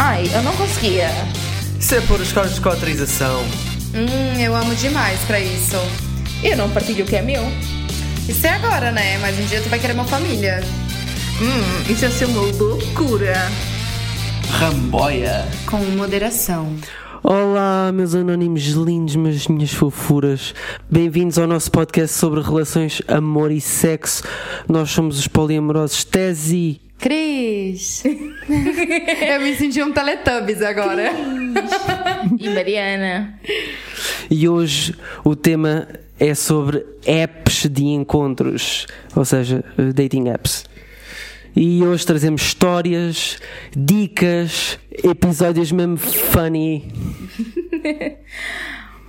Ai, 0.00 0.30
eu 0.32 0.42
não 0.44 0.54
conseguia. 0.54 1.10
Isso 1.76 1.92
é 1.96 2.00
pôr 2.02 2.20
os 2.20 2.30
carros 2.30 2.56
com 2.60 2.68
autorização. 2.68 3.42
Hum, 3.92 4.40
eu 4.40 4.54
amo 4.54 4.72
demais 4.76 5.18
pra 5.22 5.40
isso. 5.40 5.74
Eu 6.40 6.56
não 6.56 6.70
partilho 6.70 7.04
o 7.04 7.08
que 7.08 7.16
é 7.16 7.20
meu. 7.22 7.42
Isso 8.28 8.46
é 8.46 8.50
agora, 8.50 8.92
né? 8.92 9.18
Mas 9.18 9.36
um 9.36 9.44
dia 9.46 9.60
tu 9.60 9.68
vai 9.68 9.80
querer 9.80 9.94
uma 9.94 10.04
família. 10.04 10.60
Hum, 11.42 11.92
isso 11.92 12.04
ia 12.04 12.10
ser 12.12 12.26
uma 12.26 12.42
loucura. 12.42 13.34
Ramboia. 14.50 15.44
Com 15.66 15.78
moderação. 15.78 16.76
Olá, 17.24 17.90
meus 17.92 18.14
anónimos 18.14 18.62
lindos, 18.68 19.16
mas 19.16 19.48
minhas 19.48 19.72
fofuras. 19.72 20.54
Bem-vindos 20.88 21.40
ao 21.40 21.48
nosso 21.48 21.72
podcast 21.72 22.16
sobre 22.16 22.40
relações, 22.40 23.02
amor 23.08 23.50
e 23.50 23.60
sexo. 23.60 24.22
Nós 24.68 24.90
somos 24.90 25.18
os 25.18 25.26
poliamorosos 25.26 26.04
Tesi. 26.04 26.87
Cris! 26.98 28.02
eu 28.04 29.40
me 29.40 29.54
senti 29.54 29.80
um 29.82 29.92
Teletubbies 29.92 30.60
agora. 30.62 31.12
E 32.38 32.48
Mariana. 32.48 33.38
E 34.28 34.48
hoje 34.48 34.94
o 35.24 35.36
tema 35.36 35.88
é 36.18 36.34
sobre 36.34 36.84
apps 37.06 37.68
de 37.70 37.84
encontros, 37.84 38.86
ou 39.14 39.24
seja, 39.24 39.64
dating 39.94 40.28
apps. 40.28 40.64
E 41.54 41.82
hoje 41.84 42.04
trazemos 42.04 42.42
histórias, 42.42 43.38
dicas, 43.74 44.78
episódios 44.92 45.70
mesmo 45.72 45.96
funny. 45.96 46.92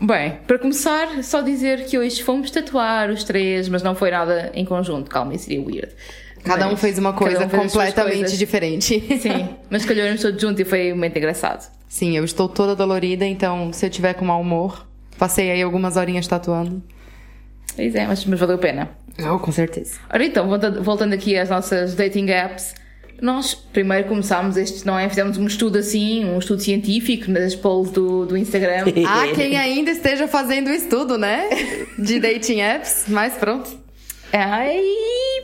Bem, 0.01 0.37
para 0.47 0.57
começar, 0.57 1.23
só 1.23 1.41
dizer 1.41 1.85
que 1.85 1.97
hoje 1.97 2.23
fomos 2.23 2.49
tatuar 2.49 3.09
os 3.09 3.25
três, 3.25 3.67
mas 3.67 3.83
não 3.83 3.93
foi 3.93 4.09
nada 4.09 4.49
em 4.53 4.63
conjunto. 4.63 5.09
Calma, 5.09 5.35
isso 5.35 5.45
seria 5.45 5.61
weird. 5.61 5.91
Cada 6.43 6.67
um 6.67 6.75
fez 6.75 6.97
uma 6.97 7.13
coisa 7.13 7.45
um 7.45 7.49
fez 7.49 7.71
completamente 7.71 8.37
diferente. 8.37 8.99
Sim, 9.19 9.49
mas 9.69 9.85
calhamos 9.85 10.21
todos 10.21 10.41
juntos 10.41 10.59
e 10.59 10.65
foi 10.65 10.93
muito 10.93 11.17
engraçado. 11.17 11.69
Sim, 11.87 12.15
eu 12.15 12.23
estou 12.23 12.47
toda 12.47 12.75
dolorida, 12.75 13.25
então 13.25 13.73
se 13.73 13.85
eu 13.85 13.89
tiver 13.89 14.13
com 14.13 14.25
mau 14.25 14.41
humor, 14.41 14.85
passei 15.17 15.51
aí 15.51 15.61
algumas 15.61 15.97
horinhas 15.97 16.27
tatuando. 16.27 16.81
Pois 17.75 17.95
é, 17.95 18.05
mas, 18.05 18.25
mas 18.25 18.39
valeu 18.39 18.55
a 18.55 18.59
pena. 18.59 18.89
Oh, 19.31 19.39
com 19.39 19.51
certeza. 19.51 19.99
Ora 20.11 20.23
então, 20.23 20.47
voltando, 20.81 21.13
aqui 21.13 21.37
às 21.37 21.49
nossas 21.49 21.95
dating 21.95 22.29
apps, 22.29 22.73
nós 23.21 23.53
primeiro 23.53 24.07
começámos 24.07 24.55
este, 24.55 24.85
não 24.85 24.97
é? 24.97 25.09
Fizemos 25.09 25.37
um 25.37 25.45
estudo 25.45 25.77
assim, 25.77 26.25
um 26.25 26.39
estudo 26.39 26.61
científico 26.61 27.29
nas 27.29 27.55
polls 27.55 27.91
do, 27.91 28.25
do 28.25 28.37
Instagram. 28.37 28.85
Ah, 29.05 29.27
quem 29.35 29.57
ainda 29.57 29.91
esteja 29.91 30.27
fazendo 30.27 30.67
o 30.67 30.71
estudo, 30.71 31.17
né? 31.17 31.49
De 31.97 32.19
dating 32.19 32.61
apps, 32.61 33.05
mas 33.07 33.33
pronto. 33.33 33.88
Ai, 34.33 34.81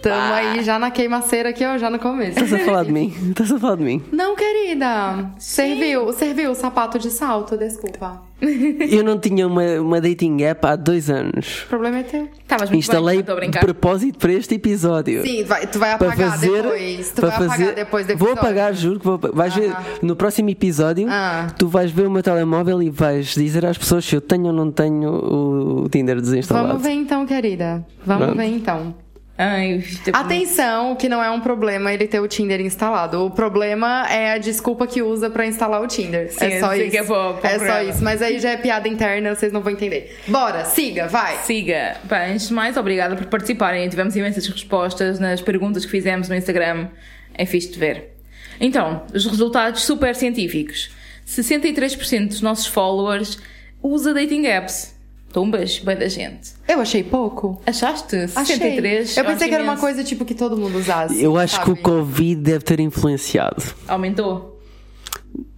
Tamo 0.01 0.33
aí 0.33 0.63
já 0.63 0.77
na 0.77 0.91
queimaceira 0.91 1.49
aqui, 1.49 1.65
ó, 1.65 1.77
já 1.77 1.89
no 1.89 1.97
começo. 1.97 2.39
Estás 2.39 2.53
a 2.53 2.59
falar 2.65 2.83
de 2.85 2.91
mim? 2.91 3.13
Estás 3.29 3.51
a 3.51 3.59
falar 3.59 3.75
de 3.77 3.83
mim? 3.83 4.03
Não, 4.11 4.35
querida. 4.35 5.31
Serviu, 5.39 6.13
serviu 6.13 6.51
o 6.51 6.55
sapato 6.55 6.99
de 6.99 7.09
salto, 7.09 7.57
desculpa. 7.57 8.21
Eu 8.41 9.03
não 9.03 9.17
tinha 9.17 9.47
uma, 9.47 9.63
uma 9.79 10.01
dating 10.01 10.41
app 10.43 10.65
há 10.67 10.75
dois 10.75 11.09
anos. 11.09 11.63
O 11.63 11.67
problema 11.69 11.99
é 11.99 12.03
teu. 12.03 12.27
Tá, 12.47 12.57
mas 12.59 12.69
muito 12.69 12.79
Instalei 12.81 13.23
bem, 13.23 13.49
de 13.49 13.59
propósito 13.59 14.19
para 14.19 14.33
este 14.33 14.55
episódio. 14.55 15.21
Sim, 15.23 15.43
vai- 15.45 15.65
tu 15.65 15.79
vai 15.79 15.97
para 15.97 16.07
apagar 16.07 16.31
fazer, 16.31 16.61
depois. 16.63 17.09
Tu 17.11 17.21
para 17.21 17.29
vai 17.29 17.37
fazer, 17.47 17.63
apagar 17.63 17.75
depois 17.75 18.07
Vou 18.17 18.31
apagar, 18.31 18.73
juro 18.73 18.99
que 18.99 19.05
vou. 19.05 19.19
Vais 19.33 19.55
ver 19.55 19.73
no 20.01 20.15
próximo 20.15 20.49
episódio. 20.49 21.07
Ah. 21.09 21.47
Tu 21.57 21.67
vais 21.67 21.89
ver 21.91 22.07
o 22.07 22.11
meu 22.11 22.21
telemóvel 22.21 22.83
e 22.83 22.89
vais 22.89 23.33
dizer 23.33 23.65
às 23.65 23.77
pessoas 23.77 24.05
se 24.05 24.15
eu 24.15 24.21
tenho 24.21 24.45
ou 24.47 24.53
não 24.53 24.71
tenho 24.71 25.09
o, 25.09 25.83
o 25.83 25.89
Tinder 25.89 26.19
desinstalado. 26.19 26.67
Vamos 26.67 26.83
ver 26.83 26.91
então, 26.91 27.25
querida. 27.25 27.85
Vamos 28.05 28.25
Pronto. 28.25 28.37
ver 28.37 28.45
então. 28.45 28.95
Ai, 29.37 29.83
é- 30.07 30.11
Atenção, 30.13 30.95
que 30.95 31.09
não 31.09 31.21
é 31.21 31.29
um 31.29 31.41
problema 31.41 31.91
ele 31.93 32.07
ter 32.07 32.21
o 32.21 32.27
Tinder 32.27 32.61
instalado. 32.61 33.25
O 33.25 33.29
problema 33.29 34.07
é 34.09 34.31
a 34.31 34.37
desculpa 34.37 34.87
que 34.87 35.01
usa 35.01 35.29
pra 35.29 35.45
instalar 35.45 35.81
o 35.81 35.87
Tinder. 35.87 36.31
Sim, 36.31 36.45
é 36.45 36.59
só 36.59 36.73
sim, 36.73 36.81
isso. 36.83 36.91
que 36.91 36.97
é 36.97 37.01
é 37.01 37.59
só 37.59 37.81
isso. 37.81 38.03
Mas 38.03 38.21
aí 38.21 38.39
já 38.39 38.51
é 38.51 38.57
piada 38.57 38.87
interna, 38.87 39.35
vocês 39.35 39.51
não 39.51 39.61
vão 39.61 39.73
entender. 39.73 40.17
Bora, 40.27 40.63
siga, 40.63 41.07
vai. 41.07 41.37
Siga. 41.39 41.97
Bem, 42.05 42.33
antes 42.33 42.47
de 42.47 42.53
mais, 42.53 42.77
obrigada 42.77 43.15
por 43.15 43.25
participarem. 43.25 43.87
Tivemos 43.89 44.15
imensas 44.15 44.47
respostas 44.47 45.19
nas 45.19 45.41
perguntas 45.41 45.83
que 45.83 45.91
fizemos 45.91 46.29
no 46.29 46.35
Instagram. 46.35 46.87
É 47.33 47.45
fixe 47.45 47.71
de 47.71 47.77
ver. 47.77 48.15
Então, 48.61 49.03
os 49.13 49.25
resultados 49.25 49.81
super 49.83 50.15
científicos. 50.15 50.91
63% 51.27 52.29
dos 52.29 52.41
nossos 52.41 52.67
followers 52.67 53.37
usa 53.83 54.13
dating 54.13 54.45
apps. 54.45 54.94
Tumbas, 55.35 55.79
bem 55.79 55.97
da 55.97 56.07
gente. 56.07 56.53
Eu 56.65 56.79
achei 56.79 57.03
pouco. 57.03 57.61
Achaste? 57.65 58.15
Achei. 58.33 58.55
63? 58.55 59.17
Eu 59.17 59.25
pensei 59.25 59.49
que 59.49 59.53
era 59.53 59.65
uma 59.65 59.75
coisa 59.75 60.01
tipo 60.01 60.23
que 60.23 60.33
todo 60.33 60.55
mundo 60.55 60.77
usasse. 60.77 61.21
Eu 61.21 61.37
acho 61.37 61.57
que 61.61 61.71
o 61.71 61.75
sabe? 61.75 61.81
Covid 61.81 62.35
deve 62.41 62.63
ter 62.63 62.79
influenciado. 62.79 63.61
Aumentou? 63.85 64.57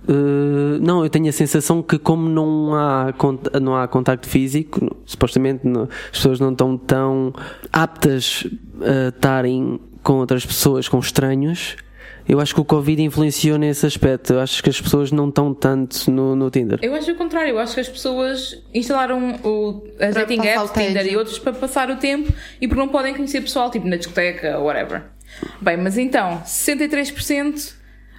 Uh, 0.09 0.79
não, 0.81 1.03
eu 1.03 1.11
tenho 1.11 1.29
a 1.29 1.31
sensação 1.31 1.83
que 1.83 1.99
como 1.99 2.27
não 2.27 2.73
há, 2.73 3.13
não 3.61 3.75
há 3.75 3.87
contacto 3.87 4.27
físico, 4.27 4.95
supostamente 5.05 5.67
não- 5.67 5.83
as 5.83 6.09
pessoas 6.17 6.39
não 6.39 6.53
estão 6.53 6.75
tão 6.75 7.31
aptas 7.71 8.47
a 8.81 9.09
estarem 9.09 9.79
com 10.01 10.13
outras 10.13 10.43
pessoas, 10.43 10.89
com 10.89 10.97
estranhos, 10.97 11.75
eu 12.27 12.39
acho 12.39 12.53
que 12.53 12.61
o 12.61 12.65
Covid 12.65 13.01
influenciou 13.01 13.57
nesse 13.57 13.85
aspecto. 13.85 14.33
Eu 14.33 14.39
acho 14.39 14.61
que 14.61 14.69
as 14.69 14.79
pessoas 14.79 15.11
não 15.11 15.29
estão 15.29 15.53
tanto 15.53 16.11
no, 16.11 16.35
no 16.35 16.49
Tinder. 16.49 16.79
Eu 16.81 16.93
acho 16.93 17.11
o 17.11 17.15
contrário. 17.15 17.51
Eu 17.51 17.59
acho 17.59 17.73
que 17.73 17.79
as 17.79 17.89
pessoas 17.89 18.61
instalaram 18.73 19.39
o, 19.43 19.83
as 19.99 20.13
Para 20.13 20.25
dating 20.25 20.45
apps. 20.45 20.71
Tinder 20.71 21.07
e 21.07 21.15
outros 21.15 21.39
para 21.39 21.53
passar 21.53 21.89
o 21.89 21.95
tempo 21.95 22.31
e 22.59 22.67
porque 22.67 22.79
não 22.79 22.89
podem 22.89 23.13
conhecer 23.13 23.41
pessoal, 23.41 23.71
tipo 23.71 23.87
na 23.87 23.95
discoteca, 23.95 24.59
whatever. 24.59 25.03
Bem, 25.61 25.77
mas 25.77 25.97
então, 25.97 26.41
63% 26.45 27.73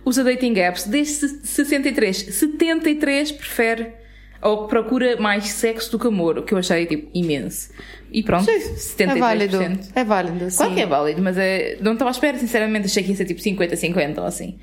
usa 0.04 0.24
dating 0.24 0.58
apps. 0.58 0.84
Destes 0.86 1.40
63, 1.44 2.16
73 2.34 3.32
prefere 3.32 3.92
ou 4.40 4.66
procura 4.68 5.16
mais 5.20 5.48
sexo 5.48 5.90
do 5.92 5.98
que 5.98 6.06
amor, 6.06 6.38
o 6.38 6.42
que 6.42 6.54
eu 6.54 6.58
achei 6.58 6.86
tipo 6.86 7.08
imenso. 7.14 7.70
E 8.10 8.22
pronto, 8.22 8.46
73%. 8.50 9.10
É 9.10 9.14
válido. 9.18 9.58
É 9.94 10.04
válido, 10.04 10.38
Claro 10.38 10.70
sim. 10.70 10.74
que 10.74 10.80
é 10.80 10.86
válido, 10.86 11.22
mas 11.22 11.36
é, 11.36 11.76
não 11.80 11.92
estava 11.92 12.10
à 12.10 12.12
espera, 12.12 12.38
sinceramente, 12.38 12.86
achei 12.86 13.02
que 13.02 13.10
ia 13.10 13.16
ser 13.16 13.24
tipo 13.24 13.40
50-50 13.40 14.18
ou 14.18 14.24
assim. 14.24 14.58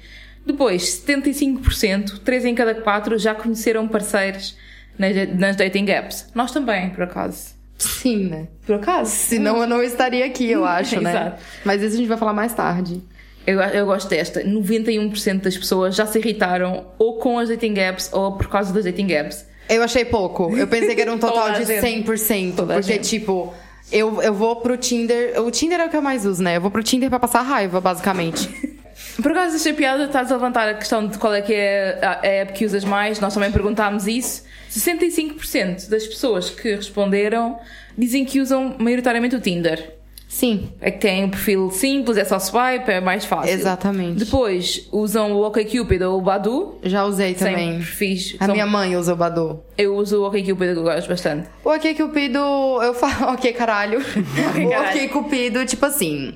Depois, 0.45 1.03
75%, 1.05 2.19
3 2.19 2.45
em 2.45 2.55
cada 2.55 2.75
4 2.75 3.17
já 3.17 3.33
conheceram 3.33 3.87
parceiros 3.87 4.55
nas, 4.97 5.15
nas 5.37 5.55
dating 5.55 5.89
apps. 5.89 6.27
Nós 6.35 6.51
também, 6.51 6.89
por 6.91 7.03
acaso. 7.03 7.55
Sim, 7.77 8.25
né? 8.29 8.47
Por 8.65 8.75
acaso? 8.75 9.11
Senão 9.11 9.57
eu 9.61 9.67
não 9.67 9.83
estaria 9.83 10.25
aqui, 10.25 10.49
eu 10.49 10.63
acho, 10.63 11.01
né? 11.01 11.09
Exato. 11.09 11.43
Mas 11.65 11.81
isso 11.81 11.95
a 11.95 11.97
gente 11.97 12.07
vai 12.07 12.17
falar 12.17 12.33
mais 12.33 12.53
tarde. 12.53 13.01
Eu, 13.45 13.59
eu 13.59 13.85
gosto 13.85 14.07
desta. 14.09 14.41
91% 14.43 15.41
das 15.41 15.57
pessoas 15.57 15.95
já 15.95 16.05
se 16.05 16.17
irritaram 16.17 16.87
ou 16.97 17.17
com 17.19 17.37
as 17.37 17.49
dating 17.49 17.77
apps 17.77 18.09
ou 18.13 18.37
por 18.37 18.47
causa 18.47 18.73
das 18.73 18.85
dating 18.85 19.11
apps. 19.11 19.45
Eu 19.67 19.83
achei 19.83 20.05
pouco. 20.05 20.55
Eu 20.55 20.67
pensei 20.67 20.95
que 20.95 21.01
era 21.01 21.11
um 21.11 21.17
total 21.19 21.51
de 21.53 21.65
gente. 21.65 22.03
100%. 22.05 22.55
Toda 22.55 22.73
a 22.73 22.79
porque, 22.79 22.97
tipo, 22.99 23.53
eu, 23.91 24.21
eu 24.21 24.33
vou 24.33 24.57
pro 24.57 24.77
Tinder. 24.77 25.41
O 25.41 25.51
Tinder 25.51 25.79
é 25.79 25.85
o 25.85 25.89
que 25.89 25.97
eu 25.97 26.01
mais 26.01 26.25
uso, 26.25 26.41
né? 26.41 26.57
Eu 26.57 26.61
vou 26.61 26.71
pro 26.71 26.83
Tinder 26.83 27.09
pra 27.09 27.19
passar 27.19 27.41
raiva, 27.41 27.79
basicamente. 27.81 28.49
Por 29.21 29.31
acaso 29.31 29.55
achei 29.55 29.73
piada, 29.73 30.05
estás 30.05 30.31
a 30.31 30.35
levantar 30.35 30.69
a 30.69 30.73
questão 30.73 31.07
de 31.07 31.17
qual 31.17 31.33
é 31.33 31.41
que 31.41 31.53
é 31.53 31.99
a 32.01 32.25
app 32.25 32.53
que 32.53 32.65
usas 32.65 32.83
mais, 32.83 33.19
nós 33.19 33.33
também 33.33 33.51
perguntámos 33.51 34.07
isso. 34.07 34.43
65% 34.71 35.89
das 35.89 36.05
pessoas 36.05 36.49
que 36.49 36.75
responderam 36.75 37.57
dizem 37.97 38.25
que 38.25 38.39
usam 38.39 38.75
maioritariamente 38.77 39.35
o 39.35 39.39
Tinder. 39.39 39.95
Sim. 40.35 40.67
É 40.81 40.91
que 40.91 40.99
tem 40.99 41.23
um 41.23 41.29
perfil 41.29 41.71
simples, 41.71 42.17
é 42.17 42.25
só 42.25 42.37
swipe, 42.39 42.91
é 42.91 42.99
mais 42.99 43.23
fácil. 43.23 43.53
Exatamente. 43.53 44.19
Depois 44.25 44.85
usam 44.91 45.31
o 45.31 45.45
OkCupid 45.47 46.01
ou 46.03 46.17
o 46.19 46.21
Badu. 46.21 46.75
Já 46.83 47.05
usei 47.05 47.33
também. 47.33 47.79
Fiz. 47.79 48.35
A 48.37 48.45
são- 48.45 48.53
minha 48.53 48.65
mãe 48.67 48.97
usa 48.97 49.13
o 49.13 49.15
Badu. 49.15 49.61
Eu 49.77 49.95
uso 49.95 50.21
o 50.21 50.27
OkCupid, 50.27 50.55
que 50.73 50.79
eu 50.79 50.83
gosto 50.83 51.07
bastante. 51.09 51.47
O 51.63 51.69
Ok 51.69 51.95
Cupido, 51.95 52.39
eu 52.81 52.93
falo, 52.93 53.33
ok 53.35 53.51
caralho. 53.53 53.99
o 54.01 54.69
caralho. 54.69 54.89
Ok 54.89 55.07
Cupido, 55.09 55.65
tipo 55.65 55.85
assim. 55.85 56.33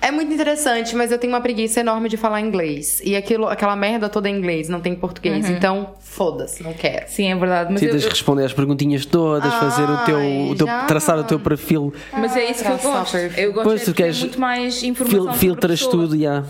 É 0.00 0.10
muito 0.10 0.34
interessante, 0.34 0.94
mas 0.94 1.10
eu 1.10 1.18
tenho 1.18 1.32
uma 1.32 1.40
preguiça 1.40 1.80
enorme 1.80 2.08
de 2.10 2.16
falar 2.18 2.38
inglês. 2.40 3.00
E 3.02 3.16
aquilo, 3.16 3.46
aquela 3.48 3.74
merda 3.74 4.06
toda 4.08 4.28
em 4.28 4.36
inglês, 4.36 4.68
não 4.68 4.78
tem 4.80 4.92
em 4.92 4.96
português. 4.96 5.48
Uhum. 5.48 5.52
Então, 5.56 5.94
foda-se, 6.00 6.62
não 6.62 6.74
quero. 6.74 7.08
Sim, 7.08 7.30
é 7.32 7.34
verdade. 7.36 7.72
Mas, 7.72 7.80
eu, 7.80 7.88
Precisas 7.88 8.10
responder 8.12 8.44
às 8.44 8.52
perguntinhas 8.52 9.06
todas, 9.06 9.54
fazer 9.54 9.84
o 9.88 9.96
teu, 10.04 10.18
o 10.50 10.54
teu- 10.56 10.66
traçar 10.86 11.18
o 11.18 11.24
teu 11.24 11.38
perfil, 11.40 11.94
mas 12.12 12.36
é 12.36 12.50
isso 12.50 12.62
que 12.64 12.70
eu 12.70 12.76
gosto. 12.78 13.16
Eu 13.16 13.52
gosto 13.54 13.64
Pois, 13.66 13.80
é 13.80 13.84
tu 13.84 13.90
de 13.92 13.96
ter 13.96 14.02
queres 14.02 14.20
muito 14.20 14.38
mais 14.40 14.82
informação. 14.82 15.24
fil- 15.32 15.32
filtras 15.34 15.80
tudo, 15.86 16.18
já. 16.20 16.44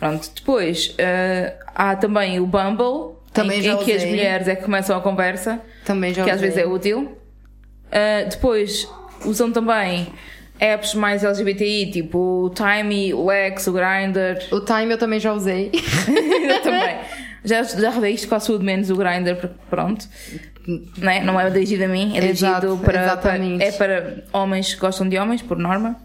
Pronto, 0.00 0.30
depois 0.34 0.94
eh, 0.98 1.54
há 1.74 1.94
também 1.94 2.40
o 2.40 2.46
Bumble, 2.46 3.16
Também 3.32 3.60
em, 3.60 3.62
já 3.62 3.72
em 3.74 3.84
que 3.84 3.92
as 3.92 4.04
mulheres 4.04 4.48
é 4.48 4.56
que 4.56 4.62
começam 4.64 4.96
a 4.96 5.00
conversa, 5.00 5.60
Também 5.84 6.12
já 6.14 6.24
que 6.24 6.30
às 6.30 6.36
usei. 6.36 6.48
vezes 6.50 6.64
é 6.64 6.66
útil. 6.66 7.16
Eh, 7.90 8.24
depois 8.24 8.88
usam 9.24 9.50
também 9.52 10.08
apps 10.60 10.94
mais 10.94 11.22
LGBTI, 11.24 11.90
tipo 11.90 12.18
o 12.46 12.50
Timey, 12.50 13.14
o 13.14 13.26
Lex, 13.26 13.66
o 13.66 13.72
Grindr. 13.72 14.38
O 14.52 14.60
Time 14.60 14.92
eu 14.92 14.98
também 14.98 15.20
já 15.20 15.32
usei. 15.32 15.70
Eu 16.48 16.62
também. 16.62 16.98
Já, 17.44 17.62
já 17.62 17.90
rodei 17.90 18.12
isto 18.14 18.26
quase 18.28 18.46
tudo 18.46 18.64
menos 18.64 18.90
o 18.90 18.96
Grindr, 18.96 19.36
porque 19.36 19.54
pronto. 19.70 20.06
Não 20.98 21.10
é, 21.10 21.22
não 21.22 21.40
é 21.40 21.48
dirigido 21.48 21.84
a 21.84 21.88
mim, 21.88 22.16
é 22.16 22.20
dirigido 22.20 22.50
Exato, 22.50 22.80
para, 22.84 23.16
para-. 23.16 23.38
É 23.60 23.72
para 23.72 24.24
homens 24.32 24.74
que 24.74 24.80
gostam 24.80 25.08
de 25.08 25.16
homens, 25.18 25.40
por 25.40 25.56
norma. 25.56 25.96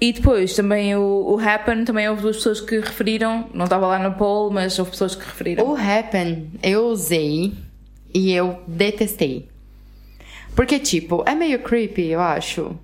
E 0.00 0.12
depois 0.12 0.54
também 0.54 0.94
o, 0.94 1.00
o 1.00 1.40
Happen, 1.40 1.84
também 1.84 2.08
houve 2.08 2.22
duas 2.22 2.36
pessoas 2.36 2.60
que 2.60 2.78
referiram, 2.78 3.46
não 3.54 3.64
estava 3.64 3.86
lá 3.86 3.98
no 3.98 4.14
poll, 4.14 4.50
mas 4.50 4.78
houve 4.78 4.90
pessoas 4.90 5.14
que 5.14 5.24
referiram. 5.24 5.66
O 5.66 5.74
Happen 5.74 6.50
eu 6.62 6.86
usei 6.88 7.54
e 8.12 8.32
eu 8.32 8.58
detestei. 8.66 9.48
Porque, 10.54 10.78
tipo, 10.78 11.22
é 11.26 11.34
meio 11.34 11.58
creepy, 11.60 12.08
eu 12.08 12.20
acho. 12.20 12.76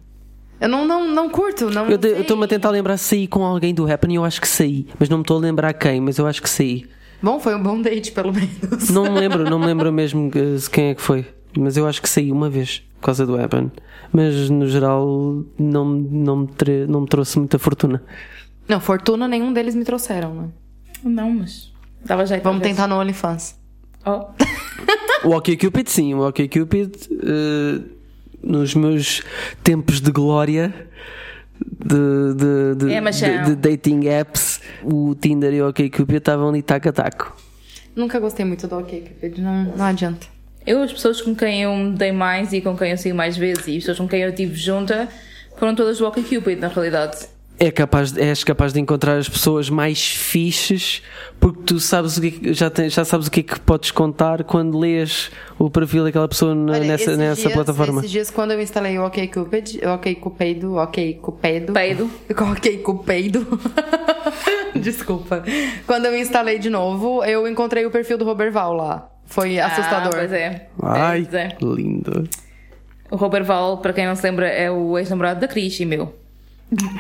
Eu 0.61 0.69
não, 0.69 0.87
não, 0.87 1.11
não 1.11 1.29
curto, 1.29 1.71
não. 1.71 1.89
Eu 1.89 1.99
estou-me 2.21 2.45
a 2.45 2.49
tentar 2.49 2.71
lembrar 2.71 2.97
se 2.97 3.05
saí 3.05 3.27
com 3.27 3.45
alguém 3.45 3.75
do 3.75 3.91
Happen 3.91 4.13
e 4.13 4.17
eu 4.17 4.25
acho 4.25 4.41
que 4.41 4.49
saí. 4.49 4.87
Mas 4.99 5.09
não 5.09 5.19
me 5.19 5.23
estou 5.23 5.39
a 5.39 5.41
lembrar 5.41 5.73
quem, 5.73 6.01
mas 6.01 6.19
eu 6.19 6.27
acho 6.27 6.41
que 6.41 6.49
saí. 6.49 6.87
Bom, 7.23 7.39
foi 7.39 7.55
um 7.55 7.63
bom 7.63 7.81
date, 7.81 8.13
pelo 8.13 8.33
menos. 8.33 8.91
Não 8.91 9.05
me 9.05 9.21
lembro, 9.21 9.45
não 9.49 9.59
me 9.59 9.67
lembro 9.67 9.93
mesmo 9.93 10.31
eh, 10.35 10.59
quem 10.71 10.91
é 10.91 10.95
que 10.95 11.03
foi. 11.03 11.27
Mas 11.59 11.77
eu 11.77 11.87
acho 11.87 12.01
que 12.01 12.09
saí 12.09 12.31
uma 12.33 12.49
vez 12.49 12.83
por 12.99 13.07
causa 13.07 13.27
do 13.27 13.37
Happen. 13.41 13.71
Mas 14.13 14.49
no 14.51 14.67
geral 14.69 15.45
não, 15.59 15.85
não, 15.85 16.37
me, 16.39 16.47
tre- 16.49 16.87
não 16.87 17.03
me 17.03 17.07
trouxe 17.09 17.39
muita 17.39 17.59
fortuna. 17.59 18.03
Não, 18.69 18.81
fortuna 18.81 19.27
nenhum 19.29 19.53
deles 19.53 19.75
me 19.75 19.85
trouxeram, 19.85 20.35
né? 20.35 20.49
Não, 21.05 21.31
mas 21.31 21.73
dava 22.05 22.25
jeito. 22.27 22.43
Vamos 22.45 22.63
tentar 22.63 22.87
no 22.87 22.97
OnlyFans. 23.01 23.59
Oh. 24.07 24.27
O 25.25 25.37
OkCupid, 25.37 25.89
sim, 25.89 26.15
o 26.15 26.27
OkCupid, 26.27 26.91
eh, 27.13 27.81
nos 28.43 28.75
meus 28.75 29.23
tempos 29.63 30.01
de 30.01 30.11
glória 30.11 30.75
de, 31.61 32.35
de, 32.35 32.87
de, 32.89 32.93
É, 32.93 33.01
de- 33.45 33.55
de 33.55 33.57
dating 33.57 34.09
apps, 34.09 34.61
o 34.83 35.15
Tinder 35.15 35.53
e 35.55 35.63
o 35.63 35.69
OkCupid 35.69 36.17
estavam 36.19 36.49
ali 36.49 36.61
taco 36.61 36.89
a 36.89 36.93
taco. 36.93 37.37
Nunca 37.95 38.19
gostei 38.19 38.45
muito 38.45 38.67
do 38.67 38.77
OkCupid, 38.79 39.39
não, 39.41 39.77
não 39.77 39.85
adianta. 39.85 40.27
Eu, 40.67 40.83
as 40.83 40.93
pessoas 40.93 41.21
com 41.21 41.35
quem 41.35 41.63
eu 41.63 41.75
me 41.75 41.93
dei 41.97 42.13
mais 42.13 42.53
e 42.53 42.61
com 42.61 42.77
quem 42.77 42.91
eu 42.93 42.97
saí 42.99 43.13
mais 43.13 43.37
vezes 43.37 43.67
e 43.67 43.71
as 43.73 43.77
pessoas 43.79 43.99
com 43.99 44.09
quem 44.09 44.21
eu 44.23 44.29
estive 44.31 44.55
junta 44.55 45.09
foram 45.57 45.75
todas 45.75 45.99
do 45.99 46.07
OkCupid, 46.07 46.59
na 46.61 46.69
realidade. 46.69 47.17
É 47.61 47.71
capaz, 47.71 48.17
és 48.17 48.43
capaz 48.43 48.73
de 48.73 48.81
encontrar 48.81 49.19
as 49.19 49.29
pessoas 49.29 49.71
mais 49.71 50.03
fixes 50.05 51.01
porque 51.39 51.63
tu 51.65 51.79
sabes 51.79 52.17
o 52.17 52.21
que 52.21 52.27
é 52.27 52.31
que- 52.31 52.55
já, 52.55 52.69
tens- 52.71 52.93
já 52.93 53.05
sabes 53.05 53.27
o 53.29 53.31
que 53.31 53.41
é 53.41 53.43
que 53.43 53.61
podes 53.61 53.91
contar 53.93 54.43
quando 54.43 54.77
lês 54.79 55.31
o 55.59 55.71
perfil 55.71 56.03
daquela 56.03 56.27
pessoa 56.27 56.55
na- 56.57 56.73
Olha, 56.73 56.81
nessa, 56.81 57.05
esses 57.05 57.19
nessa 57.19 57.41
dias- 57.43 57.53
plataforma. 57.53 58.01
Esses 58.01 58.11
dias, 58.11 58.31
quando 58.31 58.53
eu 58.53 58.61
instalei 58.61 58.99
o 58.99 59.05
OkCupid, 59.07 59.81
o 59.85 59.91
OkCupido, 59.95 60.75
OkCupido... 60.77 61.73
Peido. 61.73 62.11
OkCupido... 62.31 63.47
Desculpa. 64.75 65.45
Quando 65.87 66.07
eu 66.07 66.17
instalei 66.17 66.59
de 66.59 66.71
novo, 66.71 67.23
eu 67.25 67.47
encontrei 67.47 67.85
o 67.87 67.91
perfil 67.91 68.17
do 68.19 68.25
Roberval 68.25 68.73
lá. 68.73 69.09
Foi 69.33 69.59
assustador. 69.59 70.13
Ah, 70.15 70.19
pois 70.19 70.33
é. 70.33 70.67
Ai, 70.83 71.23
Pois 71.23 71.35
é. 71.35 71.57
lindo. 71.63 72.29
O 73.11 73.17
Robert 73.17 73.45
Val, 73.45 73.79
para 73.79 73.95
quem 73.95 74.07
não 74.07 74.15
se 74.15 74.23
lembra, 74.23 74.47
é 74.47 74.71
o 74.71 74.99
ex-namorado 74.99 75.41
da 75.41 75.49
Cris 75.49 75.81
e 75.81 75.87
meu. 75.87 76.15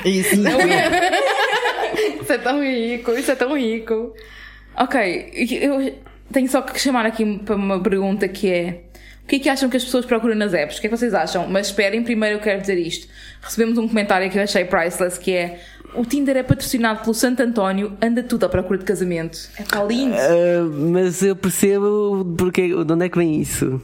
Isso. 0.05 0.35
isso 0.37 2.33
é 2.33 2.39
tão 2.39 2.63
rico, 2.63 3.13
isso 3.13 3.31
é 3.31 3.35
tão 3.35 3.57
rico. 3.57 4.15
Ok, 4.77 5.31
eu 5.61 5.95
tenho 6.33 6.49
só 6.49 6.63
que 6.63 6.79
chamar 6.81 7.05
aqui 7.05 7.39
para 7.45 7.55
uma 7.55 7.79
pergunta 7.83 8.27
que 8.29 8.51
é 8.51 8.81
o 9.23 9.27
que 9.27 9.37
é 9.37 9.39
que 9.39 9.49
acham 9.49 9.69
que 9.69 9.77
as 9.77 9.85
pessoas 9.85 10.05
procuram 10.05 10.35
nas 10.35 10.53
apps? 10.53 10.79
O 10.79 10.81
que 10.81 10.87
é 10.87 10.91
que 10.91 10.97
vocês 10.97 11.15
acham? 11.15 11.47
Mas 11.49 11.67
esperem, 11.69 12.03
primeiro 12.03 12.37
eu 12.37 12.41
quero 12.41 12.61
dizer 12.61 12.77
isto. 12.79 13.07
Recebemos 13.41 13.79
um 13.79 13.87
comentário 13.87 14.29
que 14.31 14.39
eu 14.39 14.43
achei 14.43 14.65
priceless 14.65 15.19
que 15.19 15.33
é 15.33 15.61
o 15.95 16.05
Tinder 16.05 16.37
é 16.37 16.43
patrocinado 16.43 17.01
pelo 17.01 17.15
Santo 17.15 17.43
António, 17.43 17.93
anda 18.01 18.23
tudo 18.23 18.45
à 18.45 18.49
procura 18.49 18.79
de 18.79 18.85
casamento. 18.85 19.39
É 19.59 19.63
pá, 19.63 19.83
lindo. 19.85 20.15
Ah, 20.17 20.69
mas 20.93 21.23
eu 21.23 21.37
percebo 21.37 22.35
porque, 22.37 22.69
de 22.69 22.93
onde 22.93 23.05
é 23.05 23.09
que 23.09 23.19
vem 23.19 23.41
isso. 23.41 23.81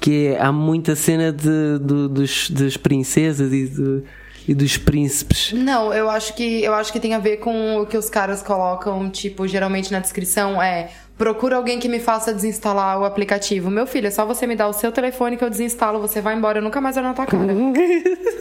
Que 0.00 0.28
é, 0.28 0.40
há 0.40 0.52
muita 0.52 0.94
cena 0.94 1.32
de, 1.32 1.78
do- 1.80 2.08
dos, 2.08 2.50
das 2.50 2.76
princesas 2.76 3.52
e, 3.52 3.66
de- 3.66 4.02
e 4.46 4.54
dos 4.54 4.76
príncipes. 4.78 5.52
Não, 5.52 5.92
eu 5.92 6.08
acho 6.08 6.34
que 6.34 6.62
eu 6.62 6.72
acho 6.72 6.92
que 6.92 7.00
tem 7.00 7.14
a 7.14 7.18
ver 7.18 7.38
com 7.38 7.78
o 7.80 7.86
que 7.86 7.96
os 7.98 8.08
caras 8.08 8.40
colocam, 8.42 9.10
tipo, 9.10 9.46
geralmente 9.48 9.90
na 9.92 9.98
descrição 9.98 10.62
é 10.62 10.90
procura 11.18 11.56
alguém 11.56 11.78
que 11.78 11.88
me 11.88 11.98
faça 11.98 12.32
desinstalar 12.32 12.98
o 13.00 13.04
aplicativo. 13.04 13.68
Meu 13.68 13.86
filho, 13.86 14.06
é 14.06 14.10
só 14.10 14.24
você 14.24 14.46
me 14.46 14.56
dar 14.56 14.68
o 14.68 14.72
seu 14.72 14.92
telefone 14.92 15.36
que 15.36 15.44
eu 15.44 15.50
desinstalo, 15.50 16.00
você 16.00 16.20
vai 16.20 16.36
embora, 16.36 16.58
eu 16.58 16.62
nunca 16.62 16.80
mais 16.80 16.96
olho 16.96 17.06
na 17.06 17.14
tua 17.14 17.26
cara. 17.26 17.52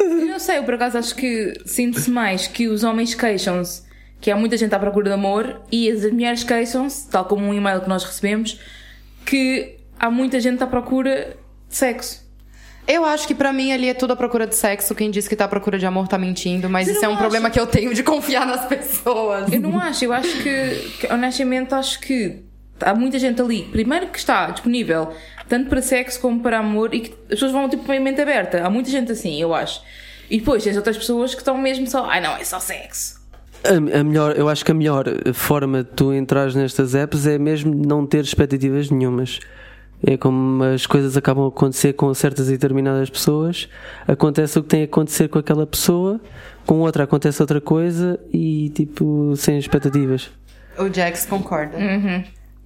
Eu 0.08 0.26
não 0.26 0.40
sei, 0.40 0.60
eu 0.60 0.64
por 0.64 0.76
acaso 0.76 0.98
acho 0.98 1.16
que 1.16 1.54
sinto-se 1.66 2.10
mais 2.10 2.48
que 2.48 2.68
os 2.68 2.84
homens 2.84 3.16
queixam-se 3.16 3.88
que 4.20 4.32
há 4.32 4.36
muita 4.36 4.58
gente 4.58 4.74
à 4.74 4.80
procura 4.80 5.10
de 5.10 5.14
amor 5.14 5.62
e 5.72 5.90
as 5.90 6.04
mulheres 6.12 6.44
queixam-se, 6.44 7.10
tal 7.10 7.26
como 7.26 7.46
um 7.46 7.54
e-mail 7.54 7.82
que 7.82 7.90
nós 7.90 8.04
recebemos, 8.04 8.60
que 9.26 9.78
há 10.00 10.10
muita 10.10 10.40
gente 10.40 10.64
à 10.64 10.68
procura 10.68 11.38
de 11.70 11.76
sexo. 11.76 12.26
Eu 12.88 13.04
acho 13.04 13.28
que 13.28 13.36
pra 13.36 13.52
mim 13.52 13.72
ali 13.74 13.90
é 13.90 13.94
tudo 13.94 14.14
à 14.14 14.16
procura 14.16 14.48
de 14.48 14.56
sexo. 14.56 14.96
Quem 14.96 15.12
diz 15.12 15.28
que 15.28 15.36
tá 15.36 15.44
à 15.46 15.48
procura 15.48 15.78
de 15.78 15.86
amor 15.86 16.08
tá 16.08 16.18
mentindo, 16.18 16.70
mas 16.70 16.88
isso 16.88 17.04
é 17.04 17.08
um 17.08 17.18
problema 17.18 17.50
que 17.50 17.60
eu 17.60 17.68
tenho 17.68 17.94
de 17.94 18.02
confiar 18.02 18.46
nas 18.46 18.66
pessoas. 18.66 19.52
Eu 19.52 19.60
não 19.60 19.78
acho, 19.78 20.06
eu 20.06 20.14
acho 20.14 20.42
que, 20.42 20.92
que, 21.00 21.14
honestamente, 21.14 21.74
acho 21.74 22.00
que 22.00 22.47
há 22.82 22.94
muita 22.94 23.20
gente 23.20 23.42
ali, 23.42 23.64
primeiro 23.64 24.08
que 24.08 24.18
está 24.18 24.50
disponível 24.52 25.14
tanto 25.48 25.70
para 25.70 25.82
sexo 25.82 26.20
como 26.20 26.42
para 26.42 26.60
amor 26.60 26.94
e 26.94 27.02
que 27.02 27.12
as 27.24 27.30
pessoas 27.30 27.52
vão 27.52 27.70
tipo 27.70 27.84
com 27.84 27.92
a 27.92 28.00
mente 28.00 28.22
aberta. 28.22 28.64
Há 28.66 28.70
muita 28.70 28.90
gente 28.90 29.12
assim, 29.12 29.42
eu 29.42 29.54
acho. 29.54 29.82
E 30.30 30.40
depois 30.40 30.64
tens 30.64 30.76
outras 30.76 30.98
pessoas 30.98 31.34
que 31.34 31.42
estão 31.42 31.58
mesmo 31.58 31.88
só, 31.88 32.06
ai 32.06 32.22
não, 32.22 32.36
é 32.36 32.44
só 32.44 32.60
sexo. 32.60 33.18
A, 33.64 34.00
a 34.00 34.04
melhor, 34.04 34.38
eu 34.38 34.50
acho 34.50 34.64
que 34.64 34.72
a 34.72 34.74
melhor 34.74 35.06
forma 35.34 35.84
de 35.84 35.90
tu 35.92 36.14
entrares 36.14 36.54
nestas 36.54 36.94
apps 36.94 37.26
é 37.26 37.38
mesmo 37.38 37.74
não 37.74 38.06
ter 38.06 38.24
expectativas 38.24 38.90
nenhumas. 38.90 39.40
É 40.06 40.16
como 40.16 40.64
as 40.64 40.86
coisas 40.86 41.18
acabam 41.18 41.46
a 41.46 41.48
acontecer 41.48 41.94
com 41.94 42.14
certas 42.14 42.50
e 42.50 42.52
determinadas 42.52 43.10
pessoas. 43.10 43.68
Acontece 44.08 44.60
o 44.60 44.64
que 44.64 44.70
tem 44.70 44.82
a 44.82 44.86
acontecer 44.86 45.28
com 45.28 45.40
aquela 45.40 45.66
pessoa, 45.66 46.22
com 46.68 46.82
outra 46.82 47.06
acontece 47.06 47.42
outra 47.42 47.60
coisa 47.60 48.20
e 48.32 48.70
tipo, 48.76 49.34
sem 49.36 49.58
expectativas. 49.58 50.30
O 50.78 50.94
Jax 50.94 51.26
concorda. 51.26 51.78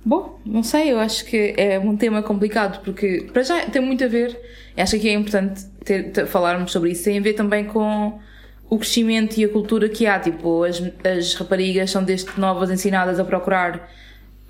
Bom, 0.03 0.39
não 0.45 0.63
sei, 0.63 0.92
eu 0.92 1.00
acho 1.00 1.25
que 1.25 1.53
é 1.57 1.77
um 1.77 1.95
tema 1.95 2.24
complicado 2.24 2.81
porque 2.83 3.27
para 3.31 3.44
já 3.44 3.65
tem 3.69 3.81
muito 3.81 4.03
a 4.03 4.07
ver, 4.07 4.36
acho 4.75 4.98
que 5.00 5.07
é 5.07 5.13
importante 5.13 5.63
ter, 5.86 6.12
ter- 6.12 6.25
falarmos 6.25 6.71
sobre 6.71 6.92
isso, 6.92 7.03
tem 7.03 7.19
a 7.19 7.21
ver 7.21 7.33
também 7.33 7.65
com 7.65 8.19
o 8.68 8.77
crescimento 8.80 9.38
e 9.38 9.45
a 9.45 9.50
cultura 9.50 9.88
que 9.89 10.07
há. 10.07 10.19
Tipo, 10.19 10.63
as, 10.63 10.81
as 11.06 11.33
raparigas 11.36 11.92
são 11.92 12.03
desde 12.03 12.39
novas 12.39 12.71
ensinadas 12.71 13.19
a 13.19 13.24
procurar 13.25 13.92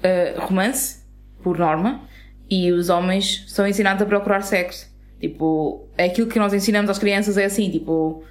eh, 0.02 0.36
romance, 0.38 1.00
por 1.44 1.58
norma, 1.58 2.02
e 2.50 2.72
os 2.72 2.88
homens 2.90 3.44
são 3.48 3.68
ensinados 3.68 4.02
a 4.02 4.06
procurar 4.06 4.42
sexo. 4.44 4.90
Tipo, 5.20 5.86
aquilo 5.98 6.28
que 6.28 6.40
nós 6.40 6.54
ensinamos 6.54 6.90
às 6.90 6.98
crianças 7.00 7.38
é 7.38 7.46
assim, 7.46 7.70
tipo, 7.70 8.24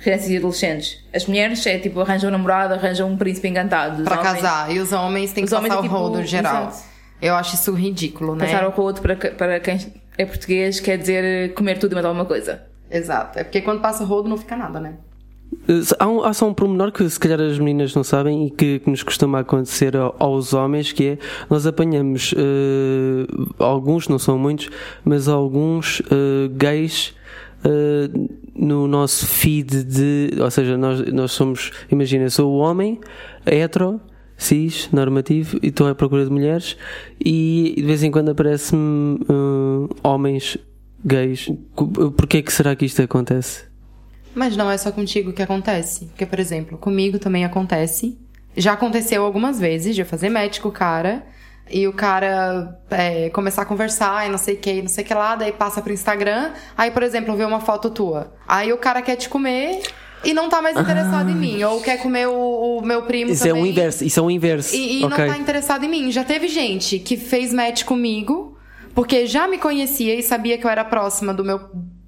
crianças 0.00 0.28
e 0.30 0.36
adolescentes. 0.36 0.98
As 1.14 1.26
mulheres 1.26 1.64
é 1.66 1.78
tipo, 1.78 2.00
arranjam 2.00 2.28
um 2.28 2.32
namorado, 2.32 2.74
arranjam 2.74 3.10
um 3.10 3.16
príncipe 3.16 3.48
encantado. 3.48 4.02
Homens- 4.02 4.22
casar. 4.22 4.74
E 4.74 4.78
os 4.78 4.92
homens 4.92 5.32
têm 5.32 5.44
que 5.44 5.52
Os 5.54 5.60
passar 5.60 5.74
é 5.74 5.78
o 5.78 5.82
tipo- 5.82 5.94
rodo 5.94 6.24
geral. 6.24 6.68
exato. 6.68 6.92
Eu 7.20 7.34
acho 7.36 7.54
isso 7.54 7.72
ridículo, 7.72 8.34
né? 8.34 8.46
Passar 8.46 8.66
o 8.66 8.70
rodo 8.70 9.00
para, 9.00 9.14
para 9.16 9.60
quem 9.60 9.78
é 10.18 10.26
português 10.26 10.80
quer 10.80 10.98
dizer 10.98 11.54
comer 11.54 11.78
tudo 11.78 11.92
e 11.92 11.94
mais 11.94 12.04
alguma 12.04 12.24
coisa. 12.24 12.62
Exato. 12.90 13.38
É 13.38 13.44
porque 13.44 13.60
quando 13.60 13.80
passa 13.80 14.02
o 14.02 14.06
rodo 14.06 14.28
não 14.28 14.36
fica 14.36 14.56
nada, 14.56 14.80
né? 14.80 14.94
Uh, 15.68 15.82
Há, 15.98 16.08
um- 16.08 16.24
há 16.24 16.32
só 16.32 16.48
um 16.48 16.54
pormenor 16.54 16.90
que 16.90 17.08
se 17.08 17.20
calhar 17.20 17.38
as 17.40 17.58
meninas 17.58 17.94
não 17.94 18.02
sabem 18.02 18.46
e 18.46 18.50
que, 18.50 18.78
que 18.80 18.90
nos 18.90 19.02
costuma 19.02 19.40
acontecer 19.40 19.94
ao- 19.96 20.16
aos 20.18 20.52
homens, 20.52 20.90
que 20.92 21.06
é 21.10 21.18
nós 21.48 21.66
apanhamos 21.66 22.32
uh, 22.32 23.54
alguns, 23.62 24.08
não 24.08 24.18
são 24.18 24.36
muitos, 24.38 24.68
mas 25.04 25.28
alguns 25.28 26.00
uh, 26.00 26.48
gays 26.56 27.14
uh, 27.64 28.28
no 28.54 28.86
nosso 28.86 29.26
feed 29.26 29.84
de. 29.84 30.30
Ou 30.40 30.50
seja, 30.50 30.76
nós, 30.76 31.00
nós 31.12 31.32
somos, 31.32 31.70
imagina, 31.90 32.28
sou 32.30 32.52
o 32.52 32.58
homem, 32.58 33.00
hetero, 33.46 34.00
cis, 34.36 34.88
normativo, 34.92 35.58
e 35.62 35.68
estou 35.68 35.88
à 35.88 35.94
procura 35.94 36.24
de 36.24 36.30
mulheres, 36.30 36.76
e 37.20 37.74
de 37.76 37.82
vez 37.82 38.02
em 38.02 38.10
quando 38.10 38.30
aparece-me 38.30 39.20
uh, 39.28 39.88
homens 40.02 40.58
gays. 41.04 41.50
Porquê 42.16 42.42
que 42.42 42.52
será 42.52 42.76
que 42.76 42.84
isto 42.84 43.02
acontece? 43.02 43.64
Mas 44.34 44.56
não 44.56 44.70
é 44.70 44.78
só 44.78 44.90
contigo 44.90 45.32
que 45.32 45.42
acontece. 45.42 46.06
Porque, 46.06 46.24
por 46.24 46.38
exemplo, 46.38 46.78
comigo 46.78 47.18
também 47.18 47.44
acontece. 47.44 48.18
Já 48.56 48.72
aconteceu 48.72 49.22
algumas 49.22 49.58
vezes 49.58 49.94
de 49.94 50.02
eu 50.02 50.06
fazer 50.06 50.30
match 50.30 50.60
com 50.60 50.68
o 50.68 50.72
cara. 50.72 51.24
E 51.72 51.88
o 51.88 51.92
cara 51.92 52.78
é, 52.90 53.30
começar 53.30 53.62
a 53.62 53.64
conversar 53.64 54.26
e 54.26 54.30
não 54.30 54.36
sei 54.36 54.54
o 54.54 54.58
que, 54.58 54.82
não 54.82 54.88
sei 54.88 55.02
o 55.02 55.06
que 55.06 55.14
lá. 55.14 55.34
Daí 55.34 55.52
passa 55.52 55.80
pro 55.80 55.92
Instagram. 55.92 56.52
Aí, 56.76 56.90
por 56.90 57.02
exemplo, 57.02 57.34
vê 57.34 57.44
uma 57.44 57.60
foto 57.60 57.88
tua. 57.88 58.34
Aí 58.46 58.72
o 58.72 58.76
cara 58.76 59.00
quer 59.00 59.16
te 59.16 59.28
comer 59.28 59.80
e 60.24 60.34
não 60.34 60.48
tá 60.48 60.60
mais 60.60 60.76
interessado 60.76 61.30
em 61.30 61.34
mim. 61.34 61.62
Ou 61.62 61.80
quer 61.80 61.96
comer 62.02 62.28
o, 62.28 62.78
o 62.78 62.82
meu 62.82 63.02
primo 63.02 63.30
Isso 63.30 63.44
é 63.44 63.48
também. 63.48 63.62
o 63.62 63.66
inverso, 63.66 64.04
isso 64.04 64.20
é 64.20 64.22
o 64.22 64.30
inverso. 64.30 64.74
E, 64.74 65.00
e 65.00 65.04
ok. 65.04 65.18
não 65.18 65.34
tá 65.34 65.38
interessado 65.38 65.84
em 65.84 65.88
mim. 65.88 66.12
Já 66.12 66.24
teve 66.24 66.46
gente 66.48 66.98
que 66.98 67.16
fez 67.16 67.52
match 67.52 67.84
comigo, 67.84 68.58
porque 68.94 69.26
já 69.26 69.48
me 69.48 69.58
conhecia 69.58 70.14
e 70.14 70.22
sabia 70.22 70.58
que 70.58 70.66
eu 70.66 70.70
era 70.70 70.84
próxima 70.84 71.32
do 71.32 71.44
meu, 71.44 71.58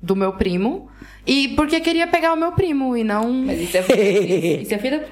do 0.05 0.15
meu 0.15 0.33
primo. 0.35 0.89
E 1.27 1.49
porque 1.57 1.81
queria 1.81 2.07
pegar 2.07 2.35
o 2.35 2.37
meu 2.37 2.53
primo 2.53 2.95
e 2.97 3.03
não. 3.03 3.33
Mas 3.33 3.61
isso 3.63 3.77
é 3.79 3.83
filha 3.83 4.61
Isso 4.63 4.75
é 4.75 4.79
filha. 4.79 5.05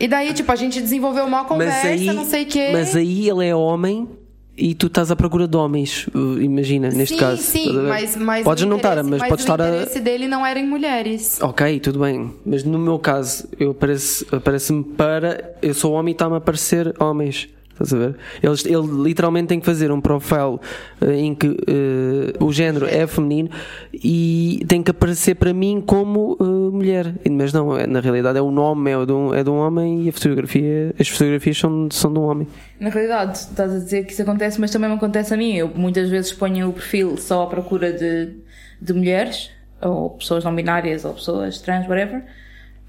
E 0.00 0.08
daí, 0.08 0.32
tipo, 0.34 0.50
a 0.50 0.56
gente 0.56 0.80
desenvolveu 0.80 1.24
uma 1.24 1.44
conversa, 1.44 1.88
mas 1.88 2.00
aí, 2.00 2.06
não 2.06 2.24
sei 2.24 2.42
o 2.42 2.46
quê. 2.46 2.68
mas 2.72 2.96
aí 2.96 3.28
ele 3.28 3.46
é 3.46 3.54
homem 3.54 4.08
e 4.56 4.74
tu 4.74 4.88
estás 4.88 5.10
à 5.10 5.16
procura 5.16 5.46
de 5.48 5.56
homens, 5.56 6.06
uh, 6.08 6.38
imagina, 6.42 6.90
neste 6.90 7.14
sim, 7.14 7.20
caso. 7.20 7.40
sim, 7.40 7.70
a 7.70 7.72
ver? 7.82 7.88
mas, 7.88 8.16
mas 8.16 8.44
Podes 8.44 8.64
o 8.64 8.66
não 8.66 8.76
estar, 8.76 8.92
interesse- 8.98 9.10
mas, 9.10 9.28
podes 9.28 9.44
o 9.44 9.46
estar 9.48 9.62
a. 9.62 9.68
interesse 9.68 10.00
dele 10.00 10.28
não 10.28 10.44
era 10.44 10.58
em 10.58 10.66
mulheres. 10.66 11.38
Ok, 11.40 11.80
tudo 11.80 12.00
bem. 12.00 12.34
Mas 12.44 12.64
no 12.64 12.78
meu 12.78 12.98
caso, 12.98 13.48
eu 13.58 13.70
aparece- 13.70 14.26
aparece-me 14.32 14.82
para. 14.84 15.54
Eu 15.62 15.72
sou 15.72 15.92
homem 15.94 16.10
e 16.10 16.14
está-me 16.14 16.34
a 16.34 16.38
aparecer 16.38 16.92
homens. 17.00 17.48
Estás 17.82 17.94
a 17.94 17.96
ver? 18.06 18.16
Eles, 18.42 18.64
ele 18.66 19.02
literalmente 19.04 19.48
tem 19.48 19.58
que 19.58 19.64
fazer 19.64 19.90
um 19.90 20.00
profile 20.02 20.58
eh, 21.00 21.14
em 21.16 21.34
que 21.34 21.46
eh, 21.66 22.36
o 22.38 22.52
género 22.52 22.84
é 22.86 23.06
feminino 23.06 23.48
e 23.94 24.62
tem 24.68 24.82
que 24.82 24.90
aparecer 24.90 25.34
para 25.36 25.54
mim 25.54 25.82
como 25.84 26.36
eh, 26.38 26.44
mulher. 26.44 27.14
Mas 27.30 27.52
não, 27.54 27.76
é- 27.76 27.86
na 27.86 28.00
realidade 28.00 28.38
é 28.38 28.42
um 28.42 28.50
nome, 28.50 28.90
é 28.90 29.06
de 29.06 29.12
um, 29.12 29.34
é 29.34 29.42
de 29.42 29.48
um 29.48 29.56
homem 29.56 30.02
e 30.04 30.08
a 30.10 30.12
fotografia, 30.12 30.94
as 31.00 31.08
fotografias 31.08 31.56
são, 31.56 31.88
são 31.90 32.12
de 32.12 32.18
um 32.18 32.24
homem. 32.24 32.46
Na 32.78 32.90
realidade, 32.90 33.38
estás 33.38 33.72
a 33.74 33.78
dizer 33.78 34.04
que 34.04 34.12
isso 34.12 34.22
acontece, 34.22 34.60
mas 34.60 34.70
também 34.70 34.90
me 34.90 34.96
acontece 34.96 35.32
a 35.32 35.36
mim. 35.36 35.54
Eu 35.54 35.68
muitas 35.74 36.10
vezes 36.10 36.32
ponho 36.32 36.68
o 36.68 36.72
perfil 36.74 37.16
só 37.16 37.44
à 37.44 37.46
procura 37.46 37.92
de, 37.92 38.34
de 38.80 38.92
mulheres, 38.92 39.50
ou 39.80 40.10
pessoas 40.10 40.44
não 40.44 40.54
binárias, 40.54 41.04
ou 41.06 41.14
pessoas 41.14 41.58
trans, 41.60 41.88
whatever. 41.88 42.22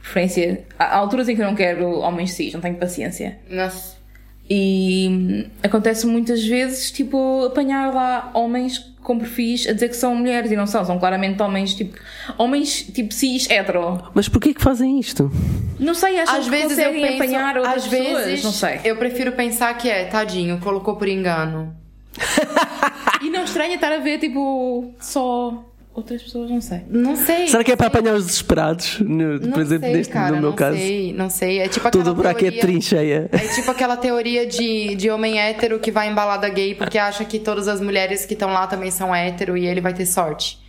Preferência. 0.02 0.66
Há 0.78 0.86
há 0.86 0.98
alturas 0.98 1.30
em 1.30 1.36
que 1.36 1.42
eu 1.42 1.46
não 1.46 1.56
quero 1.56 1.88
homens 2.00 2.34
cis, 2.34 2.54
não 2.54 2.60
tenho 2.60 2.76
paciência. 2.76 3.38
Nossa. 3.50 4.01
E 4.50 5.08
hum, 5.10 5.50
acontece 5.64 6.06
muitas 6.06 6.44
vezes, 6.44 6.92
tipo, 6.92 7.46
apanhar 7.46 7.94
lá 7.94 8.32
homens 8.34 8.92
com 9.02 9.18
perfis 9.18 9.68
a 9.68 9.74
dizer 9.74 9.90
que 9.90 9.96
são 9.96 10.16
mulheres 10.16 10.52
e 10.52 10.56
não 10.56 10.68
são, 10.68 10.86
são 10.86 11.00
claramente 11.00 11.42
homens, 11.42 11.74
tipo, 11.74 11.98
homens 12.38 12.84
tipo 12.84 13.14
cis 13.14 13.50
hetero. 13.50 14.04
Mas 14.14 14.28
porquê 14.30 14.54
que 14.54 14.62
fazem 14.62 15.00
isto? 15.00 15.32
Não 15.80 15.96
sei, 15.96 16.20
acho 16.20 16.32
Às 16.36 16.44
que 16.46 16.52
vezes 16.52 16.78
eu 16.78 16.92
penso, 16.92 17.16
apanhar 17.16 17.58
outras 17.58 17.84
às 17.86 17.88
pessoas, 17.88 18.26
vezes 18.26 18.44
não 18.44 18.52
sei. 18.52 18.80
eu 18.84 18.96
prefiro 18.98 19.32
pensar 19.32 19.76
que 19.78 19.90
é, 19.90 20.06
tadinho, 20.06 20.60
colocou 20.60 20.96
por 20.96 21.08
engano. 21.08 21.76
E 23.22 23.30
não 23.30 23.44
estranha 23.44 23.76
estar 23.76 23.92
a 23.92 24.00
ver, 24.00 24.18
tipo, 24.18 24.96
só 25.00 25.64
outras 25.94 26.24
pessoas, 26.24 26.50
não 26.50 26.62
sei. 26.62 26.82
Não 26.90 27.16
sei. 27.16 27.48
Será 27.48 27.64
que 27.64 27.72
é 27.72 27.76
para 27.76 27.88
apanhar 27.88 28.16
os 28.16 28.26
desesperados? 28.26 29.00
No, 29.00 29.40
Não 29.40 29.52
por 29.52 29.62
exemplo, 29.62 29.86
sei, 29.88 29.98
neste, 29.98 30.14
cara, 30.14 30.36
no 30.36 30.42
meu 30.42 30.50
não 30.52 30.56
caso. 30.56 30.78
sei, 30.78 31.14
não 31.14 31.30
sei. 31.30 31.60
É 31.60 31.68
tipo 31.68 31.88
aquela 31.88 32.04
Tudo 32.04 32.16
por 32.16 32.28
aqui 32.28 32.46
é 32.48 32.52
trincheia. 32.52 33.30
É 33.32 33.38
tipo 33.56 33.70
aquela 33.72 33.98
teoria 33.98 34.46
de, 34.46 34.96
de 34.96 35.10
homem 35.10 35.40
hétero 35.40 35.80
que 35.80 35.92
vai 35.92 36.10
em 36.10 36.14
balada 36.14 36.48
gay 36.50 36.76
porque 36.76 36.98
acha 36.98 37.26
que 37.26 37.40
todas 37.40 37.68
as 37.68 37.82
mulheres 37.82 38.26
que 38.26 38.34
estão 38.34 38.52
lá 38.54 38.68
também 38.68 38.90
são 38.92 39.14
hétero 39.14 39.58
e 39.58 39.66
ele 39.68 39.82
vai 39.82 39.94
ter 39.94 40.06
sorte. 40.06 40.60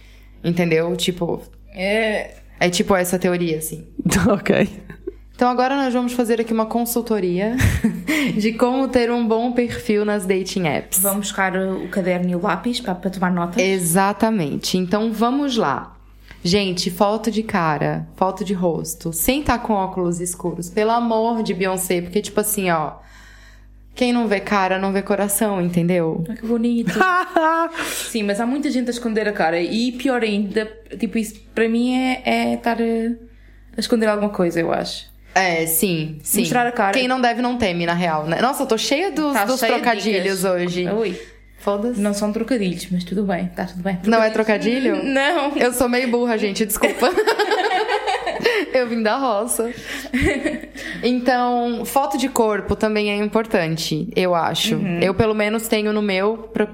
Entendeu? 0.45 0.95
Tipo, 0.97 1.41
É, 1.75 2.31
é 2.59 2.69
tipo 2.69 2.95
essa 2.97 3.19
teoria, 3.19 3.59
assim. 3.59 3.87
ok. 4.29 4.69
Então 5.35 5.49
agora 5.51 5.77
nós 5.77 5.93
vamos 5.93 6.13
fazer 6.13 6.41
aqui 6.41 6.53
uma 6.53 6.67
consultoria 6.67 7.57
de 8.37 8.53
como 8.53 8.87
ter 8.89 9.11
um 9.11 9.27
bom 9.27 9.53
perfil 9.53 10.05
nas 10.05 10.25
dating 10.27 10.67
apps. 10.67 11.01
Vamos 11.01 11.29
buscar 11.29 11.57
o 11.57 11.89
caderno 11.89 12.31
e 12.31 12.37
o 12.37 12.41
lápis 12.41 12.81
para, 12.81 12.95
para 12.95 13.11
tomar 13.11 13.33
notas. 13.33 13.63
Exatamente. 13.63 14.79
Então 14.79 15.13
vamos 15.13 15.57
lá. 15.57 15.97
Gente, 16.45 16.91
foto 16.91 17.31
de 17.31 17.43
cara, 17.45 18.07
foto 18.17 18.45
de 18.45 18.53
rosto, 18.53 19.13
sem 19.13 19.41
estar 19.41 19.61
com 19.61 19.75
óculos 19.75 20.21
escuros. 20.21 20.69
Pelo 20.69 20.91
amor 20.91 21.43
de 21.43 21.55
Beyoncé, 21.55 22.01
porque 22.01 22.21
tipo 22.21 22.41
assim, 22.41 22.71
ó. 22.71 22.95
Quem 23.95 24.11
não 24.11 24.27
vê 24.27 24.41
cara, 24.41 24.79
não 24.79 24.91
vê 24.91 25.03
coração, 25.03 25.61
entendeu? 25.61 26.25
Ah, 26.29 26.35
que 26.35 26.47
bonito. 26.47 26.93
Sim, 28.11 28.23
mas 28.23 28.41
há 28.41 28.47
muita 28.47 28.71
gente 28.71 28.89
a 28.89 28.91
esconder 28.91 29.29
a 29.29 29.33
cara 29.33 29.61
e 29.61 29.93
pior 29.93 30.23
ainda, 30.23 30.65
tipo, 30.99 31.19
isso 31.19 31.39
para 31.55 31.69
mim 31.69 31.95
é, 31.95 32.23
é 32.25 32.55
estar 32.55 32.79
a, 32.81 32.85
a 33.77 33.79
esconder 33.81 34.07
alguma 34.07 34.31
coisa, 34.31 34.59
eu 34.59 34.73
acho. 34.73 35.12
É, 35.35 35.67
sim, 35.67 36.19
sim. 36.23 36.41
Mostrar 36.41 36.67
a 36.67 36.73
cara. 36.73 36.93
Quem 36.93 37.09
não 37.09 37.21
deve 37.21 37.41
não 37.41 37.57
teme, 37.57 37.87
na 37.87 37.95
real, 37.95 38.27
né? 38.27 38.41
Nossa, 38.41 38.63
eu 38.63 38.67
tô 38.67 38.77
cheia 38.77 39.11
dos, 39.11 39.33
Tá 39.33 39.45
dos 39.45 39.61
cheia 39.61 39.73
trocadilhos 39.73 40.45
hoje. 40.45 40.89
Ui, 40.89 41.19
Foda-se. 41.59 42.01
não 42.01 42.13
são 42.13 42.33
trocadilhos, 42.33 42.87
mas 42.91 43.05
tudo 43.05 43.23
bem, 43.25 43.47
está 43.47 43.65
tudo 43.65 43.83
bem. 43.83 43.99
Não 44.05 44.23
é 44.23 44.31
trocadilho? 44.31 45.03
Não. 45.05 45.57
Eu 45.57 45.73
sou 45.73 45.89
meio 45.89 46.09
burra, 46.11 46.37
gente, 46.37 46.67
desculpa. 46.67 47.09
eu 48.75 48.89
vim 48.89 49.03
da 49.03 49.17
roça. 49.17 49.73
Então, 51.03 51.85
foto 51.85 52.19
de 52.19 52.29
corpo 52.29 52.77
também 52.77 53.11
é 53.11 53.17
importante, 53.17 54.09
eu 54.15 54.35
acho. 54.35 54.75
Uhum. 54.77 55.01
Eu, 55.01 55.15
pelo 55.15 55.35
menos, 55.35 55.69
tenho 55.69 55.93
no 55.93 56.03
meu 56.03 56.51
pra, 56.53 56.69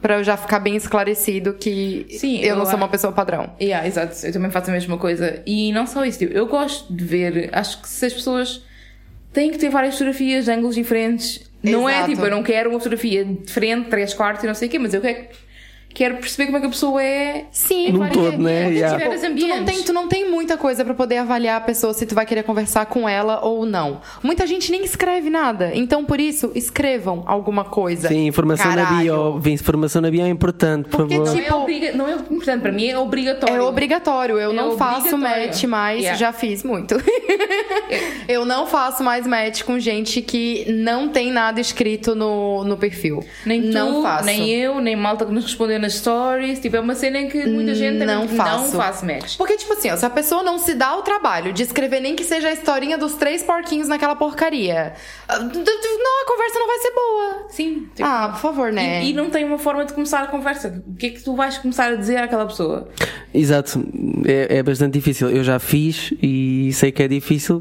pra 0.00 0.18
eu 0.18 0.24
já 0.24 0.36
ficar 0.36 0.60
bem 0.60 0.76
esclarecido 0.76 1.54
que 1.54 2.06
Sim, 2.10 2.40
eu 2.40 2.54
não 2.54 2.62
eu 2.62 2.66
sou 2.66 2.76
uma 2.76 2.88
pessoa 2.88 3.12
padrão. 3.12 3.50
Yeah, 3.60 3.86
exato, 3.86 4.14
eu 4.24 4.32
também 4.32 4.50
faço 4.50 4.70
a 4.70 4.72
mesma 4.72 4.96
coisa. 4.98 5.42
E 5.46 5.72
não 5.72 5.86
só 5.86 6.04
isso, 6.04 6.20
tipo, 6.20 6.32
eu 6.32 6.46
gosto 6.46 6.92
de 6.92 7.04
ver, 7.04 7.50
acho 7.52 7.82
que 7.82 7.88
se 7.88 8.06
as 8.06 8.12
pessoas 8.12 8.62
têm 9.32 9.50
que 9.50 9.58
ter 9.58 9.70
várias 9.70 9.94
fotografias 9.94 10.44
de 10.44 10.50
ângulos 10.50 10.74
diferentes, 10.74 11.48
não 11.62 11.88
é 11.88 12.04
tipo, 12.04 12.22
eu 12.22 12.30
não 12.30 12.42
quero 12.42 12.70
uma 12.70 12.78
fotografia 12.78 13.24
diferente, 13.24 13.88
três 13.88 14.14
quartos 14.14 14.44
e 14.44 14.46
não 14.46 14.54
sei 14.54 14.68
o 14.68 14.70
quê, 14.70 14.78
mas 14.78 14.94
eu 14.94 15.00
quero, 15.00 15.26
quero 15.98 16.16
perceber 16.18 16.46
como 16.46 16.58
é 16.58 16.60
que 16.60 16.66
a 16.66 16.70
pessoa 16.70 17.02
é. 17.02 17.44
Sim, 17.50 17.90
Num 17.92 18.08
todo, 18.08 18.38
né? 18.38 18.66
Tipo, 18.66 18.78
Yeah. 18.78 18.98
Tu 18.98 19.20
não, 19.20 19.30
ambientes. 19.30 19.64
tem, 19.74 19.82
tu 19.84 19.92
não 19.92 20.08
tem 20.08 20.30
muita 20.30 20.56
coisa 20.56 20.84
pra 20.84 20.94
poder 20.94 21.16
avaliar 21.18 21.56
a 21.56 21.60
pessoa 21.60 21.92
se 21.92 22.06
tu 22.06 22.14
vai 22.14 22.24
querer 22.24 22.44
conversar 22.44 22.86
com 22.86 23.08
ela 23.08 23.44
ou 23.44 23.66
não. 23.66 24.00
Muita 24.22 24.46
gente 24.46 24.70
nem 24.70 24.84
escreve 24.84 25.28
nada. 25.28 25.72
Então, 25.74 26.04
por 26.04 26.20
isso, 26.20 26.52
escrevam 26.54 27.24
alguma 27.26 27.64
coisa. 27.64 28.08
Sim, 28.08 28.26
informação 28.26 28.70
na 28.70 28.84
Caralho. 28.84 29.40
bio. 29.40 29.52
Informação 29.52 30.00
na 30.02 30.10
bio 30.10 30.22
é 30.22 30.28
importante, 30.28 30.88
por 30.88 30.98
Porque, 30.98 31.14
favor. 31.16 31.26
Não, 31.28 31.34
Tipo- 31.36 31.52
é 31.52 31.56
obriga, 31.56 31.92
não 31.92 32.08
é 32.08 32.12
importante, 32.14 32.60
para 32.62 32.72
mim 32.72 32.86
é 32.86 32.98
obrigatório. 32.98 33.56
É 33.56 33.62
obrigatório. 33.62 34.38
Eu 34.38 34.50
É 34.52 34.54
não 34.54 34.76
faço 34.76 35.14
obrigatório. 35.16 35.46
match 35.48 35.64
mais. 35.64 35.98
Yeah. 36.00 36.18
Já 36.18 36.32
fiz 36.32 36.62
muito. 36.62 36.94
eu 38.28 38.44
não 38.44 38.66
faço 38.66 39.02
mais 39.02 39.26
match 39.26 39.62
com 39.62 39.78
gente 39.78 40.20
que 40.22 40.64
não 40.72 41.08
tem 41.08 41.30
nada 41.32 41.60
escrito 41.60 42.14
no, 42.14 42.64
no 42.64 42.76
perfil. 42.76 43.24
Nem 43.44 43.62
tu, 43.62 43.72
não 43.72 44.02
faço. 44.02 44.24
nem 44.26 44.48
eu, 44.50 44.80
nem 44.80 44.94
malta 44.96 45.24
que 45.26 45.32
nos 45.32 45.44
respondeu 45.44 45.78
nas 45.80 45.87
stories. 45.92 46.58
Tipo, 46.60 46.76
é 46.76 46.80
uma 46.80 46.94
cena 46.94 47.18
em 47.18 47.28
que 47.28 47.46
muita 47.46 47.74
gente 47.74 47.98
Não 48.04 48.26
também 48.26 48.36
faço. 48.36 48.62
não 48.64 48.70
faz 48.72 49.02
match. 49.02 49.36
Porque, 49.36 49.56
tipo 49.56 49.72
assim, 49.72 49.90
ó, 49.90 49.96
se 49.96 50.04
a 50.06 50.10
pessoa 50.10 50.42
não 50.42 50.58
se 50.58 50.74
dá 50.74 50.96
o 50.96 51.02
trabalho 51.02 51.52
de 51.52 51.62
escrever 51.62 52.00
nem 52.00 52.14
que 52.14 52.24
seja 52.24 52.48
a 52.48 52.52
historinha 52.52 52.96
dos 52.98 53.14
três 53.14 53.42
porquinhos 53.42 53.88
naquela 53.88 54.14
porcaria, 54.16 54.94
ah, 55.28 55.38
não, 55.38 55.48
a 55.50 56.26
conversa 56.26 56.58
não 56.58 56.66
vai 56.66 56.78
ser 56.78 56.90
boa. 56.94 57.46
Sim. 57.50 57.88
tipo, 57.94 58.08
Ah, 58.08 58.28
por 58.32 58.40
favor, 58.40 58.72
né? 58.72 59.02
E, 59.04 59.10
e 59.10 59.12
não 59.12 59.30
tem 59.30 59.44
uma 59.44 59.58
forma 59.58 59.84
de 59.84 59.92
começar 59.92 60.22
a 60.22 60.26
conversa. 60.26 60.82
O 60.86 60.94
que 60.94 61.06
é 61.06 61.10
que 61.10 61.22
tu 61.22 61.34
vais 61.34 61.58
começar 61.58 61.92
a 61.92 61.96
dizer 61.96 62.16
àquela 62.18 62.46
pessoa? 62.46 62.88
Exato, 63.32 63.84
é, 64.26 64.58
é 64.58 64.62
bastante 64.62 64.94
difícil. 64.94 65.30
Eu 65.30 65.44
já 65.44 65.58
fiz 65.58 66.12
e 66.22 66.70
sei 66.72 66.90
que 66.90 67.02
é 67.02 67.08
difícil 67.08 67.60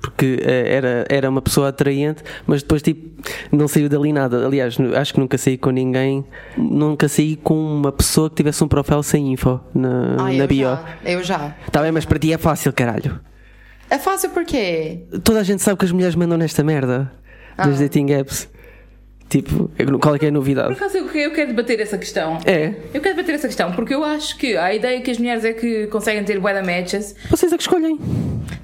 porque 0.00 0.38
eh, 0.42 0.74
era, 0.74 1.04
era 1.08 1.28
uma 1.30 1.42
pessoa 1.42 1.68
atraente, 1.68 2.22
mas 2.46 2.62
depois 2.62 2.82
tipo 2.82 3.08
não 3.50 3.66
saiu 3.66 3.88
dali 3.88 4.12
nada. 4.12 4.44
Aliás, 4.46 4.76
acho 4.96 5.14
que 5.14 5.20
nunca 5.20 5.36
saí 5.38 5.56
com 5.58 5.70
ninguém, 5.70 6.24
nunca 6.56 7.08
saí 7.08 7.36
com 7.36 7.57
uma 7.58 7.92
pessoa 7.92 8.28
que 8.30 8.36
tivesse 8.36 8.62
um 8.62 8.68
profile 8.68 9.02
sem 9.02 9.32
info 9.32 9.60
na, 9.74 10.16
Ah, 10.18 10.22
na 10.24 10.34
eu 10.34 10.46
bio. 10.48 10.68
já. 10.68 10.84
Eu 11.04 11.22
já. 11.24 11.54
Tá 11.72 11.82
bem, 11.82 11.92
mas 11.92 12.04
para 12.04 12.18
ti 12.18 12.32
é 12.32 12.38
fácil, 12.38 12.72
caralho. 12.72 13.20
É 13.90 13.98
fácil 13.98 14.30
porque. 14.30 15.06
Toda 15.24 15.40
a 15.40 15.42
gente 15.42 15.62
sabe 15.62 15.78
que 15.78 15.84
as 15.84 15.92
mulheres 15.92 16.14
mandam 16.14 16.36
nesta 16.38 16.62
merda 16.62 17.10
das 17.56 17.76
Ah. 17.76 17.82
dating 17.82 18.10
apps. 18.12 18.48
Tipo, 19.28 19.70
qual 20.00 20.14
é 20.14 20.18
que 20.18 20.24
é 20.24 20.28
a 20.28 20.32
Por 20.32 20.38
novidade? 20.38 20.72
acaso 20.72 20.96
eu, 20.96 21.06
eu 21.10 21.30
quero 21.32 21.48
debater 21.48 21.78
essa 21.80 21.98
questão. 21.98 22.38
É, 22.46 22.68
Eu 22.94 23.00
quero 23.02 23.14
debater 23.14 23.34
essa 23.34 23.46
questão 23.46 23.72
porque 23.72 23.94
eu 23.94 24.02
acho 24.02 24.38
que 24.38 24.56
a 24.56 24.74
ideia 24.74 25.02
que 25.02 25.10
as 25.10 25.18
mulheres 25.18 25.44
é 25.44 25.52
que 25.52 25.86
conseguem 25.88 26.24
ter 26.24 26.40
de 26.40 26.40
matches. 26.40 27.14
vocês 27.28 27.52
é 27.52 27.56
que 27.56 27.62
escolhem. 27.62 27.98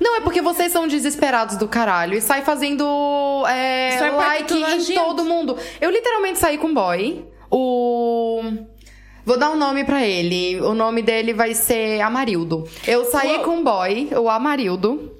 Não, 0.00 0.16
é 0.16 0.20
porque 0.22 0.40
vocês 0.40 0.72
são 0.72 0.88
desesperados 0.88 1.56
do 1.58 1.68
caralho 1.68 2.14
e 2.16 2.20
sai 2.22 2.40
fazendo 2.42 2.82
é, 3.46 3.90
Sai 3.98 4.08
pra 4.10 4.16
like 4.16 4.54
em 4.54 4.80
gente. 4.80 4.94
todo 4.94 5.22
mundo. 5.22 5.54
Eu 5.82 5.90
literalmente 5.90 6.38
saí 6.38 6.56
com 6.56 6.68
um 6.68 6.74
boy. 6.74 7.26
O. 7.50 8.40
Vou 9.24 9.38
dar 9.38 9.50
um 9.50 9.56
nome 9.56 9.84
pra 9.84 10.04
ele. 10.06 10.60
O 10.60 10.74
nome 10.74 11.00
dele 11.02 11.32
vai 11.32 11.54
ser 11.54 12.00
Amarildo. 12.00 12.68
Eu 12.86 13.04
saí 13.06 13.36
Uou. 13.36 13.44
com 13.44 13.50
um 13.58 13.64
boy, 13.64 14.08
o 14.16 14.28
Amarildo. 14.28 15.12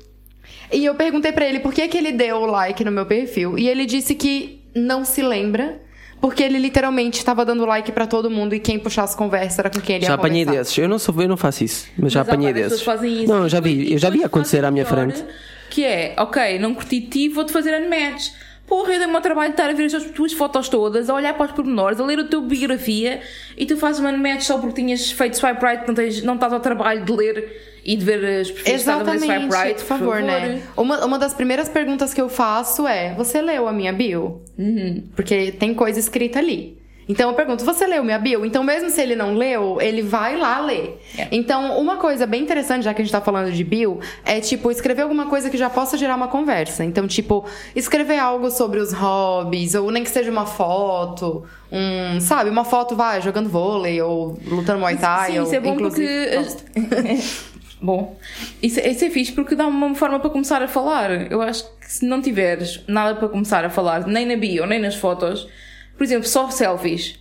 E 0.73 0.85
eu 0.85 0.95
perguntei 0.95 1.33
pra 1.33 1.47
ele 1.47 1.61
por 1.61 1.73
que, 1.73 1.87
que 1.89 1.97
ele 1.97 2.13
deu 2.13 2.37
o 2.37 2.47
like 2.47 2.85
no 2.85 2.91
meu 2.91 3.07
perfil. 3.07 3.59
E 3.59 3.69
ele 3.69 3.87
disse 3.87 4.15
que 4.15 4.63
não 4.75 5.05
se 5.05 5.23
lembra. 5.23 5.81
Porque 6.21 6.43
ele 6.43 6.59
literalmente 6.59 7.19
estava 7.19 7.45
dando 7.45 7.67
like 7.67 7.93
pra 7.93 8.07
todo 8.07 8.31
mundo 8.31 8.55
e 8.55 8.59
quem 8.61 8.79
puxasse 8.79 9.15
conversa 9.15 9.61
era 9.61 9.69
com 9.69 9.79
quem 9.79 9.97
ele 9.97 10.07
Já 10.07 10.13
ia 10.13 10.15
apanhei 10.15 10.45
conversar. 10.47 10.63
desses. 10.63 10.79
Eu 10.79 10.89
não, 10.89 10.99
sou, 10.99 11.15
eu 11.21 11.29
não 11.29 11.37
faço 11.37 11.65
isso, 11.65 11.87
mas 11.99 12.13
já 12.13 12.21
Mas 12.21 12.29
há 12.29 12.33
apanhei 12.33 12.53
desses. 12.55 12.81
fazem 12.81 13.25
isso. 13.25 13.29
Não, 13.33 13.43
eu 13.43 13.49
já 13.51 13.61
vi, 13.61 13.93
eu 13.93 13.99
já 13.99 14.09
vi 14.09 14.25
acontecer 14.25 14.65
à 14.65 14.71
minha 14.71 14.87
frente. 14.87 15.23
Que 15.69 15.85
é, 15.85 16.15
ok, 16.17 16.59
não 16.59 16.73
curti 16.75 17.03
ti, 17.03 17.29
vou-te 17.29 17.53
fazer 17.53 17.79
unmatch. 17.79 18.31
Porra, 18.67 18.95
eu 18.95 18.99
dei-me 18.99 19.15
ao 19.15 19.21
trabalho 19.21 19.49
de 19.49 19.55
estar 19.55 19.69
a 19.69 19.73
ver 19.75 19.95
as 19.95 20.05
tuas 20.11 20.33
fotos 20.33 20.69
todas, 20.69 21.11
a 21.11 21.15
olhar 21.15 21.35
para 21.35 21.47
os 21.47 21.53
pormenores, 21.53 22.01
a 22.01 22.05
ler 22.05 22.19
a 22.19 22.25
tua 22.25 22.41
biografia 22.41 23.21
e 23.57 23.67
tu 23.67 23.77
fazes 23.77 24.01
uma 24.01 24.11
unmatch 24.11 24.43
só 24.43 24.59
porque 24.59 24.81
tinhas 24.81 25.11
feito 25.11 25.37
swipe 25.37 25.63
right, 25.65 25.87
não, 25.87 25.95
tens, 25.95 26.23
não 26.23 26.35
estás 26.35 26.53
ao 26.53 26.61
trabalho 26.61 27.05
de 27.05 27.13
ler 27.13 27.81
e 27.85 27.95
de 27.97 28.05
ver 28.05 28.41
as 28.41 28.51
perfis 28.51 28.75
Exatamente, 28.75 29.27
swipe 29.27 29.55
right. 29.55 29.75
por 29.75 29.87
favor, 29.87 30.23
né? 30.23 30.63
Uma, 30.77 31.05
uma 31.05 31.19
das 31.19 31.35
primeiras 31.35 31.69
perguntas 31.69 32.15
que 32.15 32.21
eu 32.21 32.31
faço 32.31 32.87
é: 32.89 33.15
Você 33.15 33.43
leu 33.43 33.69
a 33.69 33.73
minha 33.73 33.93
bio? 33.93 34.43
Uhum. 34.59 35.05
Porque 35.15 35.53
tem 35.53 35.75
coisa 35.75 35.99
escrita 35.99 36.39
ali. 36.39 36.79
Então 37.09 37.31
eu 37.31 37.35
pergunto, 37.35 37.65
você 37.65 37.87
leu 37.87 38.03
minha 38.03 38.19
bio? 38.19 38.45
Então 38.45 38.63
mesmo 38.63 38.91
se 38.91 39.01
ele 39.01 39.15
não 39.15 39.35
leu, 39.35 39.81
ele 39.81 40.03
vai 40.03 40.37
lá 40.37 40.61
ler. 40.61 41.01
É. 41.19 41.29
Então 41.31 41.79
uma 41.79 41.97
coisa 41.97 42.27
bem 42.27 42.43
interessante, 42.43 42.85
já 42.85 42.95
que 42.95 43.03
a 43.03 43.05
gente 43.05 43.13
tá 43.13 43.21
falando 43.21 43.53
de 43.53 43.65
bio, 43.65 44.01
é 44.25 44.41
tipo 44.41 44.71
escrever 44.71 45.03
alguma 45.03 45.27
coisa 45.27 45.51
que 45.51 45.57
já 45.57 45.69
possa 45.69 45.97
gerar 45.97 46.17
uma 46.17 46.29
conversa. 46.29 46.85
Então 46.85 47.07
tipo, 47.07 47.45
escrever 47.75 48.19
algo 48.19 48.51
sobre 48.51 48.81
os 48.81 48.93
hobbies, 48.93 49.75
ou 49.75 49.91
nem 49.91 50.03
que 50.03 50.11
seja 50.11 50.31
uma 50.31 50.47
foto, 50.47 51.45
um, 51.71 52.21
sabe, 52.21 52.51
uma 52.51 52.65
foto 52.65 52.95
vai 52.95 53.21
jogando 53.21 53.49
vôlei 53.49 54.01
ou 54.01 54.39
lutando 54.47 54.79
muay 54.79 54.97
thai, 54.97 55.33
Sim, 55.33 55.39
ou, 55.41 55.45
isso 55.45 55.55
é 55.55 55.61
bom 55.61 55.77
porque. 55.77 56.31
bom, 57.83 58.17
isso, 58.63 58.81
isso 58.81 59.05
é 59.05 59.11
fixe 59.11 59.33
porque 59.33 59.55
dá 59.55 59.67
uma 59.67 59.95
forma 59.95 60.21
para 60.21 60.31
começar 60.31 60.63
a 60.63 60.69
falar. 60.69 61.31
Eu 61.31 61.43
acho 61.43 61.65
que 61.81 61.93
se 61.93 62.07
não 62.07 62.23
tiveres 62.23 62.81
nada 62.87 63.17
para 63.17 63.29
começar 63.29 63.65
a 63.65 63.71
falar, 63.71 64.07
nem 64.07 64.25
na 64.25 64.37
bio, 64.37 64.67
nem 64.67 64.81
nas 64.81 64.95
fotos, 64.95 65.49
por 65.97 66.05
exemplo, 66.05 66.27
só 66.29 66.51
selfies. 66.51 67.19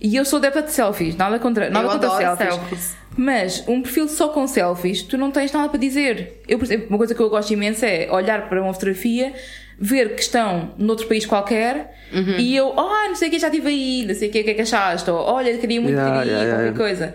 E 0.00 0.16
eu 0.16 0.24
sou 0.24 0.38
adepta 0.38 0.62
de 0.62 0.72
selfies, 0.72 1.14
nada 1.14 1.38
contra, 1.38 1.68
nada 1.68 1.86
Eu 1.86 1.90
contra 1.90 2.08
adoro 2.08 2.36
selfies. 2.38 2.54
selfies. 2.54 2.96
Mas 3.16 3.64
um 3.68 3.82
perfil 3.82 4.08
só 4.08 4.28
com 4.28 4.46
selfies, 4.46 5.02
tu 5.02 5.18
não 5.18 5.30
tens 5.30 5.52
nada 5.52 5.68
para 5.68 5.78
dizer. 5.78 6.40
Eu, 6.48 6.58
por 6.58 6.64
exemplo, 6.64 6.86
uma 6.88 6.96
coisa 6.98 7.14
que 7.14 7.20
eu 7.20 7.28
gosto 7.28 7.52
imenso 7.52 7.84
é 7.84 8.08
olhar 8.10 8.48
para 8.48 8.62
uma 8.62 8.72
fotografia, 8.72 9.34
ver 9.78 10.14
que 10.14 10.22
estão 10.22 10.72
noutro 10.78 11.06
país 11.06 11.26
qualquer 11.26 11.98
Uhum. 12.12 12.38
e 12.38 12.56
eu, 12.56 12.72
oh, 12.76 13.06
não 13.08 13.14
sei 13.14 13.28
o 13.28 13.30
que, 13.30 13.38
já 13.38 13.46
estive 13.48 13.68
aí, 13.68 14.04
não 14.06 14.14
sei 14.14 14.28
o 14.28 14.32
que, 14.32 14.40
o 14.40 14.44
que 14.44 14.50
é 14.50 14.54
que 14.54 14.62
achaste, 14.62 15.08
ou 15.10 15.16
olha, 15.16 15.56
queria 15.58 15.80
muito 15.80 15.94
Yeah, 15.94 16.14
ter 16.16 16.22
aí, 16.22 16.28
yeah, 16.28 16.48
qualquer 16.50 16.62
yeah. 16.64 16.78
coisa. 16.78 17.14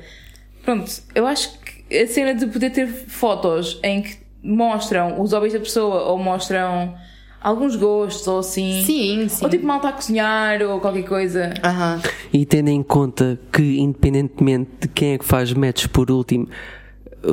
Pronto, 0.63 0.91
eu 1.13 1.27
acho 1.27 1.51
que 1.59 1.97
a 1.97 2.07
cena 2.07 2.33
de 2.33 2.47
poder 2.47 2.69
ter 2.69 2.87
fotos 2.87 3.77
em 3.83 4.01
que 4.03 4.17
mostram 4.41 5.19
os 5.21 5.33
hobbies 5.33 5.51
da 5.53 5.59
pessoa 5.59 6.03
ou 6.03 6.17
mostram 6.17 6.95
alguns 7.45 7.75
gostos 7.75 8.27
ou 8.27 8.39
assim. 8.39 8.83
Sim, 8.83 9.29
sim. 9.29 9.45
Ou 9.45 9.49
tipo 9.51 9.65
mal 9.67 9.77
está 9.77 9.89
a 9.89 9.93
cozinhar 9.93 10.61
ou 10.63 10.79
qualquer 10.79 11.03
coisa. 11.03 11.53
Aham. 11.63 12.01
E 12.33 12.43
tendo 12.43 12.69
em 12.69 12.81
conta 12.81 13.39
que, 13.53 13.77
independentemente 13.79 14.71
de 14.81 14.87
quem 14.87 15.13
é 15.13 15.17
que 15.19 15.23
faz 15.25 15.53
matches 15.53 15.85
por 15.85 16.09
último, 16.09 16.47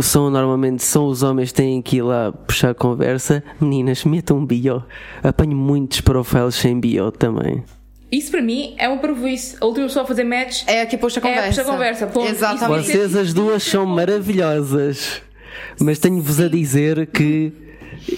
são 0.02 0.28
normalmente 0.30 0.82
são 0.82 1.06
os 1.06 1.22
homens 1.22 1.48
que 1.50 1.54
têm 1.54 1.80
que 1.80 1.96
ir 1.96 2.02
lá 2.02 2.30
puxar 2.30 2.74
conversa, 2.74 3.42
meninas, 3.58 4.04
metam 4.04 4.44
bio. 4.44 4.84
Apanho 5.22 5.56
muitos 5.56 6.02
profiles 6.02 6.56
sem 6.56 6.78
bio 6.78 7.10
também. 7.10 7.64
Isso 8.10 8.30
para 8.30 8.42
mim 8.42 8.74
é 8.76 8.86
uma 8.88 8.98
prejuízo. 8.98 9.56
A 9.62 9.64
última 9.64 9.86
pessoa 9.86 10.04
a 10.04 10.06
fazer 10.06 10.24
match 10.24 10.64
É 10.66 10.82
a 10.82 10.86
que 10.86 10.98
puxa 10.98 11.20
a 11.24 11.26
É 11.26 11.32
a 11.32 11.36
conversa. 11.36 11.62
puxa 11.62 11.62
a 11.62 11.72
conversa, 11.72 12.06
ponto. 12.08 12.28
Exatamente. 12.30 12.86
Vocês 12.86 13.16
as 13.16 13.32
duas 13.32 13.62
são 13.62 13.86
maravilhosas, 13.86 15.22
mas 15.80 15.98
tenho-vos 15.98 16.38
a 16.38 16.48
dizer 16.48 17.06
que 17.06 17.50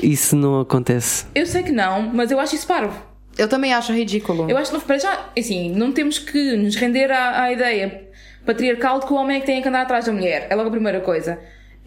isso 0.02 0.36
não 0.36 0.60
acontece. 0.60 1.26
Eu 1.34 1.46
sei 1.46 1.62
que 1.62 1.72
não, 1.72 2.02
mas 2.12 2.30
eu 2.30 2.38
acho 2.40 2.54
isso 2.54 2.66
parvo. 2.66 2.94
Eu 3.36 3.48
também 3.48 3.72
acho 3.74 3.92
ridículo. 3.92 4.48
Eu 4.48 4.56
acho 4.56 4.70
que, 4.70 4.80
para 4.80 4.98
já, 4.98 5.26
assim, 5.36 5.70
não 5.70 5.90
temos 5.92 6.18
que 6.18 6.56
nos 6.56 6.76
render 6.76 7.10
à, 7.10 7.42
à 7.42 7.52
ideia 7.52 8.08
patriarcal 8.46 9.00
de 9.00 9.06
que 9.06 9.12
o 9.12 9.16
homem 9.16 9.38
é 9.38 9.40
que 9.40 9.46
tem 9.46 9.60
que 9.62 9.68
andar 9.68 9.82
atrás 9.82 10.04
da 10.04 10.12
mulher. 10.12 10.46
É 10.50 10.54
logo 10.54 10.68
a 10.68 10.70
primeira 10.70 11.00
coisa. 11.00 11.38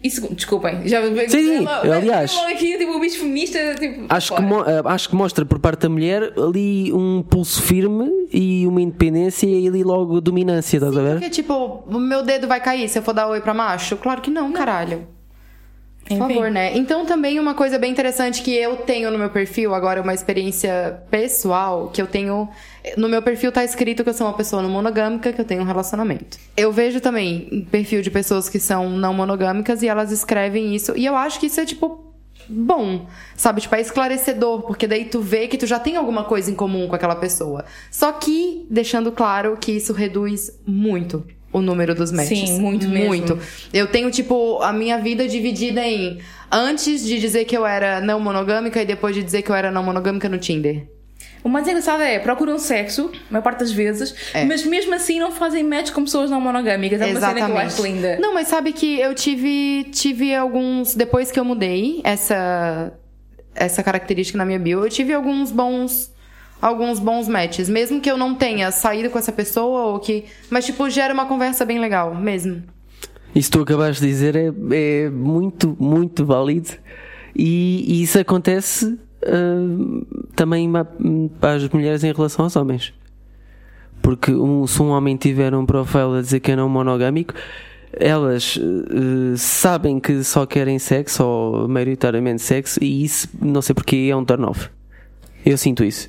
E 0.02 0.08
segundo, 0.10 0.34
desculpem, 0.36 0.86
já 0.86 1.00
Sim, 1.26 1.56
ela- 1.66 1.96
aliás. 1.96 2.32
ela 2.36 2.50
aqui, 2.50 2.78
tipo, 2.78 2.92
o 2.92 3.00
bicho 3.00 3.18
feminista, 3.18 3.58
tipo, 3.74 4.04
Acho 4.08 4.32
que, 4.36 4.42
mo- 4.42 4.62
eh, 4.62 4.80
acho 4.84 5.08
que 5.08 5.16
mostra 5.16 5.44
por 5.44 5.58
parte 5.58 5.80
da 5.80 5.88
mulher 5.88 6.32
ali 6.38 6.92
um 6.92 7.20
pulso 7.20 7.60
firme 7.62 8.08
e 8.32 8.64
uma 8.68 8.80
independência 8.80 9.44
e 9.48 9.66
ali 9.66 9.82
logo 9.82 10.20
dominância, 10.20 10.76
estás 10.76 10.96
a 10.96 11.02
ver? 11.02 11.12
Porque, 11.14 11.30
tipo, 11.30 11.82
o 11.88 11.98
meu 11.98 12.22
dedo 12.22 12.46
vai 12.46 12.60
cair 12.60 12.88
se 12.88 12.96
eu 12.96 13.02
for 13.02 13.12
dar 13.12 13.26
oi 13.26 13.40
pra 13.40 13.52
macho? 13.52 13.96
Claro 13.96 14.20
que 14.20 14.30
não, 14.30 14.52
caralho. 14.52 15.04
Por 16.08 16.14
Enfim. 16.14 16.34
favor, 16.34 16.50
né? 16.50 16.76
Então, 16.76 17.04
também 17.04 17.38
uma 17.38 17.54
coisa 17.54 17.78
bem 17.78 17.90
interessante 17.92 18.42
que 18.42 18.54
eu 18.54 18.76
tenho 18.76 19.10
no 19.10 19.18
meu 19.18 19.28
perfil, 19.28 19.74
agora 19.74 20.00
uma 20.00 20.14
experiência 20.14 21.02
pessoal, 21.10 21.88
que 21.88 22.00
eu 22.00 22.06
tenho. 22.06 22.48
No 22.96 23.08
meu 23.08 23.20
perfil 23.20 23.52
tá 23.52 23.62
escrito 23.62 24.02
que 24.02 24.08
eu 24.08 24.14
sou 24.14 24.26
uma 24.26 24.32
pessoa 24.32 24.62
não 24.62 24.70
monogâmica, 24.70 25.32
que 25.32 25.40
eu 25.40 25.44
tenho 25.44 25.60
um 25.60 25.66
relacionamento. 25.66 26.38
Eu 26.56 26.72
vejo 26.72 27.00
também 27.00 27.66
perfil 27.70 28.00
de 28.00 28.10
pessoas 28.10 28.48
que 28.48 28.58
são 28.58 28.88
não 28.88 29.12
monogâmicas 29.12 29.82
e 29.82 29.88
elas 29.88 30.10
escrevem 30.10 30.74
isso. 30.74 30.96
E 30.96 31.04
eu 31.04 31.14
acho 31.14 31.38
que 31.38 31.46
isso 31.46 31.60
é, 31.60 31.66
tipo, 31.66 32.14
bom, 32.48 33.06
sabe? 33.36 33.60
Tipo, 33.60 33.74
é 33.74 33.80
esclarecedor, 33.82 34.62
porque 34.62 34.86
daí 34.86 35.04
tu 35.04 35.20
vê 35.20 35.46
que 35.46 35.58
tu 35.58 35.66
já 35.66 35.78
tem 35.78 35.96
alguma 35.96 36.24
coisa 36.24 36.50
em 36.50 36.54
comum 36.54 36.88
com 36.88 36.94
aquela 36.94 37.16
pessoa. 37.16 37.66
Só 37.90 38.12
que, 38.12 38.66
deixando 38.70 39.12
claro 39.12 39.58
que 39.60 39.72
isso 39.72 39.92
reduz 39.92 40.58
muito 40.66 41.22
o 41.58 41.62
número 41.62 41.94
dos 41.94 42.10
matches. 42.12 42.48
Sim, 42.48 42.60
muito 42.60 42.88
mesmo. 42.88 43.08
Muito. 43.08 43.38
Eu 43.72 43.86
tenho, 43.86 44.10
tipo, 44.10 44.60
a 44.62 44.72
minha 44.72 44.98
vida 44.98 45.26
dividida 45.28 45.84
em 45.84 46.18
antes 46.50 47.04
de 47.04 47.18
dizer 47.18 47.44
que 47.44 47.56
eu 47.56 47.66
era 47.66 48.00
não 48.00 48.18
monogâmica 48.20 48.80
e 48.80 48.86
depois 48.86 49.14
de 49.14 49.22
dizer 49.22 49.42
que 49.42 49.50
eu 49.50 49.54
era 49.54 49.70
não 49.70 49.82
monogâmica 49.82 50.28
no 50.28 50.38
Tinder. 50.38 50.86
O 51.42 51.48
mais 51.48 51.66
engraçado 51.68 52.02
é, 52.02 52.18
procuram 52.18 52.58
sexo, 52.58 53.10
a 53.30 53.32
maior 53.32 53.42
parte 53.42 53.60
das 53.60 53.70
vezes, 53.70 54.14
É. 54.34 54.44
mas 54.44 54.64
mesmo 54.66 54.92
assim 54.94 55.20
não 55.20 55.30
fazem 55.30 55.62
match 55.62 55.92
com 55.92 56.02
pessoas 56.04 56.30
não 56.30 56.40
monogâmicas. 56.40 57.00
É 57.00 57.06
uma 57.06 57.20
cena 57.20 57.46
que 57.46 57.50
eu 57.52 57.58
acho 57.58 57.82
linda. 57.82 58.18
Não, 58.20 58.34
mas 58.34 58.48
sabe 58.48 58.72
que 58.72 58.98
eu 59.00 59.14
tive, 59.14 59.84
tive 59.92 60.34
alguns. 60.34 60.94
Depois 60.94 61.30
que 61.30 61.38
eu 61.38 61.44
mudei 61.44 62.00
essa, 62.02 62.92
essa 63.54 63.82
característica 63.82 64.36
na 64.36 64.44
minha 64.44 64.58
bio, 64.58 64.84
eu 64.84 64.90
tive 64.90 65.12
alguns 65.14 65.52
bons. 65.52 66.10
Alguns 66.60 66.98
bons 66.98 67.28
matches. 67.28 67.68
Mesmo 67.68 68.00
que 68.00 68.10
eu 68.10 68.16
não 68.18 68.34
tenha 68.34 68.70
saído 68.70 69.10
com 69.10 69.18
essa 69.18 69.30
pessoa 69.32 69.86
ou 69.92 69.98
que. 70.00 70.24
Mas, 70.50 70.66
tipo, 70.66 70.88
gera 70.90 71.14
uma 71.14 71.26
conversa 71.26 71.64
bem 71.64 71.78
legal, 71.78 72.14
mesmo. 72.14 72.62
Isso 73.34 73.50
que 73.50 73.58
tu 73.58 73.62
acabaste 73.62 74.02
de 74.02 74.08
dizer 74.08 74.34
é, 74.34 74.52
é 74.72 75.10
muito, 75.10 75.76
muito 75.78 76.24
válido 76.24 76.70
e, 77.36 77.84
e 77.86 78.02
isso 78.02 78.18
acontece 78.18 78.98
ah, 79.22 80.04
também 80.34 80.68
para 81.38 81.52
as 81.54 81.68
mulheres 81.68 82.02
em 82.02 82.12
relação 82.12 82.44
aos 82.46 82.56
homens. 82.56 82.92
Porque 84.02 84.32
um- 84.32 84.66
se 84.66 84.80
um 84.82 84.88
homem 84.88 85.16
tiver 85.16 85.54
um 85.54 85.66
profile 85.66 86.18
a 86.18 86.20
dizer 86.22 86.40
que 86.40 86.50
é 86.52 86.56
não 86.56 86.68
monogâmico, 86.68 87.34
elas 87.92 88.58
eh, 88.58 89.36
sabem 89.36 89.98
que 90.00 90.22
só 90.24 90.46
querem 90.46 90.78
sexo 90.78 91.24
ou 91.24 91.68
maioritariamente 91.68 92.42
sexo 92.42 92.82
e 92.82 93.04
isso 93.04 93.28
não 93.40 93.60
sei 93.62 93.74
porque 93.74 94.08
é 94.10 94.16
um 94.16 94.24
turn 94.24 94.44
off. 94.46 94.70
Eu 95.44 95.56
sinto 95.58 95.84
isso. 95.84 96.08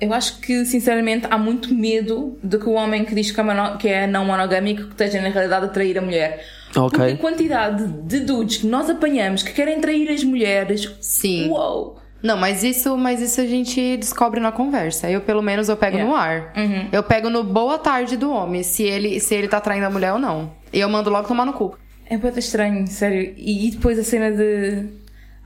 Eu 0.00 0.14
acho 0.14 0.40
que, 0.40 0.64
sinceramente, 0.64 1.26
há 1.30 1.36
muito 1.36 1.74
medo 1.74 2.38
de 2.42 2.56
que 2.58 2.68
o 2.68 2.72
homem 2.72 3.04
que 3.04 3.14
diz 3.14 3.30
que 3.30 3.38
é, 3.38 3.42
mono- 3.42 3.76
que 3.76 3.88
é 3.88 4.06
não 4.06 4.24
monogâmico 4.24 4.84
que 4.84 4.90
esteja, 4.92 5.20
na 5.20 5.28
realidade, 5.28 5.66
a 5.66 5.68
trair 5.68 5.98
a 5.98 6.00
mulher. 6.00 6.44
Ok. 6.74 6.98
Porque 6.98 7.12
a 7.12 7.16
quantidade 7.16 7.86
de 7.86 8.20
dudes 8.20 8.58
que 8.58 8.66
nós 8.66 8.88
apanhamos 8.88 9.42
que 9.42 9.52
querem 9.52 9.80
trair 9.80 10.08
as 10.10 10.24
mulheres. 10.24 10.90
Sim. 11.00 11.48
Uou! 11.50 11.98
Não, 12.22 12.36
mas 12.36 12.62
isso, 12.62 12.96
mas 12.98 13.20
isso 13.22 13.40
a 13.40 13.46
gente 13.46 13.96
descobre 13.96 14.40
na 14.40 14.52
conversa. 14.52 15.10
Eu, 15.10 15.20
pelo 15.22 15.42
menos, 15.42 15.68
eu 15.70 15.76
pego 15.76 15.96
Yeah. 15.96 16.10
no 16.10 16.16
ar. 16.16 16.52
Eu 16.92 17.02
pego 17.02 17.30
no 17.30 17.42
boa 17.42 17.78
tarde 17.78 18.16
do 18.16 18.30
homem, 18.30 18.62
se 18.62 18.82
ele, 18.82 19.18
se 19.20 19.34
ele 19.34 19.48
tá 19.48 19.58
traindo 19.60 19.86
a 19.86 19.90
mulher 19.90 20.12
ou 20.12 20.18
não. 20.18 20.50
E 20.72 20.78
eu 20.80 20.88
mando 20.88 21.08
logo 21.10 21.26
tomar 21.26 21.46
no 21.46 21.52
cu. 21.54 21.76
É 22.06 22.16
muito 22.18 22.38
estranho, 22.38 22.86
sério. 22.86 23.32
E, 23.38 23.68
e 23.68 23.70
depois 23.70 23.98
a 23.98 24.04
cena 24.04 24.30
de. 24.30 24.84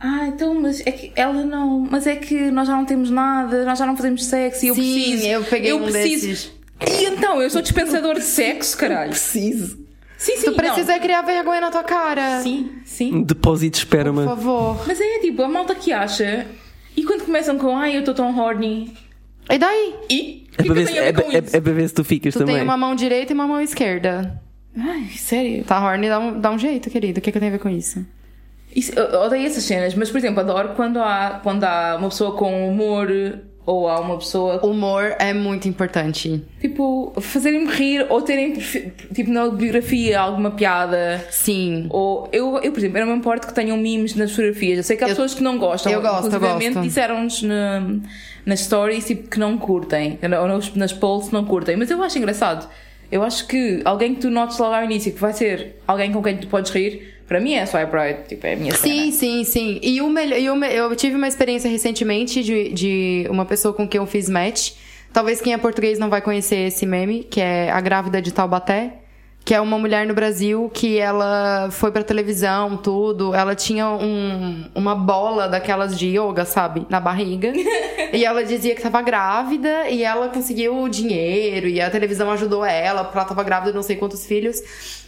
Ah, 0.06 0.26
então, 0.28 0.60
mas 0.60 0.80
é 0.86 0.92
que 0.92 1.10
ela 1.16 1.44
não. 1.44 1.80
Mas 1.90 2.06
é 2.06 2.14
que 2.14 2.50
nós 2.50 2.68
já 2.68 2.76
não 2.76 2.84
temos 2.84 3.08
nada, 3.10 3.64
nós 3.64 3.78
já 3.78 3.86
não 3.86 3.96
fazemos 3.96 4.22
sexo 4.26 4.64
e 4.66 4.68
eu 4.68 4.74
Sim, 4.74 4.80
preciso. 4.82 5.26
eu 5.28 5.44
peguei 5.44 5.72
um 5.72 5.82
preciso. 5.82 6.26
desses. 6.26 6.52
E 7.00 7.04
então, 7.06 7.40
eu 7.40 7.48
sou 7.48 7.62
dispensador 7.62 8.14
de 8.16 8.22
sexo, 8.24 8.76
caralho. 8.76 9.10
Preciso. 9.12 9.78
Sim, 10.18 10.36
sim. 10.36 10.44
Tu 10.50 10.52
precisa 10.52 10.92
não. 10.92 11.00
criar 11.00 11.22
vergonha 11.22 11.60
na 11.62 11.70
tua 11.70 11.82
cara. 11.82 12.40
Sim, 12.42 12.70
sim. 12.84 13.14
Um 13.14 13.22
depósito 13.22 13.78
de 13.78 13.86
Por 13.86 13.96
esperma. 13.96 14.24
favor. 14.26 14.84
Mas 14.86 15.00
é 15.00 15.20
tipo, 15.20 15.42
a 15.42 15.48
malta 15.48 15.74
que 15.74 15.90
acha. 15.90 16.46
E 16.94 17.02
quando 17.04 17.24
começam 17.24 17.56
com, 17.58 17.74
ai, 17.76 17.96
eu 17.96 18.00
estou 18.00 18.12
tão 18.14 18.38
horny. 18.38 18.92
E 19.50 19.58
daí? 19.58 19.94
E? 20.10 20.46
É 20.58 20.62
para, 20.64 20.74
ver 20.74 20.86
se, 20.86 20.98
é, 20.98 21.08
é- 21.08 21.12
é 21.56 21.60
ver 21.60 21.88
se 21.88 21.94
tu 21.94 22.04
ficas 22.04 22.34
Tu 22.34 22.38
também. 22.40 22.56
tem 22.56 22.64
uma 22.64 22.76
mão 22.76 22.94
direita 22.94 23.32
e 23.32 23.34
uma 23.34 23.46
mão 23.46 23.60
esquerda. 23.60 24.40
Ai, 24.76 25.06
sério. 25.16 25.64
Tá 25.64 25.82
horny, 25.82 26.08
dá 26.08 26.18
um, 26.18 26.40
dá 26.40 26.50
um 26.50 26.58
jeito, 26.58 26.90
querido. 26.90 27.18
O 27.18 27.22
que, 27.22 27.32
que 27.32 27.38
eu 27.38 27.40
tenho 27.40 27.52
a 27.54 27.56
ver 27.56 27.62
com 27.62 27.68
isso? 27.70 28.04
Isso, 28.74 28.92
eu 28.98 29.20
odeio 29.20 29.46
essas 29.46 29.62
cenas, 29.64 29.94
mas 29.94 30.10
por 30.10 30.18
exemplo, 30.18 30.40
adoro 30.40 30.70
quando 30.74 30.98
há, 30.98 31.40
quando 31.42 31.64
há 31.64 31.96
uma 31.98 32.08
pessoa 32.08 32.32
com 32.36 32.68
humor 32.68 33.08
ou 33.66 33.88
há 33.88 33.98
uma 33.98 34.18
pessoa 34.18 34.60
Humor 34.66 35.14
é 35.18 35.32
muito 35.32 35.66
importante. 35.66 36.42
tipo 36.60 37.14
fazerem-me 37.18 37.66
rir 37.72 38.04
ou 38.10 38.20
terem 38.20 38.52
tipo 38.52 39.30
na 39.30 39.48
biografia 39.48 40.20
alguma 40.20 40.50
piada. 40.50 41.24
Sim. 41.30 41.86
Ou 41.88 42.28
eu, 42.30 42.58
eu, 42.58 42.72
por 42.72 42.78
exemplo, 42.78 42.98
eu 42.98 43.06
não 43.06 43.12
me 43.14 43.18
importo 43.20 43.46
que 43.46 43.54
tenham 43.54 43.76
memes 43.78 44.14
nas 44.16 44.32
fotografias. 44.32 44.76
Eu 44.78 44.84
sei 44.84 44.96
que 44.98 45.04
há 45.04 45.06
Eu- 45.06 45.10
pessoas 45.12 45.32
que 45.34 45.42
não 45.42 45.56
gostam. 45.56 45.90
eu 45.90 46.02
gosto, 46.02 46.30
eu 46.34 46.82
disseram-nos 46.82 47.42
na- 47.42 47.86
nas 48.44 48.60
stories 48.60 49.06
tipo, 49.06 49.30
que 49.30 49.38
não 49.38 49.56
curtem. 49.56 50.18
Ou 50.22 50.46
nas, 50.48 50.74
nas 50.74 50.92
polls 50.92 51.32
não 51.32 51.44
curtem. 51.46 51.74
Mas 51.76 51.90
eu 51.90 52.02
acho 52.02 52.18
engraçado. 52.18 52.68
Eu 53.10 53.22
acho 53.22 53.46
que 53.46 53.80
alguém 53.84 54.14
que 54.14 54.20
tu 54.22 54.30
notes 54.30 54.58
logo 54.58 54.74
ao 54.74 54.84
início 54.84 55.10
que 55.12 55.20
vai 55.20 55.32
ser 55.32 55.76
alguém 55.86 56.12
com 56.12 56.22
quem 56.22 56.36
tu 56.36 56.48
podes 56.48 56.70
rir, 56.70 57.13
para 57.26 57.40
mim 57.40 57.54
é 57.54 57.64
swipe 57.66 57.92
right. 57.96 58.28
Tipo, 58.28 58.46
é 58.46 58.52
a 58.52 58.56
minha 58.56 58.74
Sim, 58.74 59.10
cena. 59.10 59.12
sim, 59.12 59.44
sim. 59.44 59.80
E 59.82 60.00
o 60.00 60.08
melhor, 60.08 60.38
e 60.38 60.76
eu 60.76 60.94
tive 60.96 61.16
uma 61.16 61.28
experiência 61.28 61.70
recentemente 61.70 62.42
de, 62.42 62.68
de 62.72 63.26
uma 63.30 63.44
pessoa 63.44 63.72
com 63.74 63.86
quem 63.88 63.98
eu 63.98 64.06
fiz 64.06 64.28
match. 64.28 64.72
Talvez 65.12 65.40
quem 65.40 65.52
é 65.52 65.58
português 65.58 65.98
não 65.98 66.10
vai 66.10 66.20
conhecer 66.20 66.56
esse 66.66 66.84
meme, 66.84 67.24
que 67.24 67.40
é 67.40 67.70
a 67.70 67.80
grávida 67.80 68.20
de 68.20 68.32
Taubaté. 68.32 68.94
que 69.44 69.54
é 69.54 69.60
uma 69.60 69.78
mulher 69.78 70.06
no 70.06 70.14
Brasil 70.14 70.70
que 70.74 70.98
ela 70.98 71.68
foi 71.70 71.92
pra 71.92 72.02
televisão, 72.02 72.76
tudo. 72.78 73.32
Ela 73.34 73.54
tinha 73.54 73.88
um, 73.90 74.64
uma 74.74 74.94
bola 74.94 75.46
daquelas 75.48 75.96
de 75.98 76.08
yoga, 76.18 76.44
sabe? 76.44 76.86
Na 76.90 76.98
barriga. 76.98 77.52
e 78.12 78.24
ela 78.24 78.42
dizia 78.42 78.74
que 78.74 78.82
tava 78.82 79.00
grávida 79.02 79.88
e 79.88 80.02
ela 80.02 80.28
conseguiu 80.30 80.88
dinheiro 80.88 81.68
e 81.68 81.80
a 81.80 81.90
televisão 81.90 82.30
ajudou 82.30 82.64
ela, 82.64 83.04
porque 83.04 83.18
ela 83.18 83.28
tava 83.28 83.42
grávida 83.44 83.72
não 83.72 83.82
sei 83.82 83.96
quantos 83.96 84.24
filhos. 84.26 84.60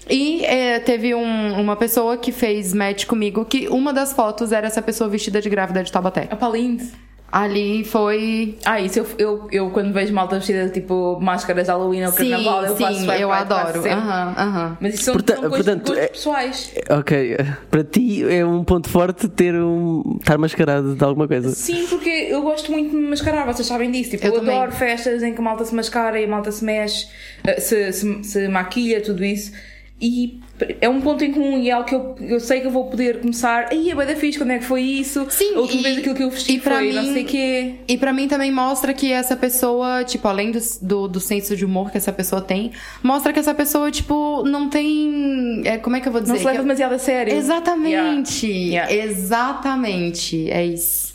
E 0.09 0.45
é, 0.45 0.79
teve 0.79 1.15
um- 1.15 1.61
uma 1.61 1.75
pessoa 1.77 2.17
que 2.17 2.31
fez 2.33 2.73
match 2.73 3.07
comigo 3.07 3.45
que 3.45 3.69
uma 3.69 3.93
das 3.93 4.13
fotos 4.13 4.53
era 4.53 4.67
essa 4.67 4.81
pessoa 4.83 5.11
vestida 5.11 5.41
de 5.41 5.49
grávida 5.51 5.83
de 5.83 5.91
Taubaté. 5.91 6.27
Pá, 6.27 6.49
lindo. 6.49 6.85
Ali 7.33 7.83
foi. 7.85 8.57
Ah, 8.65 8.81
isso 8.81 9.01
eu, 9.01 9.07
eu, 9.19 9.49
eu 9.51 9.71
quando 9.71 9.93
vejo 9.93 10.15
malta 10.15 10.37
vestida 10.37 10.69
tipo 10.69 11.19
máscaras 11.21 11.65
de 11.65 11.71
Halloween 11.73 12.05
ou 12.07 12.13
Sim, 12.13 12.31
carnaval, 12.31 12.65
eu 12.65 12.77
faço 12.77 12.99
sim, 13.01 13.05
swipe 13.05 13.21
eu 13.21 13.29
faço 13.29 13.53
adoro. 13.53 13.89
Aham, 13.91 14.35
aham. 14.39 14.79
Mas 14.81 14.95
isso 14.95 15.03
são, 15.05 15.15
Porta- 15.15 15.35
são 15.35 15.51
coisas 15.51 15.67
portanto, 15.67 15.95
é- 15.99 16.07
pessoais. 16.07 16.73
Ok, 16.89 17.37
para 17.69 17.83
ti 17.83 18.25
é 18.33 18.47
um 18.47 18.63
ponto 18.63 18.89
forte 18.89 19.29
ter 19.29 19.55
um. 19.57 20.19
estar 20.21 20.39
mascarado 20.39 20.95
de 20.95 21.05
alguma 21.05 21.27
coisa. 21.27 21.51
Sim, 21.51 21.85
porque 21.89 22.09
eu 22.09 22.43
gosto 22.43 22.71
muito 22.71 22.91
de 22.91 22.97
me 22.97 23.09
mascarar, 23.11 23.45
vocês 23.45 23.67
sabem 23.67 23.91
disso. 23.91 24.11
Tipo, 24.11 24.25
Eu 24.29 24.35
eu, 24.37 24.41
adoro 24.43 24.71
festas 24.71 25.21
em 25.25 25.35
que 25.35 25.41
a 25.41 25.43
malta 25.45 25.65
se 25.65 25.75
mascara 25.75 26.21
e 26.21 26.25
a 26.25 26.29
malta 26.29 26.53
se 26.53 26.65
mexe, 26.65 27.09
eh, 27.45 27.59
se, 27.59 27.93
se, 27.93 28.23
se 28.25 28.49
maquilha, 28.49 29.01
tudo 29.03 29.25
isso. 29.25 29.51
E 29.99 30.41
é 30.83 30.89
um 30.91 31.01
ponto 31.01 31.25
em 31.25 31.33
comum 31.33 31.57
e 31.59 31.71
é 31.71 31.73
algo 31.73 31.89
que 31.89 31.95
eu, 31.95 32.17
eu 32.21 32.39
sei 32.39 32.61
que 32.61 32.67
eu 32.67 32.71
vou 32.71 32.85
poder 32.85 33.21
começar. 33.21 33.69
Aí, 33.71 33.91
é 33.91 33.95
bem 33.95 34.07
da 34.07 34.15
fixe, 34.15 34.37
quando 34.39 34.51
é 34.51 34.59
que 34.59 34.65
foi 34.65 34.83
isso? 34.83 35.27
Sim, 35.31 35.55
A 35.55 35.61
última 35.61 35.81
e- 35.81 35.83
vez 35.85 35.99
aquilo 35.99 36.15
que 36.15 36.23
eu 36.23 36.31
vesti 36.31 36.57
e 36.57 36.61
foi 36.61 36.93
não 36.93 37.03
mim- 37.03 37.13
sei 37.15 37.23
o 37.23 37.27
quê. 37.27 37.75
E 37.89 37.97
pra 37.97 38.13
mim 38.13 38.29
também 38.29 38.53
mostra 38.53 38.93
que 38.93 39.11
essa 39.11 39.35
pessoa, 39.35 40.05
tipo, 40.05 40.29
além 40.29 40.51
do, 40.51 40.59
do, 40.83 41.09
do 41.09 41.19
senso 41.21 41.57
de 41.57 41.65
humor 41.65 41.91
que 41.91 41.97
essa 41.97 42.13
pessoa 42.13 42.43
tem, 42.43 42.73
mostra 43.03 43.33
que 43.33 43.39
essa 43.39 43.55
pessoa, 43.55 43.91
tipo, 43.91 44.43
não 44.45 44.69
tem. 44.69 45.63
é, 45.65 45.79
como 45.79 45.97
é 45.97 46.01
que 46.01 46.09
eu 46.09 46.13
vou 46.13 46.21
dizer? 46.21 46.35
Não 46.35 46.41
se 46.41 46.47
leva 46.47 46.59
demasiado 46.63 46.93
a 46.93 46.99
sério. 46.99 47.33
Exatamente. 47.35 48.47
Yeah. 48.47 48.93
Exatamente. 48.93 50.51
É 50.51 50.65
isso. 50.65 51.06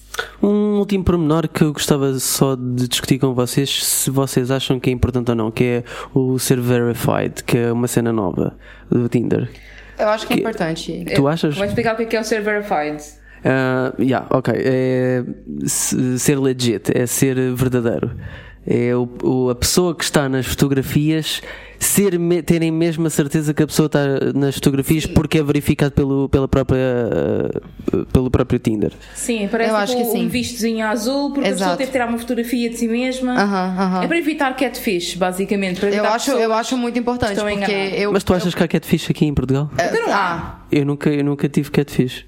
Um 0.42 0.80
último 0.80 1.04
pormenor 1.04 1.48
que 1.48 1.64
eu 1.64 1.72
gostava 1.74 2.14
só 2.20 2.56
de 2.56 2.88
discutir 2.88 3.18
com 3.20 3.34
vocês, 3.34 3.84
se 3.84 4.10
vocês 4.10 4.52
acham 4.52 4.80
que 4.80 4.90
é 4.90 4.94
importante 4.94 5.30
ou 5.30 5.36
não, 5.36 5.52
que 5.52 5.64
é 5.64 5.84
o 6.14 6.38
ser 6.40 6.60
verified, 6.60 7.44
que 7.46 7.58
é 7.58 7.72
uma 7.72 7.88
cena 7.88 8.12
nova 8.12 8.56
do 8.90 9.08
Tinder. 9.08 9.50
Eu 9.98 10.10
acho 10.10 10.26
que 10.28 10.34
é 10.34 10.38
importante. 10.38 11.06
Tu 11.16 11.28
achas? 11.28 11.56
Vou 11.56 11.66
explicar 11.66 11.94
o 11.94 11.98
que 12.06 12.16
é, 12.16 12.20
é 12.20 12.22
o 12.22 12.26
ser 12.26 12.42
verified. 12.42 13.02
Ah, 13.46 13.94
yeah, 14.00 14.26
ok. 14.30 14.54
É 14.58 15.24
se- 15.66 16.20
ser 16.20 16.38
legit, 16.40 16.92
é 16.96 17.06
ser 17.06 17.36
verdadeiro. 17.54 18.12
É 18.66 18.96
o, 18.96 19.10
o- 19.24 19.50
a 19.50 19.56
pessoa 19.56 19.96
que 19.96 20.04
está 20.04 20.30
nas 20.30 20.46
fotografias 20.46 21.42
ser, 21.80 22.20
me- 22.20 22.44
terem 22.44 22.70
mesmo 22.72 23.08
a 23.08 23.10
certeza 23.10 23.56
que 23.56 23.64
a 23.64 23.66
pessoa 23.66 23.88
está 23.88 24.00
nas 24.36 24.54
fotografias 24.54 25.08
porque 25.08 25.40
é 25.40 25.44
verificado 25.44 25.94
pelo, 25.94 26.30
pela 26.30 26.48
própria, 26.48 26.80
ah, 27.92 28.06
pelo 28.14 28.30
próprio 28.30 28.60
Tinder. 28.60 28.92
Sim, 29.16 29.48
parece 29.52 29.72
Eu 29.72 29.76
acho 29.78 29.98
que 29.98 30.06
sim. 30.06 30.26
um 30.26 30.30
vistozinho 30.30 30.86
azul, 30.86 31.34
porque 31.34 31.50
a 31.50 31.52
pessoa 31.54 31.66
Exato. 31.70 31.78
teve 31.80 31.88
que 31.88 31.92
tirar 31.94 32.08
uma 32.08 32.20
fotografia 32.20 32.70
de 32.70 32.78
si 32.78 32.88
mesma. 32.88 33.34
Aham, 33.34 33.76
aham. 33.80 34.04
É 34.04 34.08
para 34.08 34.18
evitar 34.20 34.56
catfish, 34.56 35.16
basicamente. 35.16 35.80
Para 35.80 35.90
Eu 35.90 36.06
acho, 36.06 36.32
eu 36.32 36.54
acho 36.54 36.78
muito 36.78 37.00
importante, 37.00 37.40
porque 37.42 37.72
eu. 37.72 38.12
Mas 38.14 38.24
tu 38.24 38.32
achas 38.34 38.54
que 38.54 38.64
há 38.64 38.68
catfish 38.68 39.10
aqui 39.10 39.26
em 39.26 39.34
Portugal? 39.34 39.72
Então 39.74 40.06
não 40.08 40.14
há. 40.14 40.60
Ah, 40.62 40.62
Eu 40.72 40.86
nunca, 40.86 41.10
eu 41.10 41.24
nunca 41.24 41.50
tive 41.50 41.72
catfish. 41.72 42.28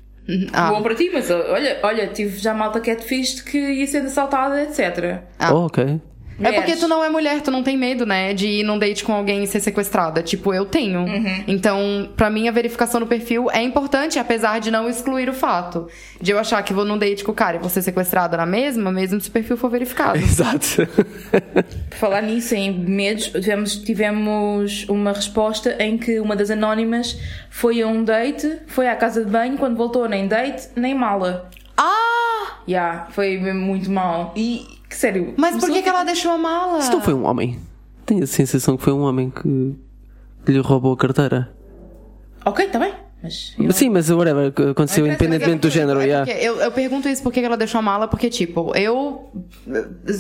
ah, 0.52 0.72
Bom 0.72 0.82
para 0.82 0.96
ti, 0.96 1.12
mas 1.13 1.30
olha, 1.30 1.78
olha, 1.84 2.08
tive 2.08 2.39
já 2.39 2.56
malta 2.56 2.80
catfish 2.80 3.36
de 3.36 3.43
que 3.43 3.58
ia 3.60 3.86
sendo 3.86 4.08
assaltada, 4.08 4.63
etc. 4.63 5.22
Ah. 5.38 5.54
Oh, 5.54 5.65
ok. 5.67 6.02
É 6.41 6.52
porque 6.52 6.76
tu 6.76 6.88
não 6.88 7.04
é 7.04 7.10
mulher, 7.10 7.41
tu 7.41 7.52
não 7.52 7.63
tem 7.63 7.78
medo, 7.78 8.06
né? 8.06 8.34
De 8.34 8.48
ir 8.48 8.63
num 8.63 8.78
date 8.78 9.04
com 9.04 9.13
alguém 9.13 9.43
e 9.43 9.48
ser 9.48 9.60
sequestrada. 9.60 10.22
Tipo, 10.24 10.54
eu 10.54 10.65
tenho. 10.65 11.02
Uhum. 11.02 11.43
Então, 11.48 12.10
pra 12.15 12.30
mim, 12.30 12.48
a 12.48 12.52
verificação 12.52 13.00
do 13.00 13.08
perfil 13.08 13.50
é 13.52 13.62
importante, 13.62 14.17
apesar 14.17 14.60
de 14.60 14.72
não 14.72 14.89
excluir 14.89 15.30
o 15.30 15.34
fato. 15.34 15.88
De 16.19 16.32
eu 16.32 16.39
achar 16.39 16.62
que 16.63 16.74
vou 16.74 16.86
num 16.86 16.98
date 16.98 17.24
com 17.24 17.32
o 17.32 17.36
cara 17.36 17.58
e 17.58 17.60
vou 17.60 17.69
ser 17.69 17.82
sequestrada 17.82 18.36
na 18.38 18.46
mesma, 18.46 18.91
mesmo 18.91 19.19
se 19.22 19.30
o 19.30 19.32
perfil 19.32 19.58
for 19.58 19.69
verificado. 19.69 20.17
Exato. 20.24 20.88
Por 21.89 21.98
falar 21.98 22.22
nisso, 22.22 22.56
em 22.56 22.72
medos, 22.72 23.28
tivemos, 23.28 23.76
tivemos 23.76 24.86
uma 24.89 25.12
resposta 25.13 25.76
em 25.80 25.98
que 25.98 26.19
uma 26.19 26.36
das 26.36 26.50
anónimas 26.50 27.17
foi 27.50 27.82
a 27.82 27.88
um 27.88 28.04
date, 28.04 28.60
foi 28.67 28.88
à 28.88 28.96
casa 28.96 29.24
de 29.24 29.30
banho, 29.32 29.58
quando 29.58 29.76
voltou 29.76 30.08
nem 30.08 30.28
date, 30.28 30.69
nem 30.76 30.96
mala. 30.96 31.50
ah! 31.78 32.04
Ya, 32.67 33.08
foi 33.12 33.38
mesmo 33.38 33.60
muito 33.60 33.91
mal. 33.91 34.34
E, 34.38 34.65
sério. 34.95 35.34
Mas 35.38 35.58
por 35.58 35.69
que, 35.71 35.82
que 35.82 35.89
ela 35.89 36.03
deixou 36.03 36.32
a 36.32 36.38
mala? 36.38 36.82
Se 36.82 36.91
não 36.91 37.01
foi 37.01 37.13
um 37.13 37.25
homem, 37.25 37.60
tenho 38.06 38.23
a 38.23 38.27
sensação 38.27 38.77
que 38.77 38.84
foi 38.84 38.93
um 38.93 39.01
homem 39.01 39.29
que 39.29 39.75
lhe 40.51 40.60
roubou 40.60 40.93
a 40.93 40.97
carteira. 40.97 41.51
Ok, 42.45 42.65
está 42.65 42.79
bem. 42.79 42.93
Mas 43.23 43.55
eu- 43.57 43.71
Sim, 43.71 43.89
mas 43.89 44.09
whatever, 44.09 44.51
aconteceu 44.71 45.07
independentemente 45.07 45.62
do 45.62 45.69
é 45.69 45.71
género, 45.71 46.01
é 46.01 46.05
yeah. 46.05 46.31
eu, 46.33 46.57
eu 46.57 46.71
pergunto 46.73 47.07
isso 47.07 47.23
porque 47.23 47.39
ela 47.39 47.55
deixou 47.55 47.79
a 47.79 47.81
mala, 47.81 48.05
porque, 48.05 48.29
tipo, 48.29 48.75
eu 48.75 49.31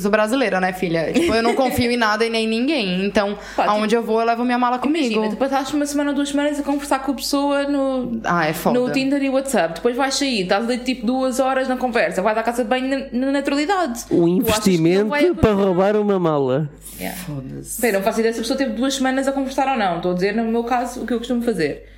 sou 0.01 0.09
brasileira, 0.09 0.61
né, 0.61 0.71
filha? 0.71 1.11
Tipo, 1.11 1.35
eu 1.35 1.43
não 1.43 1.53
confio 1.53 1.91
em 1.91 1.97
nada 1.97 2.25
e 2.25 2.29
nem 2.29 2.45
em 2.45 2.47
ninguém. 2.47 3.05
Então, 3.05 3.37
Pá, 3.57 3.65
aonde 3.65 3.93
eu 3.93 4.01
vou, 4.01 4.21
eu 4.21 4.25
levo 4.25 4.45
minha 4.45 4.57
mala 4.57 4.79
comigo. 4.79 5.05
Imagina, 5.05 5.29
tu 5.29 5.35
passaste 5.35 5.75
uma 5.75 5.85
semana 5.85 6.11
ou 6.11 6.15
duas 6.15 6.29
semanas 6.29 6.57
a 6.57 6.63
conversar 6.63 6.99
com 6.99 7.11
a 7.11 7.15
pessoa 7.15 7.63
no, 7.63 8.21
Ah, 8.23 8.45
é 8.47 8.53
foda. 8.53 8.79
no 8.79 8.89
Tinder 8.89 9.21
e 9.21 9.29
WhatsApp. 9.29 9.75
Depois 9.75 9.97
vais 9.97 10.15
sair, 10.15 10.43
estás 10.43 10.63
ali 10.63 10.77
tipo 10.77 11.05
duas 11.05 11.41
horas 11.41 11.67
na 11.67 11.75
conversa, 11.75 12.21
vais 12.21 12.37
à 12.37 12.43
casa 12.43 12.63
de 12.63 12.69
banho 12.69 12.87
na, 12.87 13.25
na 13.25 13.31
naturalidade. 13.33 14.05
Um 14.09 14.21
não 14.21 14.27
investimento 14.29 15.35
para 15.41 15.51
roubar 15.53 15.97
uma 15.97 16.17
mala. 16.17 16.69
Yeah. 16.97 17.19
Foda-se. 17.19 17.91
Não 17.91 18.01
faço 18.01 18.19
ideia 18.19 18.33
se 18.33 18.39
a 18.39 18.43
pessoa 18.43 18.57
teve 18.57 18.71
duas 18.71 18.93
semanas 18.93 19.27
a 19.27 19.33
conversar 19.33 19.67
ou 19.67 19.77
não. 19.77 19.97
Estou 19.97 20.11
a 20.11 20.15
dizer, 20.15 20.33
no 20.33 20.45
meu 20.45 20.63
caso, 20.63 21.01
o 21.01 21.05
que 21.05 21.13
eu 21.13 21.17
costumo 21.17 21.41
fazer. 21.41 21.89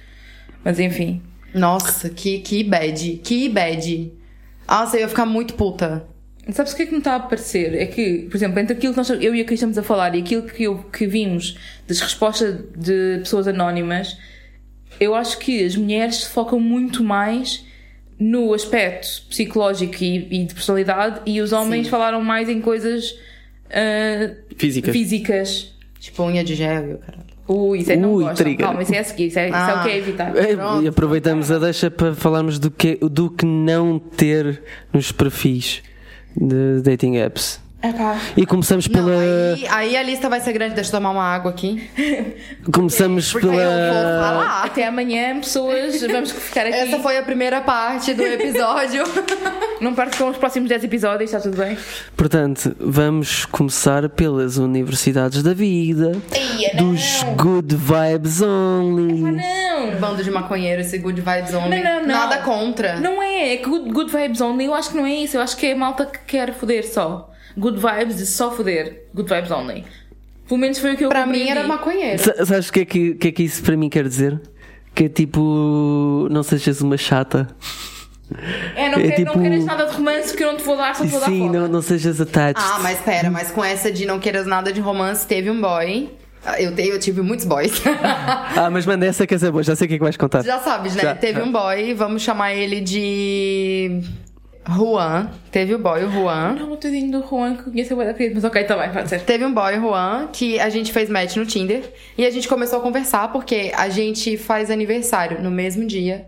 Mas 0.65 0.79
enfim. 0.79 1.21
Nossa, 1.53 2.09
que, 2.09 2.39
que 2.39 2.63
bad. 2.63 3.21
Que 3.23 3.47
bad. 3.47 4.11
Nossa, 4.67 4.97
eu 4.97 5.01
ia 5.01 5.07
ficar 5.07 5.25
muito 5.25 5.53
puta. 5.53 6.05
Sabes 6.51 6.73
o 6.73 6.75
que 6.75 6.83
é 6.83 6.85
que 6.85 6.91
me 6.91 6.97
está 6.97 7.15
a 7.15 7.19
parecer? 7.19 7.73
É 7.75 7.85
que, 7.85 8.27
por 8.29 8.35
exemplo, 8.35 8.59
entre 8.59 8.75
aquilo 8.75 8.93
que 8.93 8.97
nós, 8.97 9.09
eu 9.09 9.33
e 9.33 9.41
a 9.41 9.45
Cris 9.45 9.59
estamos 9.59 9.77
a 9.77 9.83
falar 9.83 10.15
e 10.15 10.19
aquilo 10.19 10.43
que, 10.43 10.63
eu, 10.63 10.77
que 10.77 11.07
vimos 11.07 11.57
das 11.87 11.99
respostas 12.01 12.55
de 12.75 13.19
pessoas 13.19 13.47
anónimas, 13.47 14.17
eu 14.99 15.15
acho 15.15 15.39
que 15.39 15.63
as 15.63 15.75
mulheres 15.75 16.17
se 16.17 16.29
focam 16.29 16.59
muito 16.59 17.03
mais 17.03 17.65
no 18.19 18.53
aspecto 18.53 19.23
psicológico 19.29 20.03
e, 20.03 20.41
e 20.41 20.45
de 20.45 20.53
personalidade 20.53 21.21
e 21.25 21.41
os 21.41 21.51
homens 21.51 21.87
falaram 21.87 22.23
mais 22.23 22.47
em 22.47 22.61
coisas 22.61 23.15
ah, 23.69 24.35
Físicas. 24.57 24.93
físicas. 24.93 25.75
Tipo, 25.99 26.23
unha 26.23 26.43
de 26.43 26.55
gel 26.55 26.99
caralho. 26.99 27.24
Ui, 27.47 27.79
isso 27.79 27.91
é 27.91 27.95
não 27.95 28.13
Ui, 28.13 28.23
gosto. 28.23 28.37
trigger. 28.37 28.65
Calma, 28.65 28.81
isso 28.81 28.93
é 28.95 28.99
a 28.99 29.03
seguir, 29.03 29.27
isso 29.27 29.37
é, 29.39 29.47
isso 29.49 29.55
é 29.57 29.75
o 29.75 29.83
que 29.83 29.89
é 29.89 29.93
Ah. 29.93 29.97
evitar. 29.97 30.35
É, 30.37 30.55
Pronto. 30.55 30.83
e 30.83 30.87
aproveitamos 30.87 31.51
a 31.51 31.59
deixa 31.59 31.91
para 31.91 32.15
falarmos 32.15 32.57
do 32.57 32.71
que, 32.71 32.95
do 33.01 33.29
que 33.29 33.45
não 33.45 33.99
ter 33.99 34.63
nos 34.91 35.11
perfis 35.11 35.83
de 36.35 36.81
dating 36.81 37.17
apps. 37.17 37.61
Epá. 37.89 38.19
E 38.35 38.45
começamos 38.45 38.87
Não, 38.87 38.93
pela. 39.05 39.19
aí, 39.21 39.67
aí 39.69 39.97
a 39.97 40.03
lista 40.03 40.29
vai 40.29 40.39
ser 40.39 40.53
grande. 40.53 40.75
Deixa 40.75 40.89
eu 40.89 40.93
tomar 40.99 41.11
uma 41.11 41.23
água 41.23 41.51
aqui. 41.51 41.89
Começamos 42.73 43.31
Porque 43.31 43.45
eu 43.47 43.51
vou 43.51 43.59
pela. 43.59 44.21
falar. 44.23 44.63
Até 44.65 44.87
amanhã, 44.87 45.39
pessoas, 45.39 46.01
vamos 46.01 46.31
ficar 46.31 46.61
aqui. 46.65 46.75
Essa 46.75 46.99
foi 46.99 47.17
a 47.17 47.23
primeira 47.23 47.61
parte 47.61 48.13
do 48.13 48.23
episódio. 48.23 49.03
Não 49.81 49.93
parte 49.93 50.17
com 50.17 50.29
os 50.29 50.37
próximos 50.37 50.69
10 50.69 50.85
episódios, 50.85 51.31
está 51.33 51.39
tudo 51.39 51.57
bem? 51.57 51.77
Portanto, 52.15 52.75
vamos 52.79 53.45
começar 53.45 54.07
pelas 54.09 54.57
universidades 54.57 55.43
da 55.43 55.53
vida, 55.53 56.13
Eia, 56.33 56.71
não. 56.75 56.91
dos 56.93 57.23
good 57.35 57.75
vibes 57.75 58.41
only. 58.41 59.13
Não! 59.21 59.99
Bando 59.99 60.23
de 60.23 60.31
maconheiros, 60.31 60.87
esse 60.87 60.97
good 60.97 61.19
vibes 61.19 61.53
only. 61.53 61.83
Não, 61.83 61.83
não, 61.83 62.01
não. 62.01 62.07
Nada 62.07 62.37
contra. 62.37 62.99
Não 63.01 63.21
é, 63.21 63.53
é 63.53 63.57
que 63.57 63.69
good, 63.69 63.91
good 63.91 64.11
vibes 64.11 64.39
only. 64.39 64.65
Eu 64.65 64.73
acho 64.73 64.89
que 64.91 64.95
não 64.97 65.05
é 65.05 65.13
isso. 65.13 65.35
Eu 65.37 65.41
acho 65.41 65.57
que 65.57 65.65
é 65.67 65.75
malta 65.75 66.05
que 66.05 66.19
quer 66.25 66.53
foder 66.53 66.87
só. 66.87 67.29
Good 67.57 67.79
vibes 67.79 68.17
de 68.17 68.25
só 68.25 68.51
foder. 68.51 69.03
Good 69.13 69.33
vibes 69.33 69.51
only. 69.51 69.85
Pelo 70.47 70.59
menos 70.59 70.77
foi 70.77 70.93
o 70.93 70.97
que 70.97 71.03
eu 71.05 71.09
Pra 71.09 71.25
mim 71.25 71.33
compreendi. 71.39 71.51
era 71.57 71.67
maconheiro. 71.67 72.19
Sa- 72.21 72.45
Sabes 72.45 72.69
o 72.69 72.73
que, 72.73 72.79
é 72.81 72.85
que, 72.85 73.09
o 73.11 73.15
que 73.17 73.27
é 73.29 73.31
que 73.31 73.43
isso 73.43 73.63
para 73.63 73.75
mim 73.75 73.89
quer 73.89 74.07
dizer? 74.07 74.39
Que 74.93 75.05
é 75.05 75.09
tipo. 75.09 76.27
Não 76.29 76.43
sejas 76.43 76.81
uma 76.81 76.97
chata. 76.97 77.47
É, 78.75 78.89
não, 78.89 78.97
é 78.99 79.03
quer, 79.03 79.11
tipo- 79.17 79.35
não 79.35 79.41
queres 79.43 79.65
nada 79.65 79.85
de 79.85 79.93
romance 79.95 80.35
que 80.35 80.43
eu 80.43 80.51
não 80.51 80.57
te 80.57 80.63
vou 80.63 80.75
dar, 80.75 80.95
só 80.95 81.03
te 81.03 81.09
vou 81.11 81.19
dar 81.19 81.27
Sim, 81.27 81.49
não, 81.49 81.67
não 81.67 81.81
sejas 81.81 82.19
attached. 82.19 82.59
Ah, 82.59 82.79
mas 82.81 82.99
pera, 82.99 83.29
mas 83.29 83.51
com 83.51 83.63
essa 83.63 83.91
de 83.91 84.05
não 84.05 84.19
queiras 84.19 84.47
nada 84.47 84.73
de 84.73 84.79
romance, 84.81 85.25
teve 85.27 85.49
um 85.49 85.59
boy. 85.61 86.09
Ah, 86.43 86.61
Eu, 86.61 86.73
te- 86.75 86.87
eu 86.87 86.99
tive 86.99 87.21
muitos 87.21 87.45
boys. 87.45 87.81
Ah, 88.57 88.69
mas 88.71 88.85
manda 88.85 89.05
essa 89.05 89.25
que 89.27 89.33
essa 89.35 89.47
é 89.47 89.51
boa, 89.51 89.61
já 89.63 89.75
sei 89.75 89.85
o 89.85 89.87
que 89.89 89.95
é 89.95 89.97
que 89.97 90.03
vais 90.03 90.15
contar. 90.17 90.43
Já 90.43 90.59
sabes, 90.59 90.95
né? 90.95 91.01
Já, 91.03 91.15
teve 91.15 91.41
um 91.41 91.51
boy, 91.51 91.93
vamos 91.93 92.21
chamar 92.23 92.53
ele 92.53 92.81
de. 92.81 94.01
Juan. 94.67 95.29
Teve 95.51 95.75
o 95.75 95.79
boy, 95.79 96.03
o 96.03 96.11
Juan. 96.11 96.53
Não, 96.53 96.71
o 96.71 96.77
tadinho 96.77 97.11
do 97.11 97.27
Juan 97.27 97.55
que 97.55 97.63
conhece 97.63 97.93
o 97.93 97.97
da 97.97 98.13
querido, 98.13 98.35
mas 98.35 98.43
ok, 98.43 98.63
tá 98.63 98.77
bem, 98.77 98.91
pode 98.91 99.09
ser. 99.09 99.21
Teve 99.21 99.45
um 99.45 99.53
boy, 99.53 99.75
Juan, 99.75 100.29
que 100.31 100.59
a 100.59 100.69
gente 100.69 100.91
fez 100.91 101.09
match 101.09 101.35
no 101.35 101.45
Tinder. 101.45 101.83
E 102.17 102.25
a 102.25 102.29
gente 102.31 102.47
começou 102.47 102.79
a 102.79 102.81
conversar 102.81 103.31
porque 103.31 103.71
a 103.75 103.89
gente 103.89 104.37
faz 104.37 104.71
aniversário 104.71 105.41
no 105.41 105.51
mesmo 105.51 105.85
dia, 105.85 106.27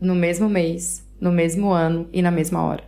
no 0.00 0.14
mesmo 0.14 0.48
mês, 0.48 1.04
no 1.20 1.32
mesmo 1.32 1.70
ano 1.70 2.08
e 2.12 2.22
na 2.22 2.30
mesma 2.30 2.62
hora. 2.62 2.84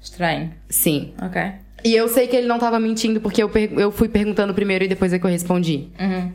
Estranho. 0.00 0.52
Sim. 0.68 1.12
Ok. 1.20 1.42
E 1.84 1.94
eu 1.94 2.08
sei 2.08 2.26
que 2.26 2.34
ele 2.34 2.46
não 2.46 2.58
tava 2.58 2.80
mentindo 2.80 3.20
porque 3.20 3.42
eu, 3.42 3.50
eu 3.76 3.92
fui 3.92 4.08
perguntando 4.08 4.54
primeiro 4.54 4.84
e 4.84 4.88
depois 4.88 5.12
é 5.12 5.18
que 5.18 5.26
eu 5.26 5.30
respondi. 5.30 5.88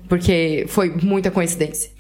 Porque 0.07 0.65
foi 0.67 0.89
muita 1.01 1.31
coincidência. 1.31 1.91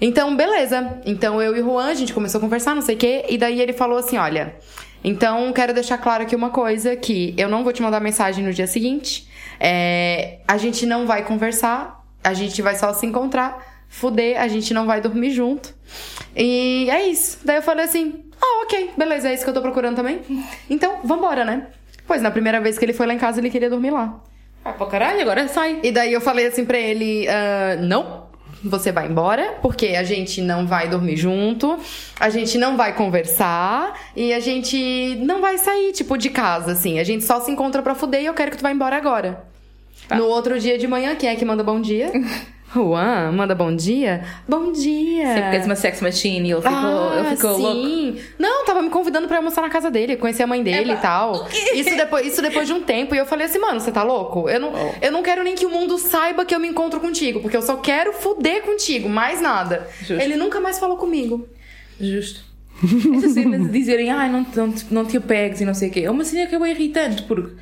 Então, 0.00 0.36
beleza. 0.36 1.00
Então 1.04 1.40
eu 1.40 1.56
e 1.56 1.60
o 1.60 1.64
Juan, 1.64 1.86
a 1.86 1.94
gente 1.94 2.12
começou 2.12 2.38
a 2.38 2.40
conversar, 2.40 2.74
não 2.74 2.82
sei 2.82 2.96
o 2.96 2.98
quê. 2.98 3.24
E 3.28 3.38
daí 3.38 3.60
ele 3.60 3.72
falou 3.72 3.98
assim: 3.98 4.16
olha, 4.16 4.56
então 5.02 5.52
quero 5.52 5.72
deixar 5.72 5.98
claro 5.98 6.22
aqui 6.22 6.34
uma 6.34 6.50
coisa: 6.50 6.96
que 6.96 7.34
eu 7.36 7.48
não 7.48 7.62
vou 7.64 7.72
te 7.72 7.82
mandar 7.82 8.00
mensagem 8.00 8.44
no 8.44 8.52
dia 8.52 8.66
seguinte. 8.66 9.28
É, 9.58 10.38
a 10.46 10.56
gente 10.56 10.84
não 10.84 11.06
vai 11.06 11.24
conversar, 11.24 12.04
a 12.22 12.34
gente 12.34 12.60
vai 12.60 12.74
só 12.76 12.92
se 12.92 13.06
encontrar, 13.06 13.84
fuder, 13.88 14.40
a 14.40 14.48
gente 14.48 14.74
não 14.74 14.86
vai 14.86 15.00
dormir 15.00 15.30
junto. 15.30 15.74
E 16.34 16.88
é 16.90 17.08
isso. 17.08 17.38
Daí 17.44 17.56
eu 17.56 17.62
falei 17.62 17.84
assim: 17.84 18.24
ah, 18.40 18.62
ok, 18.64 18.90
beleza, 18.96 19.28
é 19.28 19.34
isso 19.34 19.44
que 19.44 19.50
eu 19.50 19.54
tô 19.54 19.62
procurando 19.62 19.96
também. 19.96 20.20
Então, 20.68 21.00
vambora, 21.04 21.44
né? 21.44 21.68
Pois 22.06 22.22
na 22.22 22.30
primeira 22.30 22.60
vez 22.60 22.78
que 22.78 22.84
ele 22.84 22.92
foi 22.92 23.06
lá 23.06 23.14
em 23.14 23.18
casa, 23.18 23.40
ele 23.40 23.50
queria 23.50 23.70
dormir 23.70 23.90
lá. 23.90 24.20
Ah, 24.64 24.72
pra 24.72 24.86
caralho, 24.86 25.20
agora 25.20 25.46
sai. 25.48 25.78
E 25.82 25.92
daí 25.92 26.12
eu 26.12 26.20
falei 26.20 26.46
assim 26.46 26.64
pra 26.64 26.78
ele: 26.78 27.26
ah, 27.28 27.76
não, 27.80 28.25
você 28.68 28.92
vai 28.92 29.06
embora, 29.06 29.58
porque 29.62 29.88
a 29.88 30.02
gente 30.02 30.40
não 30.40 30.66
vai 30.66 30.88
dormir 30.88 31.16
junto, 31.16 31.78
a 32.18 32.28
gente 32.28 32.58
não 32.58 32.76
vai 32.76 32.94
conversar 32.94 33.98
e 34.14 34.32
a 34.32 34.40
gente 34.40 35.16
não 35.20 35.40
vai 35.40 35.58
sair, 35.58 35.92
tipo, 35.92 36.16
de 36.16 36.30
casa, 36.30 36.72
assim. 36.72 36.98
A 36.98 37.04
gente 37.04 37.24
só 37.24 37.40
se 37.40 37.50
encontra 37.50 37.82
pra 37.82 37.94
fuder 37.94 38.22
e 38.22 38.26
eu 38.26 38.34
quero 38.34 38.50
que 38.50 38.56
tu 38.56 38.62
vá 38.62 38.70
embora 38.70 38.96
agora. 38.96 39.44
No 40.10 40.26
outro 40.26 40.58
dia 40.58 40.78
de 40.78 40.86
manhã, 40.86 41.14
quem 41.16 41.28
é 41.28 41.36
que 41.36 41.44
manda 41.44 41.64
bom 41.64 41.80
dia? 41.80 42.12
Juan, 42.74 43.32
manda 43.32 43.54
bom 43.54 43.74
dia? 43.74 44.24
Bom 44.46 44.72
dia! 44.72 45.50
Que 45.50 45.56
és 45.56 45.64
uma 45.66 45.76
sex 45.76 46.00
machine 46.02 46.48
e 46.48 46.52
ele 46.52 46.60
ficou, 46.60 46.76
Ah, 46.76 47.16
ele 47.24 47.36
ficou 47.36 47.54
sim. 47.54 47.62
louco. 47.62 48.20
Não, 48.38 48.64
tava 48.66 48.82
me 48.82 48.90
convidando 48.90 49.28
pra 49.28 49.36
almoçar 49.38 49.62
na 49.62 49.70
casa 49.70 49.90
dele, 49.90 50.16
conhecer 50.16 50.42
a 50.42 50.46
mãe 50.46 50.62
dele 50.62 50.92
e 50.92 50.96
tal. 50.96 51.46
Isso 51.74 51.96
depois, 51.96 52.26
isso 52.26 52.42
depois 52.42 52.66
de 52.66 52.72
um 52.74 52.82
tempo. 52.82 53.14
E 53.14 53.18
eu 53.18 53.24
falei 53.24 53.46
assim, 53.46 53.58
mano, 53.58 53.80
você 53.80 53.90
tá 53.92 54.02
louco? 54.02 54.48
Eu 54.48 54.60
não, 54.60 54.72
Oh. 54.74 54.92
eu 55.00 55.10
não 55.12 55.22
quero 55.22 55.42
nem 55.44 55.54
que 55.54 55.64
o 55.64 55.70
mundo 55.70 55.96
saiba 55.96 56.44
que 56.44 56.54
eu 56.54 56.58
me 56.60 56.68
encontro 56.68 57.00
contigo, 57.00 57.40
porque 57.40 57.56
eu 57.56 57.62
só 57.62 57.76
quero 57.76 58.12
fuder 58.12 58.62
contigo, 58.62 59.08
mais 59.08 59.40
nada. 59.40 59.88
Justo. 60.00 60.20
Ele 60.20 60.36
nunca 60.36 60.60
mais 60.60 60.78
falou 60.78 60.96
comigo. 60.96 61.48
Justo. 62.00 62.44
Essa 63.16 63.28
cena 63.30 63.58
de 63.58 63.68
dizerem, 63.70 64.10
ai, 64.10 64.28
não, 64.28 64.44
não, 64.54 64.70
te- 64.72 64.86
não 64.90 65.04
te 65.06 65.16
apegues 65.16 65.62
e 65.62 65.64
não 65.64 65.72
sei 65.72 65.88
o 65.88 65.92
quê, 65.92 66.00
é 66.00 66.10
uma 66.10 66.24
cena 66.24 66.46
que 66.46 66.54
é 66.54 66.58
bem 66.58 66.72
irritante, 66.72 67.22
porque 67.22 67.52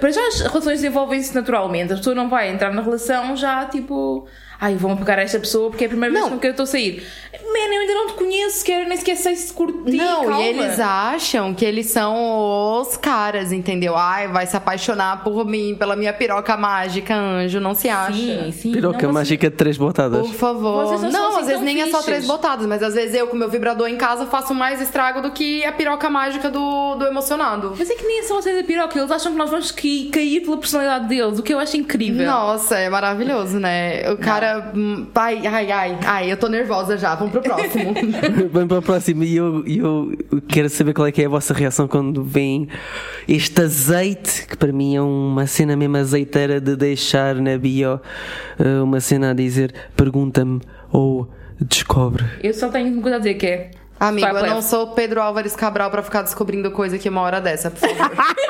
para 0.00 0.10
já 0.10 0.26
as 0.28 0.40
relações 0.40 0.80
desenvolvem-se 0.80 1.34
naturalmente, 1.34 1.92
a 1.92 1.96
pessoa 1.96 2.14
não 2.14 2.28
vai 2.28 2.50
entrar 2.50 2.72
na 2.72 2.82
relação 2.82 3.36
já 3.36 3.64
tipo, 3.66 4.26
ai, 4.60 4.74
vão 4.76 4.96
pegar 4.96 5.18
esta 5.18 5.38
pessoa 5.38 5.70
porque 5.70 5.84
é 5.84 5.86
a 5.86 5.90
primeira 5.90 6.12
vez 6.12 6.24
Não. 6.24 6.32
com 6.32 6.38
que 6.38 6.46
eu 6.46 6.52
estou 6.52 6.64
a 6.64 6.66
sair. 6.66 7.04
Man, 7.52 7.74
eu 7.74 7.80
ainda 7.80 7.94
não 7.94 8.06
te 8.08 8.12
conheço 8.14 8.58
sequer, 8.58 8.86
nem 8.86 8.96
sequer 8.96 9.16
sei 9.16 9.36
se 9.36 9.52
curti. 9.52 9.92
não, 9.96 10.24
calma. 10.26 10.42
e 10.42 10.48
eles 10.48 10.80
acham 10.80 11.52
que 11.54 11.64
eles 11.64 11.86
são 11.86 12.80
os 12.80 12.96
caras, 12.96 13.52
entendeu? 13.52 13.96
Ai, 13.96 14.28
vai 14.28 14.46
se 14.46 14.56
apaixonar 14.56 15.22
por 15.24 15.44
mim, 15.44 15.74
pela 15.78 15.94
minha 15.96 16.12
piroca 16.12 16.56
mágica, 16.56 17.14
anjo, 17.14 17.60
não 17.60 17.74
se 17.74 17.88
acha. 17.88 18.12
Sim, 18.14 18.52
sim. 18.52 18.72
Piroca 18.72 19.06
não, 19.06 19.12
mágica 19.14 19.50
de 19.50 19.56
três 19.56 19.76
botadas. 19.76 20.26
Por 20.26 20.34
favor. 20.34 20.86
Vocês 20.86 21.02
não 21.02 21.10
são 21.10 21.20
não, 21.20 21.28
assim 21.30 21.40
às 21.40 21.46
vezes 21.46 21.58
tão 21.58 21.64
nem 21.64 21.82
é 21.82 21.86
só 21.90 22.02
três 22.02 22.26
botadas, 22.26 22.66
mas 22.66 22.82
às 22.82 22.94
vezes 22.94 23.14
eu, 23.14 23.26
com 23.26 23.36
meu 23.36 23.48
vibrador 23.48 23.88
em 23.88 23.96
casa, 23.96 24.26
faço 24.26 24.54
mais 24.54 24.80
estrago 24.80 25.20
do 25.20 25.30
que 25.30 25.64
a 25.64 25.72
piroca 25.72 26.08
mágica 26.08 26.50
do, 26.50 26.94
do 26.96 27.06
emocionado. 27.06 27.74
Mas 27.78 27.90
é 27.90 27.94
que 27.94 28.04
nem 28.04 28.20
é 28.20 28.22
só 28.22 28.38
a 28.38 28.42
cena 28.42 28.58
da 28.60 28.64
piroca, 28.66 28.98
eles 28.98 29.10
acham 29.10 29.32
que 29.32 29.38
nós 29.38 29.50
vamos 29.50 29.70
ca- 29.70 29.82
cair 30.12 30.40
pela 30.40 30.56
personalidade 30.56 31.06
deles, 31.08 31.38
o 31.38 31.42
que 31.42 31.52
eu 31.52 31.58
acho 31.58 31.76
incrível. 31.76 32.26
Nossa, 32.26 32.78
é 32.78 32.88
maravilhoso, 32.88 33.58
né? 33.58 34.10
O 34.12 34.16
cara. 34.16 34.72
hum, 34.74 35.06
Ai, 35.14 35.46
ai, 35.46 35.70
ai, 35.72 35.98
ai, 36.06 36.32
eu 36.32 36.36
tô 36.36 36.48
nervosa 36.48 36.96
já. 36.96 37.14
Vamos 37.14 37.32
pro 37.32 37.41
próximo. 37.42 37.94
Vamos 38.52 38.68
para 38.68 38.78
a 38.78 38.82
próxima 38.82 39.24
e 39.24 39.36
eu, 39.36 39.64
eu 39.66 40.12
quero 40.48 40.68
saber 40.68 40.94
qual 40.94 41.06
é 41.06 41.12
que 41.12 41.22
é 41.22 41.26
a 41.26 41.28
vossa 41.28 41.52
reação 41.52 41.86
quando 41.88 42.22
vem 42.22 42.68
este 43.28 43.60
azeite, 43.60 44.46
que 44.46 44.56
para 44.56 44.72
mim 44.72 44.96
é 44.96 45.00
uma 45.02 45.46
cena 45.46 45.76
mesmo 45.76 45.96
azeiteira 45.96 46.60
de 46.60 46.76
deixar 46.76 47.34
na 47.36 47.56
bio 47.58 48.00
eh, 48.58 48.80
uma 48.82 49.00
cena 49.00 49.30
a 49.30 49.34
dizer 49.34 49.74
pergunta-me 49.96 50.60
ou 50.90 51.28
descobre. 51.60 52.24
Eu 52.42 52.54
só 52.54 52.68
tenho 52.68 52.92
uma 52.92 53.02
coisa 53.02 53.16
a 53.16 53.18
dizer 53.18 53.34
que 53.34 53.46
é. 53.46 53.70
Amigo, 54.00 54.26
eu 54.26 54.46
não 54.46 54.62
sou 54.62 54.88
Pedro 54.88 55.22
Álvares 55.22 55.54
Cabral 55.54 55.90
pra 55.90 56.02
ficar 56.02 56.22
descobrindo 56.22 56.70
coisa 56.72 56.96
aqui 56.96 57.08
uma 57.08 57.20
hora 57.20 57.40
dessa, 57.40 57.70
por 57.70 57.78
favor. 57.88 58.10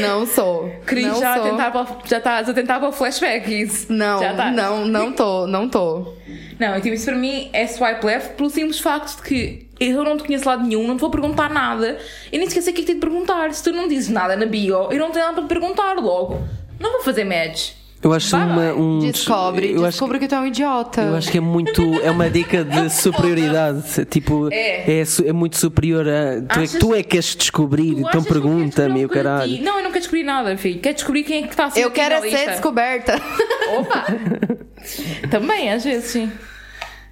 não 0.00 0.26
sou. 0.26 0.70
Cris 0.84 1.06
não 1.06 1.18
já, 1.18 1.32
a 1.32 1.36
sou. 1.36 1.44
tentar 1.44 1.70
para- 1.70 1.86
já 2.04 2.18
estás 2.18 2.48
a 2.48 2.52
tentar 2.52 2.78
para 2.78 2.88
o 2.88 2.92
flashback, 2.92 3.62
isso. 3.62 3.92
Não, 3.92 4.20
já 4.20 4.34
tá. 4.34 4.50
não, 4.50 4.84
não 4.86 5.12
tô, 5.12 5.46
não 5.46 5.68
tô. 5.68 6.14
Não, 6.58 6.80
tipo, 6.80 6.94
isso 6.94 7.04
para 7.04 7.14
mim 7.14 7.50
é 7.52 7.66
swipe 7.66 8.04
left 8.04 8.34
pelo 8.34 8.50
simples 8.50 8.80
facto 8.80 9.16
de 9.16 9.22
que 9.22 9.68
eu 9.78 10.02
não 10.02 10.16
te 10.16 10.24
conheço 10.24 10.48
lado 10.48 10.66
nenhum, 10.66 10.86
não 10.86 10.96
te 10.96 11.00
vou 11.00 11.10
perguntar 11.10 11.48
nada. 11.48 11.98
Eu 12.32 12.38
nem 12.38 12.50
sei 12.50 12.60
o 12.60 12.64
que 12.74 12.82
é 12.82 12.84
que 12.84 12.94
de 12.94 13.00
perguntar. 13.00 13.52
Se 13.54 13.62
tu 13.62 13.72
não 13.72 13.86
dizes 13.86 14.08
nada 14.08 14.34
na 14.34 14.44
bio, 14.44 14.90
eu 14.90 14.98
não 14.98 15.10
tenho 15.10 15.26
nada 15.26 15.34
para 15.36 15.44
te 15.44 15.48
perguntar 15.48 15.94
logo. 15.94 16.42
Não 16.80 16.92
vou 16.92 17.02
fazer 17.02 17.24
match. 17.24 17.72
Eu 18.00 18.12
acho 18.12 18.30
Vai, 18.30 18.46
uma, 18.46 18.72
um 18.74 18.98
Descobre, 19.00 19.72
eu 19.72 19.80
acho, 19.80 19.90
descobre 19.90 20.18
que 20.20 20.28
tu 20.28 20.34
é 20.36 20.40
um 20.40 20.46
idiota. 20.46 21.00
eu 21.02 21.16
acho 21.16 21.30
que 21.32 21.38
é 21.38 21.40
muito 21.40 21.82
é 22.00 22.10
uma 22.10 22.30
dica 22.30 22.64
de 22.64 22.90
superioridade 22.94 24.04
tipo 24.04 24.48
É. 24.52 25.00
é, 25.00 25.04
é 25.26 25.32
muito 25.32 25.56
superior 25.56 26.06
a 26.08 26.40
tu, 26.40 26.60
é, 26.60 26.62
Achas- 26.62 26.78
tu 26.78 26.94
é 26.94 27.02
que 27.02 27.08
queres 27.10 27.34
descobrir 27.34 27.94
Tu 27.96 28.00
então 28.00 28.22
pergunta-me 28.22 29.04
o 29.04 29.08
caralho 29.08 29.56
ti? 29.56 29.62
Não, 29.62 29.78
eu 29.78 29.82
não 29.82 29.90
quero 29.90 29.98
descobrir 30.00 30.22
nada, 30.22 30.56
filho. 30.56 30.78
Quero 30.80 30.94
descobrir 30.94 31.24
quem 31.24 31.38
é 31.42 31.46
que 31.46 31.52
está 31.52 31.64
a 31.66 31.70
ser 31.70 31.80
Eu 31.80 31.90
quero 31.90 32.14
é 32.14 32.30
ser 32.30 32.46
descoberta. 32.50 33.20
Opa! 33.78 34.06
Também, 35.30 35.72
às 35.72 35.82
vezes, 35.84 36.10
sim. 36.10 36.30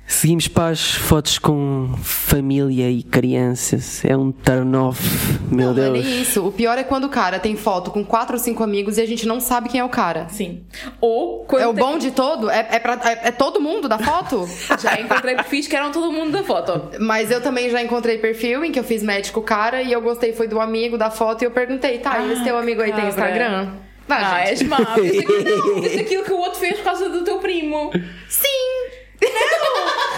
Seguimos 0.09 0.47
para 0.47 0.69
as 0.69 0.93
fotos 0.95 1.37
com 1.37 1.91
família 2.01 2.89
e 2.89 3.03
crianças. 3.03 4.05
É 4.05 4.17
um 4.17 4.31
turn 4.31 4.77
off, 4.77 5.03
meu 5.51 5.69
Não, 5.69 5.75
não 5.75 5.83
é 5.97 6.01
Deus. 6.01 6.07
isso. 6.07 6.47
O 6.47 6.53
pior 6.53 6.79
é 6.79 6.85
quando 6.85 7.05
o 7.05 7.09
cara 7.09 7.41
tem 7.41 7.57
foto 7.57 7.91
com 7.91 8.05
quatro 8.05 8.35
ou 8.37 8.39
cinco 8.39 8.63
amigos 8.63 8.99
e 8.99 9.01
a 9.01 9.07
gente 9.07 9.27
não 9.27 9.41
sabe 9.41 9.69
quem 9.69 9.81
é 9.81 9.85
o 9.85 9.89
cara. 9.89 10.29
Sim. 10.31 10.63
Ou 11.01 11.45
quando 11.45 11.63
É 11.63 11.67
o 11.67 11.75
tem- 11.75 11.85
bom 11.85 11.99
de 11.99 12.13
todo? 12.13 12.49
É, 12.49 12.69
é, 12.71 12.79
pra- 12.79 13.01
é- 13.05 13.29
é 13.29 13.31
todo 13.33 13.61
mundo 13.61 13.89
da 13.89 13.99
foto? 13.99 14.49
Já 14.81 15.01
encontrei 15.01 15.35
perfis 15.35 15.67
que 15.67 15.75
eram 15.75 15.91
todo 15.91 16.13
mundo 16.13 16.31
da 16.31 16.45
foto. 16.45 16.89
Mas 17.01 17.31
eu 17.33 17.41
também 17.41 17.69
já 17.69 17.83
encontrei 17.83 18.19
perfil 18.19 18.65
em 18.65 18.71
que 18.71 18.79
eu 18.79 18.85
fiz 18.85 19.03
match 19.03 19.33
com 19.33 19.41
o 19.41 19.43
cara 19.43 19.83
e 19.83 19.93
eu 19.93 20.01
gostei 20.01 20.33
foi 20.33 20.47
do 20.47 20.61
amigo 20.61 20.97
da 20.97 21.11
foto 21.11 21.43
e 21.43 21.47
eu 21.47 21.51
perguntei, 21.51 21.99
tá, 21.99 22.21
e 22.21 22.33
esse 22.33 22.45
teu 22.45 22.57
amigo 22.57 22.81
aí 22.81 22.93
tem. 22.93 23.09
Instagram? 23.09 23.71
Vai, 24.07 24.23
Ah, 24.23 24.39
gente. 24.47 24.49
és 24.51 24.63
má. 24.63 24.77
Diz 24.95 25.19
aquilo, 25.19 25.81
diz 25.81 25.99
aquilo 25.99 26.23
que 26.25 26.33
o 26.33 26.39
outro 26.39 26.61
fez 26.61 26.77
por 26.77 26.85
causa 26.85 27.09
do 27.09 27.25
teu 27.25 27.39
primo. 27.39 27.91
Sim! 28.29 28.47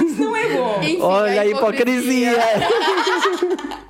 Isso 0.04 0.20
não 0.22 0.36
é 0.36 0.48
bom. 0.48 0.78
Enfim, 0.82 0.98
Olha 1.00 1.40
a 1.42 1.46
hipocrisia! 1.46 2.32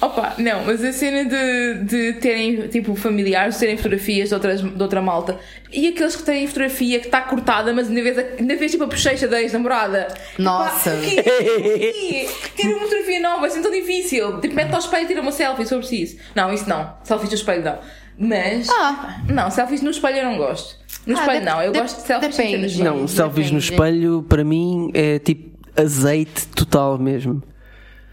Opa, 0.00 0.34
não, 0.38 0.64
mas 0.64 0.84
a 0.84 0.92
cena 0.92 1.24
de, 1.24 1.84
de 1.84 2.12
terem, 2.20 2.68
tipo, 2.68 2.94
familiares, 2.94 3.56
terem 3.56 3.76
fotografias 3.76 4.28
de, 4.28 4.34
outras, 4.34 4.60
de 4.60 4.82
outra 4.82 5.00
malta 5.00 5.38
e 5.72 5.88
aqueles 5.88 6.14
que 6.14 6.22
têm 6.24 6.46
fotografia 6.46 7.00
que 7.00 7.06
está 7.06 7.22
cortada, 7.22 7.72
mas 7.72 7.88
ainda 7.88 8.02
vês, 8.02 8.18
ainda 8.38 8.56
vês 8.56 8.70
tipo 8.70 8.84
a 8.84 8.86
bochecha 8.86 9.26
da 9.26 9.40
ex-namorada. 9.40 10.08
Nossa. 10.38 10.90
Que- 11.00 11.22
Quero 12.54 12.74
uma 12.74 12.80
fotografia 12.80 13.20
nova, 13.20 13.46
assim 13.46 13.62
tão 13.62 13.70
difícil. 13.72 14.40
Tipo, 14.40 14.54
mete 14.54 14.72
ao 14.72 14.78
espelho 14.78 15.04
e 15.04 15.08
tira 15.08 15.22
uma 15.22 15.32
selfie 15.32 15.66
se 15.66 15.74
eu 15.74 15.78
preciso. 15.78 16.18
Não, 16.34 16.52
isso 16.52 16.68
não. 16.68 16.94
Selfies 17.02 17.30
no 17.30 17.36
espelho 17.36 17.64
não. 17.64 17.78
Mas. 18.18 18.68
Ah. 18.68 19.20
Não, 19.28 19.50
selfies 19.50 19.80
no 19.82 19.90
espelho 19.90 20.18
eu 20.18 20.24
não 20.26 20.36
gosto. 20.36 20.77
No 21.08 21.16
Ah, 21.16 21.20
espelho 21.20 21.40
de- 21.40 21.46
não, 21.46 21.62
eu 21.62 21.72
de- 21.72 21.78
gosto 21.80 21.96
de 22.00 22.06
selfies 22.06 22.34
ser 22.36 22.42
no 22.42 22.48
depende. 22.50 22.66
espelho. 22.66 22.84
Não, 22.94 23.08
selfies 23.08 23.50
no 23.50 23.58
Depende. 23.60 23.72
espelho 23.72 24.22
para 24.28 24.44
mim 24.44 24.90
é 24.94 25.18
tipo 25.18 25.58
azeite 25.76 26.46
total 26.48 26.98
mesmo. 26.98 27.42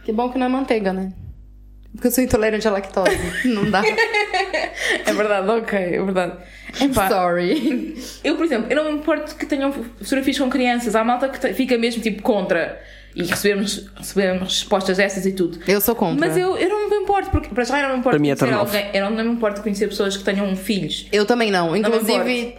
Que 0.04 0.12
bom 0.12 0.30
que 0.32 0.38
não 0.40 0.46
é 0.46 0.50
manteiga, 0.50 0.94
né? 0.94 1.12
Porque 1.94 2.08
eu 2.08 2.12
sou 2.12 2.24
intolerante 2.24 2.68
à 2.68 2.72
lactose. 2.72 3.18
não 3.46 3.70
dá. 3.70 3.82
É 5.06 5.14
verdade, 5.14 5.50
ok, 5.50 5.78
é 5.80 6.04
verdade. 6.04 6.38
Epá, 6.82 7.08
Sorry. 7.10 7.96
Eu, 8.24 8.36
por 8.36 8.46
exemplo, 8.46 8.68
eu 8.70 8.76
não 8.76 8.92
me 8.92 8.98
importo 9.00 9.36
que 9.36 9.46
tenham 9.46 9.72
fotografias 9.72 10.38
com 10.38 10.50
crianças. 10.50 10.96
Há 10.96 11.04
malta 11.04 11.30
que 11.30 11.54
fica 11.54 11.78
mesmo 11.78 12.02
tipo 12.02 12.22
contra. 12.22 12.82
E 13.16 13.24
recebemos, 13.24 13.90
recebemos 13.96 14.42
respostas 14.60 14.98
dessas 14.98 15.26
e 15.26 15.32
tudo. 15.32 15.58
Eu 15.66 15.80
sou 15.80 15.96
contra. 15.96 16.28
Mas 16.28 16.36
eu, 16.38 16.58
eu 16.58 16.68
não 16.70 16.85
importo, 17.06 17.30
porque 17.30 17.50
para 17.50 17.64
já 17.64 17.80
eu 17.80 17.88
não 17.88 17.94
me 17.96 18.00
importo 18.00 18.18
Para 18.18 18.20
mim 18.20 18.30
é 18.30 18.36
conhecer 18.36 18.56
alguém. 18.58 18.90
Eu 18.94 19.10
não 19.10 19.24
me 19.24 19.32
importo 19.32 19.62
conhecer 19.62 19.88
pessoas 19.88 20.18
que 20.18 20.24
tenham 20.24 20.56
filhos. 20.56 21.08
Eu 21.12 21.26
também 21.26 21.52
não. 21.52 21.76
Inclusive, 21.76 22.56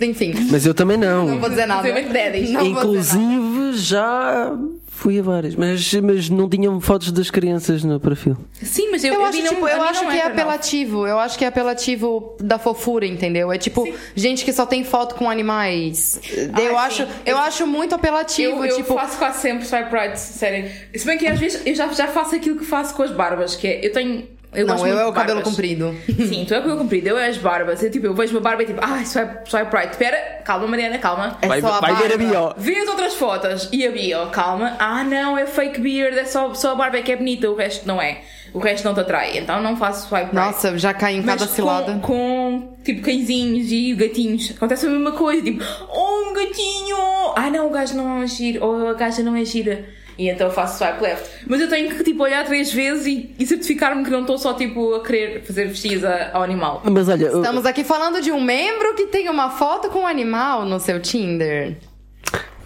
enfim. 0.00 0.32
Mas 0.50 0.64
eu 0.64 0.72
também 0.72 0.96
não. 0.96 1.26
Não 1.26 1.40
vou 1.40 1.50
dizer 1.50 1.66
nada. 1.66 1.86
Especialmente 1.86 2.12
daddies. 2.12 2.50
Não 2.50 2.60
vou 2.72 2.92
dizer 2.96 3.18
nada. 3.18 3.24
Inclusive 3.26 3.78
já 3.78 4.56
fui 5.00 5.18
a 5.18 5.22
várias, 5.22 5.54
mas, 5.54 5.94
mas 5.94 6.28
não 6.28 6.46
tinham 6.46 6.78
fotos 6.78 7.10
das 7.10 7.30
crianças 7.30 7.82
no 7.82 7.98
perfil. 7.98 8.36
Sim, 8.62 8.90
mas 8.90 9.02
eu, 9.02 9.14
Eu, 9.14 9.20
eu 9.20 9.26
acho, 9.26 9.38
não- 9.42 9.48
tipo, 9.48 9.66
eu 9.68 9.82
acho 9.82 10.00
que 10.06 10.16
é 10.16 10.26
apelativo. 10.26 11.06
Eu 11.06 11.18
acho 11.18 11.38
que 11.38 11.44
é 11.44 11.48
apelativo 11.48 12.36
da 12.38 12.58
fofura, 12.58 13.06
entendeu? 13.06 13.50
É 13.50 13.56
tipo, 13.56 13.88
gente 14.14 14.44
que 14.44 14.52
só 14.52 14.66
tem 14.66 14.84
foto 14.84 15.14
com 15.14 15.30
animais. 15.30 16.20
eu 16.36 16.76
Ai, 16.78 16.86
acho, 16.86 17.04
sim. 17.04 17.12
eu 17.24 17.38
acho 17.38 17.66
muito 17.66 17.94
apelativo, 17.94 18.58
Eu, 18.62 18.66
eu 18.66 18.76
tipo, 18.76 18.94
faço 18.94 19.16
quase 19.16 19.38
sempre 19.40 19.64
swipe 19.66 19.90
right, 19.90 20.18
sério. 20.20 20.70
Se 20.94 21.06
bem 21.06 21.16
que 21.16 21.26
às 21.26 21.38
vezes 21.38 21.62
eu 21.64 21.74
já, 21.74 21.88
já 21.88 22.06
faço 22.06 22.34
aquilo 22.36 22.58
que 22.58 22.64
faço 22.66 22.94
com 22.94 23.02
as 23.02 23.10
barbas, 23.10 23.56
que 23.56 23.66
é, 23.66 23.86
eu 23.86 23.92
tenho... 23.92 24.28
Eu 24.52 24.66
não, 24.66 24.84
eu 24.84 24.98
é 24.98 25.06
o 25.06 25.12
cabelo 25.12 25.42
comprido. 25.42 25.94
Sim, 26.06 26.44
tu 26.46 26.54
é 26.54 26.58
o 26.58 26.62
cabelo 26.62 26.78
comprido, 26.78 27.08
eu 27.08 27.18
é 27.18 27.28
as 27.28 27.38
barbas. 27.38 27.82
Eu, 27.82 27.90
tipo, 27.90 28.06
eu 28.06 28.14
vejo 28.14 28.34
uma 28.34 28.40
barba 28.40 28.62
e 28.62 28.66
tipo, 28.66 28.80
ai, 28.82 29.06
swipe, 29.06 29.48
swipe 29.48 29.74
right. 29.74 29.92
Espera, 29.92 30.42
calma, 30.44 30.66
Mariana, 30.66 30.98
calma. 30.98 31.38
É 31.40 31.46
vai 31.46 31.60
só 31.60 31.74
a 31.74 31.80
vai 31.80 31.94
ver 31.94 32.14
a 32.14 32.16
bio. 32.16 32.54
Vê 32.56 32.76
as 32.76 32.88
outras 32.88 33.14
fotos 33.14 33.68
e 33.72 33.86
a 33.86 33.90
bio, 33.92 34.26
calma. 34.32 34.76
Ah, 34.78 35.04
não, 35.04 35.38
é 35.38 35.46
fake 35.46 35.80
beard, 35.80 36.18
é 36.18 36.24
só, 36.24 36.52
só 36.54 36.72
a 36.72 36.74
barba 36.74 36.98
é 36.98 37.02
que 37.02 37.12
é 37.12 37.16
bonita, 37.16 37.48
o 37.48 37.54
resto 37.54 37.86
não 37.86 38.02
é. 38.02 38.22
o 38.52 38.58
resto 38.58 38.84
não 38.84 38.94
te 38.94 39.00
atrai. 39.00 39.38
Então 39.38 39.62
não 39.62 39.76
faço 39.76 40.08
swipe 40.08 40.24
right. 40.24 40.34
Nossa, 40.34 40.76
já 40.76 40.92
caí 40.92 41.16
em 41.16 41.22
cada 41.22 41.44
Mas 41.44 41.50
cilada. 41.50 41.92
com, 41.94 42.00
com, 42.00 42.74
tipo 42.84 43.02
cãezinhos 43.02 43.70
e 43.70 43.94
gatinhos 43.94 44.52
acontece 44.56 44.86
a 44.86 44.90
mesma 44.90 45.12
coisa, 45.12 45.42
tipo, 45.42 45.62
oh 45.88 46.30
um 46.30 46.34
gatinho! 46.34 46.96
Ah 47.36 47.50
não, 47.50 47.66
o 47.66 47.70
gajo 47.70 47.94
não 47.94 48.22
é 48.22 48.26
giro, 48.26 48.64
ou 48.64 48.88
a 48.88 48.94
gaja 48.94 49.22
não 49.22 49.36
é 49.36 49.44
gira. 49.44 49.84
E 50.20 50.28
então 50.28 50.48
eu 50.48 50.52
faço 50.52 50.76
swipe 50.76 51.02
left. 51.02 51.28
Mas 51.46 51.60
eu 51.62 51.68
tenho 51.68 51.88
que 51.88 52.04
tipo 52.04 52.22
olhar 52.22 52.44
três 52.44 52.70
vezes 52.70 53.06
e, 53.06 53.34
e 53.38 53.46
certificar-me 53.46 54.04
que 54.04 54.10
não 54.10 54.20
estou 54.20 54.36
só 54.36 54.52
tipo 54.52 54.94
a 54.94 55.02
querer 55.02 55.42
fazer 55.44 55.66
pesquisa 55.68 56.30
ao 56.34 56.42
animal. 56.42 56.82
Mas 56.84 57.08
olha, 57.08 57.24
eu- 57.24 57.38
Estamos 57.40 57.64
aqui 57.64 57.82
falando 57.84 58.20
de 58.20 58.30
um 58.30 58.40
membro 58.40 58.94
que 58.94 59.06
tem 59.06 59.30
uma 59.30 59.48
foto 59.50 59.88
com 59.88 60.00
um 60.00 60.06
animal 60.06 60.66
no 60.66 60.78
seu 60.78 61.00
Tinder. 61.00 61.78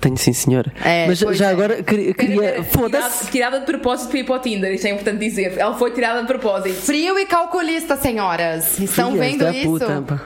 tenho 0.01 0.17
sim, 0.19 0.33
senhora. 0.33 0.73
É, 0.85 1.07
Mas 1.07 1.19
já 1.21 1.47
é. 1.47 1.51
agora 1.53 1.83
queria. 1.83 2.13
queria- 2.13 2.65
Foda-se! 2.65 3.31
Tirada, 3.31 3.61
de 3.61 3.67
propósito 3.67 4.11
para 4.11 4.19
ir 4.19 4.25
para 4.25 4.35
o 4.35 4.39
Tinder, 4.41 4.75
isto 4.75 4.87
é 4.87 4.91
importante 4.91 5.19
dizer. 5.19 5.55
Ela 5.57 5.75
foi 5.77 5.93
tirada 5.93 6.21
de 6.23 6.27
propósito. 6.27 6.75
Frio 6.75 7.17
e 7.19 7.25
calculista, 7.25 7.97
senhoras. 7.97 8.79
Estão 8.81 9.13
vendo 9.17 9.49
isso? 9.49 9.67
puta. 9.69 10.21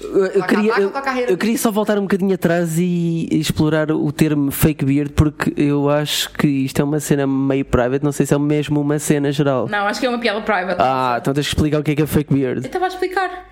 Eu, 0.00 0.26
eu 0.26 0.42
queria, 0.44 0.72
eu, 0.80 0.92
eu 1.28 1.36
queria 1.36 1.58
só 1.58 1.70
voltar 1.70 1.98
um 1.98 2.02
bocadinho 2.02 2.34
atrás 2.34 2.78
e 2.78 3.28
explorar 3.30 3.90
o 3.92 4.10
termo 4.10 4.50
fake 4.50 4.84
beard 4.84 5.12
porque 5.12 5.52
eu 5.56 5.90
acho 5.90 6.30
que 6.32 6.46
isto 6.46 6.80
é 6.80 6.84
uma 6.84 6.98
cena 7.00 7.26
meio 7.26 7.64
private, 7.64 8.02
não 8.04 8.12
sei 8.12 8.24
se 8.24 8.32
é 8.34 8.38
mesmo 8.38 8.80
uma 8.80 8.98
cena 8.98 9.30
geral. 9.30 9.68
Não, 9.68 9.86
acho 9.86 10.00
que 10.00 10.06
é 10.06 10.08
uma 10.08 10.18
piada 10.18 10.40
private. 10.40 10.76
Ah, 10.78 11.18
então 11.20 11.34
tens 11.34 11.46
que 11.46 11.54
explicar 11.54 11.80
o 11.80 11.82
que 11.82 11.90
é 11.90 11.96
que 11.96 12.02
é 12.02 12.06
fake 12.06 12.32
Eu 12.32 12.38
beard. 12.38 12.64
estava 12.64 12.86
a 12.86 12.88
explicar. 12.88 13.50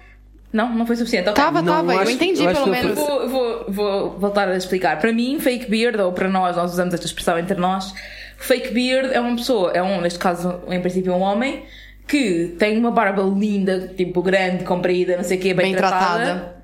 Não, 0.51 0.75
não 0.75 0.87
foi 0.87 0.97
suficiente. 0.97 1.29
Ok. 1.29 1.43
Tava, 1.45 1.61
Não, 1.61 1.75
tava, 1.75 1.93
eu 1.93 1.99
acho- 2.01 2.11
entendi 2.13 2.43
eu 2.43 2.51
pelo 2.53 2.69
menos. 2.69 2.95
Vou, 2.95 3.29
vou, 3.29 3.65
vou 3.69 4.11
voltar 4.19 4.49
a 4.49 4.57
explicar. 4.57 4.99
Para 4.99 5.13
mim, 5.13 5.39
fake 5.39 5.71
beard, 5.71 6.01
ou 6.01 6.11
para 6.13 6.29
nós, 6.31 6.57
nós 6.57 6.73
usamos 6.73 6.95
esta 6.95 7.05
expressão 7.05 7.39
entre 7.39 7.59
nós, 7.61 7.93
fake 8.39 8.73
beard 8.73 9.13
é 9.13 9.21
uma 9.21 9.37
pessoa, 9.37 9.73
é 9.73 9.83
um, 9.83 10.01
neste 10.01 10.19
caso, 10.19 10.61
em 10.71 10.81
princípio, 10.81 11.13
um 11.13 11.21
homem, 11.21 11.65
que 12.09 12.55
tem 12.59 12.79
uma 12.79 12.91
barba 12.91 13.23
linda, 13.23 13.93
tipo 13.97 14.23
grande, 14.23 14.65
comprida, 14.65 15.17
não 15.17 15.25
sei 15.25 15.37
o 15.39 15.41
quê, 15.41 15.53
bem, 15.55 15.67
Bem 15.67 15.75
tratada. 15.77 16.57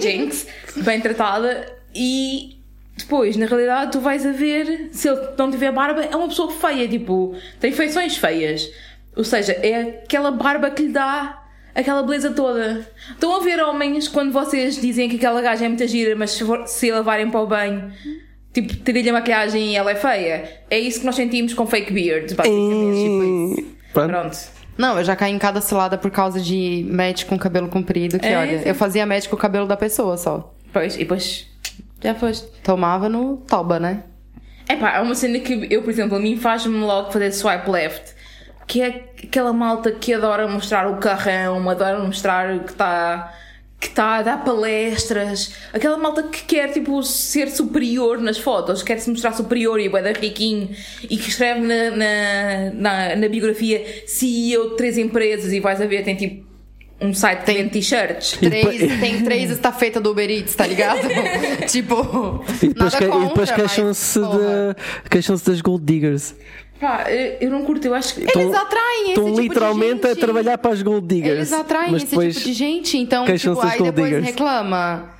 Jinx, 0.00 0.46
bem 0.76 1.00
tratada, 1.00 1.66
e 1.94 2.58
depois, 2.96 3.36
na 3.36 3.46
realidade, 3.46 3.92
tu 3.92 4.00
vais 4.00 4.24
a 4.24 4.32
ver, 4.32 4.88
se 4.92 5.08
ele 5.08 5.20
não 5.36 5.50
tiver 5.50 5.72
barba, 5.72 6.02
é 6.04 6.14
uma 6.16 6.28
pessoa 6.28 6.50
feia, 6.52 6.86
tipo, 6.88 7.34
tem 7.60 7.72
feições 7.72 8.16
feias. 8.16 8.70
Ou 9.16 9.24
seja, 9.24 9.52
é 9.52 10.02
aquela 10.04 10.30
barba 10.30 10.70
que 10.70 10.82
lhe 10.82 10.92
dá 10.92 11.42
aquela 11.74 12.02
beleza 12.02 12.30
toda. 12.30 12.86
Estão 13.10 13.34
a 13.36 13.40
ver 13.40 13.60
homens 13.62 14.08
quando 14.08 14.32
vocês 14.32 14.80
dizem 14.80 15.08
que 15.08 15.16
aquela 15.16 15.40
gaja 15.40 15.64
é 15.64 15.68
muita 15.68 15.86
gira, 15.88 16.14
mas 16.14 16.32
se, 16.32 16.44
for- 16.44 16.66
se 16.66 16.90
a 16.90 16.96
levarem 16.96 17.30
para 17.30 17.40
o 17.40 17.46
banho, 17.46 17.90
tipo, 18.62 18.74
tirem-lhe 18.76 19.10
a 19.10 19.12
maquiagem 19.12 19.72
e 19.72 19.76
ela 19.76 19.90
é 19.90 19.94
feia. 19.94 20.50
É 20.70 20.78
isso 20.78 21.00
que 21.00 21.06
nós 21.06 21.14
sentimos 21.14 21.52
com 21.54 21.66
fake 21.66 21.92
beard, 21.92 22.34
basicamente. 22.34 22.96
tipo 23.02 23.60
isso. 23.60 23.76
Pronto. 23.92 24.08
Pronto. 24.10 24.38
Não, 24.78 24.98
eu 24.98 25.04
já 25.04 25.14
caí 25.16 25.32
em 25.32 25.38
cada 25.38 25.60
cilada 25.60 25.96
por 25.96 26.10
causa 26.10 26.40
de 26.40 26.86
match 26.90 27.24
com 27.24 27.38
cabelo 27.38 27.68
comprido, 27.68 28.18
que 28.18 28.26
É, 28.26 28.38
olha, 28.38 28.58
sim. 28.62 28.68
eu 28.68 28.74
fazia 28.74 29.06
match 29.06 29.26
com 29.28 29.36
o 29.36 29.38
cabelo 29.38 29.66
da 29.66 29.76
pessoa 29.76 30.16
só. 30.18 30.54
Pois, 30.72 30.94
e 30.96 30.98
depois 30.98 31.46
já 32.02 32.14
foste. 32.14 32.46
Tomava 32.62 33.08
no 33.08 33.38
toba, 33.38 33.78
né? 33.80 34.02
Epá, 34.68 34.96
é 34.96 35.00
uma 35.00 35.14
cena 35.14 35.38
que 35.38 35.66
eu, 35.70 35.82
por 35.82 35.90
exemplo, 35.90 36.16
a 36.16 36.20
mim 36.20 36.36
faz-me 36.36 36.76
logo 36.78 37.10
fazer 37.10 37.32
swipe 37.32 37.70
left. 37.70 38.14
Que 38.66 38.82
é 38.82 39.04
aquela 39.24 39.52
malta 39.52 39.92
que 39.92 40.12
adora 40.12 40.46
mostrar 40.48 40.90
o 40.90 40.96
carrão, 40.96 41.70
adora 41.70 41.98
mostrar 42.00 42.58
que 42.64 42.72
está 42.72 43.32
que 43.78 43.88
está 43.88 44.16
a 44.16 44.22
dar 44.22 44.42
palestras, 44.44 45.52
aquela 45.72 45.98
malta 45.98 46.22
que 46.22 46.44
quer 46.44 46.72
tipo 46.72 47.02
ser 47.02 47.48
superior 47.50 48.18
nas 48.20 48.38
fotos, 48.38 48.82
quer 48.82 48.98
se 48.98 49.10
mostrar 49.10 49.32
superior 49.32 49.78
e 49.78 49.86
é 49.86 50.02
da 50.02 50.12
riquinho 50.12 50.70
e 51.02 51.16
que 51.16 51.28
escreve 51.28 51.60
na, 51.60 51.90
na, 51.90 52.70
na, 52.72 53.16
na 53.16 53.28
biografia 53.28 53.84
CEO 54.06 54.70
de 54.70 54.76
três 54.76 54.96
empresas 54.96 55.52
e 55.52 55.60
vais 55.60 55.80
a 55.80 55.86
ver, 55.86 56.02
tem 56.04 56.16
tipo 56.16 56.46
um 56.98 57.12
site 57.12 57.40
que 57.40 57.44
Tem- 57.44 57.56
vende 57.58 57.70
t-shirts. 57.70 58.38
Três, 58.38 59.00
tem 59.00 59.22
três 59.22 59.50
estafetas 59.50 60.02
do 60.02 60.10
Uber 60.12 60.30
Eats, 60.30 60.54
tá 60.54 60.66
ligado? 60.66 61.00
tipo, 61.68 62.42
E 62.62 62.68
depois, 62.68 62.94
nada 62.94 62.96
que- 62.96 63.06
contra, 63.08 63.24
e 63.24 63.28
depois 63.28 63.50
queixam-se 63.50 64.18
de, 64.18 65.08
queixam-se 65.10 65.44
das 65.50 65.60
gold 65.60 65.84
diggers. 65.84 66.34
Pá, 66.80 67.06
eu 67.08 67.38
eu 67.40 67.50
não 67.50 67.62
curto, 67.64 67.86
eu 67.86 67.94
acho 67.94 68.14
que. 68.14 68.20
Eles 68.20 68.54
atraem 68.54 69.12
esse 69.12 69.14
tipo 69.14 69.32
de 69.32 69.42
literalmente 69.42 70.06
a 70.06 70.10
gente. 70.10 70.20
trabalhar 70.20 70.58
para 70.58 70.72
as 70.72 70.82
gold 70.82 71.06
diggers. 71.06 71.36
Eles 71.36 71.52
atraem 71.52 71.92
mas 71.92 72.02
esse 72.02 72.10
tipo 72.10 72.44
de 72.44 72.52
gente, 72.52 72.98
então, 72.98 73.24
tipo, 73.24 73.60
aí 73.60 73.82
depois 73.82 74.08
diggers. 74.08 74.26
reclama. 74.26 75.16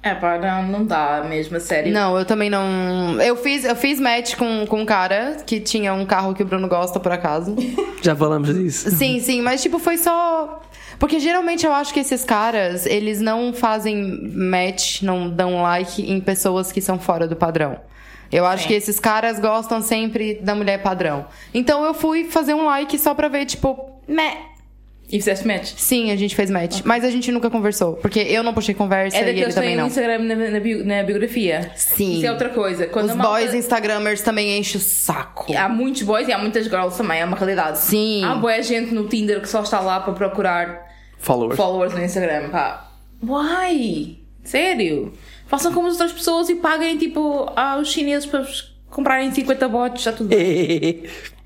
É 0.00 0.14
pá, 0.14 0.38
não, 0.38 0.62
não 0.68 0.84
dá 0.86 1.24
mesmo, 1.28 1.56
a 1.56 1.60
sério. 1.60 1.92
Não, 1.92 2.16
eu 2.16 2.24
também 2.24 2.48
não. 2.48 3.20
Eu 3.20 3.36
fiz, 3.36 3.64
eu 3.64 3.74
fiz 3.74 3.98
match 3.98 4.36
com, 4.36 4.64
com 4.66 4.80
um 4.80 4.86
cara 4.86 5.38
que 5.44 5.58
tinha 5.58 5.92
um 5.92 6.06
carro 6.06 6.34
que 6.34 6.42
o 6.42 6.46
Bruno 6.46 6.68
gosta, 6.68 7.00
por 7.00 7.10
acaso. 7.10 7.56
Já 8.00 8.14
falamos 8.14 8.54
disso. 8.54 8.90
Sim, 8.90 9.20
sim, 9.20 9.42
mas 9.42 9.60
tipo, 9.60 9.78
foi 9.78 9.98
só. 9.98 10.62
Porque 10.98 11.18
geralmente 11.18 11.66
eu 11.66 11.72
acho 11.72 11.92
que 11.92 12.00
esses 12.00 12.24
caras, 12.24 12.86
eles 12.86 13.20
não 13.20 13.52
fazem 13.52 14.32
match, 14.34 15.02
não 15.02 15.28
dão 15.28 15.62
like 15.62 16.02
em 16.02 16.20
pessoas 16.20 16.70
que 16.70 16.80
são 16.80 16.98
fora 16.98 17.26
do 17.26 17.36
padrão. 17.36 17.78
Eu 18.30 18.44
acho 18.46 18.62
Sim. 18.64 18.68
que 18.68 18.74
esses 18.74 19.00
caras 19.00 19.38
gostam 19.40 19.80
sempre 19.80 20.34
da 20.42 20.54
mulher 20.54 20.82
padrão. 20.82 21.26
Então 21.54 21.82
eu 21.84 21.94
fui 21.94 22.24
fazer 22.24 22.54
um 22.54 22.64
like 22.64 22.98
só 22.98 23.14
pra 23.14 23.28
ver, 23.28 23.46
tipo, 23.46 23.90
meh. 24.06 24.36
E 25.10 25.12
fizeste 25.18 25.46
match? 25.48 25.72
Sim, 25.78 26.10
a 26.10 26.16
gente 26.16 26.36
fez 26.36 26.50
match. 26.50 26.82
Mas 26.84 27.02
a 27.02 27.10
gente 27.10 27.32
nunca 27.32 27.48
conversou. 27.48 27.94
Porque 27.94 28.18
eu 28.20 28.42
não 28.42 28.52
puxei 28.52 28.74
conversa 28.74 29.16
É 29.16 29.20
e 29.20 29.22
ele 29.22 29.30
daqueles 29.32 29.54
que 29.54 29.60
também 29.60 29.74
não. 29.74 29.86
Instagram 29.86 30.18
na, 30.18 30.34
na, 30.50 30.60
bio- 30.60 30.84
na 30.84 31.02
biografia. 31.02 31.70
Sim. 31.74 32.18
Isso 32.18 32.26
é 32.26 32.30
outra 32.30 32.50
coisa. 32.50 32.86
Quando 32.88 33.08
Os 33.08 33.16
boys 33.16 33.54
instagramers 33.54 34.20
também 34.20 34.58
enchem 34.58 34.78
o 34.78 34.84
saco. 34.84 35.50
Há 35.56 35.66
muitos 35.66 36.02
boys 36.02 36.28
e 36.28 36.32
há 36.32 36.36
muitas 36.36 36.66
girls 36.66 36.98
também, 36.98 37.20
é 37.20 37.24
uma 37.24 37.38
realidade. 37.38 37.78
Sim. 37.78 38.22
Há 38.22 38.34
boa 38.34 38.60
gente 38.62 38.92
no 38.92 39.08
Tinder 39.08 39.40
que 39.40 39.48
só 39.48 39.62
está 39.62 39.80
lá 39.80 39.98
para 40.00 40.12
procurar 40.12 40.86
Followers. 41.16 41.56
followers 41.56 41.94
no 41.94 42.04
Instagram, 42.04 42.50
pá. 42.50 42.90
Why? 43.22 44.18
Sério? 44.44 45.12
Façam 45.48 45.72
como 45.72 45.88
as 45.88 45.94
outras 45.94 46.12
pessoas 46.12 46.48
e 46.50 46.56
paguem, 46.56 46.98
tipo, 46.98 47.50
aos 47.56 47.90
chineses 47.90 48.26
para 48.26 48.46
comprarem 48.90 49.32
50 49.32 49.68
bots, 49.68 50.02
já 50.02 50.12
tudo 50.12 50.28
bem. 50.28 51.04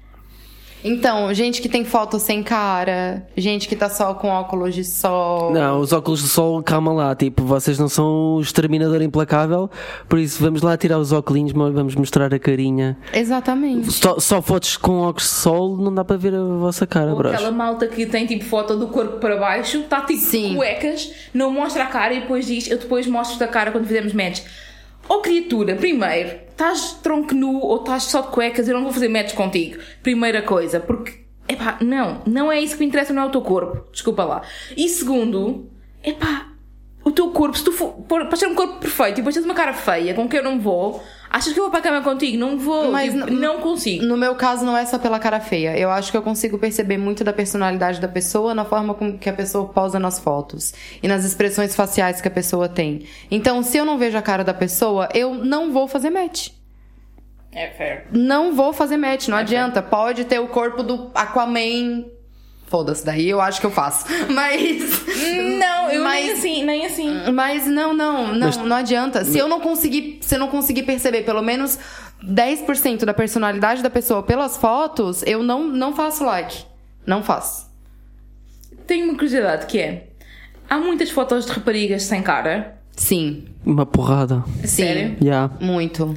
Então, 0.84 1.32
gente 1.32 1.62
que 1.62 1.68
tem 1.68 1.84
foto 1.84 2.18
sem 2.18 2.42
cara, 2.42 3.26
gente 3.36 3.68
que 3.68 3.76
tá 3.76 3.88
só 3.88 4.14
com 4.14 4.28
óculos 4.28 4.74
de 4.74 4.84
sol. 4.84 5.52
Não, 5.52 5.80
os 5.80 5.92
óculos 5.92 6.22
de 6.22 6.28
sol, 6.28 6.62
calma 6.62 6.92
lá, 6.92 7.14
tipo, 7.14 7.44
vocês 7.44 7.78
não 7.78 7.88
são 7.88 8.36
o 8.36 8.40
exterminador 8.40 9.00
implacável, 9.02 9.70
por 10.08 10.18
isso 10.18 10.42
vamos 10.42 10.62
lá 10.62 10.76
tirar 10.76 10.98
os 10.98 11.12
óculos, 11.12 11.52
mas 11.52 11.72
vamos 11.72 11.94
mostrar 11.94 12.32
a 12.34 12.38
carinha. 12.38 12.96
Exatamente. 13.12 13.92
Só, 13.92 14.18
só 14.18 14.42
fotos 14.42 14.76
com 14.76 15.00
óculos 15.02 15.22
de 15.24 15.34
sol 15.34 15.76
não 15.76 15.94
dá 15.94 16.04
para 16.04 16.16
ver 16.16 16.34
a 16.34 16.42
vossa 16.42 16.86
cara, 16.86 17.10
Ou 17.10 17.16
bros. 17.16 17.32
aquela 17.32 17.52
malta 17.52 17.86
que 17.86 18.04
tem 18.06 18.26
tipo 18.26 18.44
foto 18.44 18.76
do 18.76 18.88
corpo 18.88 19.18
para 19.18 19.36
baixo, 19.36 19.78
está 19.78 20.00
tipo 20.00 20.20
Sim. 20.20 20.56
cuecas, 20.56 21.10
não 21.32 21.52
mostra 21.52 21.84
a 21.84 21.86
cara 21.86 22.14
e 22.14 22.20
depois 22.20 22.46
diz: 22.46 22.70
Eu 22.70 22.78
depois 22.78 23.06
mostro-te 23.06 23.44
a 23.44 23.48
cara 23.48 23.70
quando 23.70 23.86
fizermos 23.86 24.12
match. 24.12 24.40
Oh 25.08 25.20
criatura, 25.20 25.74
primeiro, 25.74 26.40
estás 26.50 26.92
tronco 27.02 27.34
nu 27.34 27.58
ou 27.58 27.76
estás 27.76 28.04
só 28.04 28.22
de 28.22 28.28
cuecas, 28.28 28.68
eu 28.68 28.74
não 28.74 28.84
vou 28.84 28.92
fazer 28.92 29.08
match 29.08 29.34
contigo. 29.34 29.78
Primeira 30.02 30.42
coisa, 30.42 30.80
porque, 30.80 31.24
epá, 31.48 31.78
não, 31.80 32.22
não 32.26 32.52
é 32.52 32.60
isso 32.60 32.74
que 32.74 32.80
me 32.80 32.86
interessa, 32.86 33.12
não 33.12 33.22
é 33.22 33.26
o 33.26 33.30
teu 33.30 33.42
corpo. 33.42 33.90
Desculpa 33.90 34.24
lá. 34.24 34.42
E 34.76 34.88
segundo, 34.88 35.70
epá, 36.02 36.52
o 37.04 37.10
teu 37.10 37.30
corpo, 37.30 37.58
se 37.58 37.64
tu 37.64 37.72
for, 37.72 37.92
para 38.06 38.36
ser 38.36 38.46
um 38.46 38.54
corpo 38.54 38.78
perfeito 38.78 39.14
e 39.14 39.16
depois 39.16 39.34
tens 39.34 39.44
uma 39.44 39.54
cara 39.54 39.72
feia 39.72 40.14
com 40.14 40.28
que 40.28 40.38
eu 40.38 40.42
não 40.42 40.60
vou, 40.60 41.02
achas 41.32 41.52
que 41.52 41.58
eu 41.58 41.64
vou 41.64 41.70
para 41.70 41.80
a 41.80 41.82
cama 41.82 42.02
contigo? 42.02 42.36
Não 42.36 42.58
vou, 42.58 42.92
Mas 42.92 43.14
tipo, 43.14 43.30
não 43.32 43.60
consigo. 43.60 44.04
No 44.04 44.16
meu 44.16 44.34
caso, 44.34 44.64
não 44.64 44.76
é 44.76 44.84
só 44.84 44.98
pela 44.98 45.18
cara 45.18 45.40
feia. 45.40 45.76
Eu 45.76 45.90
acho 45.90 46.10
que 46.10 46.16
eu 46.16 46.22
consigo 46.22 46.58
perceber 46.58 46.98
muito 46.98 47.24
da 47.24 47.32
personalidade 47.32 48.00
da 48.00 48.08
pessoa 48.08 48.54
na 48.54 48.64
forma 48.64 48.92
com 48.94 49.18
que 49.18 49.28
a 49.28 49.32
pessoa 49.32 49.68
posa 49.68 49.98
nas 49.98 50.20
fotos 50.20 50.74
e 51.02 51.08
nas 51.08 51.24
expressões 51.24 51.74
faciais 51.74 52.20
que 52.20 52.28
a 52.28 52.30
pessoa 52.30 52.68
tem. 52.68 53.06
Então, 53.30 53.62
se 53.62 53.78
eu 53.78 53.84
não 53.84 53.96
vejo 53.96 54.18
a 54.18 54.22
cara 54.22 54.44
da 54.44 54.52
pessoa, 54.52 55.08
eu 55.14 55.34
não 55.34 55.72
vou 55.72 55.88
fazer 55.88 56.10
match. 56.10 56.50
É 57.50 57.68
fair. 57.68 58.06
Não 58.12 58.54
vou 58.54 58.72
fazer 58.72 58.96
match, 58.96 59.28
não 59.28 59.36
adianta. 59.36 59.82
Pode 59.82 60.24
ter 60.24 60.38
o 60.38 60.48
corpo 60.48 60.82
do 60.82 61.10
Aquaman. 61.14 62.04
Foda-se, 62.72 63.04
daí 63.04 63.28
eu 63.28 63.38
acho 63.38 63.60
que 63.60 63.66
eu 63.66 63.70
faço. 63.70 64.06
Mas. 64.32 65.04
Não, 65.58 65.90
eu 65.90 66.02
nem 66.02 66.28
Mas- 66.28 66.38
assim, 66.38 66.64
nem 66.64 66.86
assim. 66.86 67.30
Mas 67.30 67.66
não, 67.66 67.92
não, 67.92 68.34
não, 68.34 68.48
não 68.50 68.76
adianta. 68.76 69.26
Se 69.26 69.36
eu 69.36 69.46
não 69.46 69.60
conseguir, 69.60 70.20
se 70.22 70.34
eu 70.34 70.38
não 70.38 70.48
conseguir 70.48 70.84
perceber 70.84 71.20
pelo 71.22 71.42
menos 71.42 71.78
10% 72.24 73.04
da 73.04 73.12
personalidade 73.12 73.82
da 73.82 73.90
pessoa 73.90 74.22
pelas 74.22 74.56
fotos, 74.56 75.22
eu 75.26 75.42
não, 75.42 75.68
não 75.68 75.94
faço 75.94 76.24
like. 76.24 76.64
Não 77.06 77.22
faço. 77.22 77.70
Tenho 78.86 79.04
uma 79.04 79.14
curiosidade 79.14 79.66
que 79.66 79.78
é: 79.78 80.06
há 80.70 80.78
muitas 80.78 81.10
fotos 81.10 81.44
de 81.44 81.52
raparigas 81.52 82.04
sem 82.04 82.22
cara. 82.22 82.80
Sim. 82.96 83.44
Uma 83.66 83.84
porrada. 83.84 84.42
Sim. 84.62 84.66
Sério? 84.66 85.16
Há, 85.30 85.50
Muito. 85.62 86.14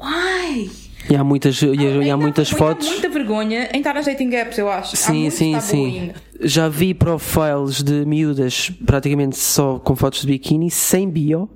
Why? 0.00 0.70
E 1.10 1.16
há 1.16 1.24
muitas, 1.24 1.60
e, 1.62 1.66
e 1.66 2.10
há 2.10 2.16
muitas 2.16 2.50
muita, 2.50 2.64
fotos. 2.64 2.88
muita 2.88 3.08
vergonha 3.08 3.68
em 3.72 3.78
estar 3.78 3.94
nas 3.94 4.06
dating 4.06 4.34
apps, 4.34 4.58
eu 4.58 4.70
acho. 4.70 4.94
Há 4.94 4.96
Sim, 4.96 5.30
sim, 5.30 5.60
sim. 5.60 6.12
Já 6.40 6.68
vi 6.68 6.94
profiles 6.94 7.82
de 7.82 8.04
miúdas 8.06 8.70
praticamente 8.84 9.36
só 9.36 9.78
com 9.78 9.94
fotos 9.96 10.20
de 10.22 10.26
biquíni, 10.28 10.70
sem 10.70 11.08
bio 11.08 11.48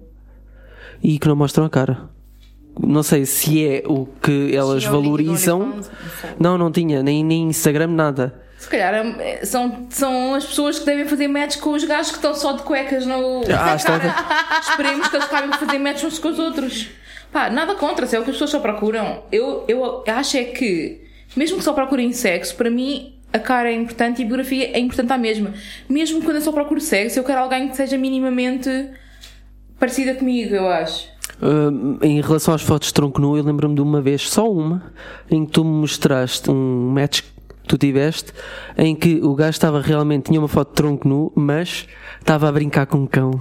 e 1.03 1.19
que 1.19 1.29
não 1.29 1.37
mostram 1.37 1.65
a 1.65 1.71
cara. 1.71 2.09
não 2.81 3.03
sei 3.03 3.25
se 3.25 3.65
é 3.67 3.83
o 3.87 4.07
que 4.23 4.55
elas 4.55 4.85
o 4.85 4.87
link 4.87 4.87
do 4.87 4.91
valorizam. 5.03 5.81
Não. 6.39 6.59
Não, 6.59 6.71
tinha, 6.71 7.03
nem, 7.03 7.25
nem 7.25 7.45
Instagram, 7.49 7.89
nada. 7.89 8.43
Se 8.59 8.69
calhar 8.69 8.95
é- 8.95 9.45
são, 9.45 9.87
são 9.91 10.35
as 10.35 10.45
pessoas 10.45 10.79
que 10.79 10.87
devem 10.87 11.07
fazer 11.07 11.29
match 11.29 11.59
com 11.59 11.71
os 11.71 11.85
gajos 11.85 12.11
que 12.11 12.17
estão 12.19 12.35
só 12.35 12.53
de 12.53 12.63
cuecas 12.63 13.07
no. 13.07 13.43
Ah, 13.57 13.77
está- 13.77 14.61
Esperemos 14.71 15.09
que 15.09 15.17
eles 15.17 15.27
acabem 15.27 15.51
de 15.51 15.59
fazer 15.59 15.79
match 15.79 16.05
uns 16.05 16.19
com 16.19 16.29
os 16.29 16.39
outros. 16.39 16.89
Pá, 17.37 17.51
nada 17.51 17.75
contra, 17.75 18.07
se 18.07 18.17
é 18.17 18.19
o 18.19 18.23
que 18.23 18.31
as 18.31 18.37
pessoas 18.37 18.51
só 18.51 18.61
procuram. 18.61 19.23
Eu, 19.31 19.63
eu 19.69 20.03
acho 20.09 20.39
é 20.39 20.45
que, 20.45 21.03
mesmo 21.37 21.59
que 21.59 21.65
só 21.65 21.75
procurem 21.75 22.11
sexo, 22.11 22.57
para 22.57 22.71
mim 22.71 23.13
a 23.31 23.39
cara 23.39 23.71
é 23.71 23.75
importante 23.75 24.23
e 24.23 24.25
a 24.25 24.27
biografia 24.27 24.71
é 24.75 24.79
importante 24.79 25.13
à 25.13 25.19
mesma. 25.19 25.53
Mesmo 25.87 26.23
quando 26.23 26.37
eu 26.37 26.41
só 26.41 26.51
procuro 26.51 26.81
sexo, 26.81 27.19
eu 27.19 27.25
quero 27.25 27.41
alguém 27.41 27.69
que 27.69 27.77
seja 27.77 27.99
minimamente 27.99 28.89
parecida 29.79 30.15
comigo, 30.15 30.55
eu 30.55 30.67
acho. 30.67 31.09
Uh, 31.43 32.03
em 32.03 32.23
relação 32.23 32.55
às 32.55 32.63
fotos 32.63 32.89
de 32.89 32.95
tronco 32.95 33.21
nu, 33.21 33.37
eu 33.37 33.45
lembro-me 33.45 33.75
de 33.75 33.83
uma 33.83 34.01
vez, 34.01 34.31
só 34.31 34.51
uma, 34.51 34.91
em 35.31 35.45
que 35.45 35.53
tu 35.53 35.63
me 35.63 35.73
mostraste 35.73 36.51
um 36.51 36.89
match 36.89 37.21
que 37.21 37.69
tu 37.69 37.77
tiveste, 37.77 38.33
em 38.79 38.97
que 38.97 39.17
o 39.17 39.35
gajo 39.35 39.51
estava 39.51 39.83
realmente, 39.83 40.31
tinha 40.31 40.41
uma 40.41 40.49
foto 40.49 40.71
de 40.71 40.75
tronco 40.77 41.07
nu, 41.07 41.31
mas 41.37 41.87
estava 42.19 42.49
a 42.49 42.53
brincar 42.53 42.87
com 42.87 42.97
um 42.97 43.07
cão. 43.07 43.39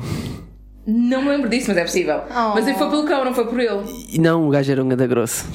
Não 0.87 1.21
me 1.23 1.29
lembro 1.29 1.49
disso, 1.49 1.65
mas 1.69 1.77
é 1.77 1.81
possível. 1.83 2.21
Oh. 2.29 2.53
Mas 2.53 2.65
foi 2.77 2.89
pelo 2.89 3.05
cão, 3.05 3.25
não 3.25 3.33
foi 3.33 3.45
por 3.45 3.59
ele. 3.59 3.83
E 4.11 4.19
não, 4.19 4.47
o 4.47 4.49
gajo 4.51 4.71
era 4.71 4.83
um 4.83 4.87
ganda 4.89 5.07
grosso. 5.07 5.45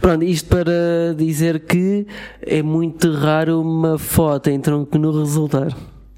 Pronto, 0.00 0.24
isto 0.24 0.48
para 0.48 1.14
dizer 1.16 1.60
que 1.60 2.06
é 2.42 2.62
muito 2.62 3.12
raro 3.12 3.60
uma 3.60 3.98
foto 3.98 4.50
em 4.50 4.60
tronco 4.60 4.98
nu 4.98 5.10
resultar. 5.18 5.68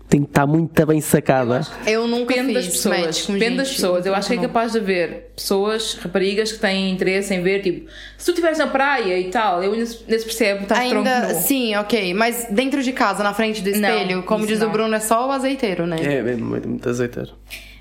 Tem 0.09 0.23
que 0.23 0.29
estar 0.29 0.47
muito 0.47 0.87
bem 0.87 1.03
sacada. 1.03 1.61
Eu 1.87 2.09
nunca 2.09 2.33
Depende 2.35 2.55
das 2.55 2.67
pessoas. 2.67 3.27
Depende 3.27 3.57
das 3.59 3.69
pessoas. 3.71 4.07
Eu 4.07 4.15
acho 4.15 4.27
que 4.29 4.33
é 4.33 4.37
Não. 4.37 4.43
capaz 4.45 4.73
de 4.73 4.79
haver 4.79 5.33
pessoas, 5.37 5.99
raparigas, 6.01 6.51
que 6.51 6.59
têm 6.59 6.91
interesse 6.91 7.35
em 7.35 7.43
ver, 7.43 7.61
tipo, 7.61 7.91
se 8.17 8.25
tu 8.25 8.31
estiveres 8.31 8.57
na 8.57 8.69
praia 8.69 9.19
e 9.19 9.29
tal, 9.31 9.63
eu 9.63 9.73
ainda 9.75 9.85
se 9.85 9.99
ainda 10.07 10.19
se 10.19 10.25
percebe, 10.25 10.63
estás 10.63 10.83
de 10.85 10.89
tronco 10.89 11.07
Ainda, 11.07 11.35
nu. 11.35 11.41
sim, 11.43 11.77
ok. 11.77 12.15
Mas 12.15 12.47
dentro 12.51 12.83
de 12.83 12.91
casa, 12.93 13.23
na 13.23 13.35
frente 13.35 13.61
do 13.61 13.71
Não, 13.79 13.89
espelho, 13.91 14.23
como 14.23 14.45
isso 14.45 14.53
diz 14.55 14.61
não. 14.61 14.69
o 14.69 14.71
Bruno, 14.71 14.95
é 14.95 15.01
só 15.01 15.29
o 15.29 15.31
azeiteiro, 15.31 15.87
né? 15.87 15.97
É, 16.03 16.23
mesmo, 16.23 16.47
muito, 16.47 16.67
muito 16.67 16.89
azeiteiro. 16.89 17.33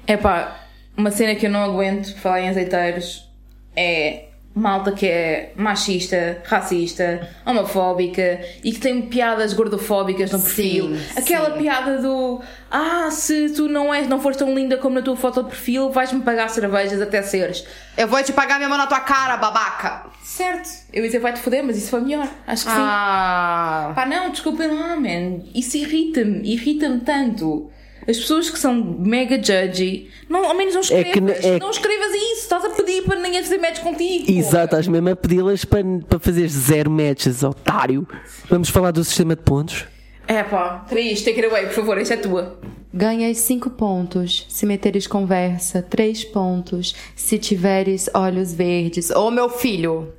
É 0.07 0.17
pá, 0.17 0.61
uma 0.95 1.11
cena 1.11 1.35
que 1.35 1.45
eu 1.45 1.49
não 1.51 1.61
aguento 1.61 2.15
falar 2.17 2.41
em 2.41 2.49
azeiteiros 2.49 3.29
é 3.75 4.23
malta 4.57 4.91
que 4.91 5.05
é 5.05 5.53
machista, 5.55 6.41
racista, 6.43 7.29
homofóbica 7.45 8.41
e 8.63 8.71
que 8.71 8.79
tem 8.79 9.03
piadas 9.03 9.53
gordofóbicas 9.53 10.31
no 10.31 10.41
perfil. 10.41 10.95
Sim, 10.95 11.01
Aquela 11.15 11.51
sim. 11.51 11.59
piada 11.59 12.01
do 12.01 12.41
ah, 12.71 13.09
se 13.11 13.51
tu 13.53 13.67
não 13.69 13.93
és, 13.93 14.07
não 14.07 14.19
fores 14.19 14.37
tão 14.37 14.53
linda 14.55 14.77
como 14.77 14.95
na 14.95 15.01
tua 15.01 15.15
foto 15.15 15.43
de 15.43 15.49
perfil, 15.49 15.91
vais-me 15.91 16.21
pagar 16.21 16.49
cervejas 16.49 16.99
até 17.01 17.21
seres. 17.21 17.63
Eu 17.95 18.07
vou 18.07 18.21
te 18.23 18.33
pagar 18.33 18.57
minha 18.57 18.67
mão 18.67 18.77
na 18.77 18.87
tua 18.87 18.99
cara, 19.01 19.37
babaca! 19.37 20.07
Certo. 20.23 20.69
Eu 20.91 21.03
ia 21.03 21.07
dizer 21.07 21.19
vai-te 21.19 21.39
foder, 21.39 21.63
mas 21.63 21.77
isso 21.77 21.89
foi 21.89 22.01
melhor. 22.01 22.27
Acho 22.47 22.65
que 22.65 22.71
sim. 22.71 22.77
Ah. 22.79 23.91
Pá, 23.95 24.05
não, 24.05 24.31
desculpem 24.31 24.67
lá, 24.67 24.95
man. 24.95 25.41
Isso 25.53 25.77
irrita-me, 25.77 26.41
irrita-me 26.51 26.99
tanto. 27.01 27.71
As 28.07 28.17
pessoas 28.17 28.49
que 28.49 28.57
são 28.57 28.73
mega 28.73 29.35
judgy, 29.35 30.09
não, 30.29 30.45
ao 30.45 30.55
menos 30.55 30.73
não 30.73 30.81
É 30.81 31.03
que 31.03 31.09
escrevas. 31.19 31.43
n- 31.45 31.55
é- 31.55 31.59
Não 31.59 31.69
escrevas 31.71 32.13
isso. 32.15 32.41
Estás 32.43 32.63
a 32.65 32.69
pedir 32.69 33.03
para 33.03 33.19
ninguém 33.19 33.43
fazer 33.43 33.57
match 33.57 33.79
contigo. 33.81 34.31
Exato, 34.31 34.63
estás 34.65 34.87
mesmo 34.87 35.09
a 35.09 35.15
pedi-las 35.15 35.65
para, 35.65 35.83
para 36.07 36.17
fazer 36.19 36.47
zero 36.47 36.89
matches, 36.89 37.43
otário. 37.43 38.07
Vamos 38.49 38.69
falar 38.69 38.91
do 38.91 39.03
sistema 39.03 39.35
de 39.35 39.41
pontos? 39.41 39.85
É 40.27 40.43
pá, 40.43 40.85
Cris, 40.89 41.21
take 41.21 41.39
it 41.41 41.45
away, 41.45 41.65
por 41.67 41.73
favor, 41.73 41.97
essa 41.97 42.13
é 42.13 42.17
tua. 42.17 42.59
Ganhas 42.93 43.37
5 43.39 43.69
pontos 43.71 44.45
se 44.49 44.65
meteres 44.65 45.05
conversa, 45.07 45.81
3 45.81 46.23
pontos 46.25 46.95
se 47.15 47.37
tiveres 47.37 48.09
olhos 48.13 48.53
verdes. 48.53 49.09
Ô 49.11 49.29
meu 49.29 49.49
filho! 49.49 50.13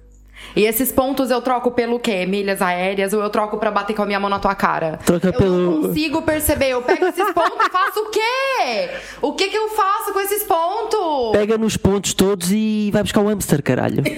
E 0.57 0.65
esses 0.65 0.91
pontos 0.91 1.31
eu 1.31 1.41
troco 1.41 1.71
pelo 1.71 1.99
quê? 2.01 2.27
Milhas 2.27 2.61
aéreas 2.63 3.13
ou 3.13 3.23
eu 3.23 3.31
troco 3.31 3.59
pra 3.59 3.71
bater 3.71 3.95
com 3.95 4.03
a 4.03 4.07
minha 4.07 4.19
mão 4.19 4.29
na 4.31 4.39
tua 4.39 4.55
cara? 4.55 4.99
Troca 5.05 5.29
eu 5.29 5.33
pelo- 5.33 5.57
não 5.57 5.83
consigo 5.89 6.23
perceber. 6.23 6.71
Eu 6.71 6.83
pego 6.83 7.07
esses 7.07 7.33
pontos 7.33 7.67
e 7.67 7.71
faço 7.71 8.01
o 8.01 8.11
quê? 8.11 8.91
O 9.23 9.33
que 9.35 9.49
que 9.49 9.57
eu 9.57 9.69
faço 9.71 10.13
com 10.13 10.21
esses 10.21 10.43
pontos? 10.45 11.33
Pega 11.33 11.57
nos 11.59 11.77
pontos 11.77 12.13
todos 12.15 12.51
e 12.51 12.91
vai 12.93 13.03
buscar 13.03 13.21
o 13.21 13.29
hamster, 13.29 13.63
caralho. 13.63 14.03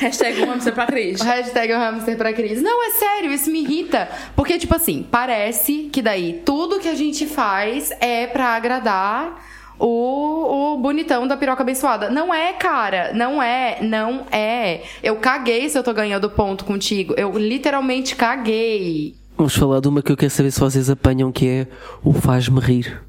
Hashtag 0.00 0.42
um 0.42 0.46
hamster 0.46 0.72
para 0.74 0.84
a 0.84 0.86
Cris. 0.86 1.20
Hashtag 1.20 1.72
o 1.72 1.76
hamster 1.76 2.16
pra 2.16 2.32
Cris. 2.32 2.62
Não, 2.62 2.86
é 2.86 2.90
sério, 2.90 3.32
isso 3.32 3.50
me 3.50 3.62
irrita. 3.62 4.08
Porque, 4.36 4.56
tipo 4.56 4.74
assim, 4.76 5.04
parece 5.10 5.90
que 5.92 6.00
daí 6.00 6.40
tudo 6.44 6.78
que 6.78 6.88
a 6.88 6.94
gente 6.94 7.26
faz 7.26 7.90
é 8.00 8.26
pra 8.28 8.50
agradar 8.50 9.44
o, 9.78 10.74
o 10.74 10.78
bonitão 10.78 11.26
da 11.26 11.36
piroca 11.36 11.62
abençoada. 11.62 12.10
Não 12.10 12.32
é, 12.32 12.52
cara. 12.52 13.12
Não 13.14 13.42
é, 13.42 13.78
não 13.80 14.26
é. 14.30 14.82
Eu 15.02 15.16
caguei 15.16 15.68
se 15.68 15.78
eu 15.78 15.82
tô 15.82 15.92
ganhando 15.92 16.28
ponto 16.30 16.64
contigo. 16.64 17.14
Eu 17.16 17.36
literalmente 17.38 18.16
caguei. 18.16 19.14
Vamos 19.36 19.54
falar 19.54 19.80
de 19.80 19.88
uma 19.88 20.02
que 20.02 20.10
eu 20.10 20.16
quero 20.16 20.30
saber 20.30 20.50
se 20.50 20.58
vocês 20.58 20.90
apanham, 20.90 21.30
que 21.30 21.46
é 21.46 21.66
o 22.02 22.12
faz-me 22.12 22.58
rir. 22.60 23.00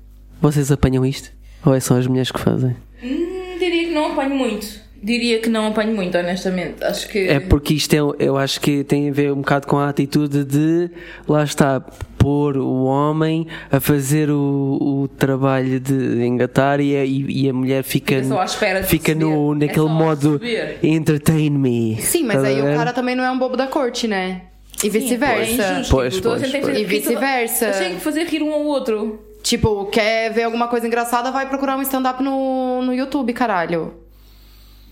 Vocês 0.41 0.71
apanham 0.71 1.05
isto? 1.05 1.31
Ou 1.65 1.73
é 1.73 1.79
só 1.79 1.97
as 1.97 2.07
mulheres 2.07 2.31
que 2.31 2.39
fazem? 2.39 2.75
Hum, 3.03 3.57
diria 3.57 3.87
que 3.87 3.93
não 3.93 4.11
apanho 4.11 4.35
muito. 4.35 4.89
Diria 5.01 5.39
que 5.39 5.49
não 5.49 5.67
apanho 5.67 5.95
muito, 5.95 6.17
honestamente. 6.17 6.83
Acho 6.83 7.07
que. 7.07 7.27
É 7.27 7.39
porque 7.39 7.73
isto 7.73 7.93
é, 7.93 8.25
eu 8.25 8.37
acho 8.37 8.59
que 8.59 8.83
tem 8.83 9.09
a 9.09 9.13
ver 9.13 9.31
um 9.31 9.37
bocado 9.37 9.65
com 9.65 9.77
a 9.77 9.89
atitude 9.89 10.43
de, 10.43 10.91
lá 11.27 11.43
está, 11.43 11.81
pôr 12.29 12.57
o 12.57 12.83
homem 12.83 13.47
a 13.71 13.79
fazer 13.79 14.29
o, 14.29 14.77
o 14.79 15.07
trabalho 15.17 15.79
de 15.79 16.23
engatar 16.23 16.79
e 16.79 16.95
a, 16.95 17.03
e, 17.03 17.25
e 17.45 17.49
a 17.49 17.53
mulher 17.53 17.83
fica, 17.83 18.15
Fica 18.17 18.27
só 18.27 18.39
à 18.41 18.45
espera 18.45 18.81
de 18.81 18.87
fica 18.87 19.15
no, 19.15 19.29
receber. 19.51 19.65
É 19.65 19.67
naquele 19.67 19.87
só 19.87 19.93
modo 19.93 20.31
receber. 20.37 20.79
entertain 20.83 21.49
me. 21.49 21.97
Sim, 22.01 22.23
mas 22.23 22.43
a 22.43 22.47
aí 22.47 22.61
o 22.61 22.75
cara 22.77 22.93
também 22.93 23.15
não 23.15 23.23
é 23.23 23.31
um 23.31 23.39
bobo 23.39 23.57
da 23.57 23.65
corte, 23.67 24.07
né? 24.07 24.43
E 24.83 24.87
É 24.87 24.89
vice-versa. 24.91 25.63
Pois, 25.89 26.13
Tipo, 26.15 26.29
pois, 26.29 26.43
que 26.43 26.51
pois. 26.51 26.61
fazer- 26.65 26.79
E 26.79 26.85
vice-versa. 26.85 27.65
Eles 27.65 27.77
têm 27.79 27.95
que 27.95 28.01
fazer 28.01 28.23
rir 28.25 28.43
um 28.43 28.53
ao 28.53 28.61
outro. 28.63 29.19
Tipo, 29.41 29.85
quer 29.87 30.31
ver 30.31 30.43
alguma 30.43 30.67
coisa 30.67 30.85
engraçada, 30.85 31.31
vai 31.31 31.49
procurar 31.49 31.77
um 31.77 31.81
stand-up 31.81 32.21
no, 32.23 32.81
no 32.83 32.93
YouTube, 32.93 33.33
caralho. 33.33 33.93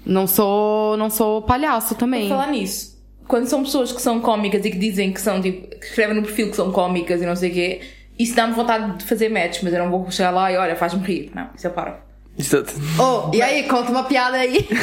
Não 0.06 0.26
sou, 0.26 0.98
não 0.98 1.10
sou 1.10 1.42
palhaço 1.42 1.94
também. 1.96 2.28
falar 2.30 2.48
nisso, 2.48 2.97
quando 3.28 3.48
são 3.48 3.64
pessoas 3.64 3.92
que 3.92 4.02
são 4.02 4.20
cómicas 4.20 4.64
e 4.66 4.72
que 4.72 4.78
dizem 4.78 5.12
que 5.12 5.22
são, 5.22 5.42
tipo, 5.42 5.68
que 5.68 5.86
escrevem 5.86 6.16
no 6.16 6.24
perfil 6.24 6.50
que 6.50 6.56
são 6.56 6.72
cómicas 6.72 7.22
e 7.22 7.26
não 7.26 7.36
sei 7.36 7.52
o 7.52 7.54
quê, 7.54 7.82
isso 8.18 8.36
dá-me 8.36 8.54
vontade 8.54 8.98
de 8.98 9.04
fazer 9.06 9.30
match, 9.30 9.62
mas 9.64 9.74
eu 9.74 9.80
não 9.80 9.92
vou 9.92 10.10
chegar 10.10 10.32
lá 10.32 10.52
e 10.52 10.58
olha, 10.58 10.76
faz-me 10.76 11.04
rir. 11.04 11.32
Não, 11.36 11.50
isso 11.56 11.68
eu 11.68 11.72
paro. 11.72 11.94
Exato. 12.38 12.74
Oh, 13.00 13.36
e 13.36 13.42
aí, 13.42 13.64
conta 13.64 13.92
uma 13.92 14.04
piada 14.04 14.38
aí. 14.38 14.68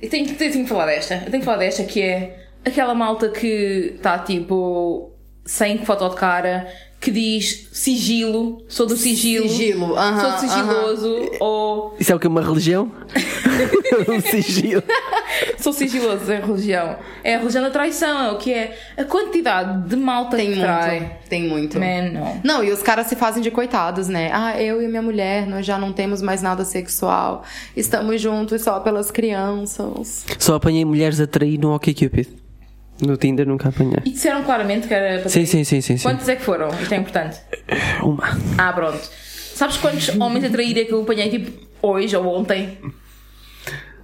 Eu 0.00 0.08
tenho, 0.08 0.26
tenho, 0.26 0.52
tenho 0.52 0.64
que 0.64 0.68
falar 0.68 0.86
desta. 0.86 1.14
Eu 1.14 1.30
tenho 1.30 1.40
que 1.40 1.44
falar 1.44 1.56
desta 1.56 1.82
que 1.82 2.00
é 2.00 2.46
aquela 2.64 2.94
malta 2.94 3.28
que 3.30 3.94
está 3.96 4.18
tipo 4.18 5.12
sem 5.44 5.84
foto 5.84 6.08
de 6.08 6.16
cara, 6.16 6.72
que 7.00 7.12
diz 7.12 7.68
sigilo, 7.72 8.60
sou 8.68 8.84
do 8.84 8.96
sigilo, 8.96 9.48
Sigilo, 9.48 9.96
aham, 9.96 10.20
sou 10.38 10.48
sigiloso, 10.48 11.30
ou 11.38 11.96
Isso 11.98 12.10
é 12.10 12.14
o 12.14 12.18
que? 12.18 12.26
Uma 12.26 12.42
religião? 12.42 12.90
um 14.08 14.20
sigilo. 14.20 14.82
sou 15.58 15.72
sigiloso, 15.72 16.30
é 16.30 16.38
a 16.38 16.44
religião. 16.44 16.96
É 17.22 17.34
a 17.36 17.38
religião 17.38 17.62
da 17.62 17.70
traição, 17.70 18.20
é 18.24 18.32
o 18.32 18.36
que 18.38 18.52
é. 18.52 18.76
A 18.96 19.04
quantidade 19.04 19.88
de 19.88 19.94
malta 19.96 20.36
Tem 20.36 20.46
que 20.46 20.56
muito, 20.56 20.64
trai. 20.64 21.18
tem 21.28 21.48
muito. 21.48 21.78
Man, 21.78 22.10
não. 22.12 22.40
Não, 22.42 22.64
e 22.64 22.72
os 22.72 22.82
caras 22.82 23.06
se 23.06 23.14
fazem 23.14 23.42
de 23.42 23.50
coitados, 23.52 24.08
né? 24.08 24.30
Ah, 24.32 24.60
eu 24.60 24.82
e 24.82 24.88
minha 24.88 25.02
mulher, 25.02 25.46
nós 25.46 25.64
já 25.64 25.78
não 25.78 25.92
temos 25.92 26.20
mais 26.20 26.42
nada 26.42 26.64
sexual. 26.64 27.44
Estamos 27.76 28.20
juntos 28.20 28.60
só 28.62 28.80
pelas 28.80 29.10
crianças. 29.10 30.24
Só 30.38 30.56
apanhei 30.56 30.84
mulheres 30.84 31.20
a 31.20 31.26
trair 31.28 31.58
no 31.58 31.72
OkCupid. 31.74 32.28
No 33.00 33.16
Tinder 33.16 33.46
nunca 33.46 33.68
apanhei. 33.68 33.98
E 34.04 34.10
disseram 34.10 34.42
claramente 34.44 34.88
que 34.88 34.94
era 34.94 35.20
para 35.20 35.28
Sim, 35.28 35.46
sim, 35.46 35.62
sim, 35.64 35.80
sim, 35.80 35.96
sim. 35.96 36.02
Quantos 36.02 36.28
é 36.28 36.36
que 36.36 36.42
foram? 36.42 36.68
Isto 36.80 36.92
é 36.94 36.96
importante. 36.96 37.38
Uma. 38.02 38.24
Ah, 38.58 38.72
pronto. 38.72 39.00
Sabes 39.54 39.76
quantos 39.76 40.08
homens 40.20 40.44
a 40.44 40.50
trair 40.50 40.76
é 40.78 40.84
que 40.84 40.92
eu 40.92 41.02
apanhei 41.02 41.28
tipo 41.30 41.52
hoje 41.82 42.16
ou 42.16 42.26
ontem? 42.26 42.78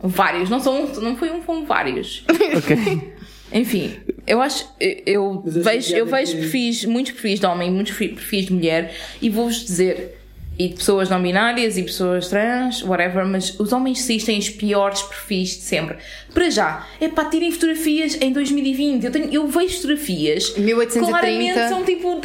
Vários. 0.03 0.51
Não, 0.51 0.61
são, 0.61 0.87
não 1.01 1.17
foi 1.17 1.31
um, 1.31 1.43
foram 1.43 1.65
vários. 1.67 2.25
Ok. 2.57 3.13
Enfim, 3.53 3.95
eu 4.27 4.41
acho. 4.43 4.67
Eu, 4.81 5.03
eu 5.07 5.43
vejo, 5.47 5.95
eu 5.95 6.07
piada 6.07 6.19
vejo 6.21 6.33
que- 6.33 6.39
perfis, 6.41 6.85
muitos 6.87 7.13
perfis 7.13 7.39
de 7.39 7.47
homem, 7.47 7.71
muitos 7.71 7.95
perfis 7.97 8.47
de 8.47 8.53
mulher, 8.53 8.93
e 9.23 9.31
vou-vos 9.31 9.65
dizer. 9.65 10.19
E 10.59 10.69
de 10.69 10.75
pessoas 10.77 11.11
não 11.11 11.21
binárias 11.21 11.77
e 11.77 11.83
pessoas 11.83 12.29
trans, 12.29 12.83
whatever, 12.83 13.27
mas 13.27 13.59
os 13.59 13.73
homens 13.73 14.01
cis 14.03 14.25
têm 14.25 14.39
os 14.39 14.49
piores 14.49 15.03
perfis 15.03 15.51
de 15.51 15.63
sempre. 15.63 15.97
Para 16.33 16.49
já, 16.51 16.87
é 17.01 17.09
para 17.09 17.29
tirem 17.29 17.51
fotografias 17.51 18.17
em 18.21 18.33
2020. 18.33 19.05
Eu, 19.05 19.11
tenho, 19.13 19.33
eu 19.33 19.49
vejo 19.49 19.75
fotografias. 19.77 20.57
1830. 20.57 21.07
Claramente 21.07 21.69
são 21.69 21.85
tipo. 21.85 22.21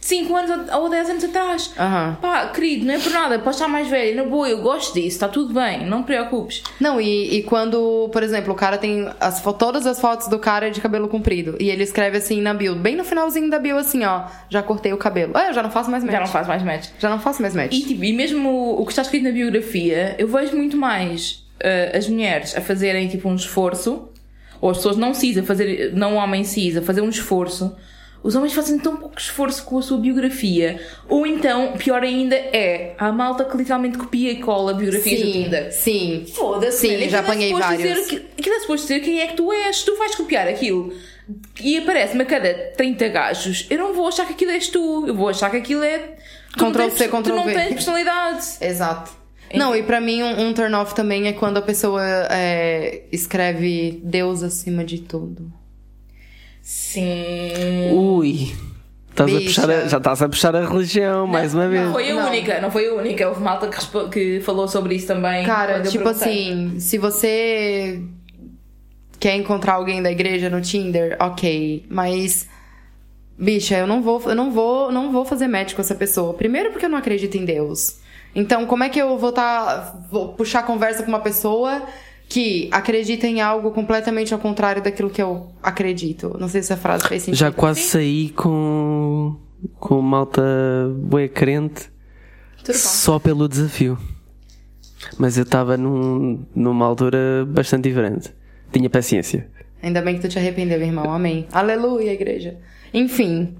5 0.00 0.36
anos 0.36 0.72
ou 0.72 0.88
10 0.88 1.10
anos 1.10 1.24
atrás. 1.24 1.72
Aham. 1.78 2.16
Pá, 2.20 2.46
querido, 2.48 2.86
não 2.86 2.94
é 2.94 2.98
por 2.98 3.12
nada, 3.12 3.38
pode 3.38 3.56
estar 3.56 3.68
mais 3.68 3.88
velho, 3.88 4.16
na 4.16 4.24
boa, 4.24 4.48
eu 4.48 4.62
gosto 4.62 4.94
disso, 4.94 5.08
está 5.08 5.28
tudo 5.28 5.52
bem, 5.52 5.84
não 5.86 6.02
te 6.02 6.06
preocupes. 6.06 6.62
Não, 6.80 7.00
e, 7.00 7.36
e 7.36 7.42
quando, 7.42 8.08
por 8.12 8.22
exemplo, 8.22 8.52
o 8.52 8.56
cara 8.56 8.78
tem 8.78 9.08
as, 9.20 9.42
todas 9.58 9.86
as 9.86 10.00
fotos 10.00 10.28
do 10.28 10.38
cara 10.38 10.70
de 10.70 10.80
cabelo 10.80 11.08
comprido. 11.08 11.56
E 11.60 11.68
ele 11.68 11.82
escreve 11.82 12.18
assim 12.18 12.40
na 12.40 12.54
bio, 12.54 12.74
bem 12.76 12.96
no 12.96 13.04
finalzinho 13.04 13.50
da 13.50 13.58
bio, 13.58 13.76
assim, 13.76 14.04
ó. 14.04 14.24
Já 14.48 14.62
cortei 14.62 14.92
o 14.92 14.96
cabelo. 14.96 15.32
Ah, 15.34 15.48
eu 15.48 15.52
já 15.52 15.62
não 15.62 15.70
faço 15.70 15.90
mais 15.90 16.02
match. 16.04 16.12
Já 16.12 16.20
não 16.20 16.28
faz 16.28 16.46
mais 16.46 16.62
match. 16.62 16.88
Já 16.98 17.10
não 17.10 17.18
faço 17.18 17.42
mais 17.42 17.54
match. 17.54 17.74
E, 17.74 17.80
tipo, 17.82 18.04
e 18.04 18.12
mesmo 18.12 18.48
o, 18.48 18.82
o 18.82 18.86
que 18.86 18.92
está 18.92 19.02
escrito 19.02 19.24
na 19.24 19.32
biografia, 19.32 20.14
eu 20.18 20.28
vejo 20.28 20.56
muito 20.56 20.76
mais 20.76 21.44
eh, 21.60 21.92
as 21.96 22.08
mulheres 22.08 22.56
a 22.56 22.60
fazerem 22.60 23.08
tipo 23.08 23.28
um 23.28 23.34
esforço, 23.34 24.08
ou 24.60 24.70
as 24.70 24.76
pessoas 24.78 24.96
não 24.96 25.12
cis 25.12 25.36
a 25.38 25.42
fazer, 25.42 25.92
não 25.94 26.14
homem 26.14 26.44
cis 26.44 26.76
a 26.76 26.82
fazer 26.82 27.00
um 27.00 27.08
esforço. 27.08 27.76
Os 28.22 28.34
homens 28.34 28.52
fazem 28.52 28.78
tão 28.78 28.96
pouco 28.96 29.18
esforço 29.18 29.64
com 29.64 29.78
a 29.78 29.82
sua 29.82 29.96
biografia. 29.98 30.80
Ou 31.08 31.26
então, 31.26 31.74
pior 31.78 32.02
ainda, 32.02 32.34
é 32.34 32.94
a 32.98 33.12
malta 33.12 33.44
que 33.44 33.56
literalmente 33.56 33.96
copia 33.96 34.32
e 34.32 34.36
cola 34.40 34.74
biografias 34.74 35.20
do 35.20 35.26
sim, 35.26 35.32
Tinder. 35.44 35.72
sim. 35.72 36.24
Foda-se, 36.34 36.78
Sim, 36.78 36.88
já 36.88 36.94
aquilo 36.96 37.16
é 37.16 37.18
apanhei 37.20 37.52
vários. 37.52 37.82
Dizer, 38.08 38.26
aquilo 38.38 38.54
é 38.56 38.60
suposto 38.60 38.86
dizer 38.88 39.00
quem 39.00 39.20
é 39.20 39.26
que 39.28 39.34
tu 39.36 39.52
és. 39.52 39.82
Tu 39.82 39.96
vais 39.96 40.14
copiar 40.14 40.48
aquilo 40.48 40.92
e 41.60 41.78
aparece-me 41.78 42.22
a 42.22 42.26
cada 42.26 42.52
30 42.76 43.08
gajos. 43.08 43.66
Eu 43.70 43.78
não 43.78 43.94
vou 43.94 44.08
achar 44.08 44.26
que 44.26 44.32
aquilo 44.32 44.50
és 44.50 44.68
tu. 44.68 45.04
Eu 45.06 45.14
vou 45.14 45.28
achar 45.28 45.50
que 45.50 45.56
aquilo 45.56 45.82
é. 45.84 45.98
Tu 46.56 46.64
não 46.64 46.70
Ctrl 46.72 46.82
tens- 46.88 46.94
C, 46.94 47.08
Tu 47.08 47.28
não 47.34 47.44
tens 47.44 47.68
personalidade. 47.74 48.46
Exato. 48.60 49.12
Não, 49.54 49.74
e 49.74 49.82
pra 49.82 50.00
mim 50.00 50.22
um, 50.22 50.48
um 50.48 50.52
turn 50.52 50.74
off 50.74 50.94
também 50.94 51.26
é 51.28 51.32
quando 51.32 51.56
a 51.56 51.62
pessoa 51.62 52.02
é, 52.30 53.04
escreve 53.10 54.00
Deus 54.04 54.42
acima 54.42 54.84
de 54.84 54.98
tudo. 54.98 55.50
Sim. 56.68 57.92
Ui. 57.94 58.52
Estás 59.08 59.34
a 59.34 59.40
puxar 59.40 59.70
a- 59.70 59.88
já 59.88 59.96
estás 59.96 60.22
a 60.22 60.28
puxar 60.28 60.54
a 60.54 60.68
religião, 60.68 61.26
mais 61.26 61.54
uma 61.54 61.66
vez. 61.66 61.82
Não 61.86 61.92
foi 61.94 62.10
a 62.10 62.14
Não. 62.14 62.28
única, 62.28 62.60
não 62.60 62.70
foi 62.70 62.88
a 62.88 62.92
única. 62.92 63.26
Houve 63.26 63.40
malta 63.40 63.68
que, 63.68 64.08
que 64.10 64.40
falou 64.40 64.68
sobre 64.68 64.94
isso 64.94 65.06
também. 65.06 65.46
Cara, 65.46 65.80
tipo 65.80 66.06
assim, 66.06 66.78
se 66.78 66.98
você 66.98 68.02
quer 69.18 69.34
encontrar 69.34 69.72
alguém 69.76 70.02
da 70.02 70.12
igreja 70.12 70.50
no 70.50 70.60
Tinder, 70.60 71.16
ok. 71.18 71.86
Mas, 71.88 72.46
bicha, 73.38 73.78
eu 73.78 73.86
não 73.86 74.02
vou, 74.02 74.20
eu 74.26 74.34
não 74.34 74.50
vou, 74.52 74.92
não 74.92 75.10
vou 75.10 75.24
fazer 75.24 75.48
match 75.48 75.72
com 75.72 75.80
essa 75.80 75.94
pessoa. 75.94 76.34
Primeiro 76.34 76.70
porque 76.70 76.84
eu 76.84 76.90
não 76.90 76.98
acredito 76.98 77.34
em 77.38 77.46
Deus. 77.46 77.96
Então, 78.34 78.66
como 78.66 78.84
é 78.84 78.90
que 78.90 79.00
eu 79.00 79.16
vou 79.16 79.32
tá, 79.32 79.96
vou 80.10 80.34
puxar 80.34 80.64
conversa 80.64 81.02
com 81.02 81.08
uma 81.08 81.20
pessoa 81.20 81.82
que 82.28 82.68
acredita 82.70 83.26
em 83.26 83.40
algo 83.40 83.70
completamente 83.70 84.34
ao 84.34 84.40
contrário 84.40 84.82
daquilo 84.82 85.08
que 85.08 85.22
eu 85.22 85.48
acredito? 85.62 86.36
Não 86.38 86.48
sei 86.48 86.62
se 86.62 86.72
essa 86.72 86.80
frase 86.80 87.08
fez 87.08 87.22
sentido. 87.22 87.38
Já 87.38 87.50
quase 87.50 87.80
saí 87.80 88.28
com, 88.30 89.36
com 89.78 90.02
malta 90.02 90.42
bué 90.96 91.26
crente 91.28 91.90
só 92.72 93.18
pelo 93.18 93.48
desafio. 93.48 93.98
Mas 95.16 95.38
eu 95.38 95.44
estava 95.44 95.76
num, 95.76 96.44
numa 96.54 96.84
altura 96.84 97.46
bastante 97.48 97.88
diferente. 97.88 98.32
Tinha 98.70 98.90
paciência. 98.90 99.48
Ainda 99.82 100.02
bem 100.02 100.16
que 100.16 100.20
tu 100.20 100.28
te 100.28 100.38
arrependeu, 100.38 100.80
irmão. 100.82 101.10
Amém. 101.10 101.46
Aleluia, 101.52 102.12
igreja. 102.12 102.58
Enfim, 102.92 103.56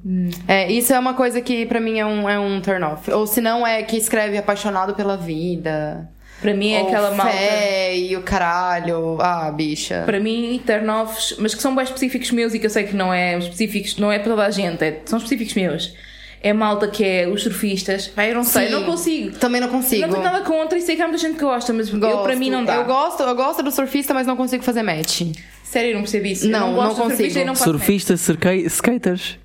é, 0.46 0.70
isso 0.70 0.92
é 0.92 0.98
uma 0.98 1.14
coisa 1.14 1.40
que 1.40 1.64
pra 1.66 1.80
mim 1.80 1.98
é 1.98 2.06
um, 2.06 2.28
é 2.28 2.38
um 2.38 2.60
turn 2.60 2.84
off. 2.84 3.10
Ou 3.10 3.26
se 3.26 3.40
não 3.40 3.66
é 3.66 3.82
que 3.82 3.96
escreve 3.96 4.36
apaixonado 4.36 4.94
pela 4.94 5.16
vida. 5.16 6.10
Para 6.40 6.54
mim 6.54 6.72
é 6.72 6.80
ou 6.80 6.86
aquela 6.88 7.10
malta. 7.12 7.32
fé 7.32 7.96
e 7.96 8.16
o 8.16 8.22
caralho. 8.22 9.18
Ah, 9.20 9.50
bicha. 9.50 10.02
Para 10.06 10.20
mim, 10.20 10.60
turn-offs, 10.64 11.34
mas 11.38 11.54
que 11.54 11.60
são 11.60 11.74
bem 11.74 11.84
específicos 11.84 12.30
meus 12.30 12.54
e 12.54 12.58
que 12.58 12.66
eu 12.66 12.70
sei 12.70 12.84
que 12.84 12.94
não 12.94 13.12
é 13.12 13.36
específicos, 13.38 13.96
não 13.96 14.12
é 14.12 14.18
para 14.18 14.30
toda 14.30 14.44
a 14.46 14.50
gente, 14.50 14.82
é- 14.84 15.00
são 15.04 15.18
específicos 15.18 15.54
meus. 15.54 15.92
É 16.40 16.52
malta 16.52 16.86
que 16.86 17.04
é 17.04 17.26
os 17.26 17.42
surfistas. 17.42 18.12
Vai, 18.14 18.30
eu 18.30 18.36
não 18.36 18.44
sei, 18.44 18.66
Sim. 18.66 18.72
não 18.72 18.84
consigo. 18.84 19.36
Também 19.38 19.60
não 19.60 19.66
consigo. 19.68 20.02
Não 20.02 20.10
tenho 20.10 20.22
nada 20.22 20.44
contra 20.44 20.78
e 20.78 20.80
sei 20.80 20.94
que 20.94 21.02
há 21.02 21.08
muita 21.08 21.18
gente 21.20 21.34
que 21.34 21.42
gosta, 21.44 21.72
mas 21.72 21.88
eu, 21.92 21.98
Gosto. 21.98 22.22
para 22.22 22.36
mim 22.36 22.48
não 22.48 22.64
dá. 22.64 22.76
Eu 22.76 22.84
gosto, 22.84 23.20
eu 23.24 23.34
gosto 23.34 23.60
do 23.60 23.72
surfista, 23.72 24.14
mas 24.14 24.24
não 24.24 24.36
consigo 24.36 24.62
fazer 24.62 24.84
match. 24.84 25.22
Sério, 25.64 25.90
eu 25.90 25.94
não 25.94 26.02
percebi 26.02 26.30
isso. 26.32 26.48
Não, 26.48 26.60
eu 26.60 26.66
não 26.66 26.74
gosto 26.74 26.98
não 27.00 27.08
de 27.08 27.16
surfista 27.16 27.24
consigo. 27.24 27.40
e 27.40 27.44
não 27.44 27.54
Surfista, 27.56 28.14
skaters. 28.14 29.36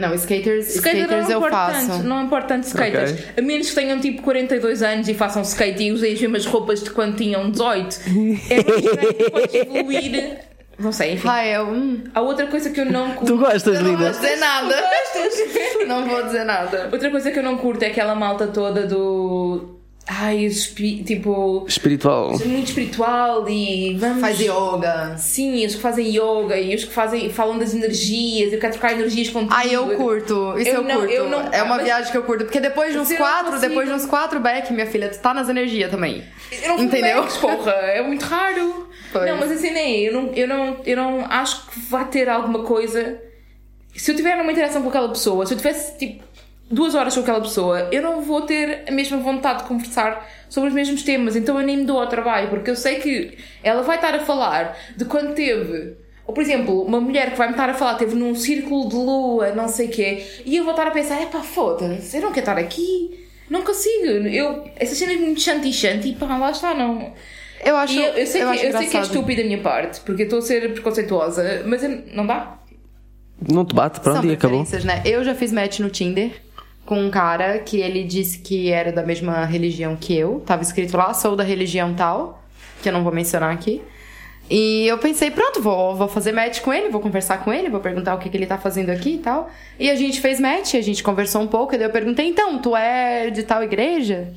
Não, 0.00 0.14
skaters, 0.14 0.74
Skater 0.76 1.02
skaters 1.02 1.24
não 1.24 1.30
eu 1.30 1.38
importa 1.38 1.56
faço. 1.56 2.02
não 2.02 2.24
importa 2.24 2.48
tanto 2.48 2.64
skaters. 2.64 3.12
Ok. 3.12 3.24
A 3.36 3.42
menos 3.42 3.68
que 3.68 3.74
tenham 3.74 4.00
tipo 4.00 4.22
42 4.22 4.82
anos 4.82 5.08
e 5.08 5.14
façam 5.14 5.42
skate 5.42 5.82
e 5.84 5.92
usem 5.92 6.12
as 6.14 6.20
mesmas 6.20 6.46
roupas 6.46 6.82
de 6.82 6.90
quando 6.90 7.16
tinham 7.16 7.50
18. 7.50 8.00
É 8.50 9.12
depois 9.12 9.54
evoluir. 9.54 10.38
Não 10.78 10.92
sei, 10.92 11.12
enfim. 11.12 11.28
Rael, 11.28 11.66
hum, 11.66 12.04
Há 12.14 12.22
outra 12.22 12.46
coisa 12.46 12.70
que 12.70 12.80
eu 12.80 12.86
não 12.86 13.10
curto. 13.10 13.26
Tu 13.26 13.38
gostas, 13.38 13.66
eu 13.76 13.82
não 13.82 13.96
vou 13.96 14.06
linda? 14.06 14.10
dizer 14.18 14.36
nada. 14.36 14.74
Gostas? 14.82 15.86
não 15.86 16.06
vou 16.08 16.22
dizer 16.22 16.44
nada. 16.44 16.88
Outra 16.90 17.10
coisa 17.10 17.30
que 17.30 17.38
eu 17.38 17.42
não 17.42 17.58
curto 17.58 17.82
é 17.82 17.88
aquela 17.88 18.14
malta 18.14 18.46
toda 18.46 18.86
do. 18.86 19.79
Ai, 20.12 20.38
espi- 20.44 21.04
tipo. 21.04 21.64
Espiritual. 21.68 22.30
Muito 22.44 22.66
espiritual 22.66 23.48
e 23.48 23.94
vamos. 23.96 24.20
Faz 24.20 24.40
yoga. 24.40 25.16
Sim, 25.16 25.64
os 25.64 25.76
que 25.76 25.80
fazem 25.80 26.08
yoga 26.08 26.58
e 26.58 26.74
os 26.74 26.84
que 26.84 26.92
fazem, 26.92 27.30
falam 27.30 27.56
das 27.58 27.72
energias, 27.72 28.52
eu 28.52 28.58
quero 28.58 28.72
trocar 28.72 28.92
energias 28.94 29.28
contigo. 29.28 29.54
Ah, 29.54 29.64
eu 29.64 29.86
curto. 29.96 30.58
Isso 30.58 30.68
eu, 30.70 30.74
Eu 30.76 30.82
não- 30.82 30.94
curto. 30.96 31.12
eu 31.12 31.28
não- 31.30 31.48
é 31.52 31.62
uma 31.62 31.76
mas- 31.76 31.84
viagem 31.84 32.10
que 32.10 32.18
eu 32.18 32.24
curto. 32.24 32.44
Porque 32.44 32.58
depois 32.58 32.92
de 32.92 32.98
uns 32.98 33.12
quatro, 33.12 33.60
depois 33.60 33.88
de 33.88 33.94
uns 33.94 34.04
quatro 34.04 34.40
back, 34.40 34.72
minha 34.72 34.86
filha, 34.86 35.08
tu 35.08 35.18
tá 35.20 35.32
nas 35.32 35.48
energias 35.48 35.88
também. 35.90 36.24
Eu 36.62 36.68
não 36.76 36.84
Entendeu? 36.84 37.24
Porra, 37.40 37.70
é 37.70 38.02
muito 38.02 38.24
raro. 38.24 38.88
Pois. 39.12 39.26
Não, 39.30 39.36
mas 39.38 39.52
assim 39.52 39.70
nem 39.70 40.00
eu 40.04 40.12
não, 40.12 40.32
eu 40.34 40.48
não, 40.48 40.76
eu 40.84 40.96
não 40.96 41.24
acho 41.28 41.66
que 41.68 41.78
vai 41.88 42.04
ter 42.06 42.28
alguma 42.28 42.64
coisa. 42.64 43.20
Se 43.94 44.10
eu 44.10 44.16
tiver 44.16 44.36
numa 44.36 44.50
interação 44.50 44.82
com 44.82 44.88
aquela 44.88 45.08
pessoa, 45.08 45.44
se 45.46 45.52
eu 45.54 45.58
tivesse 45.58 45.96
tipo 45.98 46.22
duas 46.70 46.94
horas 46.94 47.14
com 47.14 47.20
aquela 47.20 47.40
pessoa, 47.40 47.88
eu 47.90 48.00
não 48.00 48.20
vou 48.22 48.42
ter 48.42 48.84
a 48.88 48.92
mesma 48.92 49.18
vontade 49.18 49.62
de 49.62 49.68
conversar 49.68 50.26
sobre 50.48 50.68
os 50.68 50.74
mesmos 50.74 51.02
temas, 51.02 51.34
então 51.34 51.58
eu 51.60 51.66
nem 51.66 51.78
me 51.78 51.84
dou 51.84 52.00
ao 52.00 52.06
trabalho, 52.06 52.48
porque 52.48 52.70
eu 52.70 52.76
sei 52.76 52.96
que 52.96 53.36
ela 53.62 53.82
vai 53.82 53.96
estar 53.96 54.14
a 54.14 54.20
falar 54.20 54.76
de 54.96 55.04
quando 55.04 55.34
teve. 55.34 55.94
Ou, 56.26 56.32
por 56.32 56.42
exemplo, 56.42 56.82
uma 56.82 57.00
mulher 57.00 57.32
que 57.32 57.36
vai 57.38 57.48
me 57.48 57.54
estar 57.54 57.68
a 57.68 57.74
falar 57.74 57.94
teve 57.96 58.14
num 58.14 58.34
círculo 58.36 58.88
de 58.88 58.94
lua, 58.94 59.50
não 59.52 59.66
sei 59.66 59.86
o 59.88 59.90
quê, 59.90 60.24
e 60.44 60.56
eu 60.56 60.62
vou 60.62 60.72
estar 60.72 60.86
a 60.86 60.90
pensar, 60.92 61.20
é 61.20 61.26
pá, 61.26 61.40
foda-se, 61.40 62.16
eu 62.16 62.22
não 62.22 62.28
quero 62.30 62.40
estar 62.40 62.56
aqui, 62.58 63.26
não 63.50 63.62
consigo. 63.62 64.06
Eu, 64.28 64.64
essas 64.76 64.96
cenas 64.96 65.16
muito 65.18 65.40
shanty-shanty, 65.40 66.12
pá, 66.12 66.36
lá 66.36 66.52
está, 66.52 66.72
não. 66.72 67.12
Eu 67.64 67.76
acho, 67.76 67.98
eu, 67.98 68.14
eu 68.14 68.26
sei, 68.26 68.42
eu 68.42 68.46
que, 68.46 68.52
acho 68.54 68.64
eu 68.66 68.72
sei 68.78 68.86
que 68.88 68.96
é 68.96 69.00
estúpido 69.00 69.42
da 69.42 69.46
minha 69.48 69.58
parte, 69.60 70.00
porque 70.00 70.22
eu 70.22 70.26
estou 70.26 70.38
a 70.38 70.42
ser 70.42 70.72
preconceituosa, 70.72 71.62
mas 71.66 71.82
eu- 71.82 72.02
não 72.14 72.24
dá. 72.26 72.58
Não 73.52 73.64
te 73.64 73.74
bate, 73.74 74.00
pronto, 74.00 74.20
São 74.20 74.30
e 74.30 74.34
acabou. 74.34 74.64
né? 74.84 75.02
Eu 75.04 75.24
já 75.24 75.34
fiz 75.34 75.50
match 75.50 75.80
no 75.80 75.88
Tinder 75.90 76.30
com 76.84 77.00
um 77.00 77.10
cara 77.10 77.58
que 77.58 77.80
ele 77.80 78.04
disse 78.04 78.38
que 78.38 78.70
era 78.70 78.90
da 78.90 79.02
mesma 79.02 79.44
religião 79.44 79.96
que 79.96 80.16
eu. 80.16 80.40
Tava 80.44 80.62
escrito 80.62 80.96
lá, 80.96 81.14
sou 81.14 81.36
da 81.36 81.44
religião 81.44 81.94
tal, 81.94 82.42
que 82.82 82.88
eu 82.88 82.92
não 82.92 83.02
vou 83.04 83.12
mencionar 83.12 83.52
aqui. 83.52 83.82
E 84.50 84.88
eu 84.88 84.98
pensei, 84.98 85.30
pronto, 85.30 85.62
vou, 85.62 85.94
vou 85.94 86.08
fazer 86.08 86.32
match 86.32 86.60
com 86.60 86.74
ele, 86.74 86.88
vou 86.88 87.00
conversar 87.00 87.38
com 87.44 87.52
ele, 87.52 87.70
vou 87.70 87.78
perguntar 87.78 88.16
o 88.16 88.18
que, 88.18 88.28
que 88.28 88.36
ele 88.36 88.46
tá 88.46 88.58
fazendo 88.58 88.90
aqui 88.90 89.14
e 89.14 89.18
tal. 89.18 89.48
E 89.78 89.88
a 89.88 89.94
gente 89.94 90.20
fez 90.20 90.40
match, 90.40 90.74
a 90.74 90.80
gente 90.80 91.04
conversou 91.04 91.40
um 91.40 91.46
pouco, 91.46 91.72
e 91.72 91.78
daí 91.78 91.86
eu 91.86 91.92
perguntei, 91.92 92.26
então, 92.26 92.58
tu 92.58 92.76
é 92.76 93.30
de 93.30 93.44
tal 93.44 93.62
igreja? 93.62 94.32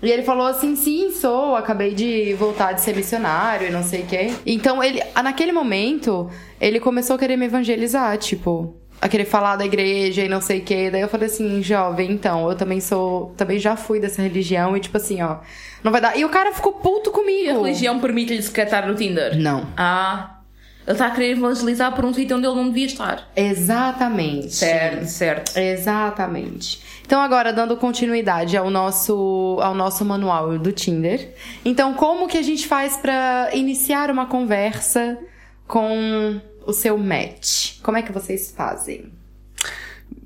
E 0.00 0.08
ele 0.08 0.22
falou 0.22 0.46
assim, 0.46 0.76
sim, 0.76 1.10
sou, 1.10 1.56
acabei 1.56 1.94
de 1.94 2.32
voltar 2.34 2.74
de 2.74 2.80
ser 2.80 2.94
missionário 2.94 3.66
e 3.66 3.70
não 3.72 3.82
sei 3.82 4.02
o 4.02 4.06
quê. 4.06 4.32
Então, 4.46 4.80
ele, 4.80 5.02
naquele 5.20 5.50
momento, 5.50 6.30
ele 6.60 6.78
começou 6.78 7.16
a 7.16 7.18
querer 7.18 7.36
me 7.36 7.46
evangelizar, 7.46 8.16
tipo, 8.18 8.76
a 9.00 9.08
querer 9.08 9.24
falar 9.26 9.56
da 9.56 9.64
igreja 9.64 10.24
e 10.24 10.28
não 10.28 10.40
sei 10.40 10.58
o 10.60 10.64
quê. 10.64 10.90
Daí 10.90 11.00
eu 11.02 11.08
falei 11.08 11.26
assim, 11.26 11.62
jovem, 11.62 12.10
então, 12.10 12.48
eu 12.48 12.56
também 12.56 12.80
sou, 12.80 13.34
também 13.36 13.58
já 13.58 13.76
fui 13.76 14.00
dessa 14.00 14.22
religião 14.22 14.76
e 14.76 14.80
tipo 14.80 14.96
assim, 14.96 15.22
ó, 15.22 15.38
não 15.84 15.92
vai 15.92 16.00
dar. 16.00 16.16
E 16.18 16.24
o 16.24 16.28
cara 16.28 16.52
ficou 16.52 16.72
puto 16.72 17.10
E 17.10 17.12
a 17.12 17.12
comigo. 17.12 17.62
religião 17.62 18.00
permite-lhe 18.00 18.42
se 18.42 18.50
catar 18.50 18.86
no 18.86 18.94
Tinder? 18.94 19.36
Não. 19.38 19.66
Ah, 19.76 20.38
ele 20.86 20.92
está 20.92 21.06
a 21.08 21.10
querer 21.10 21.32
evangelizar 21.32 21.92
por 21.94 22.04
um 22.04 22.14
sítio 22.14 22.36
onde 22.36 22.46
ele 22.46 22.54
não 22.54 22.68
devia 22.68 22.86
estar. 22.86 23.28
Exatamente. 23.34 24.54
Certo, 24.54 25.04
certo. 25.06 25.58
Exatamente. 25.58 26.80
Então 27.04 27.20
agora 27.20 27.52
dando 27.52 27.76
continuidade 27.76 28.56
ao 28.56 28.70
nosso 28.70 29.58
ao 29.60 29.74
nosso 29.74 30.04
manual 30.04 30.58
do 30.58 30.72
Tinder. 30.72 31.34
Então 31.64 31.94
como 31.94 32.28
que 32.28 32.38
a 32.38 32.42
gente 32.42 32.66
faz 32.68 32.96
pra 32.96 33.50
iniciar 33.52 34.10
uma 34.10 34.26
conversa 34.26 35.18
com 35.66 36.40
o 36.66 36.72
seu 36.72 36.98
match? 36.98 37.80
Como 37.82 37.96
é 37.96 38.02
que 38.02 38.12
vocês 38.12 38.52
fazem? 38.54 39.12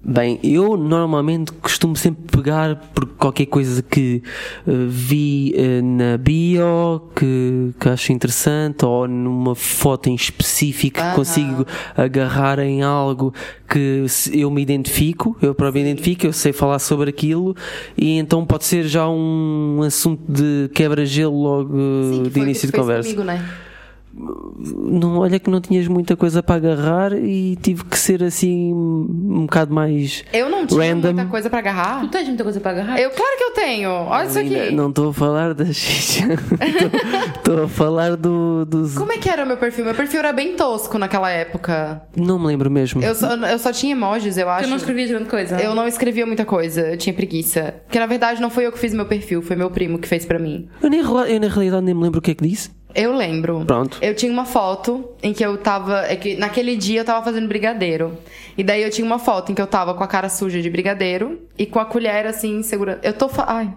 Bem, 0.03 0.41
eu 0.43 0.78
normalmente 0.78 1.53
costumo 1.53 1.95
sempre 1.95 2.22
pegar 2.34 2.74
por 2.95 3.07
qualquer 3.07 3.45
coisa 3.45 3.82
que 3.82 4.22
eh, 4.66 4.72
vi 4.88 5.53
eh, 5.55 5.82
na 5.82 6.16
bio, 6.16 7.03
que, 7.14 7.74
que 7.78 7.88
acho 7.88 8.11
interessante, 8.11 8.84
ou 8.84 9.07
numa 9.07 9.55
foto 9.55 10.09
em 10.09 10.14
específico 10.14 10.97
que 10.97 11.03
Aham. 11.03 11.14
consigo 11.14 11.66
agarrar 11.95 12.59
em 12.61 12.82
algo 12.82 13.34
que 13.68 14.07
eu 14.32 14.51
me 14.51 14.62
identifico, 14.62 15.36
eu 15.43 15.55
próprio 15.55 15.82
identifico, 15.82 16.26
eu 16.26 16.32
sei 16.32 16.53
falar 16.55 16.78
sobre 16.78 17.11
aquilo, 17.11 17.55
e 17.97 18.18
então 18.18 18.47
pode 18.47 18.64
ser 18.64 18.84
já 18.84 19.07
um 19.07 19.82
assunto 19.82 20.22
de 20.26 20.70
quebra-gelo 20.72 21.43
logo 21.43 21.76
Sim, 21.76 22.22
de 22.22 22.41
início 22.41 22.66
de 22.66 22.72
conversa. 22.72 23.11
Comigo, 23.11 23.22
né? 23.22 23.47
Não, 24.12 25.18
olha 25.18 25.38
que 25.38 25.48
não 25.48 25.61
tinhas 25.61 25.86
muita 25.86 26.16
coisa 26.16 26.42
para 26.42 26.56
agarrar 26.56 27.12
e 27.12 27.56
tive 27.56 27.84
que 27.84 27.98
ser 27.98 28.22
assim 28.24 28.72
um 28.74 29.42
bocado 29.42 29.72
mais 29.72 30.24
Eu 30.32 30.48
não 30.50 30.66
tinha 30.66 30.92
random. 30.92 31.12
muita 31.12 31.30
coisa 31.30 31.48
pra 31.48 31.61
agarrar. 31.61 32.00
Tu 32.00 32.08
tens 32.08 32.28
muita 32.28 32.42
coisa 32.42 32.61
para 32.61 32.70
agarrar? 32.72 33.00
Eu, 33.00 33.11
claro 33.11 33.36
que 33.38 33.44
eu 33.44 33.50
tenho. 33.52 33.90
Olha 33.90 34.26
isso 34.26 34.38
aqui. 34.38 34.70
Não 34.72 34.88
estou 34.88 35.11
a 35.11 35.14
falar 35.14 35.54
da 35.54 35.66
xixa. 35.66 36.24
Estou 37.36 37.64
a 37.64 37.68
falar 37.68 38.16
do, 38.16 38.64
dos. 38.64 38.94
Como 38.94 39.12
é 39.12 39.18
que 39.18 39.28
era 39.28 39.44
o 39.44 39.46
meu 39.46 39.56
perfil? 39.56 39.84
Meu 39.84 39.94
perfil 39.94 40.20
era 40.20 40.32
bem 40.32 40.54
tosco 40.56 40.98
naquela 40.98 41.30
época. 41.30 42.02
Não 42.16 42.38
me 42.38 42.46
lembro 42.46 42.70
mesmo. 42.70 43.02
Eu 43.02 43.14
só, 43.14 43.34
eu 43.34 43.58
só 43.58 43.72
tinha 43.72 43.92
emojis, 43.92 44.36
eu 44.36 44.48
acho. 44.48 44.64
Tu 44.64 44.70
não 44.70 44.76
escrevias 44.76 45.11
grande 45.11 45.28
coisa? 45.28 45.61
Eu 45.61 45.74
não 45.74 45.86
escrevia 45.86 46.26
muita 46.26 46.44
coisa, 46.44 46.92
eu 46.92 46.96
tinha 46.96 47.14
preguiça. 47.14 47.74
Porque 47.86 47.98
na 47.98 48.06
verdade 48.06 48.40
não 48.40 48.50
foi 48.50 48.66
eu 48.66 48.72
que 48.72 48.78
fiz 48.78 48.92
meu 48.92 49.06
perfil, 49.06 49.42
foi 49.42 49.56
meu 49.56 49.70
primo 49.70 49.98
que 49.98 50.08
fez 50.08 50.24
pra 50.24 50.38
mim. 50.38 50.68
Eu, 50.82 50.90
nem, 50.90 51.00
eu 51.00 51.40
na 51.40 51.48
realidade 51.48 51.84
nem 51.84 51.94
me 51.94 52.02
lembro 52.02 52.18
o 52.18 52.22
que 52.22 52.32
é 52.32 52.34
que 52.34 52.46
disse. 52.46 52.70
Eu 52.95 53.14
lembro. 53.14 53.64
Pronto. 53.64 53.99
Eu 54.01 54.14
tinha 54.14 54.32
uma 54.32 54.45
foto 54.45 55.11
em 55.22 55.32
que 55.32 55.45
eu 55.45 55.57
tava. 55.59 56.07
É 56.07 56.16
que 56.16 56.36
naquele 56.36 56.76
dia 56.76 57.01
eu 57.01 57.05
tava 57.05 57.24
fazendo 57.24 57.49
brigadeiro. 57.49 58.18
E 58.57 58.64
daí 58.64 58.82
eu 58.82 58.91
tinha 58.91 59.07
uma 59.07 59.18
foto 59.18 59.53
em 59.53 59.55
que 59.55 59.62
eu 59.62 59.66
tava 59.66 59.95
com 59.95 60.05
a 60.05 60.07
cara 60.07 60.28
suja 60.28 60.61
de 60.61 60.70
brigadeiro 60.70 61.41
e 61.59 61.66
com 61.66 61.78
a 61.78 61.84
colher 61.84 62.26
assim, 62.26 62.62
segurando. 62.62 63.01
Eu 63.03 63.12
tô. 63.12 63.28
Fa... 63.28 63.45
Ai. 63.49 63.74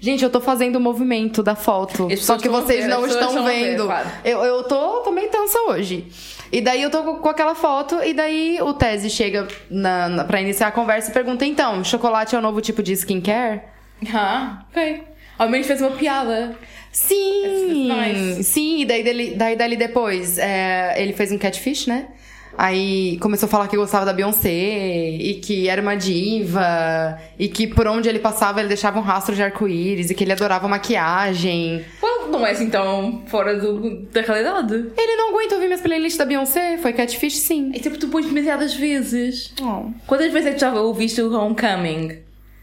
Gente, 0.00 0.24
eu 0.24 0.30
tô 0.30 0.40
fazendo 0.40 0.76
o 0.76 0.80
movimento 0.80 1.44
da 1.44 1.54
foto. 1.54 2.08
Só 2.16 2.36
que 2.36 2.48
vocês 2.48 2.84
ver, 2.84 2.90
não 2.90 3.06
estão 3.06 3.44
ver, 3.44 3.76
vendo. 3.76 3.88
Eu, 4.24 4.42
eu 4.42 4.64
tô 4.64 4.98
também 5.02 5.28
tensa 5.28 5.56
hoje. 5.68 6.08
E 6.50 6.60
daí 6.60 6.82
eu 6.82 6.90
tô 6.90 7.04
com, 7.04 7.14
com 7.16 7.28
aquela 7.28 7.54
foto, 7.54 8.02
e 8.02 8.12
daí 8.12 8.58
o 8.60 8.74
Tese 8.74 9.08
chega 9.08 9.46
na, 9.70 10.08
na, 10.08 10.24
pra 10.24 10.40
iniciar 10.40 10.66
a 10.66 10.72
conversa 10.72 11.10
e 11.10 11.14
pergunta: 11.14 11.46
então, 11.46 11.84
chocolate 11.84 12.34
é 12.34 12.38
um 12.38 12.42
novo 12.42 12.60
tipo 12.60 12.82
de 12.82 12.92
skincare? 12.92 13.62
Ah, 14.12 14.64
ok. 14.70 15.04
Ao 15.38 15.48
menos 15.48 15.66
fez 15.66 15.80
uma 15.80 15.92
piada. 15.92 16.56
Sim! 16.92 18.42
Sim, 18.42 18.80
e 18.82 18.84
daí, 18.84 19.02
dele, 19.02 19.34
daí 19.34 19.56
dali 19.56 19.76
depois 19.76 20.38
é, 20.38 20.94
ele 21.02 21.14
fez 21.14 21.32
um 21.32 21.38
catfish, 21.38 21.86
né? 21.86 22.08
Aí 22.56 23.16
começou 23.18 23.46
a 23.46 23.50
falar 23.50 23.66
que 23.66 23.76
gostava 23.76 24.04
da 24.04 24.12
Beyoncé 24.12 24.50
e 24.50 25.40
que 25.42 25.68
era 25.68 25.80
uma 25.80 25.94
diva 25.94 27.18
e 27.38 27.48
que 27.48 27.66
por 27.66 27.86
onde 27.86 28.10
ele 28.10 28.18
passava 28.18 28.60
ele 28.60 28.68
deixava 28.68 28.98
um 28.98 29.02
rastro 29.02 29.34
de 29.34 29.42
arco-íris 29.42 30.10
e 30.10 30.14
que 30.14 30.22
ele 30.22 30.32
adorava 30.32 30.68
maquiagem. 30.68 31.82
Well, 32.02 32.28
não 32.28 32.46
é 32.46 32.50
assim 32.50 32.68
tão 32.68 33.22
fora 33.26 33.58
do, 33.58 34.02
da 34.12 34.20
realidade. 34.20 34.74
Ele 34.74 35.16
não 35.16 35.30
aguenta 35.30 35.54
ouvir 35.54 35.66
minhas 35.66 35.80
playlists 35.80 36.18
da 36.18 36.26
Beyoncé? 36.26 36.76
Foi 36.76 36.92
catfish, 36.92 37.38
sim. 37.38 37.72
É 37.74 37.78
tipo, 37.78 37.96
tu 37.96 38.08
pões 38.08 38.26
demasiadas 38.26 38.74
vezes. 38.74 39.52
Oh. 39.60 39.90
Quantas 40.06 40.30
vezes 40.30 40.50
é 40.50 40.52
que 40.52 40.60
já 40.60 40.74
ouviste 40.74 41.22
o 41.22 41.32
Homecoming? 41.32 42.18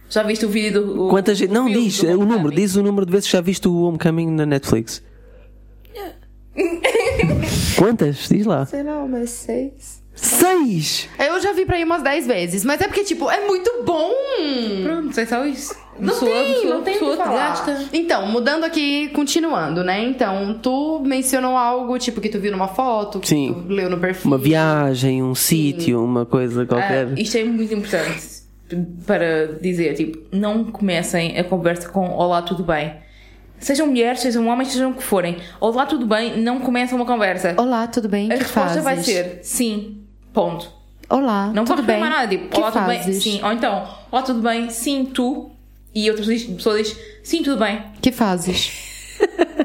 Já 0.09 0.23
viste 0.23 0.45
o 0.45 0.49
vídeo 0.49 0.81
do. 0.83 1.05
O, 1.05 1.09
Quantas 1.09 1.37
gente. 1.37 1.51
Não, 1.51 1.67
filme 1.67 1.83
diz 1.83 2.03
é 2.03 2.15
o 2.15 2.25
número. 2.25 2.51
Diz 2.51 2.75
o 2.75 2.81
número 2.83 3.05
de 3.05 3.11
vezes 3.11 3.27
que 3.27 3.33
já 3.33 3.41
viste 3.41 3.67
o 3.67 3.81
Homecoming 3.83 4.31
na 4.31 4.45
Netflix. 4.45 5.03
Quantas? 7.77 8.27
Diz 8.29 8.45
lá. 8.45 8.65
Sei 8.65 8.83
lá, 8.83 9.03
umas 9.03 9.29
seis. 9.29 9.99
Seis! 10.15 11.07
Eu 11.17 11.39
já 11.39 11.53
vi 11.53 11.65
pra 11.65 11.79
ir 11.79 11.85
umas 11.85 12.03
10 12.03 12.27
vezes, 12.27 12.65
mas 12.65 12.81
é 12.81 12.87
porque, 12.87 13.05
tipo, 13.05 13.31
é 13.31 13.47
muito 13.47 13.83
bom! 13.85 14.11
Pronto, 14.83 15.17
é 15.17 15.25
só 15.25 15.45
isso. 15.45 15.73
Não 15.97 16.09
Pessoa- 16.13 16.31
tem, 16.31 16.53
pessoa- 16.55 16.73
não 16.75 16.81
tem 16.83 16.95
o 16.95 16.99
pessoa 16.99 17.15
que 17.15 17.21
te 17.21 17.25
falar. 17.25 17.49
gasta. 17.49 17.85
Então, 17.93 18.27
mudando 18.27 18.63
aqui, 18.65 19.07
continuando, 19.09 19.81
né? 19.81 20.03
Então, 20.03 20.59
tu 20.61 20.99
mencionou 21.05 21.55
algo, 21.55 21.97
tipo, 21.97 22.19
que 22.19 22.27
tu 22.27 22.37
viu 22.37 22.51
numa 22.51 22.67
foto, 22.67 23.21
que 23.21 23.29
Sim. 23.29 23.63
tu 23.65 23.73
leu 23.73 23.89
no 23.89 23.97
perfil. 23.97 24.27
Uma 24.29 24.37
viagem, 24.37 25.23
um 25.23 25.33
sítio, 25.33 26.03
uma 26.03 26.25
coisa 26.25 26.65
qualquer. 26.65 27.07
Ah, 27.07 27.13
isto 27.17 27.37
é 27.37 27.43
muito 27.45 27.73
importante 27.73 28.38
para 29.05 29.57
dizer, 29.61 29.93
tipo, 29.95 30.35
não 30.35 30.65
comecem 30.65 31.37
a 31.37 31.43
conversa 31.43 31.89
com 31.89 32.09
Olá, 32.09 32.41
tudo 32.41 32.63
bem. 32.63 32.95
Sejam 33.59 33.87
mulheres, 33.87 34.21
sejam 34.21 34.47
homens, 34.47 34.69
sejam 34.71 34.91
o 34.91 34.93
que 34.93 35.03
forem. 35.03 35.37
Olá, 35.59 35.85
tudo 35.85 36.05
bem, 36.05 36.39
não 36.41 36.59
começam 36.59 36.97
uma 36.97 37.05
conversa. 37.05 37.55
Olá, 37.57 37.87
tudo 37.87 38.07
bem? 38.07 38.27
A 38.31 38.35
que 38.35 38.43
resposta 38.43 38.69
fazes? 38.69 38.83
vai 38.83 38.97
ser 39.03 39.39
sim, 39.43 40.01
ponto. 40.33 40.71
Olá, 41.09 41.51
Não 41.53 41.65
tudo 41.65 41.81
bem? 41.83 41.99
mais 41.99 42.13
nada, 42.13 42.27
tipo, 42.27 42.47
que 42.49 42.57
olá, 42.57 42.71
tudo 42.71 42.85
bem, 42.85 42.99
fazes? 43.01 43.23
sim. 43.23 43.41
Ou 43.43 43.51
então, 43.51 43.87
olá, 44.11 44.21
tudo 44.21 44.41
bem, 44.41 44.69
sim, 44.69 45.05
tu. 45.05 45.51
E 45.93 46.09
outra 46.09 46.23
pessoa 46.23 46.37
diz, 46.37 46.55
pessoa 46.55 46.77
diz 46.77 46.97
sim, 47.23 47.41
tudo 47.43 47.57
bem. 47.59 47.83
Que 48.01 48.11
fazes? 48.11 48.87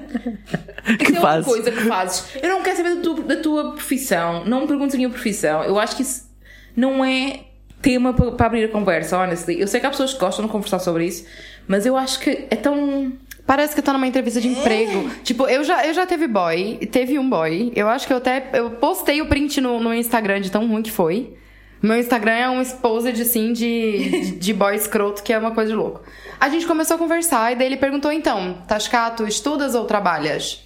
Que 0.98 1.04
Isso 1.04 1.16
é 1.16 1.20
fazes? 1.20 1.46
outra 1.48 1.62
coisa 1.62 1.70
que 1.82 1.88
fazes. 1.88 2.24
Eu 2.42 2.48
não 2.50 2.62
quero 2.62 2.76
saber 2.76 2.96
da 2.96 3.00
tua, 3.00 3.22
da 3.22 3.36
tua 3.36 3.72
profissão. 3.72 4.44
Não 4.44 4.60
me 4.62 4.66
perguntes 4.66 4.94
a 4.94 4.98
minha 4.98 5.08
profissão. 5.08 5.62
Eu 5.64 5.78
acho 5.78 5.96
que 5.96 6.02
isso 6.02 6.28
não 6.76 7.02
é 7.02 7.40
tema 7.84 8.14
para, 8.14 8.32
para 8.32 8.46
abrir 8.46 8.64
a 8.64 8.68
conversa, 8.68 9.18
honestly. 9.18 9.60
Eu 9.60 9.68
sei 9.68 9.78
que 9.78 9.86
há 9.86 9.90
pessoas 9.90 10.14
que 10.14 10.18
gostam 10.18 10.46
de 10.46 10.50
conversar 10.50 10.78
sobre 10.78 11.06
isso, 11.06 11.26
mas 11.68 11.84
eu 11.84 11.96
acho 11.96 12.18
que 12.18 12.46
é 12.50 12.56
tão. 12.56 13.12
Parece 13.46 13.74
que 13.74 13.80
eu 13.80 13.84
tô 13.84 13.92
numa 13.92 14.06
entrevista 14.06 14.40
de 14.40 14.48
emprego. 14.48 15.10
Tipo, 15.22 15.46
eu 15.46 15.62
já, 15.62 15.86
eu 15.86 15.92
já 15.92 16.06
teve 16.06 16.26
boy, 16.26 16.78
teve 16.90 17.18
um 17.18 17.28
boy. 17.28 17.70
Eu 17.76 17.88
acho 17.88 18.06
que 18.06 18.12
eu 18.12 18.16
até 18.16 18.48
eu 18.54 18.70
postei 18.70 19.20
o 19.20 19.26
print 19.26 19.60
no, 19.60 19.78
no 19.78 19.92
Instagram 19.92 20.40
de 20.40 20.50
tão 20.50 20.66
ruim 20.66 20.80
que 20.82 20.90
foi. 20.90 21.36
Meu 21.82 21.98
Instagram 21.98 22.32
é 22.32 22.48
um 22.48 22.62
exposed, 22.62 23.20
assim, 23.20 23.52
de, 23.52 24.30
de 24.40 24.54
boy 24.54 24.74
escroto, 24.74 25.22
que 25.22 25.34
é 25.34 25.38
uma 25.38 25.50
coisa 25.50 25.70
de 25.70 25.76
louco. 25.76 26.00
A 26.40 26.48
gente 26.48 26.66
começou 26.66 26.96
a 26.96 26.98
conversar 26.98 27.52
e 27.52 27.56
daí 27.56 27.66
ele 27.66 27.76
perguntou, 27.76 28.10
então, 28.10 28.62
Tascato, 28.66 29.28
estudas 29.28 29.74
ou 29.74 29.84
trabalhas? 29.84 30.63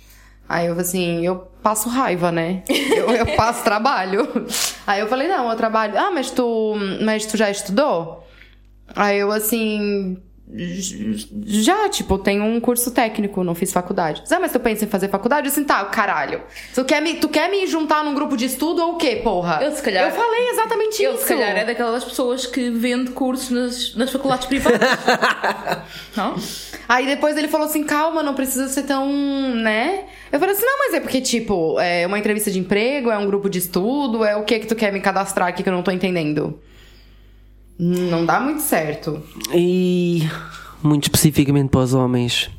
Aí 0.48 0.66
eu 0.66 0.74
falei 0.74 0.88
assim, 0.88 1.26
eu 1.26 1.36
passo 1.62 1.88
raiva, 1.88 2.32
né? 2.32 2.62
Eu, 2.68 3.10
eu 3.10 3.26
passo 3.36 3.62
trabalho. 3.62 4.46
Aí 4.86 5.00
eu 5.00 5.06
falei, 5.08 5.28
não, 5.28 5.50
eu 5.50 5.56
trabalho. 5.56 5.98
Ah, 5.98 6.10
mas 6.10 6.30
tu, 6.30 6.74
mas 7.04 7.26
tu 7.26 7.36
já 7.36 7.50
estudou? 7.50 8.26
Aí 8.96 9.18
eu 9.18 9.30
assim. 9.30 10.16
Já, 11.44 11.90
tipo, 11.90 12.16
tenho 12.16 12.42
um 12.42 12.58
curso 12.58 12.90
técnico, 12.90 13.44
não 13.44 13.54
fiz 13.54 13.70
faculdade. 13.70 14.22
Ah, 14.30 14.38
mas 14.40 14.50
tu 14.52 14.58
pensa 14.58 14.86
em 14.86 14.88
fazer 14.88 15.08
faculdade? 15.08 15.46
Eu 15.46 15.52
assim, 15.52 15.62
tá, 15.62 15.84
caralho. 15.84 16.40
Tu 16.74 16.82
quer, 16.86 17.02
me, 17.02 17.14
tu 17.16 17.28
quer 17.28 17.50
me 17.50 17.66
juntar 17.66 18.02
num 18.02 18.14
grupo 18.14 18.34
de 18.34 18.46
estudo 18.46 18.80
ou 18.82 18.94
o 18.94 18.96
quê, 18.96 19.16
porra? 19.22 19.58
Eu, 19.62 19.72
se 19.72 19.82
calhar- 19.82 20.06
Eu 20.08 20.10
falei 20.14 20.48
exatamente 20.48 21.02
Eu, 21.02 21.12
isso. 21.14 21.22
se 21.24 21.28
calhar, 21.28 21.54
é 21.54 21.64
daquelas 21.66 22.02
pessoas 22.02 22.46
que 22.46 22.70
vende 22.70 23.10
cursos 23.10 23.50
nas, 23.50 23.94
nas 23.94 24.10
faculdades 24.10 24.46
privadas. 24.46 24.80
não? 26.16 26.34
Aí 26.88 27.04
depois 27.06 27.36
ele 27.36 27.48
falou 27.48 27.66
assim, 27.66 27.84
calma, 27.84 28.22
não 28.22 28.32
precisa 28.32 28.68
ser 28.68 28.84
tão, 28.84 29.06
né? 29.54 30.04
Eu 30.30 30.38
falei 30.38 30.54
assim, 30.54 30.64
não, 30.64 30.78
mas 30.78 30.94
é 30.94 31.00
porque, 31.00 31.20
tipo, 31.20 31.80
é 31.80 32.06
uma 32.06 32.18
entrevista 32.18 32.50
de 32.50 32.58
emprego, 32.58 33.10
é 33.10 33.18
um 33.18 33.26
grupo 33.26 33.48
de 33.48 33.58
estudo, 33.58 34.24
é 34.24 34.36
o 34.36 34.44
que 34.44 34.58
que 34.58 34.66
tu 34.66 34.76
quer 34.76 34.92
me 34.92 35.00
cadastrar 35.00 35.48
aqui 35.48 35.62
que 35.62 35.68
eu 35.68 35.72
não 35.72 35.82
tô 35.82 35.90
entendendo? 35.90 36.58
Não 37.78 38.26
dá 38.26 38.40
muito 38.40 38.60
certo. 38.60 39.22
E 39.54 40.28
muito 40.82 41.04
especificamente 41.04 41.70
para 41.70 41.80
os 41.80 41.94
homens, 41.94 42.50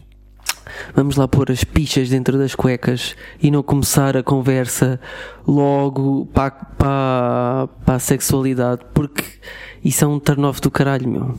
vamos 0.95 1.15
lá 1.15 1.27
pôr 1.27 1.51
as 1.51 1.63
pichas 1.63 2.09
dentro 2.09 2.37
das 2.37 2.55
cuecas 2.55 3.15
e 3.41 3.51
não 3.51 3.61
começar 3.61 4.17
a 4.17 4.23
conversa 4.23 4.99
logo 5.47 6.25
para, 6.27 6.51
para, 6.51 7.69
para 7.85 7.95
a 7.95 7.99
sexualidade, 7.99 8.81
porque 8.93 9.23
isso 9.83 10.03
é 10.03 10.07
um 10.07 10.19
turn-off 10.19 10.59
do 10.61 10.71
caralho, 10.71 11.07
meu. 11.07 11.37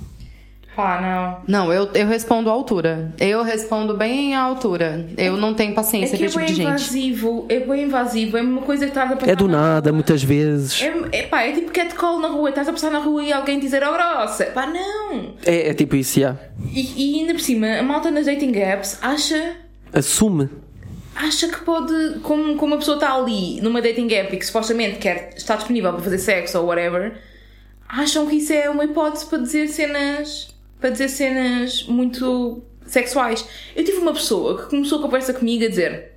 Pá, 0.76 1.00
não. 1.00 1.64
Não, 1.66 1.72
eu, 1.72 1.90
eu 1.94 2.06
respondo 2.06 2.48
à 2.48 2.52
altura. 2.52 3.12
Eu 3.18 3.42
respondo 3.42 3.96
bem 3.96 4.34
à 4.34 4.40
altura. 4.40 5.06
Eu 5.18 5.36
não 5.36 5.52
tenho 5.52 5.72
É 5.72 5.74
paciência 5.74 6.16
que 6.16 6.22
é 6.22 6.26
esse 6.26 6.34
tipo 6.36 6.46
bem 6.46 6.54
de 6.54 6.54
gente. 6.54 6.66
invasivo. 6.68 7.46
É 7.48 7.60
bem 7.60 7.82
invasivo. 7.84 8.36
É 8.38 8.40
uma 8.42 8.62
coisa 8.62 8.84
que 8.84 8.90
estás 8.92 9.10
a 9.12 9.16
passar 9.16 9.32
É 9.32 9.36
do 9.36 9.48
na 9.48 9.60
nada, 9.74 9.92
muitas 9.92 10.22
vezes. 10.22 10.80
É, 10.80 11.18
é, 11.18 11.22
pá, 11.24 11.42
é 11.42 11.52
tipo 11.52 11.72
catcall 11.72 12.20
na 12.20 12.28
rua. 12.28 12.48
Estás 12.50 12.68
a 12.68 12.72
passar 12.72 12.90
na 12.90 13.00
rua 13.00 13.22
e 13.22 13.32
alguém 13.32 13.58
dizer, 13.58 13.82
oh 13.82 13.92
grossa. 13.92 14.46
Pá, 14.46 14.66
não. 14.66 15.34
É, 15.44 15.70
é 15.70 15.74
tipo 15.74 15.96
isso, 15.96 16.20
já. 16.20 16.36
E, 16.72 17.16
e 17.16 17.20
ainda 17.20 17.34
por 17.34 17.40
cima, 17.40 17.66
a 17.78 17.82
malta 17.82 18.10
nas 18.10 18.26
dating 18.26 18.56
apps 18.56 18.98
acha 19.02 19.56
Assume. 19.92 20.48
acha 21.16 21.48
que 21.48 21.60
pode, 21.62 22.20
como, 22.22 22.54
como 22.56 22.74
a 22.76 22.78
pessoa 22.78 22.94
está 22.94 23.12
ali 23.14 23.60
numa 23.60 23.82
dating 23.82 24.08
app 24.14 24.34
e 24.34 24.38
que 24.38 24.46
supostamente 24.46 24.98
quer 24.98 25.30
estar 25.36 25.56
disponível 25.56 25.92
para 25.92 26.02
fazer 26.02 26.18
sexo 26.18 26.58
ou 26.60 26.66
whatever, 26.66 27.14
acham 27.88 28.26
que 28.28 28.36
isso 28.36 28.52
é 28.52 28.70
uma 28.70 28.84
hipótese 28.84 29.26
para 29.26 29.38
dizer 29.38 29.66
cenas 29.68 30.48
para 30.80 30.90
dizer 30.90 31.08
cenas 31.08 31.84
muito 31.84 32.62
sexuais. 32.86 33.46
Eu 33.76 33.84
tive 33.84 33.98
uma 33.98 34.12
pessoa 34.12 34.62
que 34.62 34.70
começou 34.70 34.98
a 34.98 35.02
conversa 35.02 35.34
comigo 35.34 35.64
a 35.64 35.68
dizer 35.68 36.12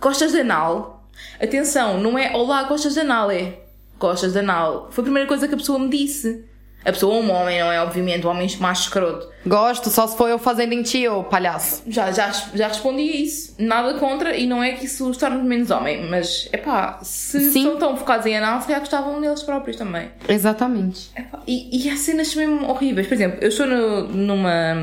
gostas 0.00 0.32
de 0.32 0.40
anal? 0.40 1.08
Atenção, 1.40 2.00
não 2.00 2.18
é 2.18 2.34
olá, 2.34 2.64
gostas 2.64 2.94
de 2.94 3.00
anal, 3.00 3.30
é 3.30 3.58
gostas 3.98 4.32
de 4.32 4.38
anal. 4.38 4.88
Foi 4.90 5.02
a 5.02 5.04
primeira 5.04 5.28
coisa 5.28 5.46
que 5.46 5.54
a 5.54 5.58
pessoa 5.58 5.78
me 5.78 5.90
disse. 5.90 6.44
A 6.82 6.92
pessoa 6.92 7.14
é 7.14 7.20
um 7.20 7.30
homem, 7.30 7.60
não 7.60 7.70
é? 7.70 7.80
Obviamente, 7.82 8.26
um 8.26 8.30
homem 8.30 8.48
macho 8.58 8.84
escroto. 8.84 9.28
Gosto, 9.46 9.90
só 9.90 10.06
se 10.06 10.16
for 10.16 10.28
eu 10.30 10.38
fazendo 10.38 10.72
em 10.72 10.82
ti, 10.82 11.06
ô 11.06 11.22
palhaço. 11.22 11.82
Já, 11.86 12.10
já, 12.10 12.30
já 12.54 12.68
respondi 12.68 13.02
a 13.02 13.16
isso. 13.16 13.54
Nada 13.58 13.94
contra, 13.98 14.34
e 14.34 14.46
não 14.46 14.62
é 14.62 14.72
que 14.72 14.86
isso 14.86 15.08
os 15.08 15.16
torne 15.18 15.42
menos 15.42 15.70
homem, 15.70 16.08
mas 16.08 16.48
é 16.52 16.56
pá, 16.56 16.98
se 17.02 17.50
Sim. 17.50 17.64
são 17.64 17.76
tão 17.76 17.96
focados 17.98 18.24
em 18.24 18.36
anal, 18.36 18.60
se 18.60 18.66
calhar 18.66 18.80
gostavam 18.80 19.20
deles 19.20 19.42
próprios 19.42 19.76
também. 19.76 20.08
Exatamente. 20.26 21.10
Epá, 21.14 21.40
e, 21.46 21.84
e 21.86 21.90
há 21.90 21.96
cenas 21.96 22.34
mesmo 22.34 22.66
horríveis. 22.68 23.06
Por 23.06 23.14
exemplo, 23.14 23.38
eu 23.42 23.48
estou 23.48 23.66
no, 23.66 24.08
numa, 24.08 24.74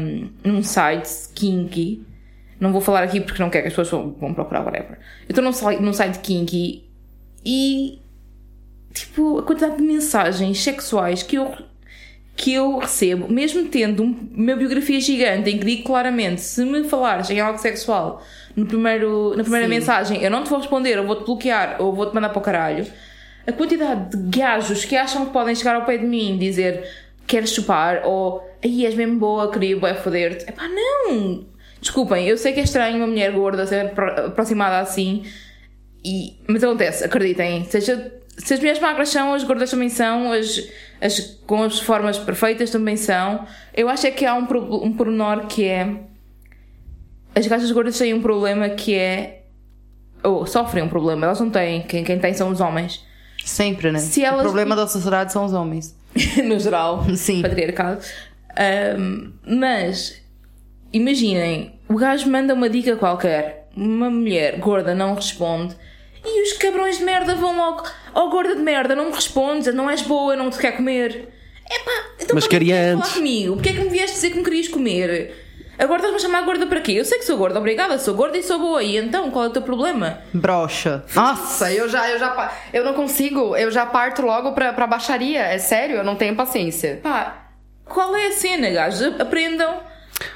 num 0.44 0.62
site 0.62 1.10
kinky, 1.34 2.06
não 2.60 2.72
vou 2.72 2.82
falar 2.82 3.02
aqui 3.04 3.22
porque 3.22 3.42
não 3.42 3.50
quero 3.50 3.64
que 3.64 3.70
as 3.70 3.76
pessoas 3.76 4.14
vão, 4.20 4.34
procurar, 4.36 4.64
whatever. 4.64 5.00
Eu 5.28 5.30
estou 5.30 5.44
num, 5.44 5.52
site- 5.54 5.82
num 5.82 5.94
site 5.94 6.20
kinky 6.20 6.88
e, 7.44 8.00
tipo, 8.94 9.40
a 9.40 9.44
quantidade 9.44 9.78
de 9.78 9.84
mensagens 9.84 10.62
sexuais 10.62 11.24
que 11.24 11.38
eu, 11.38 11.52
que 12.38 12.54
eu 12.54 12.78
recebo, 12.78 13.28
mesmo 13.28 13.66
tendo 13.66 14.04
um- 14.04 14.30
uma 14.36 14.56
biografia 14.56 15.02
gigante 15.02 15.50
em 15.50 15.58
que 15.58 15.66
digo 15.66 15.84
claramente, 15.84 16.40
se 16.40 16.64
me 16.64 16.84
falares 16.84 17.30
em 17.32 17.40
algo 17.40 17.58
sexual 17.58 18.22
no 18.56 18.66
primeiro, 18.68 19.34
na 19.36 19.42
primeira 19.44 19.66
Sim. 19.66 19.74
mensagem, 19.74 20.22
eu 20.24 20.30
não 20.30 20.44
te 20.44 20.50
vou 20.50 20.60
responder, 20.60 21.00
ou 21.00 21.06
vou-te 21.08 21.26
bloquear, 21.26 21.78
ou 21.80 21.94
vou-te 21.94 22.14
mandar 22.14 22.30
para 22.30 22.38
o 22.38 22.42
caralho. 22.42 22.86
A 23.46 23.52
quantidade 23.52 24.16
de 24.16 24.38
gajos 24.38 24.86
que 24.86 24.96
acham 24.96 25.26
que 25.26 25.34
podem 25.34 25.56
chegar 25.56 25.76
ao 25.76 25.86
pé 25.86 25.98
de 25.98 26.06
mim 26.06 26.36
e 26.36 26.38
dizer 26.38 26.84
queres 27.26 27.50
chupar, 27.52 28.04
ou 28.06 28.42
aí 28.64 28.86
és 28.86 28.94
mesmo 28.94 29.18
boa, 29.18 29.52
queria 29.52 29.78
vai 29.80 29.96
foder-te. 29.96 30.48
Epá, 30.48 30.68
não! 30.68 31.46
Desculpem, 31.82 32.28
eu 32.28 32.38
sei 32.38 32.54
que 32.54 32.60
é 32.60 32.64
estranho 32.64 32.98
uma 32.98 33.08
mulher 33.08 33.32
gorda 33.32 33.66
ser 33.66 33.88
apro- 33.88 34.26
aproximada 34.28 34.80
assim, 34.80 35.24
e, 36.06 36.36
mas 36.48 36.64
acontece, 36.64 37.04
acreditem, 37.04 37.64
seja, 37.66 38.12
se 38.38 38.54
as 38.54 38.60
mulheres 38.60 38.80
magras 38.80 39.10
são, 39.10 39.34
as 39.34 39.44
gordas 39.44 39.72
também 39.72 39.90
são, 39.90 40.32
as, 40.32 40.62
as 41.02 41.20
com 41.46 41.64
as 41.64 41.80
formas 41.80 42.18
perfeitas 42.18 42.70
também 42.70 42.96
são. 42.96 43.46
Eu 43.74 43.90
acho 43.90 44.06
é 44.08 44.12
que 44.12 44.26
há 44.26 44.34
um, 44.34 44.46
pro- 44.46 44.84
um 44.84 44.94
pormenor 44.94 45.48
que 45.48 45.66
é. 45.66 45.96
As 47.36 47.46
gajas 47.48 47.72
gordas 47.72 47.98
têm 47.98 48.14
um 48.14 48.22
problema 48.22 48.70
que 48.70 48.96
é. 48.96 49.44
Ou 50.24 50.46
sofrem 50.48 50.84
um 50.84 50.90
problema, 50.90 51.26
elas 51.28 51.40
não 51.40 51.50
têm, 51.50 51.82
quem, 51.84 52.04
quem 52.04 52.18
tem 52.20 52.34
são 52.34 52.50
os 52.50 52.60
homens. 52.60 53.06
Sempre, 53.46 53.92
né? 53.92 54.00
Se 54.00 54.24
elas- 54.24 54.40
O 54.42 54.44
problema 54.44 54.76
da 54.76 54.88
sociedade 54.88 55.32
são 55.32 55.46
os 55.46 55.54
homens. 55.54 55.96
no 56.44 56.60
geral, 56.60 57.06
Sim. 57.16 57.42
patriarcado. 57.44 58.04
Ahm, 58.58 59.32
mas 59.46 60.20
imaginem, 60.92 61.80
o 61.88 61.96
gajo 61.96 62.30
manda 62.30 62.54
uma 62.54 62.70
dica 62.70 62.96
qualquer, 62.96 63.70
uma 63.76 64.10
mulher 64.10 64.58
gorda 64.60 64.96
não 64.96 65.14
responde 65.14 65.76
e 66.26 66.44
os 66.44 66.54
cabrões 66.54 66.98
de 66.98 67.04
merda 67.04 67.36
vão 67.36 67.56
logo, 67.58 67.84
oh 68.14 68.30
gorda 68.30 68.56
de 68.56 68.62
merda, 68.62 68.96
não 68.96 69.06
me 69.06 69.12
respondes, 69.14 69.74
não 69.74 69.90
és 69.90 70.02
boa, 70.02 70.36
não 70.36 70.50
te 70.50 70.58
quer 70.58 70.74
comer. 70.74 71.30
Epá, 71.70 71.92
então 72.20 72.36
Mas 72.36 72.48
para 72.48 72.60
que 72.60 72.66
queria 72.66 72.94
antes. 72.94 73.10
falar 73.10 73.16
comigo? 73.16 73.54
Porquê 73.56 73.70
é 73.70 73.74
que 73.74 73.80
me 73.82 73.90
vieste 73.90 74.16
dizer 74.16 74.30
que 74.32 74.38
me 74.38 74.44
querias 74.44 74.68
comer? 74.68 75.36
Agora 75.78 75.98
estás-me 75.98 76.18
a 76.18 76.22
chamar 76.22 76.42
gorda 76.44 76.66
para 76.66 76.82
quê? 76.82 76.94
Eu 76.94 77.06
sei 77.06 77.20
que 77.20 77.26
sou 77.26 77.38
gorda, 77.38 77.60
obrigada, 77.60 78.00
sou 78.00 78.16
gorda 78.16 78.36
e 78.38 78.42
sou 78.42 78.58
boa. 78.58 78.82
E 78.82 78.98
então, 78.98 79.30
qual 79.30 79.46
é 79.46 79.48
o 79.48 79.52
teu 79.52 79.62
problema? 79.62 80.20
Brocha. 80.34 81.04
Nossa, 81.14 81.72
eu 81.72 81.88
já, 81.88 82.10
eu 82.10 82.18
já, 82.18 82.52
eu 82.74 82.84
não 82.84 82.94
consigo, 82.96 83.56
eu 83.56 83.70
já 83.70 83.86
parto 83.86 84.24
logo 84.24 84.54
pra, 84.54 84.74
pra 84.74 84.88
baixaria. 84.88 85.42
É 85.44 85.60
sério, 85.60 85.98
eu 85.98 86.04
não 86.04 86.16
tenho 86.16 86.36
paciência. 86.36 87.00
Pá, 87.04 87.50
qual 87.86 88.16
é 88.16 88.28
a 88.28 88.32
cena, 88.32 88.70
gajos? 88.72 89.20
Aprendam 89.22 89.80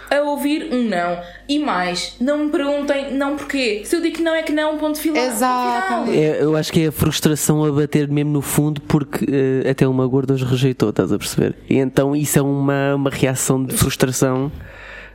a 0.10 0.22
ouvir 0.22 0.70
um 0.72 0.84
não. 0.84 1.20
E 1.48 1.58
mais, 1.58 2.16
não 2.20 2.46
me 2.46 2.52
perguntem 2.52 3.14
não 3.14 3.38
porquê. 3.38 3.82
Se 3.86 3.96
eu 3.96 4.02
digo 4.02 4.18
que 4.18 4.22
não, 4.22 4.36
é 4.36 4.44
que 4.44 4.52
não, 4.52 4.78
ponto 4.78 5.00
final. 5.00 5.32
Final. 5.32 6.06
É, 6.10 6.44
eu 6.44 6.56
acho 6.56 6.72
que 6.72 6.84
é 6.84 6.88
a 6.88 6.92
frustração 6.92 7.64
a 7.64 7.72
bater 7.72 8.08
mesmo 8.08 8.32
no 8.32 8.42
fundo 8.42 8.82
porque 8.82 9.26
eh, 9.32 9.70
até 9.70 9.88
uma 9.88 10.06
gorda 10.06 10.34
os 10.34 10.44
rejeitou, 10.44 10.90
estás 10.90 11.12
a 11.12 11.18
perceber? 11.18 11.56
E 11.70 11.78
então 11.78 12.16
isso 12.16 12.38
é 12.38 12.42
uma, 12.42 12.96
uma 12.96 13.10
reação 13.10 13.64
de 13.64 13.76
frustração 13.76 14.52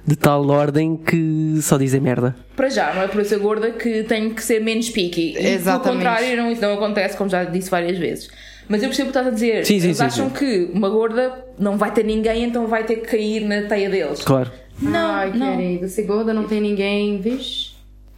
de 0.06 0.14
tal 0.14 0.48
ordem 0.48 0.96
que 0.96 1.58
só 1.60 1.76
dizem 1.76 2.00
merda. 2.00 2.34
Para 2.54 2.68
já, 2.70 2.94
não 2.94 3.02
é 3.02 3.08
por 3.08 3.24
ser 3.24 3.38
gorda 3.38 3.72
que 3.72 4.04
tenho 4.04 4.34
que 4.34 4.42
ser 4.42 4.60
menos 4.60 4.88
picky. 4.88 5.34
E, 5.36 5.46
Exatamente. 5.46 5.82
Pelo 5.82 5.94
contrário, 5.96 6.36
não, 6.36 6.50
isso 6.50 6.62
não 6.62 6.74
acontece, 6.74 7.16
como 7.16 7.28
já 7.28 7.44
disse 7.44 7.68
várias 7.68 7.98
vezes. 7.98 8.28
Mas 8.68 8.82
eu 8.82 8.88
percebo 8.88 9.10
o 9.10 9.12
que 9.12 9.18
estás 9.18 9.26
a 9.26 9.30
dizer. 9.30 9.64
Sim, 9.66 9.78
sim, 9.78 9.86
Eles 9.86 9.96
sim, 9.98 10.02
acham 10.04 10.28
sim. 10.28 10.34
que 10.34 10.70
uma 10.72 10.88
gorda 10.88 11.44
não 11.58 11.76
vai 11.76 11.92
ter 11.92 12.04
ninguém, 12.04 12.44
então 12.44 12.66
vai 12.66 12.84
ter 12.84 12.96
que 12.96 13.06
cair 13.08 13.40
na 13.44 13.62
teia 13.68 13.88
deles. 13.88 14.22
Claro. 14.22 14.50
Não, 14.80 15.10
Ai, 15.14 15.32
não. 15.32 15.56
querido, 15.56 15.88
se 15.88 16.02
gorda 16.02 16.34
não 16.34 16.44
tem 16.44 16.60
ninguém, 16.60 17.18
vixe. 17.18 17.70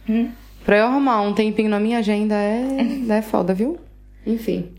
Hum? 0.09 0.29
Pra 0.65 0.77
eu 0.77 0.85
arrumar 0.85 1.21
um 1.21 1.33
tempinho 1.33 1.69
na 1.69 1.79
minha 1.79 1.99
agenda 1.99 2.35
é, 2.35 2.63
é 3.09 3.21
foda, 3.21 3.53
viu? 3.53 3.77
Enfim. 4.25 4.71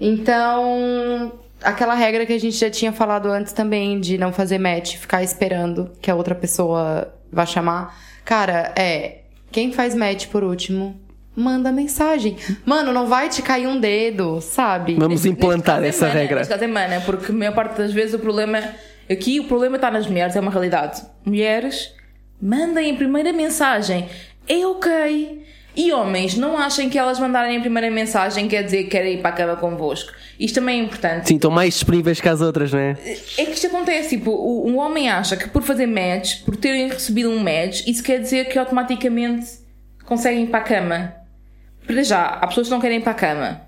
Então, 0.00 1.32
aquela 1.62 1.94
regra 1.94 2.24
que 2.26 2.32
a 2.32 2.38
gente 2.38 2.56
já 2.56 2.70
tinha 2.70 2.92
falado 2.92 3.26
antes 3.28 3.52
também 3.52 3.98
de 3.98 4.16
não 4.18 4.32
fazer 4.32 4.58
match, 4.58 4.96
ficar 4.96 5.22
esperando 5.22 5.90
que 6.00 6.10
a 6.10 6.14
outra 6.14 6.34
pessoa 6.34 7.12
vá 7.32 7.44
chamar. 7.46 7.98
Cara, 8.24 8.72
é. 8.76 9.22
Quem 9.50 9.72
faz 9.72 9.94
match 9.94 10.26
por 10.28 10.44
último, 10.44 10.98
manda 11.36 11.70
mensagem. 11.70 12.36
Mano, 12.64 12.92
não 12.92 13.06
vai 13.06 13.28
te 13.28 13.42
cair 13.42 13.66
um 13.66 13.78
dedo, 13.78 14.40
sabe? 14.40 14.94
Vamos 14.94 15.10
Neste 15.22 15.28
implantar 15.28 15.84
é 15.84 15.88
essa 15.88 16.08
regra. 16.08 16.38
Neste 16.40 16.54
é 16.54 17.00
porque 17.00 17.30
a 17.30 17.34
maior 17.34 17.54
parte 17.54 17.76
das 17.76 17.92
vezes 17.92 18.14
o 18.14 18.18
problema. 18.18 18.62
Aqui 19.08 19.38
o 19.38 19.44
problema 19.44 19.76
está 19.76 19.90
nas 19.90 20.06
mulheres, 20.06 20.34
é 20.34 20.40
uma 20.40 20.50
realidade. 20.50 21.02
Mulheres, 21.24 21.92
mandem 22.40 22.90
a 22.90 22.94
primeira 22.94 23.32
mensagem. 23.32 24.08
É 24.48 24.66
ok. 24.66 25.44
E 25.76 25.92
homens, 25.92 26.36
não 26.38 26.56
achem 26.56 26.88
que 26.88 26.98
elas 26.98 27.18
mandarem 27.20 27.58
a 27.58 27.60
primeira 27.60 27.90
mensagem 27.90 28.48
quer 28.48 28.62
dizer 28.62 28.84
que 28.84 28.90
querem 28.90 29.14
ir 29.16 29.20
para 29.20 29.28
a 29.28 29.32
cama 29.32 29.56
convosco. 29.56 30.10
Isto 30.40 30.56
também 30.56 30.80
é 30.80 30.82
importante. 30.84 31.28
Sim, 31.28 31.34
estão 31.36 31.50
mais 31.50 31.74
disponíveis 31.74 32.18
que 32.18 32.28
as 32.28 32.40
outras, 32.40 32.72
não 32.72 32.78
é? 32.80 32.96
É 33.36 33.44
que 33.44 33.52
isto 33.52 33.66
acontece, 33.66 34.16
tipo, 34.16 34.30
o- 34.30 34.66
um 34.66 34.78
homem 34.78 35.10
acha 35.10 35.36
que 35.36 35.48
por 35.50 35.62
fazer 35.62 35.86
match, 35.86 36.42
por 36.44 36.56
terem 36.56 36.88
recebido 36.88 37.28
um 37.28 37.38
match, 37.38 37.86
isso 37.86 38.02
quer 38.02 38.20
dizer 38.20 38.46
que 38.48 38.58
automaticamente 38.58 39.46
conseguem 40.06 40.44
ir 40.44 40.46
para 40.46 40.60
a 40.60 40.62
cama. 40.62 41.14
Para 41.86 42.02
já, 42.02 42.24
há 42.26 42.46
pessoas 42.46 42.66
que 42.68 42.72
não 42.72 42.80
querem 42.80 42.98
ir 42.98 43.02
para 43.02 43.12
a 43.12 43.14
cama. 43.14 43.60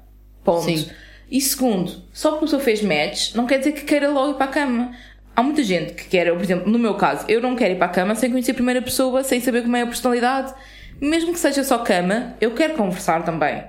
Ponto. 0.44 0.64
Sim. 0.64 0.88
E 1.30 1.40
segundo, 1.40 1.92
só 2.12 2.30
porque 2.30 2.44
a 2.44 2.46
pessoa 2.46 2.62
fez 2.62 2.82
match, 2.82 3.34
não 3.34 3.46
quer 3.46 3.58
dizer 3.58 3.72
que 3.72 3.82
queira 3.82 4.08
logo 4.10 4.32
ir 4.32 4.34
para 4.34 4.46
a 4.46 4.48
cama. 4.48 4.92
Há 5.36 5.42
muita 5.42 5.62
gente 5.62 5.92
que 5.92 6.04
quer, 6.08 6.32
por 6.32 6.42
exemplo, 6.42 6.70
no 6.70 6.78
meu 6.78 6.94
caso, 6.94 7.24
eu 7.28 7.40
não 7.40 7.54
quero 7.54 7.74
ir 7.74 7.76
para 7.76 7.86
a 7.86 7.90
cama 7.90 8.14
sem 8.14 8.30
conhecer 8.30 8.52
a 8.52 8.54
primeira 8.54 8.82
pessoa, 8.82 9.22
sem 9.22 9.40
saber 9.40 9.62
como 9.62 9.76
é 9.76 9.82
a 9.82 9.86
personalidade. 9.86 10.52
Mesmo 11.00 11.32
que 11.32 11.38
seja 11.38 11.62
só 11.62 11.78
cama, 11.78 12.34
eu 12.40 12.52
quero 12.52 12.74
conversar 12.74 13.24
também. 13.24 13.62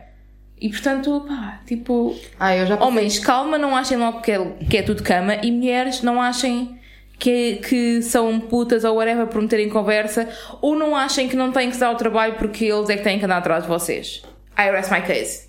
E 0.59 0.67
portanto, 0.69 1.25
pá, 1.27 1.59
tipo, 1.67 2.15
Ah, 2.39 2.55
eu 2.55 2.65
já 2.65 2.75
passei- 2.75 2.91
Homens, 2.91 3.19
calma, 3.19 3.57
não 3.57 3.75
achem 3.75 3.97
logo 3.97 4.19
que 4.21 4.31
é, 4.31 4.45
que 4.69 4.77
é 4.77 4.81
tudo 4.81 5.03
cama. 5.03 5.35
E 5.43 5.51
mulheres, 5.51 6.01
não 6.01 6.21
achem 6.21 6.79
que, 7.19 7.57
que 7.57 8.01
são 8.01 8.39
putas 8.39 8.83
ou 8.83 8.95
whatever 8.95 9.27
por 9.27 9.41
meterem 9.41 9.69
conversa. 9.69 10.27
Ou 10.61 10.75
não 10.75 10.95
achem 10.95 11.27
que 11.29 11.35
não 11.35 11.51
têm 11.51 11.69
que 11.69 11.77
dar 11.77 11.91
o 11.91 11.95
trabalho 11.95 12.33
porque 12.35 12.65
eles 12.65 12.89
é 12.89 12.97
que 12.97 13.03
têm 13.03 13.19
que 13.19 13.25
andar 13.25 13.37
atrás 13.37 13.63
de 13.63 13.69
vocês. 13.69 14.23
I 14.59 14.71
rest 14.71 14.91
my 14.91 15.01
case. 15.01 15.47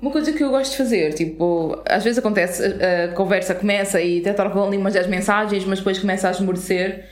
Uma 0.00 0.12
coisa 0.12 0.32
que 0.32 0.42
eu 0.42 0.50
gosto 0.50 0.70
de 0.70 0.76
fazer, 0.78 1.12
tipo, 1.12 1.76
às 1.84 2.04
vezes 2.04 2.18
acontece, 2.18 2.62
a, 2.64 3.04
a 3.06 3.08
conversa 3.08 3.54
começa 3.54 4.00
e 4.00 4.20
até 4.20 4.32
trocam 4.32 4.64
ali 4.64 4.76
umas 4.76 4.94
10 4.94 5.08
mensagens, 5.08 5.64
mas 5.64 5.78
depois 5.78 5.98
começa 5.98 6.28
a 6.28 6.30
esmorecer. 6.30 7.04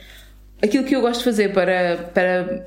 Aquilo 0.61 0.85
que 0.85 0.95
eu 0.95 1.01
gosto 1.01 1.19
de 1.19 1.25
fazer 1.25 1.53
para, 1.53 2.09
para 2.13 2.65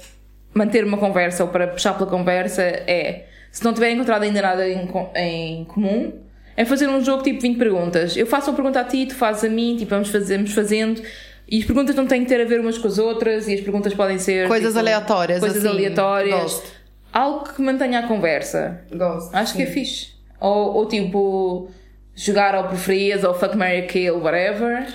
manter 0.55 0.85
uma 0.85 0.99
conversa 0.99 1.43
ou 1.43 1.51
para 1.51 1.67
puxar 1.67 1.95
pela 1.95 2.09
conversa 2.09 2.63
é, 2.63 3.25
se 3.51 3.65
não 3.65 3.73
tiver 3.73 3.91
encontrado 3.91 4.23
ainda 4.23 4.43
nada 4.43 4.69
em, 4.69 4.89
em 5.17 5.65
comum, 5.65 6.13
é 6.55 6.65
fazer 6.67 6.87
um 6.87 7.03
jogo 7.03 7.23
tipo 7.23 7.41
20 7.41 7.57
perguntas. 7.57 8.17
Eu 8.17 8.27
faço 8.27 8.51
uma 8.51 8.57
pergunta 8.57 8.81
a 8.81 8.85
ti, 8.85 9.07
tu 9.07 9.15
fazes 9.15 9.45
a 9.45 9.49
mim, 9.49 9.77
tipo, 9.79 9.91
vamos, 9.91 10.11
fazer, 10.11 10.37
vamos 10.37 10.53
fazendo. 10.53 11.03
E 11.49 11.59
as 11.59 11.65
perguntas 11.65 11.97
não 11.97 12.07
têm 12.07 12.23
que 12.23 12.29
ter 12.29 12.41
a 12.41 12.45
ver 12.45 12.61
umas 12.61 12.77
com 12.77 12.87
as 12.87 12.99
outras, 12.99 13.49
e 13.49 13.55
as 13.55 13.61
perguntas 13.61 13.95
podem 13.95 14.19
ser. 14.19 14.47
Coisas 14.47 14.69
tipo, 14.69 14.79
aleatórias, 14.79 15.41
Coisas 15.41 15.65
assim, 15.65 15.69
aleatórias. 15.69 16.43
gosto. 16.43 16.80
Algo 17.13 17.53
que 17.53 17.61
mantenha 17.61 18.01
a 18.01 18.03
conversa. 18.07 18.81
Gosto. 18.93 19.35
Acho 19.35 19.55
que 19.55 19.63
é 19.63 19.67
fixe. 19.67 20.09
Ou, 20.41 20.75
ou 20.77 20.87
tipo, 20.87 21.69
jogar 22.15 22.55
ao 22.55 22.69
preferias, 22.69 23.25
ou 23.25 23.35
fuck, 23.35 23.57
Mary 23.57 23.87
kill, 23.87 24.19
whatever. 24.19 24.87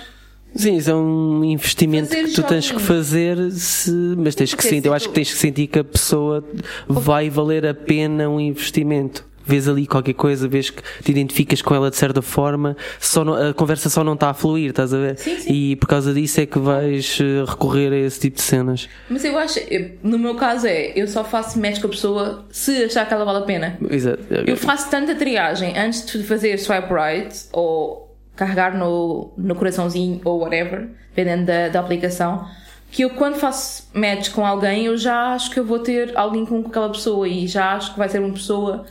Sim, 0.54 0.76
isso 0.76 0.90
é 0.90 0.94
um 0.94 1.44
investimento 1.44 2.08
Fazer 2.08 2.24
que 2.24 2.32
tu 2.32 2.42
tens 2.42 2.70
que 2.70 2.80
fazer, 2.80 3.50
se- 3.52 3.90
mas 4.16 4.34
tens 4.34 4.54
que 4.54 4.62
sentir, 4.62 4.86
eu 4.88 4.92
se 4.92 4.96
acho 4.96 5.08
que 5.08 5.14
tens 5.14 5.30
que 5.32 5.38
sentir 5.38 5.66
que 5.66 5.78
a 5.78 5.84
pessoa 5.84 6.42
vai 6.88 7.28
valer 7.28 7.66
a 7.66 7.74
pena 7.74 8.28
um 8.28 8.40
investimento. 8.40 9.26
Vês 9.46 9.68
ali 9.68 9.86
qualquer 9.86 10.14
coisa, 10.14 10.48
vês 10.48 10.70
que 10.70 10.82
te 11.02 11.10
identificas 11.12 11.62
com 11.62 11.74
ela 11.74 11.88
de 11.88 11.96
certa 11.96 12.20
forma, 12.20 12.76
só 12.98 13.24
não- 13.24 13.34
a 13.34 13.54
conversa 13.54 13.88
só 13.88 14.02
não 14.02 14.14
está 14.14 14.30
a 14.30 14.34
fluir, 14.34 14.70
estás 14.70 14.92
a 14.92 14.98
ver? 14.98 15.16
Sim, 15.18 15.38
sim. 15.38 15.52
E 15.52 15.76
por 15.76 15.86
causa 15.86 16.12
disso 16.12 16.40
é 16.40 16.46
que 16.46 16.58
vais 16.58 17.18
eh, 17.20 17.44
recorrer 17.48 17.92
a 17.92 17.96
esse 17.96 18.18
tipo 18.20 18.36
de 18.36 18.42
cenas. 18.42 18.88
Mas 19.08 19.24
eu 19.24 19.38
acho, 19.38 19.60
no 20.02 20.18
meu 20.18 20.34
caso 20.34 20.66
é, 20.66 20.92
eu 20.98 21.06
só 21.06 21.22
faço 21.22 21.60
match 21.60 21.80
com 21.80 21.86
a 21.86 21.90
pessoa 21.90 22.44
se 22.50 22.84
achar 22.84 23.06
que 23.06 23.14
ela 23.14 23.24
vale 23.24 23.38
a 23.38 23.42
pena. 23.42 23.78
Exato. 23.88 24.22
Eu 24.46 24.56
faço 24.56 24.90
tanta 24.90 25.14
triagem 25.14 25.78
antes 25.78 26.04
de 26.06 26.22
fazer 26.24 26.58
swipe 26.58 26.92
right 26.92 27.34
ou 27.52 28.16
carregar 28.34 28.76
no, 28.76 29.32
no 29.38 29.54
coraçãozinho 29.54 30.20
ou 30.24 30.40
whatever, 30.40 30.88
dependendo 31.14 31.46
da, 31.46 31.68
da 31.68 31.80
aplicação, 31.80 32.44
que 32.90 33.02
eu 33.02 33.10
quando 33.10 33.36
faço 33.36 33.88
match 33.94 34.30
com 34.30 34.44
alguém 34.44 34.84
eu 34.86 34.96
já 34.96 35.32
acho 35.34 35.50
que 35.50 35.58
eu 35.60 35.64
vou 35.64 35.78
ter 35.78 36.12
alguém 36.16 36.44
com 36.44 36.60
aquela 36.60 36.88
pessoa 36.90 37.26
e 37.28 37.46
já 37.46 37.72
acho 37.74 37.92
que 37.92 37.98
vai 37.98 38.08
ser 38.08 38.18
uma 38.20 38.32
pessoa 38.32 38.84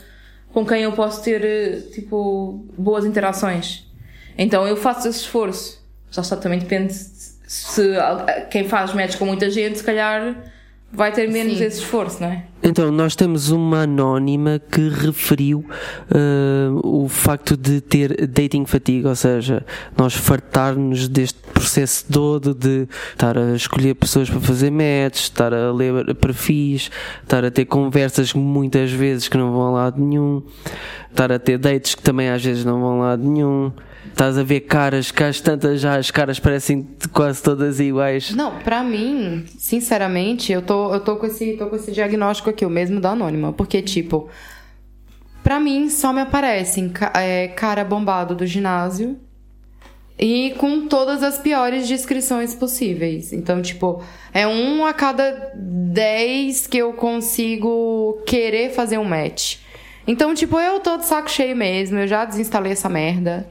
com 0.56 0.64
quem 0.64 0.84
eu 0.84 0.92
posso 0.92 1.22
ter 1.22 1.44
eh, 1.44 1.80
tipo 1.92 2.64
boas 2.78 3.04
interações. 3.04 3.84
Então 4.38 4.66
eu 4.66 4.74
faço 4.74 5.06
esse 5.06 5.18
esforço. 5.18 5.84
Já 6.10 6.22
está 6.22 6.34
também 6.34 6.58
depende 6.58 6.94
se 6.94 7.36
se 7.46 7.92
quem 8.50 8.66
faz 8.66 8.94
match 8.94 9.18
com 9.18 9.26
muita 9.26 9.50
gente, 9.50 9.76
se 9.76 9.84
calhar 9.84 10.34
vai 10.92 11.12
ter 11.12 11.28
menos 11.28 11.58
Sim. 11.58 11.64
esse 11.64 11.78
esforço, 11.80 12.22
não 12.22 12.28
é? 12.28 12.44
Então, 12.62 12.90
nós 12.90 13.14
temos 13.14 13.50
uma 13.50 13.82
anónima 13.82 14.58
que 14.58 14.88
referiu 14.88 15.64
eh, 16.10 16.68
o 16.82 17.08
facto 17.08 17.56
de 17.56 17.80
ter 17.80 18.26
dating 18.26 18.64
fatiga, 18.66 19.10
ou 19.10 19.14
seja, 19.14 19.64
nós 19.96 20.14
fartar-nos 20.14 21.06
deste 21.06 21.38
processo 21.52 22.04
todo 22.10 22.54
de 22.54 22.88
estar 23.12 23.36
a 23.36 23.54
escolher 23.54 23.94
pessoas 23.94 24.30
para 24.30 24.40
fazer 24.40 24.70
match, 24.70 25.20
estar 25.20 25.52
a 25.52 25.70
ler 25.72 26.14
perfis, 26.14 26.90
estar 27.22 27.44
a 27.44 27.50
ter 27.50 27.66
conversas 27.66 28.32
muitas 28.32 28.90
vezes 28.90 29.28
que 29.28 29.36
não 29.36 29.52
vão 29.52 29.62
a 29.62 29.70
lado 29.70 30.02
nenhum, 30.02 30.42
estar 31.10 31.30
a 31.30 31.38
ter 31.38 31.58
dates 31.58 31.94
que 31.94 32.02
também 32.02 32.30
às 32.30 32.42
vezes 32.42 32.64
não 32.64 32.80
vão 32.80 33.02
a 33.02 33.06
lado 33.08 33.22
nenhum. 33.22 33.70
Estás 34.16 34.38
a 34.38 34.42
ver 34.42 34.60
caras, 34.60 35.10
que 35.10 35.22
às 35.22 35.42
tantas 35.42 35.78
já 35.78 35.98
as 35.98 36.10
caras 36.10 36.40
parecem 36.40 36.88
quase 37.12 37.42
todas 37.42 37.78
iguais. 37.78 38.34
Não, 38.34 38.58
pra 38.60 38.82
mim, 38.82 39.44
sinceramente, 39.58 40.50
eu 40.50 40.62
tô, 40.62 40.94
eu 40.94 41.00
tô, 41.00 41.16
com 41.16 41.26
esse, 41.26 41.52
tô 41.58 41.66
com 41.66 41.76
esse 41.76 41.92
diagnóstico 41.92 42.48
aqui, 42.48 42.64
o 42.64 42.70
mesmo 42.70 42.98
da 42.98 43.10
Anônima. 43.10 43.52
Porque, 43.52 43.82
tipo, 43.82 44.30
pra 45.42 45.60
mim 45.60 45.90
só 45.90 46.14
me 46.14 46.22
aparecem 46.22 46.90
é, 47.14 47.48
cara 47.48 47.84
bombado 47.84 48.34
do 48.34 48.46
ginásio 48.46 49.18
e 50.18 50.54
com 50.56 50.88
todas 50.88 51.22
as 51.22 51.38
piores 51.38 51.86
descrições 51.86 52.54
possíveis. 52.54 53.34
Então, 53.34 53.60
tipo, 53.60 54.02
é 54.32 54.46
um 54.46 54.86
a 54.86 54.94
cada 54.94 55.52
dez 55.54 56.66
que 56.66 56.78
eu 56.78 56.94
consigo 56.94 58.22
querer 58.26 58.70
fazer 58.70 58.96
um 58.96 59.04
match. 59.04 59.58
Então, 60.06 60.32
tipo, 60.34 60.58
eu 60.58 60.80
tô 60.80 60.96
de 60.96 61.04
saco 61.04 61.30
cheio 61.30 61.54
mesmo, 61.54 61.98
eu 61.98 62.08
já 62.08 62.24
desinstalei 62.24 62.72
essa 62.72 62.88
merda. 62.88 63.46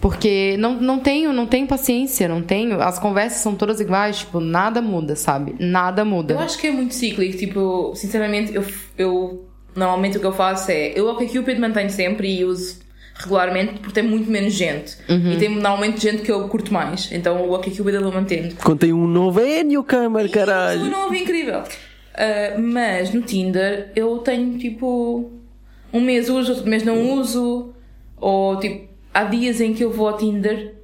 Porque 0.00 0.56
não, 0.58 0.80
não 0.80 0.98
tenho, 0.98 1.32
não 1.32 1.46
tenho 1.46 1.66
paciência, 1.66 2.26
não 2.26 2.42
tenho. 2.42 2.80
As 2.80 2.98
conversas 2.98 3.42
são 3.42 3.54
todas 3.54 3.80
iguais, 3.80 4.20
tipo, 4.20 4.40
nada 4.40 4.80
muda, 4.80 5.14
sabe? 5.14 5.54
Nada 5.58 6.04
muda. 6.04 6.34
Eu 6.34 6.38
acho 6.38 6.58
que 6.58 6.66
é 6.68 6.70
muito 6.70 6.94
cíclico, 6.94 7.36
tipo, 7.36 7.92
sinceramente, 7.94 8.54
eu, 8.54 8.64
eu 8.96 9.44
normalmente 9.76 10.16
o 10.16 10.20
que 10.20 10.26
eu 10.26 10.32
faço 10.32 10.70
é 10.70 10.92
eu 10.98 11.06
o 11.06 11.10
OkCupid 11.10 11.58
mantenho 11.58 11.90
sempre 11.90 12.40
e 12.40 12.44
uso 12.44 12.80
regularmente 13.14 13.74
porque 13.74 14.00
tem 14.00 14.02
muito 14.02 14.30
menos 14.30 14.54
gente. 14.54 14.96
Uhum. 15.08 15.32
E 15.32 15.36
tem 15.36 15.48
normalmente 15.50 16.00
gente 16.00 16.22
que 16.22 16.32
eu 16.32 16.48
curto 16.48 16.72
mais. 16.72 17.10
Então 17.12 17.42
o 17.42 17.52
OkCupid 17.52 17.94
eu 17.94 18.02
vou 18.02 18.12
mantendo. 18.12 18.54
Contei 18.56 18.92
um 18.92 19.06
novo 19.06 19.40
newcomer, 19.40 20.24
Isso 20.24 20.34
caralho. 20.34 20.86
é 20.86 20.90
novo 20.90 21.14
incrível. 21.14 21.62
Ah, 22.14 22.58
mas 22.58 23.12
no 23.12 23.22
Tinder 23.22 23.92
eu 23.94 24.18
tenho 24.18 24.58
tipo 24.58 25.30
um 25.92 26.00
mês 26.00 26.28
uso, 26.28 26.52
outro 26.52 26.68
mês 26.68 26.82
não 26.82 27.14
uso. 27.14 27.74
Ou 28.16 28.58
tipo, 28.58 28.89
há 29.12 29.24
dias 29.24 29.60
em 29.60 29.72
que 29.74 29.84
eu 29.84 29.90
vou 29.90 30.08
ao 30.08 30.16
Tinder 30.16 30.74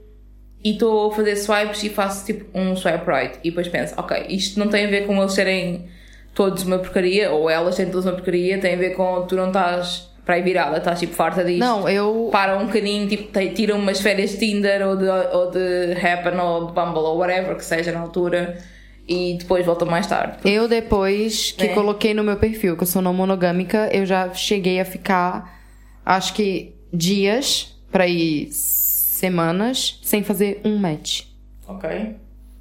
e 0.64 0.72
estou 0.72 1.10
a 1.10 1.14
fazer 1.14 1.36
swipes 1.36 1.82
e 1.84 1.88
faço 1.90 2.26
tipo 2.26 2.46
um 2.58 2.74
swipe 2.76 3.04
right. 3.10 3.38
E 3.44 3.50
depois 3.50 3.68
penso, 3.68 3.94
ok, 3.96 4.26
isto 4.28 4.58
não 4.58 4.68
tem 4.68 4.86
a 4.86 4.90
ver 4.90 5.06
com 5.06 5.16
eles 5.18 5.32
serem 5.32 5.86
todos 6.34 6.64
uma 6.64 6.78
porcaria, 6.78 7.30
ou 7.30 7.48
elas 7.48 7.74
serem 7.76 7.90
todas 7.90 8.04
uma 8.06 8.14
porcaria, 8.14 8.58
tem 8.58 8.74
a 8.74 8.76
ver 8.76 8.90
com 8.90 9.22
tu 9.26 9.36
não 9.36 9.46
estás 9.48 10.10
para 10.24 10.34
aí 10.34 10.42
virada, 10.42 10.78
estás 10.78 10.98
tipo 10.98 11.14
farta 11.14 11.44
disto. 11.44 11.60
Não, 11.60 11.88
eu. 11.88 12.28
Para 12.32 12.58
um 12.58 12.66
bocadinho, 12.66 13.06
tipo, 13.08 13.30
tiram 13.54 13.78
umas 13.78 14.00
férias 14.00 14.30
de 14.32 14.38
Tinder 14.38 14.86
ou 14.86 14.96
de, 14.96 15.08
ou 15.08 15.50
de 15.52 15.92
Happen 16.04 16.38
ou 16.40 16.66
de 16.66 16.72
Bumble 16.72 16.98
ou 16.98 17.16
whatever 17.18 17.54
que 17.56 17.64
seja 17.64 17.92
na 17.92 18.00
altura 18.00 18.58
e 19.08 19.36
depois 19.38 19.64
voltam 19.64 19.86
mais 19.88 20.04
tarde. 20.08 20.38
Eu, 20.44 20.66
depois 20.66 21.52
que 21.52 21.66
É. 21.66 21.74
coloquei 21.74 22.12
no 22.12 22.24
meu 22.24 22.36
perfil 22.36 22.76
que 22.76 22.82
eu 22.82 22.86
sou 22.88 23.00
não 23.00 23.14
monogâmica, 23.14 23.88
eu 23.92 24.04
já 24.04 24.34
cheguei 24.34 24.80
a 24.80 24.84
ficar, 24.84 25.60
acho 26.04 26.34
que 26.34 26.74
dias, 26.92 27.75
pra 27.90 28.06
ir 28.06 28.48
semanas, 28.52 29.98
sem 30.02 30.22
fazer 30.22 30.60
um 30.64 30.76
match. 30.78 31.22
Ok. 31.66 32.16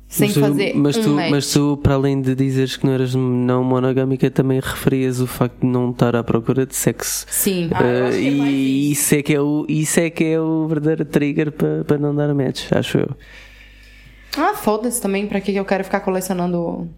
Sem 0.07 0.27
mas 0.27 0.33
tu, 0.35 0.39
fazer 0.39 0.73
mas 0.75 0.97
um 0.97 1.01
tu, 1.01 1.09
match. 1.09 1.31
mas 1.31 1.51
tu, 1.53 1.77
para 1.83 1.95
além 1.95 2.21
de 2.21 2.35
dizeres 2.35 2.77
que 2.77 2.85
não 2.85 2.93
eras 2.93 3.13
não 3.15 3.63
monogâmica, 3.63 4.29
também 4.31 4.59
referias 4.59 5.19
o 5.19 5.27
facto 5.27 5.59
de 5.59 5.67
não 5.67 5.91
estar 5.91 6.15
à 6.15 6.23
procura 6.23 6.65
de 6.65 6.75
sexo. 6.75 7.25
Sim. 7.29 7.69
Ah, 7.73 7.83
Eh, 7.83 8.11
que 8.11 8.27
é 8.27 8.31
mais 8.31 8.49
e 8.53 8.91
isso 8.91 9.15
é 9.15 9.21
que 9.23 9.33
é 9.33 9.41
o, 9.41 9.65
isso 9.67 9.99
é 9.99 10.09
que 10.09 10.23
é 10.23 10.39
o 10.39 10.67
verdadeiro 10.67 11.05
trigger 11.05 11.51
para 11.51 11.83
para 11.83 11.97
não 11.97 12.15
dar 12.15 12.33
match, 12.33 12.71
acho 12.71 12.99
eu. 12.99 13.09
Ah, 14.37 14.53
foda-se 14.53 15.01
também, 15.01 15.27
que 15.27 15.41
que 15.41 15.55
eu 15.55 15.65
quero 15.65 15.83
ficar 15.83 16.01
colecionando. 16.01 16.89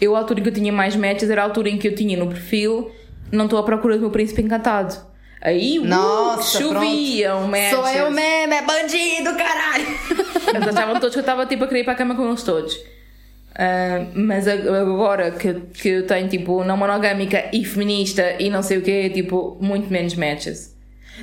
Eu, 0.00 0.14
a 0.14 0.18
altura 0.18 0.40
em 0.40 0.42
que 0.42 0.48
eu 0.48 0.54
tinha 0.54 0.72
mais 0.72 0.94
matches 0.96 1.28
era 1.30 1.42
a 1.42 1.44
altura 1.44 1.68
em 1.68 1.78
que 1.78 1.88
eu 1.88 1.94
tinha 1.94 2.16
no 2.16 2.26
perfil 2.28 2.90
não 3.30 3.44
estou 3.44 3.58
à 3.58 3.62
procura 3.62 3.96
do 3.96 4.00
meu 4.00 4.10
príncipe 4.10 4.42
encantado. 4.42 4.94
Aí, 5.40 5.78
uh, 5.78 5.84
Nossa, 5.84 6.58
choviam 6.58 7.46
matches. 7.46 7.70
Sou 7.70 7.86
eu 7.88 8.10
mesmo, 8.10 8.54
é 8.54 8.62
bandido, 8.62 9.34
caralho! 9.36 9.86
Eles 10.54 10.68
achavam 10.68 10.94
todos 10.94 11.10
que 11.12 11.18
eu 11.18 11.20
estava 11.20 11.46
tipo 11.46 11.64
a 11.64 11.68
querer 11.68 11.80
ir 11.80 11.84
para 11.84 11.92
a 11.92 11.96
cama 11.96 12.14
com 12.16 12.26
eles 12.28 12.42
todos. 12.42 12.76
Ah, 13.54 14.06
mas 14.14 14.46
ag- 14.48 14.66
agora 14.68 15.30
que, 15.32 15.52
que 15.74 15.88
eu 15.88 16.06
tenho 16.06 16.28
tipo 16.28 16.62
não 16.64 16.76
monogâmica 16.76 17.48
e 17.52 17.64
feminista 17.64 18.34
e 18.40 18.48
não 18.50 18.62
sei 18.62 18.78
o 18.78 18.82
que, 18.82 19.10
tipo, 19.10 19.56
muito 19.60 19.90
menos 19.92 20.14
matches. 20.14 20.74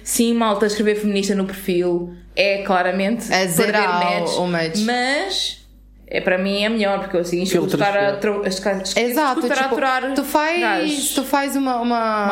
Sim, 0.04 0.34
malta, 0.34 0.66
escrever 0.66 0.96
feminista 0.96 1.34
no 1.34 1.46
perfil 1.46 2.14
é 2.36 2.60
claramente 2.64 3.26
É 3.32 3.40
perder 3.40 3.48
zerar 3.54 4.04
match, 4.04 4.32
o 4.38 4.48
match. 4.48 4.78
mas 4.82 5.65
é 6.08 6.22
para 6.22 6.38
mim 6.38 6.64
é 6.64 6.70
melhor 6.70 7.00
porque 7.00 7.18
eu 7.18 7.22
assim 7.22 7.46
Filtros, 7.46 7.74
estar 7.74 7.98
a, 7.98 8.48
escutar- 8.48 8.82
Exato, 9.02 9.42
tipo, 9.42 9.54
aturar 9.54 10.14
tu 10.14 10.24
faz, 10.24 10.60
gajos. 10.60 11.10
tu 11.16 11.24
faz 11.24 11.56
uma 11.56 11.80
uma 11.82 12.28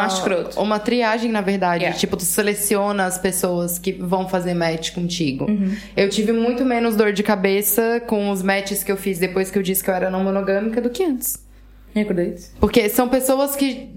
uma 0.58 0.80
triagem 0.80 1.32
na 1.32 1.42
verdade, 1.42 1.84
Yeah. 1.84 1.98
tipo 2.00 2.16
tu 2.16 2.24
seleciona 2.24 3.06
as 3.06 3.18
pessoas 3.18 3.80
que 3.80 3.92
vão 3.92 4.28
fazer 4.30 4.54
match 4.54 4.92
contigo. 4.94 5.46
Uhum. 5.50 5.76
Eu 5.98 6.10
tive 6.10 6.32
muito 6.32 6.64
menos 6.64 6.96
dor 6.96 7.12
de 7.12 7.24
cabeça 7.24 8.02
com 8.08 8.30
os 8.30 8.44
matches 8.44 8.84
que 8.84 8.92
eu 8.92 8.98
fiz 8.98 9.18
depois 9.20 9.50
que 9.50 9.58
eu 9.58 9.64
disse 9.64 9.84
que 9.84 9.90
eu 9.90 9.94
era 9.96 10.10
não 10.10 10.24
monogâmica 10.24 10.80
do 10.80 10.90
que 10.90 11.04
antes. 11.04 11.42
Porque 12.60 12.90
são 12.90 13.08
pessoas 13.08 13.56
que. 13.56 13.90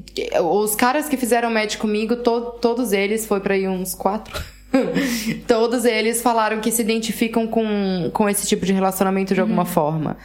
Os 0.43 0.75
caras 0.75 1.09
que 1.09 1.17
fizeram 1.17 1.51
match 1.51 1.77
comigo, 1.77 2.17
to- 2.17 2.53
todos 2.61 2.93
eles, 2.93 3.25
foi 3.27 3.41
pra 3.41 3.55
aí 3.55 3.67
uns 3.69 3.95
quatro. 3.95 4.43
todos 5.47 5.85
eles 5.85 6.23
falaram 6.23 6.61
que 6.61 6.71
se 6.71 6.83
identificam 6.83 7.47
com, 7.47 8.11
com 8.13 8.29
esse 8.29 8.47
tipo 8.47 8.65
de 8.67 8.73
relacionamento 8.73 9.35
de 9.35 9.41
alguma 9.41 9.65
forma. 9.65 10.17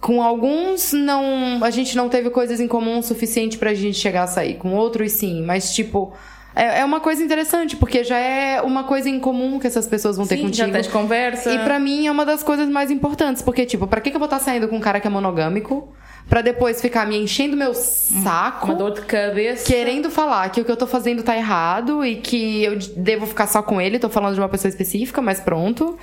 Com 0.00 0.22
alguns, 0.22 0.92
não. 0.92 1.62
A 1.62 1.70
gente 1.70 1.96
não 1.96 2.08
teve 2.08 2.30
coisas 2.30 2.60
em 2.60 2.68
comum 2.68 2.98
o 2.98 3.02
suficiente 3.02 3.58
pra 3.58 3.74
gente 3.74 3.98
chegar 3.98 4.24
a 4.24 4.26
sair. 4.26 4.54
Com 4.54 4.74
outros, 4.74 5.12
sim. 5.12 5.42
Mas, 5.42 5.74
tipo. 5.74 6.12
É, 6.54 6.80
é 6.80 6.84
uma 6.84 6.98
coisa 6.98 7.22
interessante, 7.22 7.76
porque 7.76 8.02
já 8.02 8.18
é 8.18 8.60
uma 8.62 8.82
coisa 8.84 9.08
em 9.08 9.20
comum 9.20 9.60
que 9.60 9.66
essas 9.66 9.86
pessoas 9.86 10.16
vão 10.16 10.26
ter 10.26 10.36
Sim, 10.36 10.42
contigo. 10.42 10.66
já 10.66 10.72
tens 10.72 10.88
conversa. 10.88 11.52
E 11.52 11.58
pra 11.60 11.78
mim 11.78 12.06
é 12.06 12.10
uma 12.10 12.24
das 12.24 12.42
coisas 12.42 12.68
mais 12.68 12.90
importantes, 12.90 13.42
porque, 13.42 13.64
tipo, 13.64 13.86
pra 13.86 14.00
que, 14.00 14.10
que 14.10 14.16
eu 14.16 14.18
vou 14.18 14.26
estar 14.26 14.40
saindo 14.40 14.66
com 14.66 14.76
um 14.76 14.80
cara 14.80 14.98
que 14.98 15.06
é 15.06 15.10
monogâmico? 15.10 15.92
Pra 16.28 16.42
depois 16.42 16.80
ficar 16.80 17.06
me 17.06 17.16
enchendo 17.16 17.56
meu 17.56 17.72
saco, 17.72 18.66
uma 18.66 18.74
dor 18.74 18.92
de 18.92 19.00
cabeça. 19.02 19.64
querendo 19.64 20.10
falar 20.10 20.50
que 20.50 20.60
o 20.60 20.64
que 20.64 20.70
eu 20.70 20.76
tô 20.76 20.86
fazendo 20.86 21.22
tá 21.22 21.36
errado 21.36 22.04
e 22.04 22.16
que 22.16 22.64
eu 22.64 22.78
devo 22.96 23.26
ficar 23.26 23.46
só 23.46 23.62
com 23.62 23.80
ele, 23.80 23.98
tô 23.98 24.10
falando 24.10 24.34
de 24.34 24.40
uma 24.40 24.48
pessoa 24.48 24.68
específica, 24.68 25.22
mas 25.22 25.40
pronto. 25.40 25.98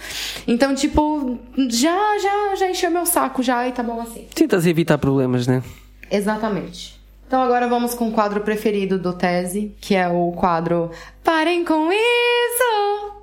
Então, 0.47 0.73
tipo, 0.73 1.37
já, 1.69 2.17
já, 2.17 2.55
já 2.55 2.69
encheu 2.69 2.89
meu 2.89 3.05
saco 3.05 3.43
já 3.43 3.67
e 3.67 3.71
tá 3.71 3.83
bom 3.83 4.01
assim. 4.01 4.25
Tentas 4.33 4.65
evitar 4.65 4.97
problemas, 4.97 5.45
né? 5.45 5.61
Exatamente. 6.09 6.99
Então 7.27 7.41
agora 7.41 7.67
vamos 7.67 7.93
com 7.93 8.07
o 8.09 8.11
quadro 8.11 8.41
preferido 8.41 8.99
do 8.99 9.13
Tese, 9.13 9.75
que 9.81 9.95
é 9.95 10.07
o 10.07 10.31
quadro 10.31 10.91
Parem 11.23 11.65
com 11.65 11.91
isso! 11.91 13.13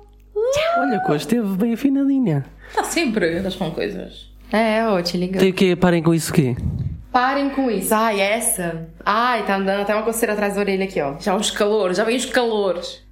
Olha, 0.77 0.99
que 0.99 1.11
hoje 1.11 1.23
esteve 1.23 1.47
bem 1.55 1.73
afinadinha. 1.73 2.45
Está 2.69 2.83
sempre, 2.83 3.37
estás 3.37 3.55
com 3.55 3.71
coisas. 3.71 4.29
É, 4.51 4.85
ô, 4.87 5.01
te 5.01 5.17
ligando. 5.17 5.39
Tem 5.39 5.51
o 5.51 5.53
quê? 5.53 5.75
Parem 5.75 6.03
com 6.03 6.13
isso 6.13 6.31
o 6.31 6.35
quê? 6.35 6.55
Parem 7.13 7.51
com 7.51 7.69
isso. 7.69 7.93
Ai, 7.93 8.19
essa. 8.19 8.87
Ai, 9.05 9.45
tá 9.45 9.59
dando 9.59 9.83
até 9.83 9.93
uma 9.93 10.01
coceira 10.01 10.33
atrás 10.33 10.55
da 10.55 10.61
orelha 10.61 10.85
aqui, 10.85 10.99
ó. 10.99 11.19
Já 11.19 11.35
os 11.35 11.51
calores, 11.51 11.97
já 11.97 12.03
vem 12.03 12.17
os 12.17 12.25
calores. 12.25 13.03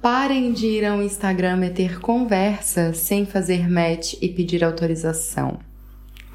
Parem 0.00 0.52
de 0.52 0.66
ir 0.66 0.84
ao 0.84 1.02
Instagram 1.02 1.56
meter 1.56 1.98
conversa 1.98 2.94
sem 2.94 3.26
fazer 3.26 3.68
match 3.68 4.14
e 4.22 4.28
pedir 4.28 4.62
autorização. 4.62 5.58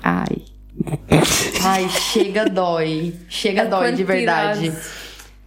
Ai. 0.03 0.43
Ai, 1.63 1.87
chega 1.87 2.43
dói. 2.51 3.15
Chega 3.29 3.61
A 3.61 3.65
dói 3.65 3.93
de 3.93 4.03
verdade. 4.03 4.73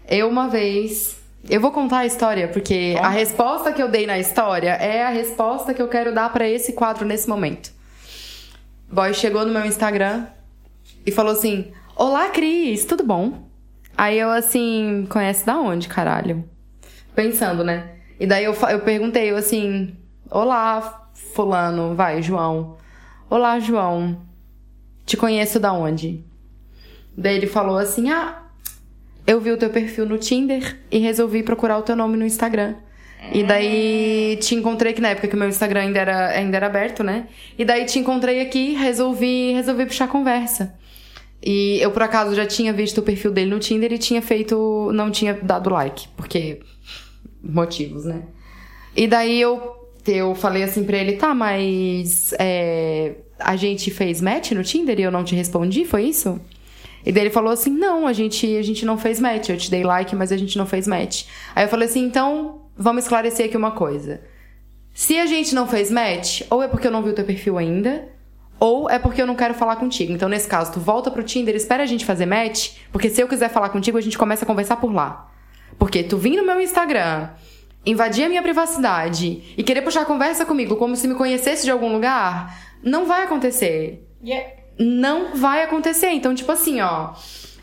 Eu 0.08 0.30
uma 0.30 0.48
vez. 0.48 1.18
Eu 1.50 1.60
vou 1.60 1.70
contar 1.70 1.98
a 1.98 2.06
história, 2.06 2.48
porque 2.48 2.96
a 2.98 3.10
resposta 3.10 3.72
que 3.72 3.82
eu 3.82 3.88
dei 3.88 4.06
na 4.06 4.18
história 4.18 4.70
é 4.70 5.04
a 5.04 5.10
resposta 5.10 5.74
que 5.74 5.82
eu 5.82 5.88
quero 5.88 6.14
dar 6.14 6.32
pra 6.32 6.48
esse 6.48 6.72
quadro 6.72 7.04
nesse 7.04 7.28
momento. 7.28 7.70
Boy 8.90 9.12
chegou 9.12 9.44
no 9.44 9.52
meu 9.52 9.66
Instagram 9.66 10.26
e 11.04 11.10
falou 11.10 11.32
assim: 11.32 11.72
Olá, 11.96 12.28
Cris, 12.30 12.84
tudo 12.84 13.04
bom? 13.04 13.48
Aí 13.96 14.18
eu 14.18 14.30
assim, 14.30 15.06
conhece 15.08 15.44
da 15.44 15.58
onde, 15.58 15.88
caralho? 15.88 16.44
Pensando, 17.14 17.62
né? 17.62 17.96
E 18.18 18.26
daí 18.26 18.44
eu, 18.44 18.54
eu 18.54 18.80
perguntei, 18.80 19.30
eu 19.30 19.36
assim: 19.36 19.96
Olá, 20.30 21.10
Fulano, 21.34 21.94
vai, 21.94 22.22
João. 22.22 22.76
Olá, 23.28 23.58
João. 23.58 24.20
Te 25.04 25.16
conheço 25.16 25.58
da 25.58 25.72
onde? 25.72 26.24
Daí 27.16 27.36
ele 27.36 27.46
falou 27.46 27.76
assim: 27.76 28.10
Ah, 28.10 28.42
eu 29.26 29.40
vi 29.40 29.50
o 29.50 29.56
teu 29.56 29.70
perfil 29.70 30.06
no 30.06 30.18
Tinder 30.18 30.78
e 30.90 30.98
resolvi 30.98 31.42
procurar 31.42 31.78
o 31.78 31.82
teu 31.82 31.96
nome 31.96 32.16
no 32.16 32.24
Instagram. 32.24 32.74
E 33.32 33.44
daí 33.44 34.36
te 34.40 34.54
encontrei 34.54 34.92
que 34.92 35.00
na 35.00 35.10
época 35.10 35.28
que 35.28 35.36
o 35.36 35.38
meu 35.38 35.48
Instagram 35.48 35.82
ainda 35.82 36.00
era, 36.00 36.28
ainda 36.30 36.56
era 36.56 36.66
aberto, 36.66 37.04
né? 37.04 37.28
E 37.56 37.64
daí 37.64 37.84
te 37.84 37.98
encontrei 37.98 38.40
aqui, 38.40 38.74
resolvi, 38.74 39.52
resolvi 39.52 39.86
puxar 39.86 40.08
conversa. 40.08 40.74
E 41.42 41.78
eu 41.80 41.90
por 41.90 42.02
acaso 42.02 42.34
já 42.34 42.46
tinha 42.46 42.72
visto 42.72 42.98
o 42.98 43.02
perfil 43.02 43.32
dele 43.32 43.50
no 43.50 43.58
Tinder 43.58 43.92
e 43.92 43.98
tinha 43.98 44.22
feito, 44.22 44.90
não 44.92 45.10
tinha 45.10 45.34
dado 45.34 45.70
like, 45.70 46.08
porque 46.16 46.60
motivos, 47.42 48.04
né? 48.04 48.22
E 48.96 49.06
daí 49.06 49.40
eu 49.40 49.80
eu 50.06 50.34
falei 50.34 50.62
assim 50.62 50.84
pra 50.84 50.96
ele, 50.96 51.12
tá, 51.12 51.34
mas 51.34 52.32
é, 52.38 53.14
a 53.38 53.56
gente 53.56 53.90
fez 53.90 54.20
match 54.20 54.52
no 54.52 54.62
Tinder 54.62 54.98
e 54.98 55.02
eu 55.02 55.10
não 55.10 55.24
te 55.24 55.34
respondi, 55.34 55.84
foi 55.84 56.04
isso? 56.04 56.40
E 57.04 57.12
daí 57.12 57.24
ele 57.24 57.30
falou 57.30 57.52
assim: 57.52 57.70
não, 57.70 58.06
a 58.06 58.12
gente, 58.12 58.56
a 58.56 58.62
gente 58.62 58.84
não 58.84 58.96
fez 58.96 59.20
match. 59.20 59.48
Eu 59.48 59.56
te 59.56 59.70
dei 59.70 59.82
like, 59.82 60.14
mas 60.14 60.32
a 60.32 60.36
gente 60.36 60.56
não 60.56 60.66
fez 60.66 60.86
match. 60.86 61.24
Aí 61.54 61.64
eu 61.64 61.68
falei 61.68 61.88
assim: 61.88 62.04
então, 62.04 62.62
vamos 62.76 63.04
esclarecer 63.04 63.46
aqui 63.46 63.56
uma 63.56 63.72
coisa. 63.72 64.20
Se 64.94 65.18
a 65.18 65.26
gente 65.26 65.54
não 65.54 65.66
fez 65.66 65.90
match, 65.90 66.42
ou 66.50 66.62
é 66.62 66.68
porque 66.68 66.86
eu 66.86 66.90
não 66.90 67.02
vi 67.02 67.10
o 67.10 67.14
teu 67.14 67.24
perfil 67.24 67.58
ainda, 67.58 68.08
ou 68.60 68.88
é 68.88 68.98
porque 68.98 69.20
eu 69.20 69.26
não 69.26 69.34
quero 69.34 69.54
falar 69.54 69.76
contigo. 69.76 70.12
Então, 70.12 70.28
nesse 70.28 70.46
caso, 70.48 70.72
tu 70.72 70.80
volta 70.80 71.10
pro 71.10 71.22
Tinder, 71.22 71.54
espera 71.56 71.82
a 71.82 71.86
gente 71.86 72.04
fazer 72.04 72.26
match, 72.26 72.76
porque 72.92 73.10
se 73.10 73.20
eu 73.20 73.28
quiser 73.28 73.48
falar 73.48 73.70
contigo, 73.70 73.98
a 73.98 74.00
gente 74.00 74.16
começa 74.16 74.44
a 74.44 74.46
conversar 74.46 74.76
por 74.76 74.92
lá. 74.92 75.30
Porque 75.78 76.02
tu 76.02 76.16
vir 76.16 76.36
no 76.36 76.46
meu 76.46 76.60
Instagram, 76.60 77.30
invadir 77.84 78.24
a 78.24 78.28
minha 78.28 78.42
privacidade 78.42 79.54
e 79.56 79.62
querer 79.62 79.82
puxar 79.82 80.04
conversa 80.04 80.46
comigo 80.46 80.76
como 80.76 80.94
se 80.94 81.08
me 81.08 81.14
conhecesse 81.14 81.64
de 81.64 81.70
algum 81.70 81.92
lugar, 81.92 82.56
não 82.82 83.06
vai 83.06 83.24
acontecer. 83.24 84.06
Yeah. 84.24 84.48
Não 84.78 85.34
vai 85.34 85.62
acontecer. 85.64 86.10
Então, 86.10 86.34
tipo 86.34 86.52
assim, 86.52 86.80
ó. 86.80 87.14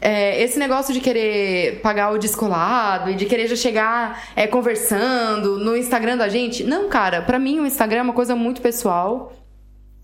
é, 0.01 0.41
esse 0.41 0.57
negócio 0.57 0.93
de 0.93 0.99
querer 0.99 1.81
pagar 1.81 2.11
o 2.11 2.17
descolado 2.17 3.09
e 3.09 3.15
de 3.15 3.25
querer 3.25 3.47
já 3.47 3.55
chegar 3.55 4.23
é, 4.35 4.47
conversando 4.47 5.59
no 5.59 5.75
Instagram 5.75 6.17
da 6.17 6.27
gente. 6.29 6.63
Não, 6.63 6.89
cara, 6.89 7.21
pra 7.21 7.39
mim 7.39 7.59
o 7.59 7.65
Instagram 7.65 7.99
é 7.99 8.03
uma 8.03 8.13
coisa 8.13 8.35
muito 8.35 8.61
pessoal. 8.61 9.33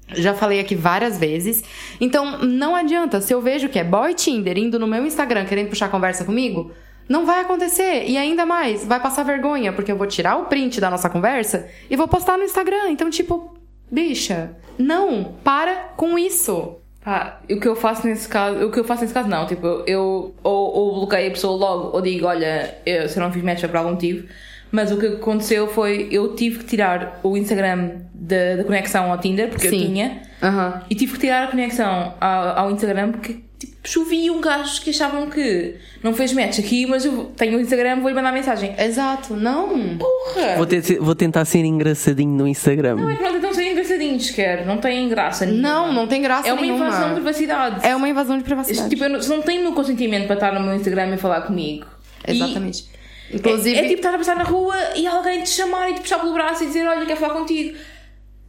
Já 0.09 0.33
falei 0.33 0.59
aqui 0.59 0.75
várias 0.75 1.17
vezes. 1.17 1.63
Então, 1.99 2.39
não 2.39 2.75
adianta. 2.75 3.21
Se 3.21 3.33
eu 3.33 3.41
vejo 3.41 3.69
que 3.69 3.79
é 3.79 3.83
boy 3.83 4.13
Tinder 4.13 4.57
indo 4.57 4.79
no 4.79 4.87
meu 4.87 5.05
Instagram 5.05 5.45
querendo 5.45 5.69
puxar 5.69 5.89
conversa 5.89 6.23
comigo, 6.23 6.71
não 7.09 7.25
vai 7.25 7.41
acontecer. 7.41 8.05
E 8.07 8.17
ainda 8.17 8.45
mais, 8.45 8.85
vai 8.85 8.99
passar 8.99 9.23
vergonha, 9.23 9.73
porque 9.73 9.91
eu 9.91 9.97
vou 9.97 10.07
tirar 10.07 10.37
o 10.37 10.45
print 10.45 10.79
da 10.79 10.89
nossa 10.89 11.09
conversa 11.09 11.67
e 11.89 11.95
vou 11.95 12.07
postar 12.07 12.37
no 12.37 12.43
Instagram. 12.43 12.89
Então, 12.89 13.09
tipo, 13.09 13.55
bicha, 13.91 14.55
não, 14.77 15.35
para 15.43 15.75
com 15.95 16.17
isso. 16.17 16.77
Pá, 17.03 17.39
o 17.49 17.59
que 17.59 17.67
eu 17.67 17.75
faço 17.75 18.07
nesse 18.07 18.27
caso, 18.27 18.65
o 18.65 18.71
que 18.71 18.79
eu 18.79 18.83
faço 18.83 19.03
nesse 19.03 19.13
caso 19.13 19.29
não, 19.29 19.45
tipo, 19.45 19.83
eu 19.85 20.33
ou, 20.41 20.75
ou 20.75 20.95
bloqueio 20.95 21.27
a 21.27 21.31
pessoa 21.31 21.55
logo 21.55 21.95
ou 21.95 22.01
digo, 22.01 22.25
olha, 22.25 22.79
eu, 22.83 23.07
se 23.07 23.19
eu 23.19 23.23
não 23.23 23.31
fiz 23.31 23.43
match 23.43 23.63
é 23.63 23.67
por 23.67 23.77
algum 23.77 23.91
motivo, 23.91 24.27
mas 24.75 24.91
o 24.91 24.97
que 24.97 25.05
aconteceu 25.07 25.67
foi 25.67 26.07
eu 26.11 26.35
tive 26.35 26.59
que 26.59 26.65
tirar 26.65 27.19
o 27.23 27.37
Instagram 27.37 27.91
da, 28.13 28.57
da 28.57 28.63
conexão 28.63 29.11
ao 29.11 29.17
Tinder, 29.17 29.49
porque 29.49 29.69
Sim. 29.69 29.79
eu 29.81 29.87
tinha, 29.87 30.21
Aham. 30.43 30.81
e 30.89 30.95
tive 30.95 31.13
que 31.13 31.19
tirar 31.19 31.45
a 31.45 31.47
conexão 31.47 32.13
ao, 32.19 32.59
ao 32.59 32.71
Instagram 32.71 33.11
porque 33.13 33.37
tipo, 33.57 33.73
choviam 33.83 34.41
gajos 34.41 34.79
que 34.79 34.89
achavam 34.89 35.29
que 35.29 35.75
não 36.03 36.13
fez 36.13 36.33
match 36.33 36.59
aqui, 36.59 36.85
mas 36.85 37.05
eu 37.05 37.31
tenho 37.37 37.57
o 37.57 37.61
Instagram, 37.61 37.99
vou-lhe 38.01 38.13
mandar 38.15 38.31
mensagem. 38.33 38.75
Exato, 38.77 39.33
não. 39.35 39.97
Porra! 39.97 40.55
Vou, 40.57 40.65
ter- 40.65 40.99
vou 40.99 41.15
tentar 41.15 41.45
ser 41.45 41.63
engraçadinho 41.65 42.31
no 42.31 42.47
Instagram. 42.47 42.95
Não 42.95 43.09
é 43.09 43.15
que 43.15 43.23
não 43.23 43.31
tentam 43.31 43.53
ser 43.53 43.71
engraçadinhos, 43.71 44.29
quer, 44.31 44.65
não 44.65 44.77
têm 44.77 45.07
graça 45.07 45.45
nenhuma. 45.45 45.67
Não, 45.69 45.93
não 45.93 46.07
tem 46.07 46.21
graça 46.21 46.47
É 46.49 46.53
uma 46.53 46.61
nenhuma. 46.61 46.85
invasão 46.87 47.07
de 47.09 47.13
privacidade. 47.15 47.85
É 47.87 47.95
uma 47.95 48.09
invasão 48.09 48.37
de 48.37 48.43
privacidade. 48.43 48.89
Tipo, 48.89 49.03
eu 49.05 49.09
não, 49.09 49.19
não 49.19 49.41
tenho 49.41 49.61
o 49.61 49.63
meu 49.63 49.73
consentimento 49.73 50.25
para 50.27 50.35
estar 50.35 50.53
no 50.53 50.59
meu 50.59 50.75
Instagram 50.75 51.13
e 51.15 51.17
falar 51.17 51.41
comigo. 51.41 51.85
E 52.27 52.31
Exatamente. 52.35 52.85
É, 53.31 53.35
Inclusive, 53.37 53.77
é 53.79 53.83
tipo 53.83 53.95
estar 53.95 54.13
a 54.13 54.17
passar 54.17 54.35
na 54.35 54.43
rua 54.43 54.75
e 54.95 55.05
alguém 55.07 55.41
te 55.43 55.49
chamar 55.49 55.89
e 55.89 55.95
te 55.95 56.01
puxar 56.01 56.19
pelo 56.19 56.33
braço 56.33 56.63
e 56.63 56.67
dizer: 56.67 56.85
Olha, 56.87 57.05
quero 57.05 57.19
falar 57.19 57.33
contigo. 57.33 57.77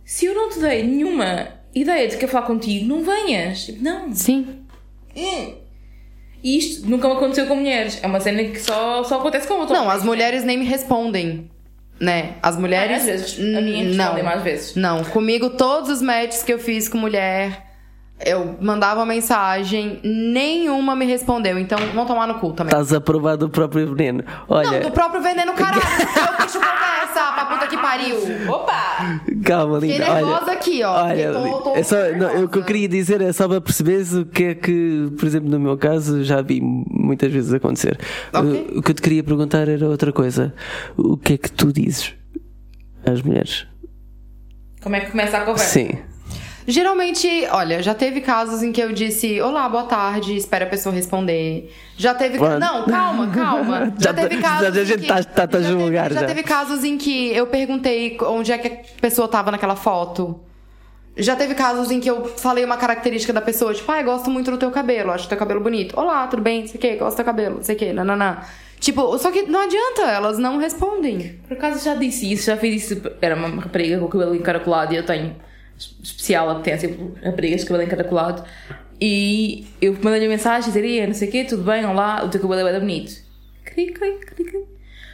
Se 0.05 0.27
eu 0.27 0.35
não 0.35 0.51
te 0.51 0.59
dei 0.61 0.83
nenhuma 0.83 1.49
ideia 1.75 2.07
de 2.07 2.15
que 2.15 2.21
quero 2.21 2.33
falar 2.33 2.47
contigo, 2.47 2.87
não 2.87 3.03
venhas. 3.03 3.65
Tipo, 3.67 3.83
Não. 3.83 4.13
sim. 4.13 4.47
Hum. 5.17 5.55
E 6.43 6.59
isto 6.59 6.89
nunca 6.89 7.09
me 7.09 7.15
aconteceu 7.15 7.47
com 7.47 7.57
mulheres. 7.57 7.99
É 8.03 8.07
uma 8.07 8.21
cena 8.21 8.45
que 8.45 8.61
só, 8.61 9.03
só 9.03 9.19
acontece 9.19 9.49
com 9.49 9.55
outras. 9.55 9.77
Não, 9.79 9.91
as 9.91 10.05
mulheres 10.05 10.45
nem 10.45 10.59
me 10.59 10.65
respondem. 10.65 11.51
Né? 11.99 12.35
As 12.43 12.57
mulheres. 12.59 12.93
Ah, 12.93 13.01
às 13.01 13.05
vezes. 13.07 13.39
A 13.39 13.61
minha 13.61 13.83
N- 13.83 13.97
respondem 13.97 14.23
mais 14.23 14.43
vezes. 14.43 14.75
Não, 14.77 15.03
comigo 15.05 15.51
todos 15.51 15.89
os 15.91 16.03
matches 16.03 16.43
que 16.43 16.53
eu 16.53 16.59
fiz 16.59 16.89
com 16.89 16.99
mulher, 16.99 17.66
eu 18.25 18.57
mandava 18.61 19.01
uma 19.01 19.07
mensagem, 19.07 20.01
nenhuma 20.03 20.97
me 20.97 21.05
respondeu. 21.05 21.59
Então, 21.59 21.79
vão 21.95 22.07
tomar 22.07 22.27
no 22.27 22.35
cu 22.41 22.53
também. 22.53 22.69
Estás 22.71 22.93
a 22.93 23.01
provar 23.01 23.37
do 23.37 23.49
próprio 23.51 23.95
veneno. 23.95 24.25
Olha, 24.49 24.71
Não, 24.71 24.81
do 24.81 24.91
próprio 24.91 25.21
veneno, 25.23 25.53
caralho. 25.53 25.81
eu 25.83 26.45
bicho 26.47 26.59
conversa, 26.59 27.33
pra 27.35 27.45
puta 27.47 27.67
que 27.67 27.77
pariu. 27.77 28.17
Opa! 28.49 29.21
calma, 29.45 29.79
linda. 29.79 29.95
Fiquei 29.95 30.15
nervosa 30.15 30.43
Olha, 30.45 30.53
aqui, 30.53 30.83
ó. 30.83 31.05
olha, 31.05 31.33
Tô- 31.33 31.59
tô 31.61 31.75
é 31.77 31.83
só, 31.83 31.97
não, 31.97 32.11
nervosa. 32.19 32.45
o 32.45 32.49
que 32.49 32.59
eu 32.59 32.65
queria 32.65 32.89
dizer 32.89 33.21
é 33.21 33.33
só 33.33 33.47
para 33.47 33.61
perceberes 33.61 34.13
o 34.15 34.25
que 34.25 34.45
é 34.45 34.55
que, 34.55 35.13
por 35.19 35.27
exemplo, 35.27 35.49
no 35.51 35.61
meu 35.61 35.77
caso, 35.77 36.25
já 36.25 36.41
vi 36.43 36.61
muitas 36.63 37.31
vezes 37.31 37.53
acontecer. 37.53 37.99
Ok. 38.33 38.71
O, 38.75 38.79
o 38.79 38.83
que 38.83 38.91
eu 38.91 38.95
te 38.95 39.03
queria 39.03 39.23
perguntar 39.23 39.69
era 39.69 39.87
outra 39.87 40.11
coisa. 40.13 40.55
O 40.97 41.17
que 41.17 41.35
é 41.35 41.39
que 41.39 41.51
tu 41.53 41.73
dizes 41.73 42.15
às 43.05 43.21
mulheres? 43.23 43.67
Como 44.83 44.97
é 44.97 45.01
que 45.01 45.11
começa 45.11 45.37
a 45.39 45.41
conversa? 45.41 45.65
Sim. 45.65 45.91
Geralmente, 46.67 47.47
olha, 47.53 47.81
já 47.81 47.95
teve 47.95 48.21
casos 48.21 48.61
em 48.63 48.73
que 48.73 48.81
eu 48.83 48.93
disse 48.93 49.41
olá, 49.41 49.69
boa 49.69 49.85
tarde, 49.85 50.37
espera 50.37 50.65
a 50.65 50.69
pessoa 50.69 50.93
responder. 50.93 51.73
Já 51.97 52.13
teve. 52.13 52.39
Mano. 52.39 52.59
Não, 52.59 52.85
calma, 52.87 53.29
calma. 53.29 53.95
Já, 53.99 54.11
Já 54.11 54.15
teve 54.15 54.43
casos. 54.43 54.89
já 54.89 54.97
que- 54.97 55.07
tá- 55.07 55.23
tá- 55.23 55.47
tá 55.47 55.59
a 55.59 55.63
já 55.63 55.69
teve- 55.77 55.93
já 56.15 56.21
já. 56.21 56.27
teve 56.27 56.43
casos 56.43 56.83
em 56.83 56.99
que 56.99 57.33
eu 57.35 57.47
perguntei 57.47 58.17
onde 58.23 58.51
é 58.51 58.59
que 58.59 58.69
a 58.69 59.01
pessoa 59.01 59.29
tava 59.29 59.53
naquela 59.53 59.77
foto. 59.77 60.41
Já 61.17 61.37
teve 61.37 61.55
casos 61.55 61.91
em 61.91 62.01
que 62.01 62.11
eu 62.11 62.25
falei 62.37 62.65
uma 62.65 62.77
característica 62.77 63.33
da 63.33 63.41
pessoa, 63.41 63.73
tipo, 63.73 63.91
ai, 63.91 64.03
gosto 64.03 64.29
muito 64.29 64.51
do 64.51 64.59
teu 64.59 64.71
cabelo, 64.71 65.13
acho 65.13 65.29
teu 65.29 65.39
cabelo 65.39 65.61
bonito. 65.61 65.99
Olá, 65.99 66.27
tudo 66.27 66.43
bem? 66.43 66.63
Não 66.63 66.67
sei 66.69 66.77
o 66.77 66.81
que, 66.81 66.97
gosto 66.97 67.13
do 67.15 67.17
teu 67.17 67.25
cabelo, 67.25 67.57
não 67.57 67.63
sei 67.63 67.75
o 67.75 67.79
que, 67.79 67.93
nananã. 67.93 68.39
Tipo, 68.81 69.17
só 69.17 69.31
que 69.31 69.45
não 69.45 69.61
adianta, 69.63 70.03
elas 70.03 70.37
não 70.37 70.59
respondem. 70.59 71.39
Por 71.49 71.57
acaso 71.57 71.83
já 71.83 71.95
disse 71.95 72.31
isso, 72.31 72.47
já 72.47 72.57
fiz 72.59 72.91
isso. 72.91 73.01
Era 73.23 73.35
uma 73.37 73.49
rapariga 73.63 73.99
com 73.99 74.05
o 74.05 74.09
cabelo 74.09 74.35
encaracolado 74.35 74.93
e 74.93 74.97
eu 74.99 75.07
tenho 75.07 75.35
especial 76.03 76.49
apetência 76.51 76.89
por 76.89 77.13
raparigas 77.23 77.61
de 77.61 77.67
cabelo 77.67 77.85
encaracolado. 77.85 78.45
E 79.01 79.67
eu 79.81 79.93
mandei-lhe 80.03 80.29
mensagem, 80.29 80.73
dizer, 80.73 81.07
não 81.07 81.15
sei 81.15 81.29
o 81.29 81.31
quê, 81.31 81.45
tudo 81.45 81.63
bem, 81.63 81.85
olá, 81.85 82.25
o 82.25 82.29
teu 82.29 82.41
cabelo 82.41 82.61
é 82.67 82.73
bem 82.73 82.81
bonito. 82.81 83.13
Cri, 83.65 83.93
cri, 83.93 84.19
cri, 84.19 84.45
cri. 84.45 84.65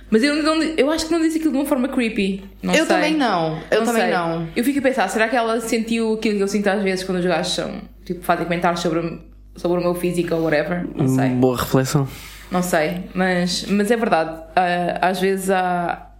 Mas 0.09 0.23
eu, 0.23 0.43
não, 0.43 0.63
eu 0.63 0.91
acho 0.91 1.07
que 1.07 1.13
não 1.13 1.21
disse 1.21 1.39
aquilo 1.39 1.53
de 1.53 1.59
uma 1.59 1.67
forma 1.67 1.89
creepy. 1.89 2.45
Não 2.63 2.75
eu 2.75 2.85
sei. 2.85 2.95
também 2.95 3.17
não. 3.17 3.59
Eu 3.71 3.83
também 3.83 4.03
sei. 4.03 4.13
não. 4.13 4.47
Eu 4.55 4.63
fico 4.63 4.79
a 4.79 4.83
pensar, 4.83 5.09
será 5.09 5.27
que 5.27 5.35
ela 5.35 5.59
sentiu 5.61 6.15
aquilo 6.15 6.37
que 6.37 6.43
eu 6.43 6.49
sinto 6.49 6.67
às 6.69 6.83
vezes 6.83 7.03
quando 7.03 7.19
os 7.19 7.25
gajos 7.25 7.55
são, 7.55 7.81
tipo, 8.05 8.23
fazem 8.23 8.45
comentários 8.45 8.81
sobre, 8.81 9.21
sobre 9.57 9.81
o 9.81 9.83
meu 9.83 9.95
físico 9.95 10.35
ou 10.35 10.43
whatever? 10.43 10.87
Não 10.95 11.09
sei. 11.09 11.31
Boa 11.31 11.57
reflexão. 11.57 12.07
Não 12.51 12.63
sei, 12.63 13.05
mas, 13.15 13.65
mas 13.71 13.91
é 13.91 13.97
verdade. 13.97 14.43
Ah, 14.55 15.09
às 15.09 15.19
vezes 15.19 15.49
há 15.49 16.12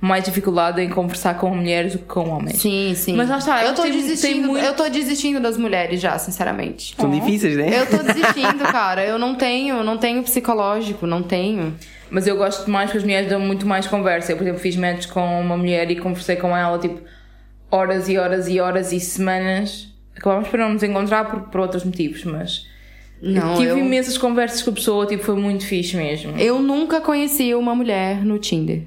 mais 0.00 0.22
dificuldade 0.24 0.80
em 0.80 0.88
conversar 0.88 1.36
com 1.38 1.50
mulheres 1.54 1.92
do 1.92 1.98
que 1.98 2.04
com 2.04 2.28
homens. 2.30 2.60
Sim, 2.60 2.92
sim. 2.94 3.16
Mas 3.16 3.28
lá 3.28 3.38
está, 3.38 3.64
eu 3.64 3.74
tô 3.74 3.82
têm 3.82 3.92
desistindo. 3.92 4.46
muito- 4.48 4.64
Eu 4.64 4.74
tô 4.74 4.88
desistindo 4.88 5.40
das 5.40 5.56
mulheres 5.56 6.00
já, 6.00 6.16
sinceramente. 6.18 6.94
São 6.96 7.10
difíceis, 7.10 7.56
né? 7.56 7.80
Eu 7.80 7.86
tô 7.86 7.96
desistindo, 8.04 8.58
cara. 8.70 9.04
Eu 9.04 9.18
não 9.18 9.34
tenho, 9.34 9.82
não 9.82 9.98
tenho 9.98 10.22
psicológico, 10.22 11.06
não 11.06 11.22
tenho. 11.22 11.74
Mas 12.10 12.26
eu 12.26 12.36
gosto 12.36 12.70
mais 12.70 12.90
que 12.90 12.96
as 12.96 13.02
mulheres 13.02 13.28
dão 13.28 13.40
muito 13.40 13.66
mais 13.66 13.86
conversa. 13.86 14.32
Eu, 14.32 14.36
por 14.36 14.44
exemplo, 14.44 14.60
fiz 14.60 14.76
match 14.76 15.06
com 15.08 15.40
uma 15.40 15.56
mulher 15.56 15.90
e 15.90 15.96
conversei 15.96 16.36
com 16.36 16.56
ela 16.56 16.78
tipo 16.78 17.00
horas 17.70 18.08
e 18.08 18.16
horas 18.16 18.48
e 18.48 18.60
horas 18.60 18.92
e 18.92 19.00
semanas. 19.00 19.88
Acabámos 20.16 20.48
por 20.48 20.58
não 20.58 20.72
nos 20.72 20.82
encontrar 20.82 21.24
por, 21.26 21.40
por 21.50 21.60
outros 21.60 21.84
motivos, 21.84 22.24
mas 22.24 22.66
Não, 23.22 23.56
tive 23.56 23.70
eu, 23.70 23.78
imensas 23.78 24.16
conversas 24.16 24.62
com 24.62 24.70
a 24.70 24.72
pessoa, 24.72 25.06
tipo, 25.06 25.22
foi 25.22 25.36
muito 25.36 25.64
fixe 25.66 25.96
mesmo. 25.96 26.36
eu 26.38 26.60
nunca 26.60 27.00
conheci 27.00 27.54
uma 27.54 27.74
mulher 27.74 28.24
no 28.24 28.38
Tinder. 28.38 28.82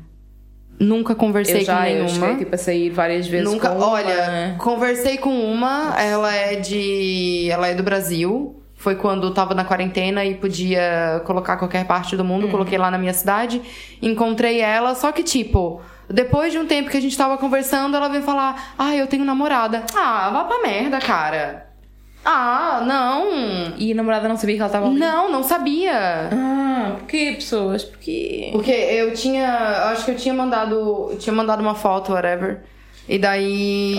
Nunca 0.81 1.13
conversei 1.13 1.61
eu 1.61 1.65
já 1.65 1.77
com 1.77 1.85
eu 1.85 2.05
nenhuma. 2.05 2.09
cheguei 2.27 2.37
tipo, 2.37 2.55
a 2.55 2.57
sair 2.57 2.89
várias 2.89 3.27
vezes 3.27 3.45
Nunca, 3.51 3.69
com 3.69 3.75
uma. 3.77 3.87
olha, 3.87 4.55
conversei 4.57 5.17
com 5.19 5.29
uma, 5.29 5.95
ela 6.01 6.33
é 6.33 6.55
de, 6.55 7.47
ela 7.51 7.67
é 7.67 7.75
do 7.75 7.83
Brasil. 7.83 8.57
Foi 8.73 8.95
quando 8.95 9.27
eu 9.27 9.31
tava 9.31 9.53
na 9.53 9.63
quarentena 9.63 10.25
e 10.25 10.33
podia 10.33 11.21
colocar 11.23 11.55
qualquer 11.57 11.85
parte 11.85 12.17
do 12.17 12.23
mundo, 12.25 12.47
coloquei 12.47 12.79
lá 12.79 12.89
na 12.89 12.97
minha 12.97 13.13
cidade, 13.13 13.61
encontrei 14.01 14.59
ela, 14.59 14.95
só 14.95 15.11
que 15.11 15.21
tipo, 15.21 15.79
depois 16.09 16.51
de 16.51 16.57
um 16.57 16.65
tempo 16.65 16.89
que 16.89 16.97
a 16.97 17.01
gente 17.01 17.15
tava 17.15 17.37
conversando, 17.37 17.95
ela 17.95 18.09
veio 18.09 18.23
falar: 18.23 18.73
"Ah, 18.79 18.95
eu 18.95 19.05
tenho 19.05 19.23
namorada". 19.23 19.83
Ah, 19.95 20.31
vá 20.33 20.43
pra 20.45 20.63
merda, 20.63 20.97
cara. 20.97 21.67
Ah, 22.23 22.83
não. 22.85 23.73
E 23.77 23.91
a 23.91 23.95
namorada 23.95 24.27
não 24.27 24.37
sabia 24.37 24.55
que 24.55 24.61
ela 24.61 24.67
estava 24.67 24.87
ali. 24.87 24.99
Não, 24.99 25.31
não 25.31 25.43
sabia. 25.43 26.29
Ah, 26.31 26.95
porquê, 26.99 27.33
pessoas? 27.35 27.83
Porquê? 27.83 28.49
Porque 28.51 28.71
eu 28.71 29.13
tinha. 29.13 29.47
eu 29.47 29.87
Acho 29.89 30.05
que 30.05 30.11
eu 30.11 30.15
tinha 30.15 30.33
mandado. 30.33 31.15
Tinha 31.19 31.33
mandado 31.33 31.61
uma 31.61 31.73
foto, 31.75 32.11
whatever. 32.13 32.61
E 33.09 33.17
daí. 33.17 33.95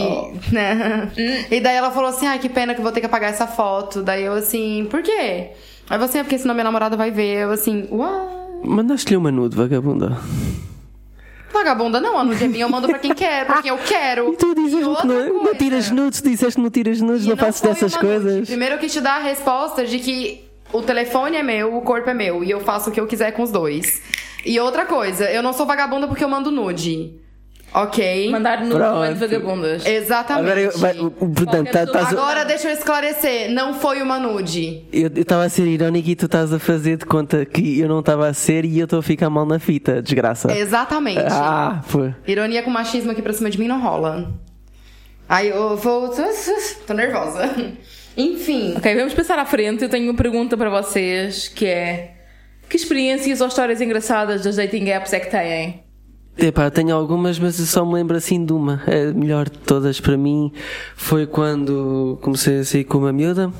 né? 0.52 1.10
E 1.50 1.60
daí 1.60 1.74
ela 1.76 1.90
falou 1.90 2.10
assim: 2.10 2.26
ai, 2.26 2.38
que 2.38 2.48
pena 2.48 2.74
que 2.74 2.80
eu 2.80 2.84
vou 2.84 2.92
ter 2.92 3.00
que 3.00 3.06
apagar 3.06 3.30
essa 3.30 3.46
foto. 3.46 4.02
Daí 4.02 4.22
eu 4.22 4.34
assim, 4.34 4.86
por 4.90 5.02
quê? 5.02 5.50
Aí 5.90 5.98
você, 5.98 6.18
é 6.18 6.22
porque 6.22 6.38
senão 6.38 6.54
minha 6.54 6.64
namorada 6.64 6.96
vai 6.96 7.10
ver. 7.10 7.42
Eu 7.42 7.50
assim, 7.50 7.88
uau. 7.90 8.60
Mandaste-lhe 8.64 9.16
uma 9.16 9.32
nude, 9.32 9.56
vagabunda. 9.56 10.16
Vagabunda 11.52 12.00
não, 12.00 12.18
a 12.18 12.24
nude 12.24 12.44
é 12.44 12.48
minha, 12.48 12.64
eu 12.64 12.68
mando 12.68 12.88
pra 12.88 12.98
quem 12.98 13.14
quer, 13.14 13.44
pra 13.46 13.60
quem 13.60 13.70
eu 13.70 13.78
quero. 13.78 14.32
E 14.32 14.36
tu 14.36 14.54
dizes 14.54 14.80
que 15.00 15.06
não, 15.06 15.42
não 15.44 15.54
tiras 15.54 15.90
nudes, 15.90 16.22
disseste 16.22 16.54
que 16.56 16.62
não 16.62 16.70
tiras 16.70 17.00
nudes, 17.00 17.26
não 17.26 17.36
fazes 17.36 17.60
foi 17.60 17.68
dessas 17.70 17.92
uma 17.94 18.02
nude. 18.02 18.22
coisas. 18.22 18.48
Primeiro 18.48 18.74
eu 18.76 18.78
quis 18.78 18.92
te 18.92 19.00
dar 19.00 19.16
a 19.16 19.22
resposta 19.22 19.84
de 19.84 19.98
que 19.98 20.44
o 20.72 20.80
telefone 20.82 21.36
é 21.36 21.42
meu, 21.42 21.76
o 21.76 21.82
corpo 21.82 22.08
é 22.08 22.14
meu. 22.14 22.42
E 22.42 22.50
eu 22.50 22.60
faço 22.60 22.88
o 22.90 22.92
que 22.92 22.98
eu 22.98 23.06
quiser 23.06 23.32
com 23.32 23.42
os 23.42 23.50
dois. 23.50 24.02
E 24.44 24.58
outra 24.58 24.86
coisa, 24.86 25.30
eu 25.30 25.42
não 25.42 25.52
sou 25.52 25.66
vagabunda 25.66 26.08
porque 26.08 26.24
eu 26.24 26.28
mando 26.28 26.50
nude. 26.50 27.14
Ok. 27.74 28.30
Mandar 28.30 28.60
no 28.64 28.74
Pronto. 28.76 29.14
De 29.14 29.18
vagabundas. 29.18 29.86
Exatamente. 29.86 30.44
Agora, 30.46 30.60
eu, 30.60 30.78
vai- 30.78 30.94
portanto, 30.94 31.70
tá- 31.70 32.00
a- 32.00 32.08
Agora 32.10 32.44
deixa 32.44 32.68
eu 32.68 32.72
esclarecer, 32.72 33.50
não 33.50 33.72
foi 33.74 34.02
uma 34.02 34.18
nude. 34.18 34.84
eu 34.92 35.08
estava 35.14 35.44
a 35.44 35.48
ser 35.48 35.66
irónico 35.66 36.08
e 36.10 36.14
tu 36.14 36.26
estás 36.26 36.52
a 36.52 36.58
fazer 36.58 36.98
de 36.98 37.06
conta 37.06 37.44
que 37.46 37.80
eu 37.80 37.88
não 37.88 38.00
estava 38.00 38.28
a 38.28 38.34
ser 38.34 38.64
e 38.66 38.78
eu 38.78 38.84
estou 38.84 38.98
a 38.98 39.02
ficar 39.02 39.30
mal 39.30 39.46
na 39.46 39.58
fita, 39.58 40.02
desgraça. 40.02 40.52
Exatamente. 40.52 41.22
Ah, 41.30 41.80
foi. 41.86 42.14
Ironia 42.26 42.62
com 42.62 42.70
machismo 42.70 43.10
aqui 43.10 43.22
pra 43.22 43.32
cima 43.32 43.48
de 43.48 43.58
mim 43.58 43.68
não 43.68 43.80
rola. 43.80 44.30
Aí 45.28 45.48
eu 45.48 45.76
vou. 45.76 46.10
Tô 46.86 46.92
nervosa. 46.92 47.50
Enfim. 48.16 48.74
Ok, 48.76 48.94
vamos 48.94 49.14
passar 49.14 49.38
à 49.38 49.46
frente. 49.46 49.82
Eu 49.82 49.88
tenho 49.88 50.10
uma 50.10 50.14
pergunta 50.16 50.58
para 50.58 50.68
vocês 50.68 51.48
que 51.48 51.64
é: 51.64 52.16
Que 52.68 52.76
experiências 52.76 53.40
ou 53.40 53.48
histórias 53.48 53.80
engraçadas 53.80 54.42
das 54.42 54.56
dating 54.56 54.90
apps 54.90 55.14
é 55.14 55.20
que 55.20 55.30
têm? 55.30 55.84
Epá, 56.36 56.70
tenho 56.70 56.94
algumas, 56.94 57.38
mas 57.38 57.58
eu 57.58 57.66
só 57.66 57.84
me 57.84 57.94
lembro 57.94 58.16
assim 58.16 58.44
de 58.44 58.52
uma. 58.52 58.82
A 58.86 59.12
melhor 59.12 59.48
de 59.50 59.58
todas 59.58 60.00
para 60.00 60.16
mim 60.16 60.50
foi 60.96 61.26
quando 61.26 62.18
comecei 62.22 62.60
a 62.60 62.64
sair 62.64 62.84
com 62.84 62.98
uma 62.98 63.12
miúda. 63.12 63.52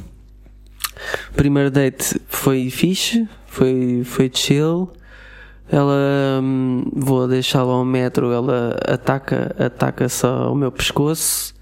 Primeiro 1.36 1.70
date 1.70 2.20
foi 2.28 2.70
fixe, 2.70 3.28
foi, 3.46 4.02
foi 4.04 4.30
chill. 4.32 4.90
Ela, 5.70 6.40
hum, 6.42 6.84
vou 6.94 7.26
deixá-la 7.26 7.72
ao 7.72 7.84
metro, 7.84 8.30
ela 8.30 8.78
ataca, 8.86 9.54
ataca 9.58 10.08
só 10.08 10.52
o 10.52 10.54
meu 10.54 10.70
pescoço. 10.70 11.54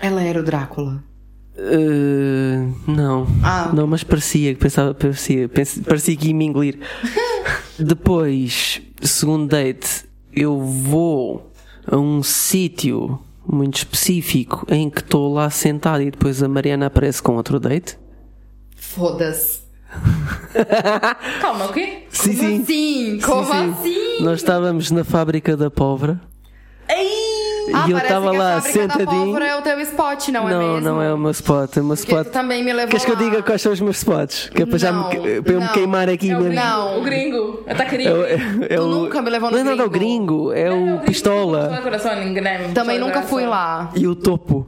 Ela 0.00 0.22
era 0.22 0.40
o 0.40 0.42
Drácula. 0.42 1.02
Uh, 1.56 2.74
não, 2.90 3.26
Ah. 3.42 3.70
não, 3.72 3.86
mas 3.86 4.02
parecia, 4.02 4.54
pensava, 4.56 4.92
parecia, 4.92 5.48
pense- 5.48 5.80
parecia 5.82 6.16
que 6.16 6.28
ia 6.28 6.34
me 6.34 6.44
engolir. 6.46 6.78
Depois, 7.78 8.82
segundo 9.00 9.46
date, 9.48 10.04
eu 10.34 10.60
vou 10.60 11.50
a 11.86 11.96
um 11.96 12.22
sítio 12.22 13.18
muito 13.46 13.76
específico 13.78 14.66
em 14.70 14.88
que 14.88 15.00
estou 15.00 15.32
lá 15.32 15.50
sentado 15.50 16.02
e 16.02 16.10
depois 16.10 16.42
a 16.42 16.48
Mariana 16.48 16.86
aparece 16.86 17.22
com 17.22 17.36
outro 17.36 17.60
date. 17.60 17.98
Foda-se. 18.76 19.60
Calma, 21.40 21.66
o 21.66 21.72
quê? 21.72 22.04
Sim, 22.10 22.36
Como 22.36 22.62
assim? 22.62 23.20
Como 23.20 23.44
Sim, 23.44 23.52
sim. 23.52 23.70
assim? 24.16 24.24
Nós 24.24 24.40
estávamos 24.40 24.90
na 24.90 25.04
fábrica 25.04 25.56
da 25.56 25.70
pólvora 25.70 26.20
Ah, 27.72 27.84
e 27.88 27.92
eu 27.92 27.98
estava 27.98 28.30
que 28.30 28.36
lá 28.36 28.54
da 28.56 28.60
sentadinho. 28.60 29.06
pólvora 29.24 29.46
é 29.46 29.56
o 29.56 29.62
teu 29.62 29.80
spot, 29.80 30.28
não, 30.28 30.48
é 30.48 30.52
Não, 30.52 30.58
mesmo? 30.60 30.80
não 30.80 31.02
é 31.02 31.14
o 31.14 31.18
meu 31.18 31.30
spot, 31.30 31.76
é 31.76 31.80
o 31.80 31.84
meu 31.84 31.96
Porque 31.96 32.10
spot. 32.12 32.26
tu 32.26 32.30
também 32.32 32.62
me 32.64 32.72
levou 32.72 32.88
Queres 32.90 33.04
que 33.04 33.10
eu 33.10 33.14
lá. 33.16 33.22
diga 33.22 33.42
quais 33.42 33.62
são 33.62 33.72
os 33.72 33.80
meus 33.80 33.96
spots? 33.98 34.50
Que 34.54 34.62
é 34.62 34.66
para, 34.66 34.78
já 34.78 34.92
me, 34.92 34.98
Não, 34.98 35.08
para 35.10 35.18
eu 35.52 35.60
me 35.60 35.66
não. 35.66 35.72
queimar 35.72 36.08
aqui 36.08 36.30
É 36.30 36.36
o 36.36 36.40
mesmo. 36.40 36.52
gringo. 36.52 36.66
Não. 36.66 36.98
O 36.98 37.02
gringo. 37.02 37.60
É, 37.66 37.72
Atacaria. 37.72 38.14
o- 38.14 38.24
é, 38.24 38.34
é 38.34 38.76
Tu 38.76 38.82
o- 38.82 38.86
nunca 38.86 39.22
me 39.22 39.30
levou 39.30 39.50
no 39.50 39.56
Não 39.56 39.62
é 39.62 39.64
nada 39.76 39.86
o 39.86 39.90
gringo. 39.90 40.48
gringo, 40.48 40.52
é 40.52 40.70
o 40.70 40.98
pistola 41.00 41.80
Coração, 41.82 42.22
enganei-me. 42.22 42.72
Também 42.72 42.96
Pistola 42.98 42.98
nunca 43.14 43.22
fui 43.22 43.46
lá. 43.46 43.90
e 43.94 44.06
o 44.06 44.14
topo. 44.14 44.66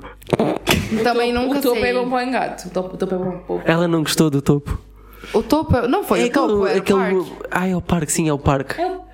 Também 1.02 1.32
nunca 1.32 1.58
O 1.58 1.62
topo 1.62 1.80
sei. 1.80 1.90
é 1.90 1.94
bom 1.94 2.08
para 2.08 2.18
o 2.18 2.20
engate. 2.28 2.66
O 2.66 2.70
topo, 2.70 2.94
o 2.94 2.96
topo 2.96 3.14
é 3.14 3.18
bom 3.18 3.58
para 3.60 3.72
Ela 3.72 3.88
não 3.88 4.02
gostou 4.02 4.30
do 4.30 4.40
topo. 4.40 4.78
O 5.32 5.42
topo... 5.42 5.88
Não 5.88 6.04
foi 6.04 6.24
o 6.24 6.30
topo, 6.30 6.66
era 6.66 6.78
o 6.78 6.82
parque. 6.84 7.32
Ah, 7.50 7.66
é 7.68 7.76
o 7.76 7.80
parque, 7.80 8.12
sim, 8.12 8.28
é 8.28 8.32
o 8.32 8.38
parque. 8.38 8.80
É 8.80 8.86
o- 8.86 9.05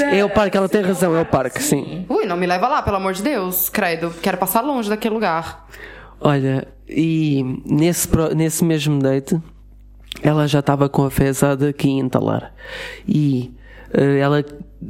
É 0.00 0.24
o 0.24 0.30
parque, 0.30 0.56
ela 0.56 0.68
tem 0.68 0.82
razão, 0.82 1.14
é 1.14 1.20
o 1.20 1.26
parque, 1.26 1.62
sim. 1.62 2.06
Ui, 2.08 2.24
não 2.24 2.36
me 2.36 2.46
leva 2.46 2.66
lá, 2.66 2.82
pelo 2.82 2.96
amor 2.96 3.12
de 3.12 3.22
Deus. 3.22 3.68
Credo, 3.68 4.12
quero 4.22 4.38
passar 4.38 4.62
longe 4.62 4.88
daquele 4.88 5.14
lugar. 5.14 5.66
Olha, 6.20 6.66
e 6.88 7.60
nesse, 7.64 8.08
nesse 8.34 8.64
mesmo 8.64 9.00
date, 9.00 9.40
ela 10.22 10.46
já 10.46 10.60
estava 10.60 10.88
com 10.88 11.04
a 11.04 11.10
fezada 11.10 11.68
aqui 11.68 11.88
a 11.88 12.04
entalar. 12.04 12.54
E 13.06 13.54
eh, 13.92 14.18
ela 14.18 14.44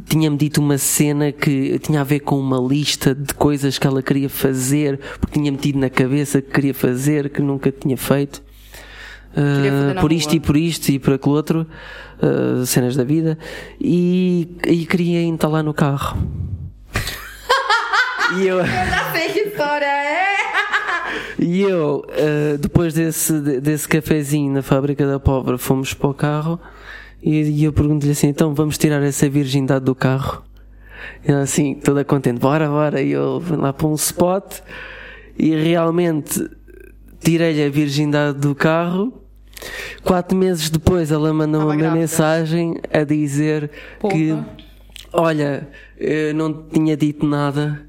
tinha-me 0.05 0.37
dito 0.37 0.61
uma 0.61 0.79
cena 0.79 1.33
que 1.33 1.79
tinha 1.79 2.01
a 2.01 2.05
ver 2.05 2.21
com 2.21 2.39
uma 2.39 2.59
lista 2.59 3.15
de 3.15 3.35
coisas 3.35 3.79
que 3.79 3.87
ela 3.87 4.03
queria 4.03 4.29
fazer, 4.29 4.99
porque 5.21 5.39
tinha 5.39 5.51
metido 5.51 5.79
na 5.79 5.91
cabeça 5.91 6.41
que 6.41 6.51
queria 6.51 6.75
fazer, 6.75 7.31
que 7.31 7.41
nunca 7.41 7.73
tinha 7.73 7.97
feito. 7.97 8.43
Na 9.95 10.01
por 10.01 10.13
isto 10.13 10.31
rua. 10.31 10.37
e 10.37 10.41
por 10.41 10.57
isto 10.57 10.89
e 10.91 10.99
por 10.99 11.15
aquilo 11.15 11.35
outro, 11.35 11.67
eh, 12.23 12.65
cenas 12.65 12.97
da 12.97 13.05
vida, 13.05 13.39
e, 13.81 14.49
e 14.67 14.87
queria 14.87 15.23
entalar 15.23 15.63
no 15.63 15.75
carro. 15.75 16.17
e 18.39 18.47
eu. 18.47 18.65
Já 18.65 19.13
sei 19.13 19.29
que 19.29 19.41
história 19.41 19.87
é. 19.87 20.37
E 21.39 21.61
eu, 21.61 22.05
eh, 22.11 22.57
depois 22.59 22.95
desse, 22.95 23.33
desse 23.61 23.87
cafezinho 23.87 24.53
na 24.53 24.63
fábrica 24.63 25.07
da 25.07 25.21
pobre, 25.21 25.59
fomos 25.59 25.93
para 25.93 26.09
o 26.09 26.15
carro 26.15 26.59
e, 27.23 27.43
e 27.43 27.65
eu 27.65 27.73
pergunto-lhe 27.73 28.13
assim: 28.13 28.29
então 28.29 28.55
vamos 28.55 28.79
tirar 28.79 29.03
essa 29.03 29.29
virgindade 29.29 29.85
do 29.85 29.95
carro? 29.95 30.43
E 31.27 31.31
ela 31.31 31.43
assim, 31.43 31.75
toda 31.75 32.05
contente, 32.05 32.41
bora, 32.41 32.69
bora. 32.69 33.03
E 33.03 33.11
eu 33.11 33.41
fui 33.41 33.57
lá 33.57 33.73
para 33.73 33.87
um 33.87 33.95
spot 33.95 34.61
e 35.39 35.55
realmente 35.55 36.49
tirei-lhe 37.21 37.65
a 37.65 37.69
virgindade 37.69 38.39
do 38.39 38.55
carro. 38.55 39.26
Quatro 40.03 40.37
meses 40.37 40.71
depois 40.71 41.11
ela 41.11 41.33
mandou 41.33 41.63
uma 41.63 41.91
mensagem 41.91 42.77
a 42.93 43.03
dizer 43.05 43.71
que 44.11 44.37
olha, 45.13 45.69
eu 45.99 46.35
não 46.35 46.53
tinha 46.69 46.97
dito 46.97 47.27
nada, 47.27 47.87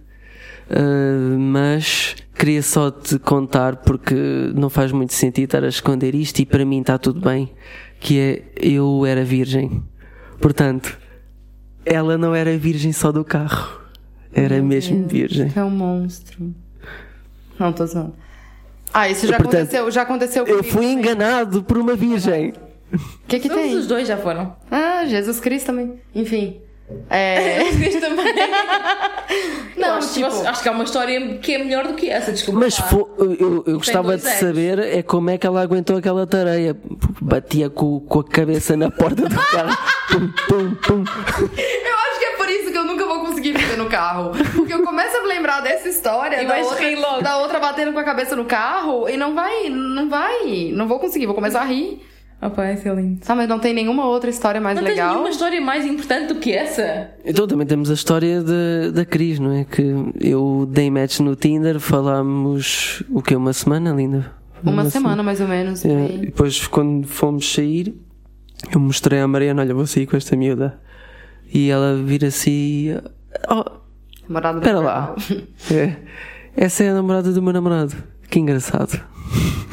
Uh, 0.69 1.39
mas 1.39 2.15
queria 2.37 2.61
só 2.61 2.91
te 2.91 3.17
contar 3.17 3.77
porque 3.77 4.15
não 4.53 4.69
faz 4.69 4.91
muito 4.91 5.13
sentido 5.13 5.45
estar 5.45 5.63
a 5.63 5.69
esconder 5.69 6.13
isto 6.13 6.39
e 6.39 6.45
para 6.45 6.65
mim 6.65 6.81
está 6.81 6.97
tudo 6.97 7.21
bem. 7.21 7.53
Que 7.99 8.19
é 8.19 8.43
eu 8.55 9.05
era 9.05 9.23
virgem. 9.23 9.81
Portanto, 10.39 10.99
ela 11.85 12.17
não 12.17 12.35
era 12.35 12.55
virgem 12.57 12.91
só 12.91 13.11
do 13.11 13.23
carro, 13.23 13.81
era 14.31 14.61
mesmo 14.61 15.07
virgem. 15.07 15.51
É 15.55 15.63
um 15.63 15.69
monstro. 15.69 16.53
Não, 17.57 17.73
tô 17.73 17.85
zoando. 17.87 18.13
Ah, 18.99 19.09
isso 19.09 19.27
já 19.27 19.37
Portanto, 19.37 19.55
aconteceu, 19.61 19.91
já 19.91 20.01
aconteceu 20.01 20.45
Eu 20.47 20.57
comigo 20.57 20.73
fui 20.73 20.81
também. 20.87 20.93
enganado 20.97 21.63
por 21.63 21.77
uma 21.77 21.95
virgem. 21.95 22.53
O 22.91 22.97
que 23.27 23.39
que 23.39 23.47
Todos 23.49 23.63
tem? 23.63 23.75
os 23.75 23.85
dois 23.85 24.07
já 24.07 24.17
foram. 24.17 24.55
Ah, 24.71 25.03
Jesus 25.05 25.39
Cristo 25.39 25.67
também. 25.67 25.93
Enfim. 26.15 26.59
É... 27.09 27.59
Eu 29.75 29.81
Não, 29.81 29.95
acho, 29.97 30.07
que 30.07 30.13
tipo... 30.15 30.29
você- 30.31 30.47
acho 30.47 30.63
que 30.63 30.69
há 30.69 30.71
uma 30.71 30.83
história 30.85 31.37
que 31.37 31.53
é 31.53 31.57
melhor 31.59 31.85
do 31.87 31.93
que 31.93 32.09
essa, 32.09 32.31
desculpa. 32.31 32.59
Mas 32.61 32.77
fo- 32.77 33.07
eu, 33.19 33.63
eu 33.67 33.73
gostava 33.77 34.17
de 34.17 34.25
anos. 34.27 34.39
saber 34.39 34.79
é 34.79 35.03
como 35.03 35.29
é 35.29 35.37
que 35.37 35.45
ela 35.45 35.61
aguentou 35.61 35.97
aquela 35.97 36.25
tareia. 36.25 36.75
Batia 37.21 37.69
com, 37.69 37.99
com 37.99 38.19
a 38.21 38.23
cabeça 38.23 38.75
na 38.75 38.89
porta 38.89 39.23
do 39.27 39.35
carro. 39.35 39.77
Pum, 40.07 40.29
pum, 40.47 40.75
pum. 40.75 41.03
Eu 41.03 41.95
acho 41.95 42.19
que 42.19 42.25
é 42.25 42.37
por 42.37 42.49
isso 42.49 42.71
que 42.71 42.77
eu 42.77 42.85
viver 43.53 43.77
no 43.77 43.87
carro. 43.87 44.31
Porque 44.55 44.73
eu 44.73 44.83
começo 44.83 45.17
a 45.17 45.21
me 45.21 45.27
lembrar 45.27 45.61
dessa 45.61 45.87
história, 45.87 46.41
E 46.41 46.45
da 46.45 46.57
outra, 46.57 47.21
da 47.21 47.37
outra 47.39 47.59
batendo 47.59 47.93
com 47.93 47.99
a 47.99 48.03
cabeça 48.03 48.35
no 48.35 48.45
carro, 48.45 49.07
e 49.09 49.17
não 49.17 49.33
vai, 49.33 49.69
não 49.69 50.09
vai, 50.09 50.71
não 50.73 50.87
vou 50.87 50.99
conseguir, 50.99 51.25
vou 51.25 51.35
começar 51.35 51.61
a 51.61 51.65
rir. 51.65 52.01
É 52.39 52.93
lindo. 52.93 53.19
Tá, 53.21 53.35
mas 53.35 53.49
não 53.49 53.57
tem 53.57 53.73
nenhuma 53.73 54.05
outra 54.05 54.29
história 54.29 54.61
mais 54.61 54.75
Não 54.75 54.83
legal? 54.83 55.09
nenhuma 55.13 55.29
história 55.29 55.59
mais 55.59 55.85
importante 55.85 56.27
do 56.31 56.39
que 56.39 56.53
essa? 56.53 57.09
Então 57.25 57.47
também 57.47 57.65
temos 57.65 57.89
a 57.89 57.95
história 57.95 58.43
da, 58.43 58.91
da 58.93 59.05
Cris, 59.05 59.39
não 59.39 59.51
é? 59.53 59.63
Que 59.63 59.81
eu 60.21 60.67
dei 60.69 60.91
match 60.91 61.19
no 61.19 61.35
Tinder, 61.35 61.79
falámos 61.79 63.01
o 63.09 63.23
que? 63.23 63.35
Uma 63.35 63.53
semana, 63.53 63.91
linda? 63.91 64.31
Uma, 64.63 64.85
semana, 64.85 65.23
mais 65.23 65.41
ou 65.41 65.47
menos. 65.47 65.83
É, 65.83 65.89
e 65.89 66.17
depois, 66.27 66.67
quando 66.67 67.07
fomos 67.07 67.51
sair, 67.51 67.95
eu 68.71 68.79
mostrei 68.79 69.19
à 69.19 69.27
Mariana: 69.27 69.63
Olha, 69.63 69.73
vou 69.73 69.87
sair 69.87 70.05
com 70.05 70.15
esta 70.15 70.35
miúda. 70.35 70.79
E 71.51 71.69
ela 71.69 71.95
vira-se 71.95 72.49
e. 72.49 73.16
Oh, 73.49 73.63
Namorado 74.27 74.59
do 74.59 74.63
espera 74.65 74.79
lá. 74.79 75.15
É, 75.71 75.95
essa 76.55 76.83
é 76.83 76.89
a 76.89 76.93
namorada 76.93 77.31
do 77.31 77.41
meu 77.41 77.53
namorado. 77.53 77.95
Que 78.29 78.39
engraçado. 78.39 78.99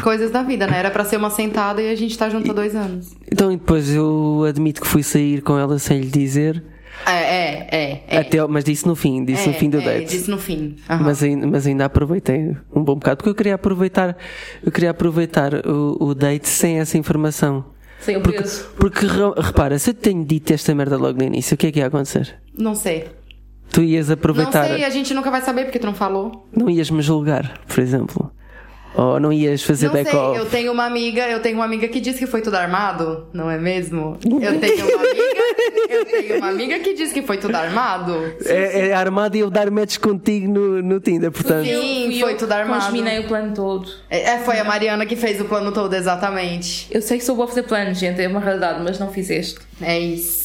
Coisas 0.03 0.31
da 0.31 0.43
vida, 0.43 0.67
né? 0.67 0.79
Era 0.79 0.91
pra 0.91 1.05
ser 1.05 1.17
uma 1.17 1.31
sentada 1.31 1.81
e 1.81 1.91
a 1.91 1.95
gente 1.95 2.17
tá 2.19 2.29
junto 2.29 2.51
há 2.51 2.55
dois 2.55 2.75
anos. 2.77 3.15
Então, 3.31 3.51
e 3.51 3.57
depois 3.57 3.91
eu 3.93 4.45
admito 4.49 4.81
que 4.81 4.87
fui 4.87 5.03
sair 5.03 5.41
com 5.41 5.59
ela 5.59 5.79
sem 5.79 6.01
lhe 6.01 6.09
dizer. 6.09 6.63
É, 7.07 7.11
é, 7.13 7.69
é. 7.73 8.05
é. 8.09 8.19
Até, 8.19 8.47
mas 8.47 8.63
disse 8.65 8.87
no 8.87 8.95
fim, 8.95 9.25
disse 9.25 9.49
é, 9.49 9.53
no 9.53 9.59
fim 9.59 9.69
do 9.71 9.79
é, 9.81 9.85
date. 9.85 10.11
Disse 10.11 10.31
no 10.31 10.39
fim. 10.39 10.77
Aham. 10.89 11.05
Mas 11.05 11.23
ainda, 11.23 11.47
mas 11.47 11.67
ainda 11.67 11.85
aproveitei 11.87 12.57
um 12.75 12.83
bom 12.85 12.95
bocado, 12.95 13.17
porque 13.17 13.31
eu 13.31 13.35
queria 13.35 13.55
aproveitar, 13.55 14.17
eu 14.65 14.71
queria 14.71 14.91
aproveitar 14.91 15.55
o, 15.67 15.97
o 16.01 16.15
date 16.15 16.49
sem 16.49 16.79
essa 16.79 16.97
informação. 16.99 17.65
Sem 18.01 18.17
o 18.17 18.21
Porque, 18.21 18.39
peso. 18.43 18.69
porque 18.79 19.07
re- 19.07 19.35
repara, 19.41 19.79
se 19.79 19.91
eu 19.91 19.95
te 19.95 20.01
tenho 20.01 20.25
dito 20.25 20.53
esta 20.53 20.75
merda 20.75 20.97
logo 20.97 21.19
no 21.19 21.25
início, 21.25 21.55
o 21.55 21.59
que 21.59 21.67
é 21.69 21.73
que 21.73 21.79
ia 21.79 21.87
acontecer? 21.87 22.37
Não 22.57 22.75
sei. 22.75 23.09
Tu 23.75 23.83
ias 23.83 24.09
aproveitar, 24.09 24.69
Não 24.69 24.77
sei, 24.77 24.85
a 24.85 24.91
gente 24.91 25.13
nunca 25.13 25.31
vai 25.33 25.41
saber 25.41 25.65
porque 25.65 25.81
tu 25.81 25.87
não 25.87 25.95
falou. 25.95 26.47
não 26.57 26.71
ias 26.71 26.89
me 26.91 27.03
julgar, 27.03 27.59
por 27.67 27.81
exemplo. 27.81 28.31
Ou 28.95 29.19
não 29.19 29.33
ias 29.33 29.65
fazer 29.65 29.87
Não 29.87 29.95
sei, 29.95 30.05
back-off. 30.05 30.39
eu 30.39 30.47
tenho 30.47 30.71
uma 30.71 30.85
amiga, 30.85 31.29
eu 31.29 31.41
tenho 31.41 31.57
uma 31.57 31.65
amiga 31.65 31.89
que 31.89 31.99
diz 31.99 32.17
que 32.17 32.29
foi 32.29 32.41
tudo 32.41 32.55
armado, 32.55 33.27
não 33.33 33.51
é 33.51 33.59
mesmo? 33.59 34.17
Eu 34.25 34.61
tenho 34.61 34.87
uma 34.87 35.01
amiga, 35.01 35.45
eu 35.91 36.05
tenho 36.05 36.37
uma 36.39 36.49
amiga 36.51 36.79
que 36.79 36.95
diz 36.95 37.13
que 37.13 37.21
foi 37.23 37.37
tudo 37.37 37.57
armado. 37.57 38.15
É, 38.47 38.91
é 38.91 38.93
armado 38.95 39.37
e 39.37 39.41
eu 39.41 39.51
dar 39.51 39.69
match 39.73 39.99
contigo 39.99 40.47
no, 40.47 40.81
no 40.81 41.01
Tinder, 41.01 41.33
portanto. 41.33 41.67
Sim, 41.67 42.11
Fui 42.13 42.21
foi 42.21 42.33
eu 42.35 42.37
tudo 42.39 42.53
armado. 42.53 42.85
Congeminei 42.85 43.19
o 43.19 43.27
plano 43.27 43.53
todo. 43.53 43.91
É, 44.09 44.39
foi 44.39 44.61
a 44.61 44.65
Mariana 44.65 45.05
que 45.05 45.17
fez 45.17 45.41
o 45.41 45.47
plano 45.47 45.73
todo, 45.73 45.93
exatamente. 45.93 46.87
Eu 46.93 47.03
sei 47.03 47.19
que 47.19 47.25
sou 47.25 47.35
boa 47.35 47.47
a 47.47 47.49
fazer 47.49 47.65
planos, 47.65 47.99
gente, 47.99 48.23
é 48.23 48.29
uma 48.29 48.39
realidade, 48.39 48.81
mas 48.85 49.01
não 49.01 49.11
fiz 49.11 49.29
este. 49.29 49.59
É 49.83 49.99
isso. 49.99 50.44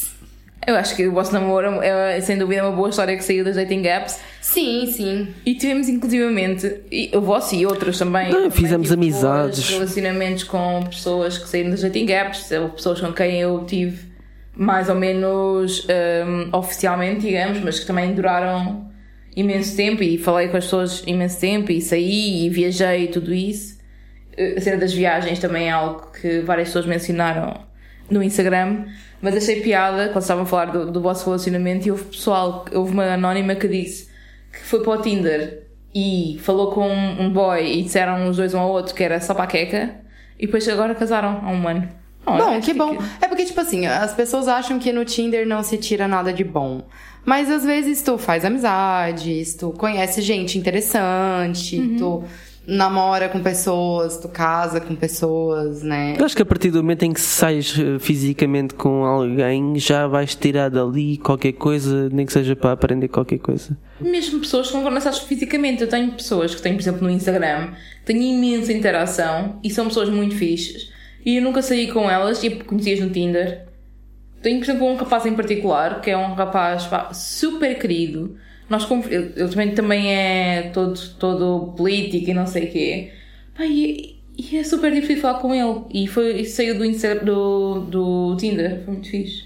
Eu 0.70 0.76
acho 0.76 0.96
que 0.96 1.08
o 1.08 1.12
vosso 1.12 1.34
namoro 1.34 1.82
é, 1.82 2.22
sem 2.22 2.38
dúvida, 2.38 2.62
uma 2.64 2.76
boa 2.76 2.90
história 2.90 3.18
que 3.18 3.24
saiu 3.24 3.44
das 3.44 3.56
dating 3.56 3.88
apps. 3.88 4.20
Sim, 4.40 4.86
sim. 4.86 5.28
E 5.44 5.56
tivemos, 5.56 5.90
inclusivamente, 5.90 6.82
e, 6.92 7.10
o 7.16 7.22
vosso 7.22 7.56
e 7.56 7.66
outros 7.66 7.98
também. 7.98 8.26
Não, 8.30 8.34
também 8.34 8.52
fizemos 8.52 8.88
tive 8.90 8.96
boas 9.10 9.24
amizades. 9.24 9.70
relacionamentos 9.72 10.44
com 10.44 10.84
pessoas 10.86 11.40
que 11.40 11.50
saíram 11.50 11.72
das 11.72 11.82
dating 11.82 12.12
apps, 12.12 12.52
ou 12.52 12.70
pessoas 12.70 13.02
com 13.02 13.12
quem 13.12 13.40
eu 13.42 13.66
tive 13.66 14.10
mais 14.56 14.90
ou 14.90 14.96
menos 14.96 15.88
hum, 15.88 16.50
oficialmente, 16.52 17.22
digamos, 17.22 17.60
mas 17.62 17.80
que 17.80 17.88
também 17.88 18.14
duraram 18.14 18.92
imenso 19.36 19.76
tempo 19.76 20.04
e 20.04 20.18
falei 20.18 20.50
com 20.50 20.58
as 20.58 20.66
pessoas 20.66 21.02
imenso 21.08 21.40
tempo 21.40 21.72
e 21.72 21.82
saí 21.82 22.46
e 22.46 22.50
viajei 22.50 23.06
e 23.06 23.08
tudo 23.08 23.34
isso. 23.34 23.80
Eh, 24.38 24.56
A 24.58 24.62
cena 24.62 24.78
das 24.78 24.94
viagens 24.94 25.40
também 25.40 25.68
é 25.70 25.72
algo 25.72 26.12
que 26.12 26.42
várias 26.42 26.68
pessoas 26.68 26.86
mencionaram 26.86 27.68
no 28.12 28.22
Instagram, 28.22 28.86
mas 29.22 29.36
achei 29.36 29.62
piada 29.62 30.10
quando 30.10 30.22
estavam 30.22 30.44
a 30.44 30.46
falar 30.46 30.66
do, 30.66 30.92
do 30.92 31.02
vosso 31.02 31.26
relacionamento 31.26 31.88
e 31.88 31.92
houve 31.92 32.06
pessoal, 32.06 32.66
houve 32.74 32.92
uma 32.94 33.14
anónima 33.14 33.56
que 33.56 33.68
disse 33.68 34.10
que 34.52 34.60
foi 34.60 34.82
para 34.82 35.00
o 35.00 35.02
Tinder 35.02 35.68
e 35.94 36.40
falou 36.42 36.72
com 36.72 36.88
um 36.88 37.24
um 37.24 37.30
boy 37.32 37.66
e 37.66 37.84
disseram 37.84 38.30
os 38.30 38.38
dois 38.38 38.54
um 38.54 38.60
ao 38.60 38.70
outro 38.70 38.94
que 38.96 39.04
era 39.04 39.20
só 39.20 39.34
para 39.34 39.44
a 39.44 39.48
queca 39.48 39.96
e 40.40 40.46
depois 40.46 40.68
agora 40.70 40.96
casaram 40.96 41.42
há 41.44 41.50
um 41.50 41.68
ano. 41.68 41.90
Bom, 42.26 42.58
acho 42.58 42.68
que 42.68 42.74
bom. 42.74 42.98
É 43.22 43.28
porque, 43.28 43.46
tipo 43.46 43.60
assim, 43.60 43.88
as 43.88 44.14
pessoas 44.14 44.48
acham 44.48 44.78
que 44.78 44.92
no 44.94 45.04
Tinder 45.04 45.48
não 45.48 45.64
se 45.64 45.78
tira 45.78 46.08
nada 46.08 46.32
de 46.32 46.44
bom. 46.44 46.84
Mas 47.26 47.50
às 47.50 47.64
vezes 47.66 48.02
tu 48.02 48.18
faz 48.18 48.46
amizades, 48.46 49.56
tu 49.56 49.72
conhece 49.72 50.22
gente 50.22 50.58
interessante, 50.58 51.78
tu 51.98 52.24
namora 52.70 53.28
com 53.30 53.42
pessoas, 53.42 54.18
tu 54.18 54.30
casa 54.30 54.80
com 54.80 54.96
pessoas, 54.96 55.82
né? 55.82 56.16
Eu 56.18 56.26
acho 56.26 56.36
que 56.36 56.42
a 56.42 56.46
partir 56.46 56.70
do 56.70 56.78
momento 56.84 57.04
em 57.04 57.12
que 57.12 57.20
sais 57.20 57.76
eh, 57.78 57.98
fisicamente 58.00 58.76
com 58.76 59.04
alguém, 59.04 59.78
já 59.80 60.06
vais 60.06 60.36
tirar 60.36 60.70
dali 60.70 61.18
qualquer 61.18 61.54
coisa, 61.54 62.10
nem 62.10 62.26
que 62.26 62.34
seja 62.34 62.56
para 62.56 62.72
aprender 62.72 63.08
qualquer 63.08 63.40
coisa. 63.40 63.76
Mesmo 64.00 64.40
pessoas 64.40 64.70
que 64.70 64.76
não 64.76 64.84
conheces 64.84 65.18
fisicamente. 65.20 65.82
Eu 65.82 65.90
tenho 65.90 66.12
pessoas 66.12 66.54
que 66.54 66.62
têm, 66.62 66.74
por 66.74 66.82
exemplo, 66.82 67.04
no 67.04 67.10
Instagram, 67.10 67.72
têm 68.06 68.36
imensa 68.36 68.72
interação 68.72 69.60
e 69.64 69.70
são 69.70 69.88
pessoas 69.88 70.10
muito 70.10 70.36
fixes. 70.36 70.92
E 71.26 71.38
eu 71.38 71.42
nunca 71.42 71.62
saí 71.62 71.92
com 71.92 72.10
elas 72.10 72.44
e 72.44 72.52
conhecias 72.52 73.00
no 73.00 73.10
Tinder. 73.10 73.66
Tenho, 74.42 74.60
por 74.60 74.66
exemplo, 74.66 74.88
um 74.88 74.96
rapaz 74.96 75.26
em 75.26 75.34
particular, 75.34 76.02
que 76.02 76.12
é 76.12 76.18
um 76.18 76.34
rapaz 76.34 76.86
pá, 76.86 77.12
super 77.14 77.78
querido. 77.78 78.38
Nós, 78.70 78.88
ele, 79.10 79.34
ele 79.36 79.50
também, 79.50 79.72
também 79.74 80.14
é 80.14 80.70
todo, 80.74 81.00
todo 81.18 81.74
político 81.76 82.30
e 82.30 82.34
não 82.34 82.46
sei 82.46 82.66
o 82.66 82.72
quê. 82.72 83.12
Pá, 83.58 83.66
e, 83.66 84.20
e 84.38 84.58
é 84.58 84.64
super 84.64 84.92
difícil 84.92 85.22
falar 85.22 85.40
com 85.40 85.54
ele. 85.54 85.82
E, 85.92 86.08
foi, 86.08 86.42
e 86.42 86.46
saiu 86.46 86.78
do, 86.78 86.86
do, 87.26 87.80
do 87.82 88.38
Tinder. 88.38 88.84
Foi 88.86 88.94
muito 88.94 89.10
fixe. 89.10 89.44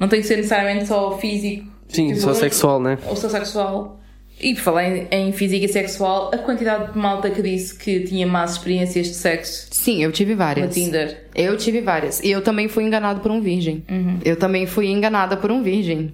Não 0.00 0.08
tem 0.08 0.20
que 0.20 0.26
ser 0.26 0.36
necessariamente 0.36 0.86
só 0.86 1.18
físico. 1.18 1.66
Sim, 1.88 2.08
Tipo, 2.08 2.20
só 2.20 2.34
sexual, 2.34 2.80
né? 2.80 2.98
ou 3.06 3.16
sou 3.16 3.30
sexual. 3.30 3.98
E 4.40 4.54
por 4.54 4.60
falar 4.60 4.84
em, 4.88 5.08
em 5.10 5.32
física 5.32 5.64
e 5.64 5.68
sexual, 5.68 6.30
a 6.32 6.38
quantidade 6.38 6.92
de 6.92 6.98
malta 6.98 7.28
que 7.28 7.42
disse 7.42 7.74
que 7.76 8.00
tinha 8.00 8.24
más 8.26 8.52
experiências 8.52 9.08
de 9.08 9.14
sexo 9.14 9.66
Sim, 9.72 10.02
eu 10.02 10.12
tive 10.12 10.32
no 10.32 10.38
várias. 10.38 10.74
Tinder. 10.74 11.24
Eu 11.34 11.56
tive 11.56 11.80
várias. 11.80 12.20
E 12.20 12.30
eu 12.30 12.40
também 12.40 12.68
fui 12.68 12.84
enganado 12.84 13.20
por 13.20 13.32
um 13.32 13.40
virgem. 13.40 13.82
Eu 14.24 14.36
também 14.36 14.64
fui 14.66 14.86
enganada 14.86 15.36
por 15.36 15.50
um 15.50 15.62
virgem. 15.62 16.12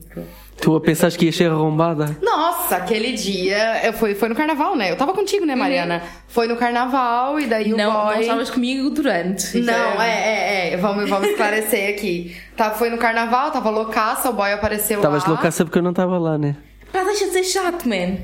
Tu 0.61 0.75
a 0.75 0.81
pensares 0.81 1.17
que 1.17 1.27
ia 1.27 1.33
ser 1.33 1.51
arrombada? 1.51 2.17
Nossa, 2.23 2.77
aquele 2.77 3.13
dia. 3.13 3.85
Eu 3.85 3.93
fui, 3.93 4.15
foi 4.15 4.29
no 4.29 4.35
carnaval, 4.35 4.75
né? 4.77 4.91
Eu 4.91 4.97
tava 4.97 5.13
contigo, 5.13 5.45
né, 5.45 5.55
Mariana? 5.55 6.03
Foi 6.27 6.47
no 6.47 6.57
carnaval 6.57 7.39
e 7.39 7.47
daí 7.47 7.73
o 7.73 7.77
não, 7.77 7.93
boy. 7.93 8.15
não 8.15 8.21
estavas 8.21 8.51
comigo 8.51 8.89
durante. 8.91 9.59
Não, 9.59 10.01
é, 10.03 10.11
é, 10.11 10.73
é. 10.73 10.77
Vamos, 10.77 11.09
vamos 11.11 11.29
esclarecer 11.29 11.91
aqui. 11.91 12.37
Tá, 12.57 12.71
foi 12.71 12.89
no 12.89 12.97
carnaval, 12.99 13.51
tava 13.51 13.69
loucaça, 13.69 14.31
o 14.31 14.33
boy 14.33 14.53
apareceu 14.53 14.99
Estavas 14.99 15.25
lá. 15.25 15.31
loucaça 15.31 15.65
porque 15.65 15.79
eu 15.79 15.83
não 15.83 15.91
estava 15.91 16.19
lá, 16.19 16.39
né? 16.39 16.57
Pá, 16.93 17.03
deixa 17.03 17.27
de 17.27 17.33
ser 17.33 17.45
chato, 17.45 17.89
man. 17.89 18.17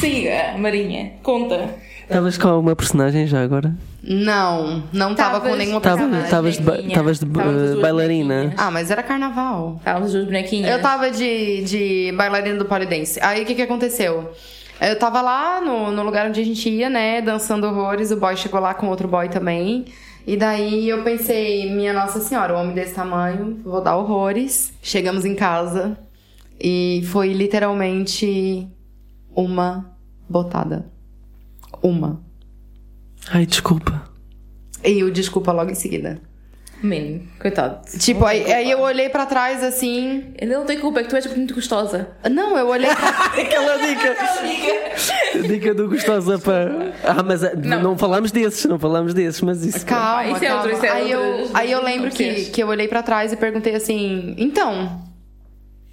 Siga, 0.00 0.54
Marinha. 0.58 1.12
Conta. 1.22 1.74
Estavas 2.08 2.38
com 2.38 2.48
alguma 2.48 2.74
personagem 2.74 3.26
já 3.26 3.42
agora? 3.42 3.74
Não, 4.02 4.82
não 4.92 5.14
tava 5.14 5.40
com 5.40 5.44
Tavas- 5.46 5.58
nenhuma 5.58 5.80
Tava- 5.80 5.96
personagem. 5.96 6.24
Estavas 6.24 6.54
de, 6.56 6.62
ba- 6.62 6.78
estavas 6.80 7.18
de 7.18 7.26
Estavas 7.26 7.56
as 7.62 7.70
duas 7.70 7.80
bailarina. 7.82 8.34
bonequinhas. 8.34 8.60
Ah, 8.66 8.70
mas 8.70 8.90
era 8.90 9.02
carnaval. 9.02 9.76
Estavam 9.78 10.04
as 10.04 10.12
duas 10.12 10.24
bonequinhas. 10.24 10.70
Eu 10.70 10.80
tava 10.80 11.10
de, 11.10 11.62
de 11.64 12.12
bailarina 12.16 12.56
do 12.58 12.64
polidense. 12.64 13.18
Aí 13.22 13.42
o 13.42 13.46
que 13.46 13.54
que 13.54 13.62
aconteceu? 13.62 14.32
Eu 14.80 14.98
tava 14.98 15.20
lá 15.20 15.60
no, 15.60 15.90
no 15.90 16.02
lugar 16.02 16.28
onde 16.28 16.40
a 16.40 16.44
gente 16.44 16.68
ia, 16.70 16.88
né, 16.88 17.20
dançando 17.20 17.66
horrores. 17.66 18.10
O 18.10 18.16
boy 18.16 18.36
chegou 18.36 18.60
lá 18.60 18.72
com 18.72 18.86
outro 18.88 19.06
boy 19.06 19.28
também. 19.28 19.84
E 20.26 20.36
daí 20.36 20.88
eu 20.88 21.02
pensei, 21.02 21.70
minha 21.70 21.92
Nossa 21.92 22.20
Senhora, 22.20 22.54
um 22.54 22.60
homem 22.60 22.74
desse 22.74 22.94
tamanho, 22.94 23.60
vou 23.64 23.82
dar 23.82 23.96
horrores. 23.96 24.72
Chegamos 24.82 25.24
em 25.26 25.34
casa 25.34 25.98
e 26.60 27.02
foi 27.10 27.32
literalmente 27.32 28.66
uma 29.34 29.90
botada. 30.28 30.86
Uma. 31.82 32.20
Ai, 33.30 33.46
desculpa. 33.46 34.02
E 34.84 35.02
o 35.04 35.10
desculpa 35.10 35.52
logo 35.52 35.70
em 35.70 35.74
seguida. 35.74 36.20
Man, 36.80 37.22
coitado. 37.40 37.80
Tipo, 37.98 38.24
aí, 38.24 38.52
aí 38.52 38.70
eu 38.70 38.78
olhei 38.80 39.08
pra 39.08 39.26
trás 39.26 39.64
assim. 39.64 40.32
Ele 40.36 40.54
não 40.54 40.64
tem 40.64 40.78
culpa, 40.78 41.00
é 41.00 41.02
que 41.02 41.08
tu 41.10 41.16
és 41.16 41.26
muito 41.36 41.52
gostosa. 41.52 42.10
Não, 42.30 42.56
eu 42.56 42.68
olhei 42.68 42.88
pra 42.94 43.08
Aquela 43.42 43.76
dica. 43.78 44.16
dica 45.48 45.74
do 45.74 45.88
gostosa 45.88 46.38
para. 46.38 46.92
Ah, 47.02 47.22
mas 47.24 47.42
eh, 47.42 47.54
não. 47.56 47.82
Não. 47.82 47.98
falamos 47.98 48.30
desses, 48.30 48.64
não 48.66 48.78
falamos 48.78 49.12
desses, 49.12 49.40
mas 49.40 49.64
isso. 49.64 49.84
Calma, 49.84 50.26
Isso 50.30 50.44
é 50.44 50.46
calma. 50.48 50.62
outro, 50.62 50.76
isso 50.76 50.86
é 50.86 50.88
aí, 50.90 51.14
outro- 51.16 51.30
eu, 51.46 51.50
aí 51.54 51.72
eu 51.72 51.82
lembro 51.82 52.10
que, 52.10 52.44
que 52.46 52.62
eu 52.62 52.68
olhei 52.68 52.86
pra 52.86 53.02
trás 53.02 53.32
e 53.32 53.36
perguntei 53.36 53.74
assim, 53.74 54.36
então, 54.38 55.02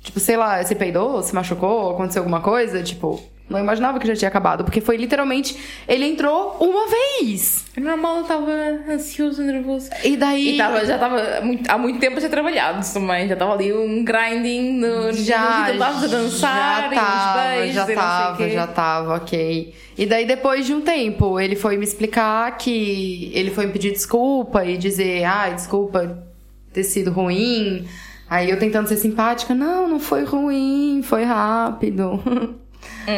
tipo, 0.04 0.20
sei 0.20 0.38
lá, 0.38 0.64
você 0.64 0.76
peidou, 0.76 1.24
se 1.24 1.34
machucou, 1.34 1.90
aconteceu 1.92 2.22
alguma 2.22 2.42
coisa? 2.42 2.84
Tipo, 2.84 3.20
não 3.50 3.60
imaginava 3.60 4.00
que 4.00 4.08
já 4.08 4.16
tinha 4.16 4.28
acabado, 4.30 4.64
porque 4.64 4.82
foi 4.82 4.98
literalmente, 4.98 5.56
ele 5.88 6.06
entrou 6.06 6.58
uma 6.60 6.86
vez. 6.88 7.66
É 7.78 7.80
normal, 7.80 8.18
eu 8.18 8.22
estava 8.24 8.52
ansioso, 8.90 9.44
nervoso. 9.44 9.90
E 10.04 10.18
daí... 10.18 10.56
E 10.56 10.58
tava, 10.58 10.84
já 10.86 11.42
muito- 11.44 11.70
há 11.70 11.78
muito 11.78 12.00
tempo 12.00 12.20
ser 12.20 12.30
trabalhado 12.30 12.86
também. 12.92 13.28
Já 13.28 13.34
estava 13.34 13.54
ali 13.54 13.72
um 13.72 14.04
grinding 14.04 14.74
no. 14.80 15.14
já, 15.14 15.72
Estavas 15.72 16.04
a 16.04 16.08
dançar 16.08 16.82
já 16.82 16.92
e 16.92 16.96
tava, 16.96 17.50
beijos 17.50 17.74
já 17.76 17.86
tava, 17.96 18.50
já 18.50 18.68
tava, 18.68 19.16
ok. 19.16 19.74
E 19.98 20.06
daí 20.06 20.26
depois 20.26 20.66
de 20.66 20.74
um 20.74 20.82
tempo, 20.82 21.40
ele 21.40 21.56
foi 21.56 21.78
me 21.78 21.84
explicar 21.84 22.58
que 22.58 23.32
ele 23.34 23.52
foi 23.52 23.68
me 23.68 23.74
pedir 23.74 23.92
desculpa 23.92 24.66
e 24.66 24.76
dizer, 24.78 25.24
ai, 25.24 25.54
desculpa 25.54 26.18
ter 26.74 26.84
sido 26.84 27.12
ruim. 27.12 27.86
Aí 28.28 28.50
eu 28.50 28.58
tentando 28.58 28.88
ser 28.88 28.98
simpática, 28.98 29.54
não, 29.54 29.88
não 29.88 30.00
foi 30.00 30.24
ruim, 30.24 31.02
foi 31.04 31.24
rápido. 31.24 32.20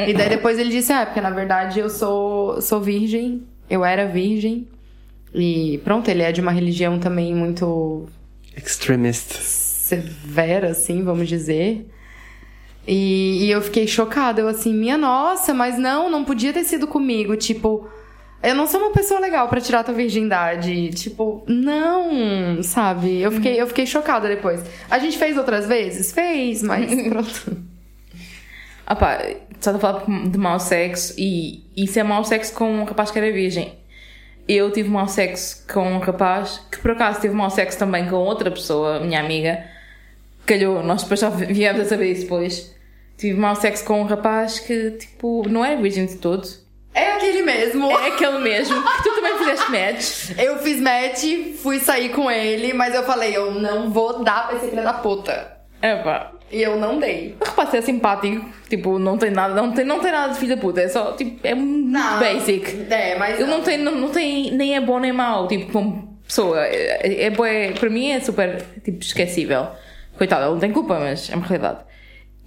e 0.08 0.14
daí 0.14 0.30
depois 0.30 0.58
ele 0.60 0.70
disse, 0.70 0.92
é, 0.92 1.06
porque 1.06 1.22
na 1.22 1.30
verdade 1.30 1.80
eu 1.80 1.90
sou, 1.90 2.62
sou 2.62 2.82
virgem, 2.82 3.44
eu 3.70 3.84
era 3.84 4.08
virgem. 4.08 4.68
E 5.34 5.80
pronto, 5.84 6.10
ele 6.10 6.24
é 6.24 6.32
de 6.32 6.42
uma 6.42 6.52
religião 6.52 7.00
também 7.00 7.36
muito 7.36 8.08
Extremist. 8.56 9.34
severa, 9.42 10.70
assim, 10.70 11.04
vamos 11.04 11.28
dizer. 11.28 11.86
E, 12.88 13.46
e 13.46 13.52
eu 13.52 13.62
fiquei 13.62 13.86
chocada. 13.86 14.42
Eu 14.42 14.48
assim, 14.48 14.74
minha 14.74 14.98
nossa, 14.98 15.54
mas 15.54 15.78
não, 15.78 16.10
não 16.10 16.24
podia 16.24 16.54
ter 16.54 16.64
sido 16.64 16.88
comigo. 16.88 17.36
Tipo, 17.36 17.88
eu 18.42 18.56
não 18.56 18.66
sou 18.66 18.80
uma 18.80 18.92
pessoa 18.92 19.20
legal 19.20 19.50
pra 19.50 19.60
tirar 19.60 19.84
tua 19.84 19.94
virgindade. 19.94 20.90
Tipo, 20.92 21.44
não, 21.48 22.64
sabe? 22.64 23.20
Eu 23.20 23.32
fiquei, 23.32 23.60
eu 23.62 23.68
fiquei 23.68 23.86
chocada 23.86 24.28
depois. 24.28 24.64
A 24.90 24.98
gente 25.00 25.18
fez 25.18 25.38
outras 25.38 25.68
vezes? 25.68 26.12
Fez, 26.14 26.64
mas 26.64 26.90
pronto. 27.10 27.58
Ah 28.90 28.96
pá, 28.96 29.20
estás 29.54 29.76
a 29.76 29.80
falar 29.80 30.06
de 30.06 30.38
mau 30.38 30.58
sexo 30.62 31.14
e 31.18 31.62
isso 31.76 32.00
é 32.00 32.04
mau 32.04 32.24
sexo 32.24 32.54
com 32.54 32.72
um 32.72 32.86
rapaz 32.86 33.12
que 33.12 33.20
era 33.20 33.30
virgem. 33.34 33.78
Eu 34.48 34.72
tive 34.72 34.88
mau 34.88 35.10
sexo 35.10 35.68
com 35.68 35.96
um 35.96 36.00
rapaz 36.00 36.66
que 36.72 36.80
por 36.80 36.92
acaso 36.92 37.20
teve 37.20 37.36
mau 37.36 37.50
sexo 37.50 37.78
também 37.78 38.08
com 38.08 38.16
outra 38.16 38.50
pessoa, 38.50 39.02
minha 39.02 39.20
amiga. 39.20 39.62
Calhou, 40.46 40.82
nós 40.84 41.04
depois 41.04 41.20
só 41.20 41.30
viemos 41.30 41.82
a 41.82 41.86
saber 41.86 42.14
isso 42.14 42.22
depois. 42.22 42.74
Tive 43.18 43.38
mau 43.38 43.58
sexo 43.58 43.84
com 43.84 44.00
um 44.00 44.06
rapaz 44.06 44.60
que, 44.60 44.92
tipo, 44.92 45.46
não 45.50 45.66
era 45.66 45.76
virgem 45.82 46.06
de 46.06 46.16
todo. 46.16 46.48
É 46.94 47.12
aquele 47.12 47.42
mesmo. 47.42 47.92
É 47.92 48.08
aquele 48.08 48.40
mesmo. 48.40 48.82
que 48.82 49.04
tu 49.04 49.16
também 49.16 49.38
fizeste 49.38 49.70
match. 49.70 50.40
Eu 50.40 50.60
fiz 50.60 50.80
match, 50.80 51.58
fui 51.62 51.82
sair 51.82 52.08
com 52.10 52.32
ele, 52.32 52.72
mas 52.72 52.96
eu 52.96 53.04
falei, 53.04 53.36
eu 53.36 53.52
não 53.52 53.92
vou 53.92 54.24
dar 54.24 54.48
pra 54.48 54.56
esse 54.56 54.70
filho 54.70 54.82
da 54.82 54.94
puta. 54.94 55.58
É 55.82 55.94
pá. 55.98 56.37
E 56.52 56.62
eu 56.62 56.80
não 56.80 57.00
dei. 57.00 57.36
O 57.42 57.44
rapaz 57.46 57.74
é 57.74 57.82
simpático, 57.82 58.46
tipo, 58.70 58.98
não 58.98 59.18
tem 59.18 59.32
nada, 59.32 59.54
não 59.54 59.72
tem, 59.74 59.84
não 59.84 60.00
tem 60.00 60.12
nada 60.12 60.32
de 60.34 60.40
filho 60.40 60.56
da 60.56 60.62
puta, 60.62 60.80
é 60.82 60.88
só, 60.88 61.12
tipo, 61.12 61.46
é 61.46 61.54
muito 61.54 61.90
Não. 61.90 62.20
basic. 62.20 62.86
É, 62.90 63.18
mas. 63.18 63.40
Ele 63.40 63.50
não 63.50 63.62
tem, 63.62 63.78
não, 63.78 63.94
não 63.96 64.10
tem, 64.10 64.52
nem 64.52 64.76
é 64.76 64.80
bom 64.82 65.00
nem 65.00 65.12
mau, 65.12 65.48
tipo, 65.48 65.72
como 65.72 66.18
pessoa. 66.26 66.60
É, 66.66 67.24
é, 67.26 67.30
bué- 67.30 67.74
para 67.78 67.90
mim 67.90 68.12
é 68.12 68.20
super, 68.22 68.64
tipo, 68.84 69.02
esquecível. 69.04 69.68
Coitado, 70.18 70.44
ele 70.46 70.52
não 70.52 70.60
tem 70.60 70.72
culpa, 70.72 70.98
mas 71.00 71.30
é 71.30 71.36
uma 71.36 71.46
realidade. 71.46 71.80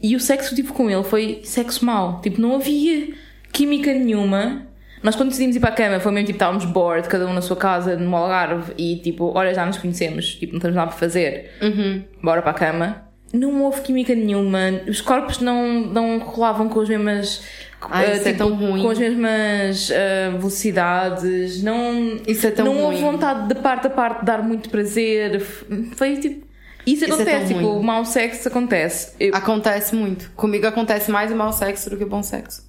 E 0.02 0.16
o 0.16 0.20
sexo, 0.20 0.54
tipo, 0.54 0.72
com 0.72 0.88
ele 0.90 1.04
foi 1.04 1.40
sexo 1.44 1.84
mau. 1.84 2.20
Tipo, 2.22 2.40
não 2.40 2.54
havia 2.56 3.08
química 3.52 3.92
nenhuma. 3.92 4.66
Nós 5.02 5.14
quando 5.14 5.28
decidimos 5.28 5.56
ir 5.56 5.60
para 5.60 5.70
a 5.70 5.74
cama 5.74 6.00
foi 6.00 6.10
mesmo, 6.12 6.26
tipo, 6.26 6.36
estávamos 6.36 6.64
bored, 6.64 7.06
cada 7.08 7.26
um 7.26 7.32
na 7.34 7.40
sua 7.42 7.56
casa, 7.56 7.96
no 7.96 8.14
Algarve, 8.16 8.72
e 8.76 8.96
tipo, 8.96 9.32
olha, 9.36 9.52
já 9.54 9.64
nos 9.64 9.78
conhecemos, 9.78 10.34
tipo, 10.34 10.52
não 10.54 10.60
temos 10.60 10.74
nada 10.76 10.88
para 10.90 10.98
fazer. 10.98 11.50
Bora 12.22 12.40
para 12.42 12.50
a 12.50 12.54
cama. 12.54 13.09
Não 13.32 13.62
houve 13.62 13.80
química 13.82 14.14
nenhuma, 14.14 14.58
os 14.88 15.00
corpos 15.00 15.38
não, 15.40 15.80
não 15.80 16.18
rolavam 16.18 16.68
com 16.68 16.80
as 16.80 16.88
mesmas. 16.88 17.42
Ai, 17.82 18.12
eh, 18.12 18.16
isso 18.16 18.28
é 18.28 18.32
tão 18.34 18.54
ruim. 18.54 18.82
Com 18.82 18.90
as 18.90 18.98
mesmas 18.98 19.90
eh, 19.90 20.30
velocidades, 20.36 21.62
não, 21.62 22.16
Isso 22.26 22.46
é 22.46 22.50
tão 22.50 22.64
não 22.66 22.76
houve 22.84 22.96
ruim. 23.00 23.12
vontade 23.12 23.48
de 23.48 23.54
parte 23.54 23.86
a 23.86 23.90
parte 23.90 24.20
de 24.20 24.26
dar 24.26 24.42
muito 24.42 24.68
prazer. 24.68 25.40
Foi 25.96 26.16
tipo. 26.18 26.46
Isso 26.86 27.04
Isso 27.04 27.12
é 27.12 27.14
acontece, 27.14 27.38
tão 27.38 27.46
tipo, 27.58 27.68
ruim. 27.70 27.80
o 27.80 27.82
mau 27.82 28.04
sexo 28.04 28.48
acontece. 28.48 29.12
Eu- 29.20 29.34
Acontece 29.34 29.94
muito. 29.94 30.30
Comigo 30.34 30.66
acontece 30.66 31.10
mais 31.10 31.30
o 31.30 31.36
mau 31.36 31.52
sexo 31.52 31.90
do 31.90 31.96
que 31.96 32.04
o 32.04 32.08
bom 32.08 32.22
sexo. 32.22 32.68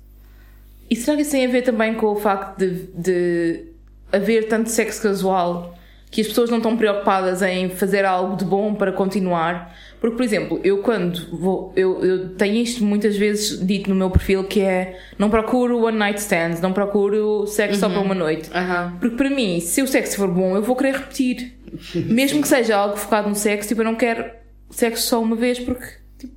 E 0.89 0.95
será 0.95 1.15
que 1.15 1.21
isso 1.23 1.31
tem 1.31 1.45
a 1.45 1.49
ver 1.49 1.61
também 1.61 1.93
com 1.93 2.07
o 2.07 2.15
facto 2.17 2.57
de, 2.59 2.87
de 2.93 3.63
haver 4.11 4.47
tanto 4.49 4.69
sexo 4.69 5.01
casual 5.01 5.73
que 6.11 6.19
as 6.19 6.27
pessoas 6.27 6.49
não 6.49 6.57
estão 6.57 6.75
preocupadas 6.75 7.41
em 7.41 7.69
fazer 7.69 8.03
algo 8.03 8.35
de 8.35 8.43
bom 8.43 8.73
para 8.75 8.91
continuar? 8.91 9.73
Porque, 10.01 10.15
por 10.17 10.23
exemplo, 10.25 10.59
eu 10.63 10.79
quando 10.79 11.29
vou. 11.37 11.71
Eu, 11.75 12.03
eu 12.03 12.29
tenho 12.29 12.55
isto 12.55 12.83
muitas 12.83 13.15
vezes 13.15 13.63
dito 13.65 13.87
no 13.87 13.95
meu 13.95 14.09
perfil 14.09 14.43
que 14.43 14.59
é 14.59 14.99
não 15.17 15.29
procuro 15.29 15.79
one 15.85 15.95
night 15.95 16.19
stands, 16.19 16.59
não 16.59 16.73
procuro 16.73 17.45
sexo 17.45 17.79
só 17.81 17.87
para 17.87 17.99
uma 17.99 18.15
noite. 18.15 18.49
Aham. 18.51 18.97
Porque 18.99 19.15
para 19.15 19.29
mim, 19.29 19.59
se 19.59 19.79
o 19.79 19.87
sexo 19.87 20.17
for 20.17 20.27
bom, 20.27 20.55
eu 20.55 20.63
vou 20.63 20.75
querer 20.75 20.95
repetir. 20.95 21.55
Mesmo 21.95 22.41
que 22.41 22.47
seja 22.47 22.75
algo 22.75 22.97
focado 22.97 23.29
no 23.29 23.35
sexo, 23.35 23.69
tipo, 23.69 23.81
eu 23.81 23.85
não 23.85 23.93
quero 23.95 24.25
sexo 24.71 25.03
só 25.07 25.21
uma 25.21 25.35
vez 25.35 25.59
porque. 25.59 25.85
tipo, 26.17 26.33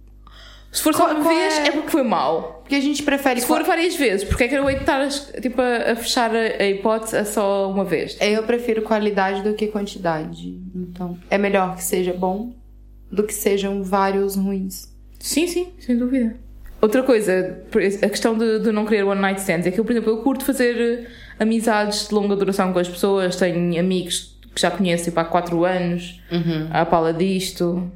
se 0.70 0.82
for 0.82 0.92
só 0.92 1.04
Qual- 1.06 1.14
uma 1.16 1.24
qual 1.24 1.34
vez, 1.34 1.58
é- 1.60 1.68
é 1.68 1.70
porque 1.70 1.88
foi 1.90 2.02
mal. 2.02 2.60
Porque 2.64 2.74
a 2.74 2.80
gente 2.80 3.02
prefere. 3.02 3.40
Se 3.40 3.46
for 3.46 3.62
várias 3.64 3.96
vezes, 3.96 4.24
porque 4.28 4.44
é 4.44 4.48
que 4.48 4.54
eu 4.56 4.68
hei 4.68 4.76
de 4.76 4.82
estar 4.82 5.00
a, 5.00 5.08
tipo, 5.40 5.58
a, 5.62 5.92
a 5.92 5.96
fechar 5.96 6.30
a, 6.36 6.62
a 6.62 6.66
hipótese 6.68 7.16
a 7.16 7.24
só 7.24 7.70
uma 7.70 7.84
vez? 7.84 8.18
Eu 8.20 8.42
prefiro 8.42 8.82
qualidade 8.82 9.40
do 9.42 9.54
que 9.54 9.68
quantidade. 9.68 10.60
Então, 10.74 11.16
é 11.30 11.38
melhor 11.38 11.76
que 11.76 11.82
seja 11.82 12.12
bom 12.12 12.52
do 13.14 13.22
que 13.22 13.32
sejam 13.32 13.82
vários 13.82 14.36
ruins. 14.36 14.92
Sim, 15.18 15.46
sim, 15.46 15.68
sem 15.78 15.96
dúvida. 15.96 16.36
Outra 16.80 17.02
coisa, 17.02 17.62
a 18.02 18.08
questão 18.10 18.36
de, 18.36 18.58
de 18.58 18.70
não 18.70 18.84
querer 18.84 19.04
one 19.04 19.20
night 19.20 19.40
stands 19.40 19.66
é 19.66 19.70
que 19.70 19.80
eu, 19.80 19.84
por 19.84 19.92
exemplo, 19.92 20.10
eu 20.10 20.18
curto 20.18 20.44
fazer 20.44 20.76
eh, 20.76 21.06
amizades 21.42 22.08
de 22.08 22.14
longa 22.14 22.36
duração 22.36 22.74
com 22.74 22.78
as 22.78 22.88
pessoas, 22.88 23.36
tenho 23.36 23.80
amigos 23.80 24.34
que 24.54 24.60
já 24.60 24.70
conheço 24.70 25.04
tipo, 25.04 25.18
há 25.18 25.24
4 25.24 25.64
anos, 25.64 26.20
à 26.70 26.86
pala 26.86 27.12
disto. 27.12 27.90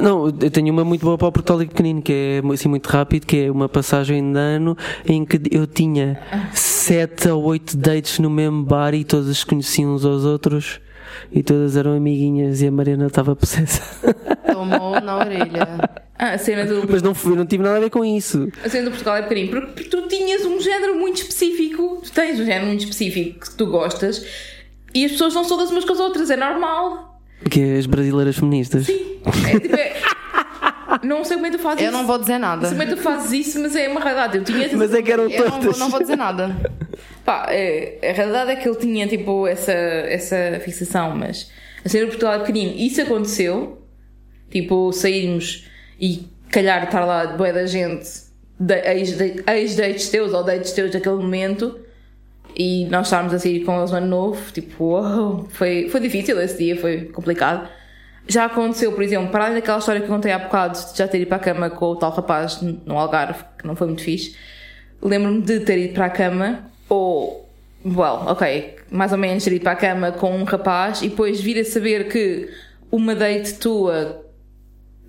Não, 0.00 0.26
eu 0.26 0.50
tenho 0.50 0.72
uma 0.72 0.84
muito 0.84 1.04
boa 1.04 1.16
para 1.16 1.28
o 1.28 1.32
Portugal 1.32 1.66
pequenino, 1.66 2.02
que 2.02 2.12
é 2.12 2.52
assim 2.52 2.68
muito 2.68 2.86
rápido, 2.86 3.26
que 3.26 3.44
é 3.44 3.50
uma 3.50 3.68
passagem 3.68 4.32
de 4.32 4.38
ano 4.38 4.76
em 5.06 5.24
que 5.24 5.40
eu 5.50 5.66
tinha 5.66 6.20
sete 6.52 7.28
ou 7.28 7.42
oito 7.44 7.76
dates 7.76 8.18
no 8.18 8.28
mesmo 8.28 8.62
bar 8.62 8.92
e 8.92 9.04
todas 9.04 9.42
conheciam 9.42 9.94
uns 9.94 10.04
aos 10.04 10.24
outros 10.24 10.80
e 11.30 11.42
todas 11.42 11.76
eram 11.76 11.96
amiguinhas 11.96 12.60
e 12.62 12.66
a 12.66 12.70
Mariana 12.72 13.06
estava 13.06 13.36
possessa. 13.36 13.82
Tomou 14.50 15.00
na 15.00 15.18
orelha. 15.18 15.90
Ah, 16.18 16.32
a 16.34 16.38
cena 16.38 16.64
do, 16.64 16.86
Mas 16.90 17.02
não, 17.02 17.14
fui- 17.14 17.34
não 17.36 17.44
tive 17.46 17.62
nada 17.62 17.76
a 17.78 17.80
ver 17.80 17.90
com 17.90 18.04
isso. 18.04 18.48
a 18.64 18.68
cena 18.68 18.84
do 18.84 18.90
Portugal 18.90 19.16
é 19.16 19.22
pequenino, 19.22 19.50
porque, 19.50 19.66
porque 19.68 19.84
tu 19.90 20.08
tinhas 20.08 20.44
um 20.44 20.60
género 20.60 20.94
muito 20.98 21.16
específico, 21.18 22.00
tu 22.02 22.12
tens 22.12 22.38
um 22.38 22.44
género 22.44 22.66
muito 22.66 22.80
específico 22.80 23.40
que 23.40 23.54
tu 23.56 23.66
gostas 23.66 24.24
e 24.94 25.04
as 25.04 25.12
pessoas 25.12 25.34
não 25.34 25.42
são 25.44 25.56
das 25.58 25.70
umas 25.70 25.84
com 25.84 25.92
as 25.92 26.00
outras, 26.00 26.30
é 26.30 26.36
normal. 26.36 27.20
Que 27.50 27.60
é 27.60 27.78
as 27.78 27.86
brasileiras 27.86 28.36
feministas. 28.36 28.88
É, 28.88 29.58
tipo, 29.58 29.74
é- 29.74 29.96
não 31.02 31.24
sei 31.24 31.36
como 31.36 31.46
é 31.46 31.50
que 31.50 31.56
tu 31.56 31.62
fazes 31.62 31.82
Eu 31.82 31.88
isso. 31.88 31.98
não 31.98 32.06
vou 32.06 32.18
dizer 32.18 32.38
nada. 32.38 32.62
Não 32.62 32.68
sei 32.68 32.78
como 32.78 32.82
é 32.82 32.86
que 32.86 32.94
tu 32.94 33.02
fazes 33.02 33.46
isso, 33.46 33.60
mas 33.60 33.74
é 33.74 33.88
uma 33.88 34.00
realidade. 34.00 34.38
Eu 34.38 34.44
tinha 34.44 34.76
Mas 34.76 34.94
é 34.94 35.02
que 35.02 35.10
eram 35.10 35.28
Eu 35.28 35.44
não, 35.44 35.50
vou- 35.50 35.60
todas. 35.60 35.78
não 35.78 35.90
vou 35.90 36.00
dizer 36.00 36.16
nada. 36.16 36.54
Pá, 37.24 37.46
é, 37.50 37.98
a 38.02 38.12
realidade 38.12 38.50
é 38.50 38.56
que 38.56 38.68
ele 38.68 38.78
tinha 38.78 39.06
tipo 39.06 39.46
essa, 39.46 39.72
essa 39.72 40.60
fixação, 40.60 41.16
mas 41.16 41.50
a 41.84 41.88
cena 41.88 42.04
de 42.04 42.10
Portugal 42.10 42.34
é 42.34 42.38
pequenino. 42.40 42.74
Isso 42.76 43.00
aconteceu, 43.00 43.82
tipo, 44.50 44.92
sairmos 44.92 45.68
e 46.00 46.26
calhar 46.50 46.84
estar 46.84 47.04
lá 47.04 47.24
de 47.24 47.36
boa 47.36 47.52
da 47.52 47.64
gente, 47.64 48.08
ex-dates 49.48 50.08
teus 50.08 50.32
ou 50.32 50.44
dates 50.44 50.72
teus 50.72 50.90
daquele 50.90 51.16
momento, 51.16 51.80
e 52.56 52.84
nós 52.86 53.06
estávamos 53.06 53.32
a 53.32 53.38
sair 53.38 53.64
com 53.64 53.78
eles 53.78 53.90
no 53.90 53.96
ano 53.96 54.06
novo, 54.06 54.52
tipo, 54.52 55.46
foi, 55.50 55.88
foi 55.88 56.00
difícil 56.00 56.38
esse 56.40 56.58
dia, 56.58 56.76
foi 56.76 57.06
complicado. 57.06 57.68
Já 58.28 58.44
aconteceu, 58.44 58.92
por 58.92 59.02
exemplo, 59.02 59.30
para 59.30 59.46
além 59.46 59.56
daquela 59.56 59.78
história 59.78 60.00
que 60.00 60.06
contei 60.06 60.30
há 60.30 60.38
bocado, 60.38 60.78
de 60.78 60.98
já 60.98 61.08
ter 61.08 61.20
ido 61.20 61.26
para 61.26 61.36
a 61.38 61.40
cama 61.40 61.70
com 61.70 61.86
o 61.86 61.96
tal 61.96 62.12
rapaz 62.12 62.60
no 62.60 62.98
Algarve, 62.98 63.42
que 63.58 63.66
não 63.66 63.74
foi 63.74 63.86
muito 63.86 64.02
fixe, 64.02 64.36
lembro-me 65.02 65.40
de 65.40 65.60
ter 65.60 65.78
ido 65.78 65.94
para 65.94 66.06
a 66.06 66.10
cama, 66.10 66.70
ou, 66.92 67.48
well, 67.84 68.26
ok, 68.26 68.76
mais 68.90 69.12
ou 69.12 69.18
menos 69.18 69.42
ter 69.44 69.54
ido 69.54 69.62
para 69.62 69.72
a 69.72 69.76
cama 69.76 70.12
com 70.12 70.30
um 70.36 70.44
rapaz 70.44 71.00
e 71.02 71.08
depois 71.08 71.40
vir 71.40 71.58
a 71.58 71.64
saber 71.64 72.08
que 72.08 72.48
uma 72.90 73.14
date 73.14 73.54
tua 73.54 74.24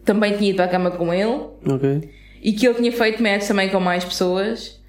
também 0.05 0.37
tinha 0.37 0.49
ido 0.51 0.55
para 0.55 0.65
a 0.65 0.69
cama 0.69 0.91
com 0.91 1.13
ele 1.13 1.41
Ok. 1.67 2.09
e 2.41 2.53
que 2.53 2.65
ele 2.65 2.75
tinha 2.75 2.91
feito 2.91 3.21
match 3.21 3.47
também 3.47 3.69
com 3.69 3.79
mais 3.79 4.05
pessoas. 4.05 4.79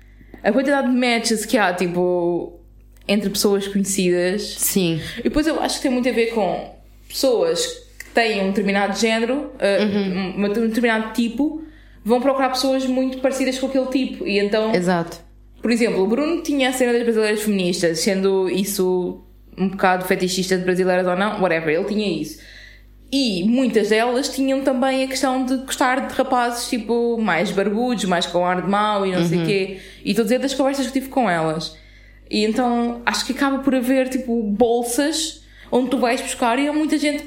A 0.43 0.53
quantidade 0.53 0.89
de 0.89 0.95
matches 0.95 1.45
que 1.45 1.57
há, 1.57 1.73
tipo, 1.73 2.61
entre 3.09 3.31
pessoas 3.31 3.67
conhecidas. 3.67 4.43
Sim. 4.43 5.01
E 5.19 5.23
depois 5.25 5.47
eu 5.47 5.61
acho 5.61 5.77
que 5.77 5.83
tem 5.83 5.91
muito 5.91 6.09
a 6.09 6.13
ver 6.13 6.29
com 6.29 6.75
pessoas 7.09 7.67
que 7.99 8.07
têm 8.15 8.43
um 8.45 8.49
determinado 8.49 8.97
género, 8.99 9.51
uh, 9.55 10.37
um, 10.39 10.45
um 10.45 10.51
determinado 10.69 11.13
tipo, 11.13 11.63
vão 12.05 12.21
procurar 12.21 12.51
pessoas 12.51 12.85
muito 12.87 13.19
parecidas 13.19 13.59
com 13.59 13.67
aquele 13.67 13.87
tipo. 13.87 14.27
E 14.27 14.39
então, 14.39 14.75
Exato. 14.75 15.25
Por 15.65 15.71
exemplo, 15.71 16.03
o 16.03 16.07
Bruno 16.07 16.43
tinha 16.43 16.69
a 16.69 16.73
cena 16.75 16.93
das 16.93 17.05
brasileiras 17.05 17.41
feministas, 17.41 18.01
sendo 18.01 18.51
isso 18.51 19.25
um 19.57 19.71
bocado 19.71 20.05
fetichista 20.05 20.59
de 20.59 20.63
brasileiras 20.63 21.07
ou 21.07 21.17
não, 21.17 21.41
whatever, 21.41 21.75
ele 21.75 21.85
tinha 21.85 22.21
isso. 22.21 22.39
E 23.11 23.43
muitas 23.45 23.89
delas 23.89 24.29
tinham 24.29 24.61
também 24.61 25.05
a 25.05 25.09
questão 25.09 25.43
de 25.43 25.57
gostar 25.57 26.07
de 26.07 26.15
rapazes 26.15 26.69
tipo 26.69 27.17
mais 27.17 27.51
barbudos, 27.51 28.05
mais 28.05 28.27
com 28.27 28.45
ar 28.45 28.61
de 28.61 28.69
mau 28.69 29.07
e 29.07 29.13
não 29.13 29.25
sei 29.25 29.43
o 29.43 29.47
quê. 29.47 29.81
E 30.05 30.11
estou 30.11 30.25
a 30.25 30.25
dizer 30.25 30.39
das 30.39 30.53
conversas 30.53 30.87
que 30.89 30.93
tive 30.93 31.09
com 31.09 31.31
elas. 31.31 31.75
E 32.31 32.45
então 32.45 33.01
acho 33.07 33.25
que 33.25 33.33
acaba 33.33 33.61
por 33.61 33.75
haver 33.75 34.11
tipo 34.11 34.43
bolsas 34.43 35.47
onde 35.73 35.89
tu 35.89 35.97
vais 35.97 36.21
buscar 36.21 36.59
e 36.59 36.69
há 36.69 36.75
muita 36.75 36.99
gente 36.99 37.25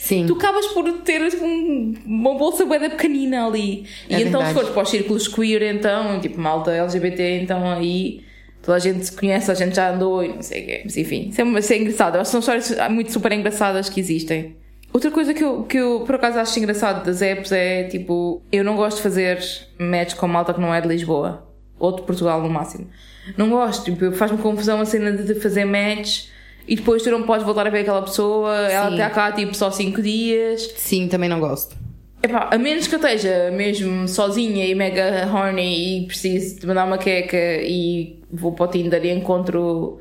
Sim. 0.00 0.24
tu 0.26 0.32
acabas 0.34 0.66
por 0.68 0.90
ter 1.00 1.28
tipo, 1.30 1.44
um- 1.44 1.94
uma 2.06 2.34
bolsa 2.34 2.64
bué 2.64 2.78
pequenina 2.88 3.46
ali. 3.46 3.84
E 4.08 4.14
É 4.14 4.20
então, 4.22 4.40
se 4.40 4.46
verdade. 4.46 4.54
fores 4.54 4.68
para 4.70 4.82
os 4.82 4.90
círculos 4.90 5.28
queer, 5.28 5.62
então, 5.74 6.18
tipo, 6.20 6.40
malta 6.40 6.70
LGBT, 6.72 7.40
então 7.42 7.70
aí 7.70 8.22
toda 8.62 8.76
a 8.76 8.80
gente 8.80 9.04
se 9.04 9.12
conhece, 9.12 9.50
a 9.50 9.54
gente 9.54 9.76
já 9.76 9.90
andou 9.92 10.24
e 10.24 10.28
não 10.28 10.42
sei 10.42 10.62
o 10.62 10.66
quê. 10.66 10.80
Mas 10.84 10.96
enfim, 10.96 11.28
isso 11.28 11.40
é, 11.40 11.44
isso 11.58 11.72
é 11.72 11.76
engraçado. 11.78 12.16
Acho 12.16 12.24
que 12.24 12.30
são 12.30 12.40
histórias 12.40 12.90
muito 12.90 13.12
super 13.12 13.30
engraçadas 13.32 13.88
que 13.90 14.00
existem. 14.00 14.56
Outra 14.92 15.10
coisa 15.10 15.32
que 15.34 15.44
eu, 15.44 15.62
que 15.64 15.76
eu 15.76 16.00
por 16.00 16.16
acaso 16.16 16.38
acho 16.38 16.58
engraçado 16.58 17.04
das 17.04 17.22
apps 17.22 17.52
é 17.52 17.84
tipo, 17.84 18.42
eu 18.50 18.64
não 18.64 18.74
gosto 18.76 18.96
de 18.96 19.02
fazer 19.04 19.38
match 19.78 20.14
com 20.14 20.26
malta 20.26 20.52
que 20.52 20.60
não 20.60 20.74
é 20.74 20.80
de 20.80 20.88
Lisboa 20.88 21.46
ou 21.78 21.94
de 21.94 22.02
Portugal 22.02 22.42
no 22.42 22.48
máximo. 22.50 22.88
Não 23.36 23.48
gosto, 23.50 23.84
tipo, 23.84 24.10
faz-me 24.12 24.38
confusão 24.38 24.80
a 24.80 24.84
cena 24.84 25.12
de 25.12 25.34
fazer 25.36 25.64
match 25.64 26.24
e 26.68 26.76
depois 26.76 27.02
tu 27.02 27.10
não 27.10 27.22
podes 27.22 27.44
voltar 27.44 27.66
a 27.66 27.70
ver 27.70 27.80
aquela 27.80 28.02
pessoa, 28.02 28.54
ela 28.56 28.88
Sim. 28.88 28.94
está 28.94 29.10
cá 29.10 29.32
tipo 29.32 29.54
só 29.54 29.70
5 29.70 30.00
dias. 30.02 30.62
Sim, 30.76 31.08
também 31.08 31.28
não 31.28 31.40
gosto. 31.40 31.76
Epá, 32.22 32.50
a 32.52 32.58
menos 32.58 32.86
que 32.86 32.94
eu 32.94 32.98
esteja 32.98 33.50
mesmo 33.50 34.06
sozinha 34.06 34.66
e 34.66 34.74
mega 34.74 35.26
horny 35.32 36.02
e 36.02 36.06
preciso 36.06 36.60
de 36.60 36.66
mandar 36.66 36.84
uma 36.84 36.98
queca 36.98 37.36
e 37.62 38.20
vou 38.30 38.52
para 38.52 38.66
o 38.66 38.68
Tinder 38.68 39.02
e 39.04 39.10
encontro 39.10 40.00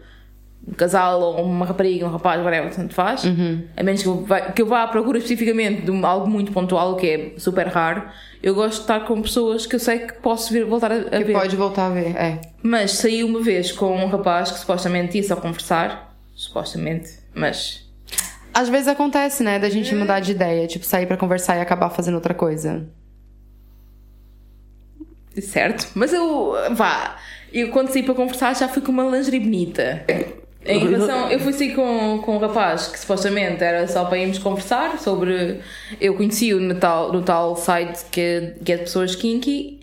um 0.68 0.74
casal 0.74 1.22
ou 1.22 1.44
uma 1.46 1.66
rapariga, 1.66 2.06
um 2.06 2.10
rapaz, 2.12 2.44
whatever, 2.44 2.76
tanto 2.76 2.94
faz. 2.94 3.24
A 3.78 3.82
menos 3.82 4.02
que 4.04 4.08
eu, 4.10 4.26
vá, 4.26 4.42
que 4.42 4.62
eu 4.62 4.66
vá 4.68 4.84
à 4.84 4.88
procura 4.88 5.18
especificamente 5.18 5.82
de 5.90 6.06
algo 6.06 6.28
muito 6.30 6.52
pontual, 6.52 6.98
que 6.98 7.08
é 7.08 7.32
super 7.40 7.68
raro. 7.68 8.04
Eu 8.44 8.54
gosto 8.54 8.76
de 8.76 8.82
estar 8.82 9.00
com 9.06 9.22
pessoas 9.22 9.66
que 9.66 9.76
eu 9.76 9.80
sei 9.80 10.00
que 10.00 10.14
posso 10.16 10.52
vir 10.54 10.66
voltar 10.66 10.92
a, 10.92 10.96
a 10.98 11.02
Que 11.04 11.24
ver. 11.24 11.34
pode 11.34 11.56
voltar 11.56 11.88
a 11.88 11.90
ver. 11.90 12.16
É. 12.18 12.42
Mas 12.62 12.92
saí 12.92 13.24
uma 13.24 13.42
vez 13.42 13.72
com 13.72 13.96
um 13.96 14.08
rapaz 14.08 14.52
que 14.52 14.60
supostamente 14.60 15.18
ia 15.18 15.24
só 15.24 15.38
conversar. 15.38 16.09
Supostamente, 16.40 17.20
mas 17.34 17.86
Às 18.54 18.70
vezes 18.70 18.88
acontece, 18.88 19.44
né? 19.44 19.60
Da 19.60 19.70
gente 19.70 19.94
mudar 19.94 20.22
de 20.22 20.32
ideia. 20.32 20.66
Tipo, 20.68 20.86
sair 20.86 21.06
pra 21.06 21.18
conversar 21.18 21.58
e 21.58 21.60
acabar 21.60 21.90
fazendo 21.90 22.16
outra 22.16 22.34
coisa. 22.34 22.88
Certo, 25.42 25.90
mas 25.96 26.14
eu, 26.14 26.54
vá, 26.72 27.18
eu 27.52 27.72
quando 27.72 27.90
saí 27.90 28.04
para 28.04 28.14
conversar 28.14 28.56
já 28.56 28.70
fui 28.70 28.82
com 28.82 28.90
uma 28.90 29.04
lingerie 29.04 29.42
bonita. 29.42 30.06
Em 30.66 30.80
relação, 30.80 31.30
eu 31.30 31.42
fui 31.42 31.52
sair 31.52 31.76
com, 31.76 32.22
com 32.24 32.38
um 32.38 32.40
rapaz 32.40 32.88
que 32.88 32.98
supostamente 32.98 33.62
era 33.62 33.86
só 33.86 34.06
para 34.06 34.18
irmos 34.18 34.40
conversar 34.40 34.98
sobre. 34.98 35.60
Eu 36.00 36.16
conheci-o 36.16 36.62
no 36.62 36.76
tal, 36.76 37.12
no 37.12 37.22
tal 37.22 37.58
site 37.58 38.06
que 38.10 38.22
é, 38.22 38.56
que 38.64 38.72
é 38.72 38.78
de 38.78 38.84
pessoas 38.84 39.14
kinky 39.14 39.82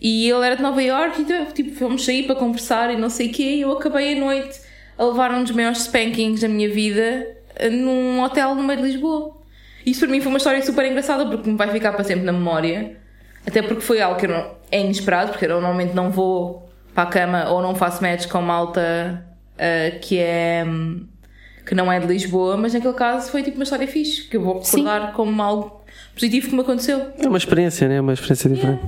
e 0.00 0.30
ele 0.30 0.46
era 0.46 0.56
de 0.56 0.62
Nova 0.62 0.82
York 0.82 1.20
e 1.20 1.52
tipo, 1.52 1.74
fomos 1.74 2.02
sair 2.02 2.22
para 2.24 2.34
conversar 2.34 2.90
e 2.94 2.96
não 2.96 3.10
sei 3.10 3.28
o 3.28 3.32
quê. 3.32 3.56
E 3.56 3.60
eu 3.60 3.72
acabei 3.72 4.14
a 4.16 4.20
noite 4.20 4.67
a 4.98 5.04
levar 5.04 5.32
um 5.32 5.42
dos 5.42 5.52
maiores 5.52 5.82
spankings 5.82 6.40
da 6.42 6.48
minha 6.48 6.68
vida 6.68 7.26
eh, 7.56 7.70
num 7.70 8.20
hotel 8.22 8.54
no 8.54 8.62
meio 8.62 8.82
de 8.82 8.88
Lisboa. 8.88 9.36
Isso 9.86 10.00
para 10.00 10.08
mim 10.08 10.20
foi 10.20 10.28
uma 10.28 10.38
história 10.38 10.60
super 10.62 10.84
engraçada 10.84 11.24
porque 11.26 11.48
me 11.48 11.56
vai 11.56 11.70
ficar 11.70 11.92
para 11.92 12.04
sempre 12.04 12.24
na 12.24 12.32
memória. 12.32 12.96
Até 13.46 13.62
porque 13.62 13.80
foi 13.80 14.00
algo 14.00 14.18
que 14.18 14.26
eu 14.26 14.30
não, 14.30 14.50
é 14.70 14.80
inesperado, 14.80 15.30
porque 15.30 15.46
eu 15.46 15.50
normalmente 15.50 15.94
não 15.94 16.10
vou 16.10 16.68
para 16.92 17.04
a 17.04 17.06
cama 17.06 17.48
ou 17.48 17.62
não 17.62 17.74
faço 17.74 18.02
match 18.02 18.26
com 18.26 18.42
malta 18.42 19.24
ah, 19.58 19.98
que 20.00 20.18
é 20.18 20.64
que 21.66 21.74
não 21.74 21.92
é 21.92 22.00
de 22.00 22.06
Lisboa, 22.06 22.56
mas 22.56 22.72
naquele 22.72 22.94
caso 22.94 23.30
foi 23.30 23.42
tipo 23.42 23.56
uma 23.56 23.62
história 23.62 23.86
fixe, 23.86 24.22
que 24.22 24.38
eu 24.38 24.42
vou 24.42 24.62
recordar 24.62 25.12
como 25.12 25.42
algo 25.42 25.82
positivo 26.14 26.48
que 26.48 26.54
me 26.54 26.62
aconteceu. 26.62 27.12
É 27.18 27.28
uma 27.28 27.36
experiência, 27.36 27.86
né? 27.86 27.96
É 27.96 28.00
uma 28.00 28.14
experiência 28.14 28.48
diferente. 28.48 28.80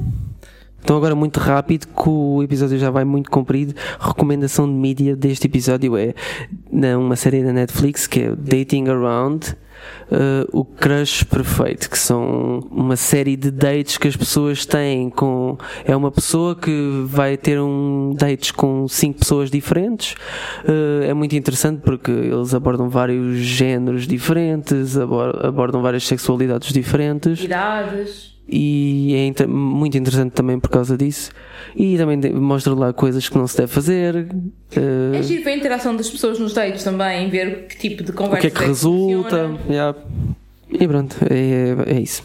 Então 0.83 0.97
agora 0.97 1.15
muito 1.15 1.39
rápido, 1.39 1.87
que 1.87 2.09
o 2.09 2.43
episódio 2.43 2.79
já 2.79 2.91
vai 2.91 3.05
muito 3.05 3.31
comprido. 3.31 3.75
Recomendação 3.99 4.67
de 4.67 4.73
mídia 4.75 5.15
deste 5.15 5.47
episódio 5.47 5.93
é 5.97 6.97
uma 6.97 7.17
série 7.17 7.43
da 7.45 7.53
Netflix 7.53 8.07
que 8.07 8.21
é 8.21 8.35
Dating 8.37 8.89
Around. 8.89 9.57
uh, 10.11 10.47
o 10.53 10.65
Crush 10.65 11.25
Perfeito, 11.25 11.89
que 11.89 11.99
são 11.99 12.61
uma 12.71 12.97
série 12.97 13.37
de 13.37 13.51
dates 13.51 13.97
que 13.97 14.09
as 14.09 14.17
pessoas 14.17 14.67
têm 14.67 15.09
com. 15.11 15.57
É 15.85 15.95
uma 15.97 16.11
pessoa 16.11 16.55
que 16.55 17.03
vai 17.07 17.37
ter 17.37 17.61
um 17.61 18.15
dates 18.15 18.51
com 18.51 18.87
cinco 18.89 19.21
pessoas 19.21 19.51
diferentes. 19.51 20.15
Uh, 20.65 21.05
é 21.05 21.15
muito 21.15 21.35
interessante 21.37 21.81
porque 21.83 22.11
eles 22.11 22.55
abordam 22.55 22.89
vários 22.89 23.39
géneros 23.39 24.07
diferentes, 24.07 24.99
abor- 24.99 25.39
abordam 25.45 25.81
várias 25.83 26.07
sexualidades 26.07 26.73
diferentes 26.73 27.43
Idades. 27.43 28.30
E 28.53 29.15
é 29.15 29.27
inter- 29.27 29.49
muito 29.49 29.97
interessante 29.97 30.33
também 30.33 30.59
por 30.59 30.69
causa 30.71 30.97
disso. 30.97 31.31
E 31.77 31.97
também 31.97 32.19
mostra 32.33 32.75
lá 32.75 32.93
coisas 32.93 33.29
que 33.29 33.39
não 33.39 33.47
se 33.47 33.57
deve 33.57 33.73
fazer, 33.73 34.27
eh, 34.75 35.19
É 35.19 35.23
giro 35.23 35.45
ver 35.45 35.51
a 35.51 35.57
interação 35.57 35.95
das 35.95 36.11
pessoas 36.11 36.39
nos 36.39 36.53
dates 36.53 36.83
também, 36.83 37.29
ver 37.31 37.67
que 37.69 37.77
tipo 37.79 38.03
de 38.03 38.11
o 38.11 38.15
conversa 38.15 38.41
que 38.41 38.47
é 38.49 38.51
que 38.51 38.65
resulta. 38.67 39.57
yeah. 39.69 39.97
E 40.73 40.87
pronto, 40.89 41.17
é, 41.31 41.95
é 41.97 42.01
isso. 42.01 42.23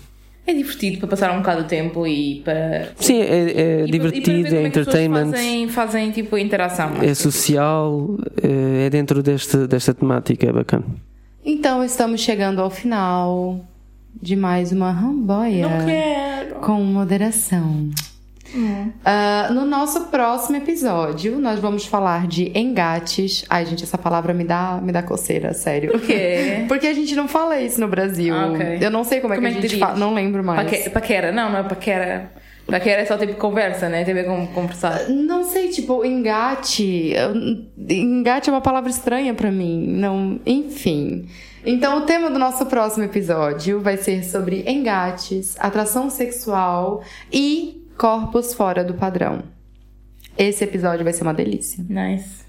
É 0.48 0.54
divertido 0.54 1.00
para 1.00 1.08
passar 1.08 1.32
um 1.34 1.40
bocado 1.40 1.64
de 1.64 1.70
tempo 1.70 2.06
e 2.06 2.42
para. 2.46 2.90
Sim, 2.98 3.20
é, 3.20 3.26
é 3.26 3.42
e 3.42 3.52
para- 3.52 3.56
e 3.56 3.88
para 3.88 3.88
divertido, 3.90 4.26
ver 4.28 4.38
é 4.38 4.42
que 4.42 4.46
pessoas 4.48 4.66
entertainment, 4.68 5.32
Fazem, 5.32 5.70
fazem 5.70 6.12
tipo 6.12 6.36
a 6.36 6.40
interação. 6.40 6.92
é 7.02 7.14
social, 7.16 8.16
eh, 8.44 8.86
é 8.86 8.90
dentro 8.92 9.24
deste, 9.24 9.66
desta 9.68 9.94
temática, 9.94 10.48
é 10.48 10.54
bacana. 10.54 10.86
Então 11.44 11.84
estamos 11.84 12.22
chegando 12.22 12.62
ao 12.62 12.70
final 12.70 13.60
de 14.22 14.36
mais 14.36 14.72
uma 14.72 14.92
ramboia. 14.92 15.68
Não 15.68 15.86
quero. 15.86 16.56
Com 16.56 16.82
moderação. 16.84 17.90
Hum. 18.56 18.90
Ah, 19.04 19.50
no 19.52 19.66
nosso 19.66 20.06
próximo 20.06 20.56
episódio, 20.58 21.38
nós 21.40 21.60
vamos 21.60 21.86
falar 21.86 22.26
de 22.28 22.52
engates. 22.58 23.44
Ai, 23.50 23.66
gente, 23.66 23.84
essa 23.84 23.98
palavra 23.98 24.34
me 24.34 24.44
dá, 24.46 24.80
me 24.82 24.92
dá 24.94 25.04
coceira, 25.04 25.54
sério. 25.54 25.92
Por 25.92 26.02
quê? 26.02 26.64
Porque 26.70 26.88
a 26.88 26.94
gente 26.94 27.14
não 27.16 27.28
fala 27.28 27.60
isso 27.60 27.82
no 27.82 27.88
Brasil. 27.88 28.34
Ah, 28.34 28.52
ok. 28.52 28.78
Eu 28.80 28.90
não 28.90 29.04
sei 29.04 29.20
como 29.20 29.34
é 29.34 29.38
Como 29.38 29.48
que 29.50 29.56
é 29.56 29.58
a 29.58 29.62
que 29.62 29.68
gente 29.68 29.80
fala, 29.80 29.98
não 29.98 30.14
lembro 30.14 30.44
mais. 30.44 30.64
Paque- 30.70 30.90
Paquera, 30.90 31.32
não, 31.32 31.52
não 31.52 31.60
é 31.60 31.64
paquera. 31.64 32.32
Paquera 32.66 33.02
é 33.02 33.06
só 33.06 33.18
tipo 33.18 33.34
conversa, 33.36 33.90
né? 33.90 34.04
Tem 34.06 34.14
a 34.14 34.16
ver 34.16 34.26
com 34.26 34.48
conversar. 34.48 35.10
Não 35.10 35.44
sei, 35.44 35.68
tipo, 35.70 36.04
engate. 36.06 37.14
Engate 37.90 38.50
é 38.50 38.54
uma 38.54 38.62
palavra 38.62 38.90
estranha 38.90 39.34
pra 39.34 39.52
mim. 39.52 39.86
Não, 39.88 40.40
enfim. 40.46 41.26
Então, 41.66 41.98
o 41.98 42.02
tema 42.02 42.30
do 42.30 42.38
nosso 42.38 42.68
próximo 42.68 43.06
episódio 43.06 43.82
vai 43.82 43.98
ser 43.98 44.24
sobre 44.24 44.64
engates, 44.70 45.56
atração 45.60 46.12
sexual 46.12 47.04
e 47.34 47.84
corpos 47.98 48.54
fora 48.54 48.84
do 48.84 48.94
padrão. 48.94 49.42
Esse 50.38 50.64
episódio 50.64 51.04
vai 51.04 51.12
ser 51.12 51.24
uma 51.24 51.34
delícia. 51.34 51.84
Nice. 51.90 52.46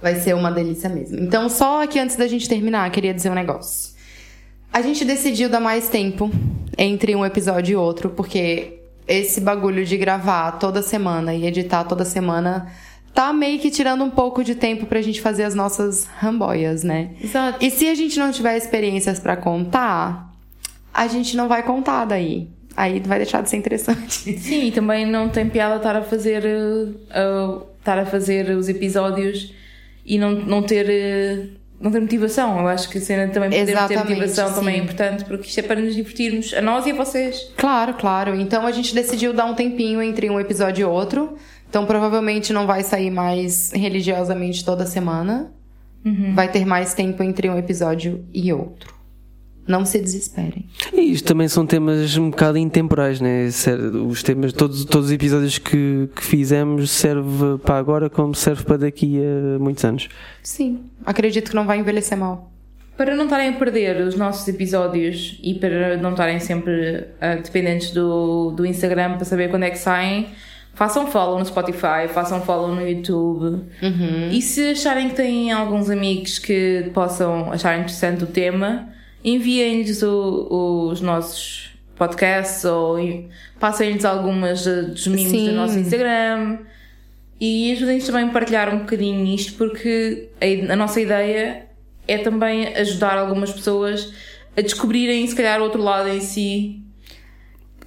Vai 0.00 0.14
ser 0.14 0.32
uma 0.34 0.52
delícia 0.52 0.88
mesmo. 0.88 1.18
Então, 1.18 1.48
só 1.48 1.82
aqui 1.82 1.98
antes 1.98 2.14
da 2.14 2.28
gente 2.28 2.48
terminar, 2.48 2.88
queria 2.92 3.12
dizer 3.12 3.30
um 3.30 3.34
negócio. 3.34 3.94
A 4.72 4.80
gente 4.80 5.04
decidiu 5.04 5.48
dar 5.48 5.60
mais 5.60 5.88
tempo 5.88 6.30
entre 6.78 7.16
um 7.16 7.26
episódio 7.26 7.72
e 7.72 7.76
outro, 7.76 8.10
porque 8.10 8.80
esse 9.08 9.40
bagulho 9.40 9.84
de 9.84 9.96
gravar 9.96 10.52
toda 10.52 10.82
semana 10.82 11.34
e 11.34 11.46
editar 11.46 11.82
toda 11.82 12.04
semana 12.04 12.70
tá 13.14 13.32
meio 13.32 13.60
que 13.60 13.70
tirando 13.70 14.02
um 14.02 14.10
pouco 14.10 14.42
de 14.42 14.56
tempo 14.56 14.86
pra 14.86 15.00
gente 15.00 15.20
fazer 15.20 15.44
as 15.44 15.54
nossas 15.54 16.04
ramboias, 16.18 16.82
né? 16.82 17.10
Exato. 17.22 17.64
E 17.64 17.70
se 17.70 17.86
a 17.88 17.94
gente 17.94 18.18
não 18.18 18.32
tiver 18.32 18.56
experiências 18.56 19.20
pra 19.20 19.36
contar, 19.36 20.34
a 20.92 21.06
gente 21.06 21.36
não 21.36 21.46
vai 21.46 21.62
contar 21.62 22.04
daí. 22.04 22.48
Aí 22.76 22.98
vai 22.98 23.18
deixar 23.18 23.40
de 23.40 23.48
ser 23.48 23.56
interessante. 23.56 24.12
Sim, 24.36 24.66
e 24.66 24.72
também 24.72 25.06
não 25.06 25.28
tem 25.28 25.48
piada 25.48 25.76
estar 25.76 25.94
a 25.94 26.02
fazer 26.02 26.42
uh, 26.44 27.62
estar 27.78 27.98
a 27.98 28.04
fazer 28.04 28.50
os 28.50 28.68
episódios 28.68 29.54
e 30.04 30.18
não, 30.18 30.32
não 30.32 30.62
ter 30.62 30.86
uh, 30.86 31.64
não 31.80 31.92
ter 31.92 32.00
motivação. 32.00 32.58
Eu 32.58 32.66
acho 32.66 32.88
que 32.88 32.98
a 32.98 33.00
cena 33.00 33.28
também 33.28 33.50
poder 33.50 33.86
ter 33.86 33.98
motivação 33.98 34.52
também 34.52 34.74
é 34.74 34.78
sim. 34.78 34.84
importante 34.84 35.24
porque 35.24 35.46
isto 35.46 35.60
é 35.60 35.62
para 35.62 35.80
nos 35.80 35.94
divertirmos, 35.94 36.52
a 36.52 36.60
nós 36.60 36.84
e 36.86 36.90
a 36.90 36.94
vocês. 36.94 37.52
Claro, 37.56 37.94
claro. 37.94 38.34
Então 38.34 38.66
a 38.66 38.72
gente 38.72 38.92
decidiu 38.92 39.32
dar 39.32 39.44
um 39.44 39.54
tempinho 39.54 40.02
entre 40.02 40.28
um 40.28 40.40
episódio 40.40 40.82
e 40.82 40.84
outro. 40.84 41.36
Então 41.74 41.84
provavelmente 41.86 42.52
não 42.52 42.68
vai 42.68 42.84
sair 42.84 43.10
mais 43.10 43.72
religiosamente 43.72 44.64
toda 44.64 44.86
semana. 44.86 45.52
Vai 46.32 46.48
ter 46.48 46.64
mais 46.64 46.94
tempo 46.94 47.20
entre 47.20 47.50
um 47.50 47.58
episódio 47.58 48.24
e 48.32 48.52
outro. 48.52 48.94
Não 49.66 49.84
se 49.84 49.98
desesperem. 49.98 50.66
E 50.92 51.00
isto 51.00 51.26
também 51.26 51.48
são 51.48 51.66
temas 51.66 52.16
um 52.16 52.30
bocado 52.30 52.58
intemporais, 52.58 53.20
né? 53.20 53.48
Os 54.08 54.22
temas, 54.22 54.52
todos, 54.52 54.84
todos 54.84 55.06
os 55.06 55.12
episódios 55.12 55.58
que, 55.58 56.08
que 56.14 56.22
fizemos 56.22 56.92
serve 56.92 57.58
para 57.64 57.76
agora 57.76 58.08
como 58.08 58.36
serve 58.36 58.62
para 58.62 58.76
daqui 58.76 59.18
a 59.18 59.58
muitos 59.58 59.84
anos. 59.84 60.08
Sim. 60.44 60.78
Acredito 61.04 61.50
que 61.50 61.56
não 61.56 61.66
vai 61.66 61.80
envelhecer 61.80 62.16
mal. 62.16 62.52
Para 62.96 63.16
não 63.16 63.24
estarem 63.24 63.48
a 63.48 63.52
perder 63.52 64.00
os 64.06 64.14
nossos 64.14 64.46
episódios 64.46 65.40
e 65.42 65.54
para 65.54 65.96
não 65.96 66.12
estarem 66.12 66.38
sempre 66.38 67.08
ah, 67.20 67.34
dependentes 67.34 67.90
do, 67.90 68.52
do 68.52 68.64
Instagram 68.64 69.16
para 69.16 69.24
saber 69.24 69.50
quando 69.50 69.64
é 69.64 69.70
que 69.70 69.78
saem, 69.78 70.28
façam 70.74 71.06
follow 71.06 71.38
no 71.38 71.44
Spotify, 71.46 72.08
façam 72.12 72.40
follow 72.42 72.74
no 72.74 72.86
YouTube. 72.86 73.64
E 74.32 74.42
se 74.42 74.70
acharem 74.70 75.08
que 75.10 75.14
têm 75.16 75.52
alguns 75.52 75.88
amigos 75.90 76.38
que 76.38 76.90
possam 76.92 77.50
achar 77.52 77.76
interessante 77.78 78.24
o 78.24 78.26
tema, 78.26 78.88
enviem-lhes 79.24 80.02
o- 80.02 80.88
os 80.90 81.00
nossos 81.00 81.70
podcasts 81.96 82.64
ou 82.64 82.96
passem-lhes 83.60 84.04
algumas 84.04 84.64
dos 84.66 85.06
memes 85.06 85.30
Sim. 85.30 85.46
do 85.48 85.52
nosso 85.54 85.78
Instagram. 85.78 86.58
E 87.40 87.72
ajudem-nos 87.72 88.06
também 88.06 88.24
a 88.24 88.32
partilhar 88.32 88.74
um 88.74 88.78
bocadinho 88.80 89.24
isto, 89.34 89.54
porque 89.58 90.28
a, 90.40 90.72
a 90.72 90.76
nossa 90.76 91.00
ideia 91.00 91.66
é 92.06 92.18
também 92.18 92.68
ajudar 92.76 93.18
algumas 93.18 93.50
pessoas 93.52 94.12
a 94.56 94.60
descobrirem, 94.60 95.26
se 95.26 95.34
calhar, 95.34 95.60
outro 95.60 95.82
lado 95.82 96.08
em 96.08 96.20
si. 96.20 96.80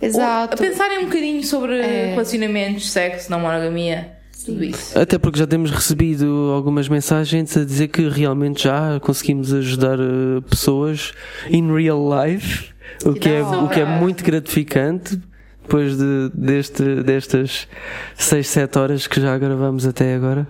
Exato. 0.01 0.61
Ou 0.61 0.67
a 0.67 0.69
pensarem 0.69 0.99
um 0.99 1.05
bocadinho 1.05 1.43
sobre 1.43 1.81
relacionamentos, 1.81 2.91
sexo, 2.91 3.31
não 3.31 3.39
monogamia, 3.39 4.17
tudo 4.45 4.63
isso. 4.63 4.97
Até 4.97 5.17
porque 5.17 5.39
já 5.39 5.47
temos 5.47 5.71
recebido 5.71 6.51
algumas 6.55 6.87
mensagens 6.87 7.55
a 7.57 7.65
dizer 7.65 7.87
que 7.89 8.07
realmente 8.07 8.63
já 8.63 8.99
conseguimos 8.99 9.53
ajudar 9.53 9.99
eh, 9.99 10.41
pessoas 10.49 11.13
in 11.49 11.73
real 11.73 11.99
life, 12.23 12.69
o 13.05 13.13
Que 13.13 13.19
que, 13.19 13.29
é, 13.29 13.41
o 13.41 13.67
que 13.67 13.79
é 13.79 13.85
muito 13.85 14.23
gratificante 14.23 15.19
depois 15.61 15.97
de, 15.97 16.31
deste, 16.33 17.03
destas 17.03 17.67
6, 18.15 18.47
7 18.47 18.79
horas 18.79 19.07
que 19.07 19.19
já 19.19 19.37
gravamos 19.37 19.85
até 19.85 20.15
agora. 20.15 20.47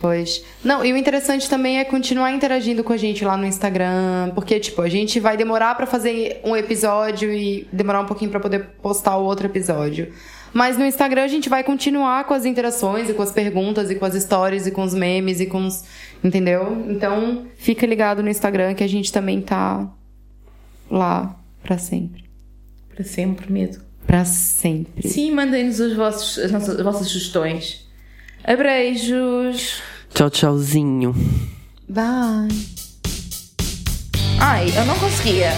Pois. 0.00 0.44
Não, 0.64 0.84
e 0.84 0.92
o 0.92 0.96
interessante 0.96 1.48
também 1.48 1.78
é 1.78 1.84
continuar 1.84 2.32
interagindo 2.32 2.82
com 2.82 2.92
a 2.92 2.96
gente 2.96 3.24
lá 3.24 3.36
no 3.36 3.46
Instagram, 3.46 4.32
porque 4.34 4.58
tipo, 4.60 4.82
a 4.82 4.88
gente 4.88 5.20
vai 5.20 5.36
demorar 5.36 5.74
pra 5.74 5.86
fazer 5.86 6.40
um 6.44 6.56
episódio 6.56 7.32
e 7.32 7.68
demorar 7.72 8.00
um 8.00 8.06
pouquinho 8.06 8.30
pra 8.30 8.40
poder 8.40 8.66
postar 8.82 9.16
o 9.16 9.24
outro 9.24 9.46
episódio. 9.46 10.12
Mas 10.52 10.76
no 10.76 10.84
Instagram 10.84 11.22
a 11.22 11.28
gente 11.28 11.48
vai 11.48 11.62
continuar 11.62 12.24
com 12.24 12.34
as 12.34 12.44
interações 12.44 13.08
e 13.08 13.14
com 13.14 13.22
as 13.22 13.30
perguntas 13.30 13.90
e 13.90 13.94
com 13.94 14.04
as 14.04 14.14
stories 14.14 14.66
e 14.66 14.70
com 14.70 14.82
os 14.82 14.94
memes 14.94 15.40
e 15.40 15.46
com 15.46 15.66
os, 15.66 15.84
entendeu? 16.24 16.84
Então, 16.88 17.46
fica 17.56 17.86
ligado 17.86 18.22
no 18.22 18.28
Instagram 18.28 18.74
que 18.74 18.82
a 18.82 18.88
gente 18.88 19.12
também 19.12 19.40
tá 19.40 19.88
lá 20.90 21.36
pra 21.62 21.78
sempre. 21.78 22.24
Para 22.92 23.04
sempre, 23.04 23.52
medo. 23.52 23.80
Pra 24.06 24.24
sempre. 24.24 25.08
Sim, 25.08 25.32
mandem-nos 25.32 25.78
os 25.78 25.94
vossos, 25.94 26.38
as, 26.38 26.50
nossas, 26.50 26.76
as 26.76 26.82
vossas 26.82 27.06
sugestões. 27.06 27.88
Abreijos! 28.44 29.82
Tchau, 30.14 30.30
tchauzinho. 30.30 31.14
Bye. 31.88 32.48
Ai, 34.40 34.72
eu 34.76 34.84
não 34.86 34.98
conseguia. 34.98 35.52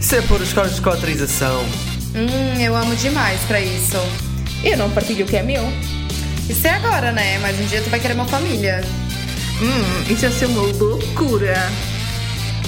Isso 0.00 0.14
é 0.16 0.22
por 0.22 0.40
escolas 0.40 0.74
de 0.74 0.88
autorização. 0.88 1.64
Hum, 2.14 2.60
eu 2.60 2.74
amo 2.74 2.94
demais 2.96 3.40
pra 3.42 3.60
isso. 3.60 3.96
Eu 4.64 4.76
não 4.76 4.90
partilho 4.90 5.24
o 5.24 5.28
que 5.28 5.36
é 5.36 5.42
meu. 5.42 5.62
Isso 6.48 6.66
é 6.66 6.70
agora, 6.70 7.12
né? 7.12 7.38
Mas 7.38 7.58
um 7.60 7.66
dia 7.66 7.82
tu 7.82 7.90
vai 7.90 8.00
querer 8.00 8.14
uma 8.14 8.24
família. 8.26 8.80
Hum, 9.60 10.12
isso 10.12 10.24
ia 10.24 10.30
ser 10.30 10.46
uma 10.46 10.62
loucura. 10.62 11.54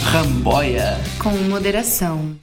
Ramboia. 0.02 0.98
Com 1.18 1.30
moderação. 1.30 2.36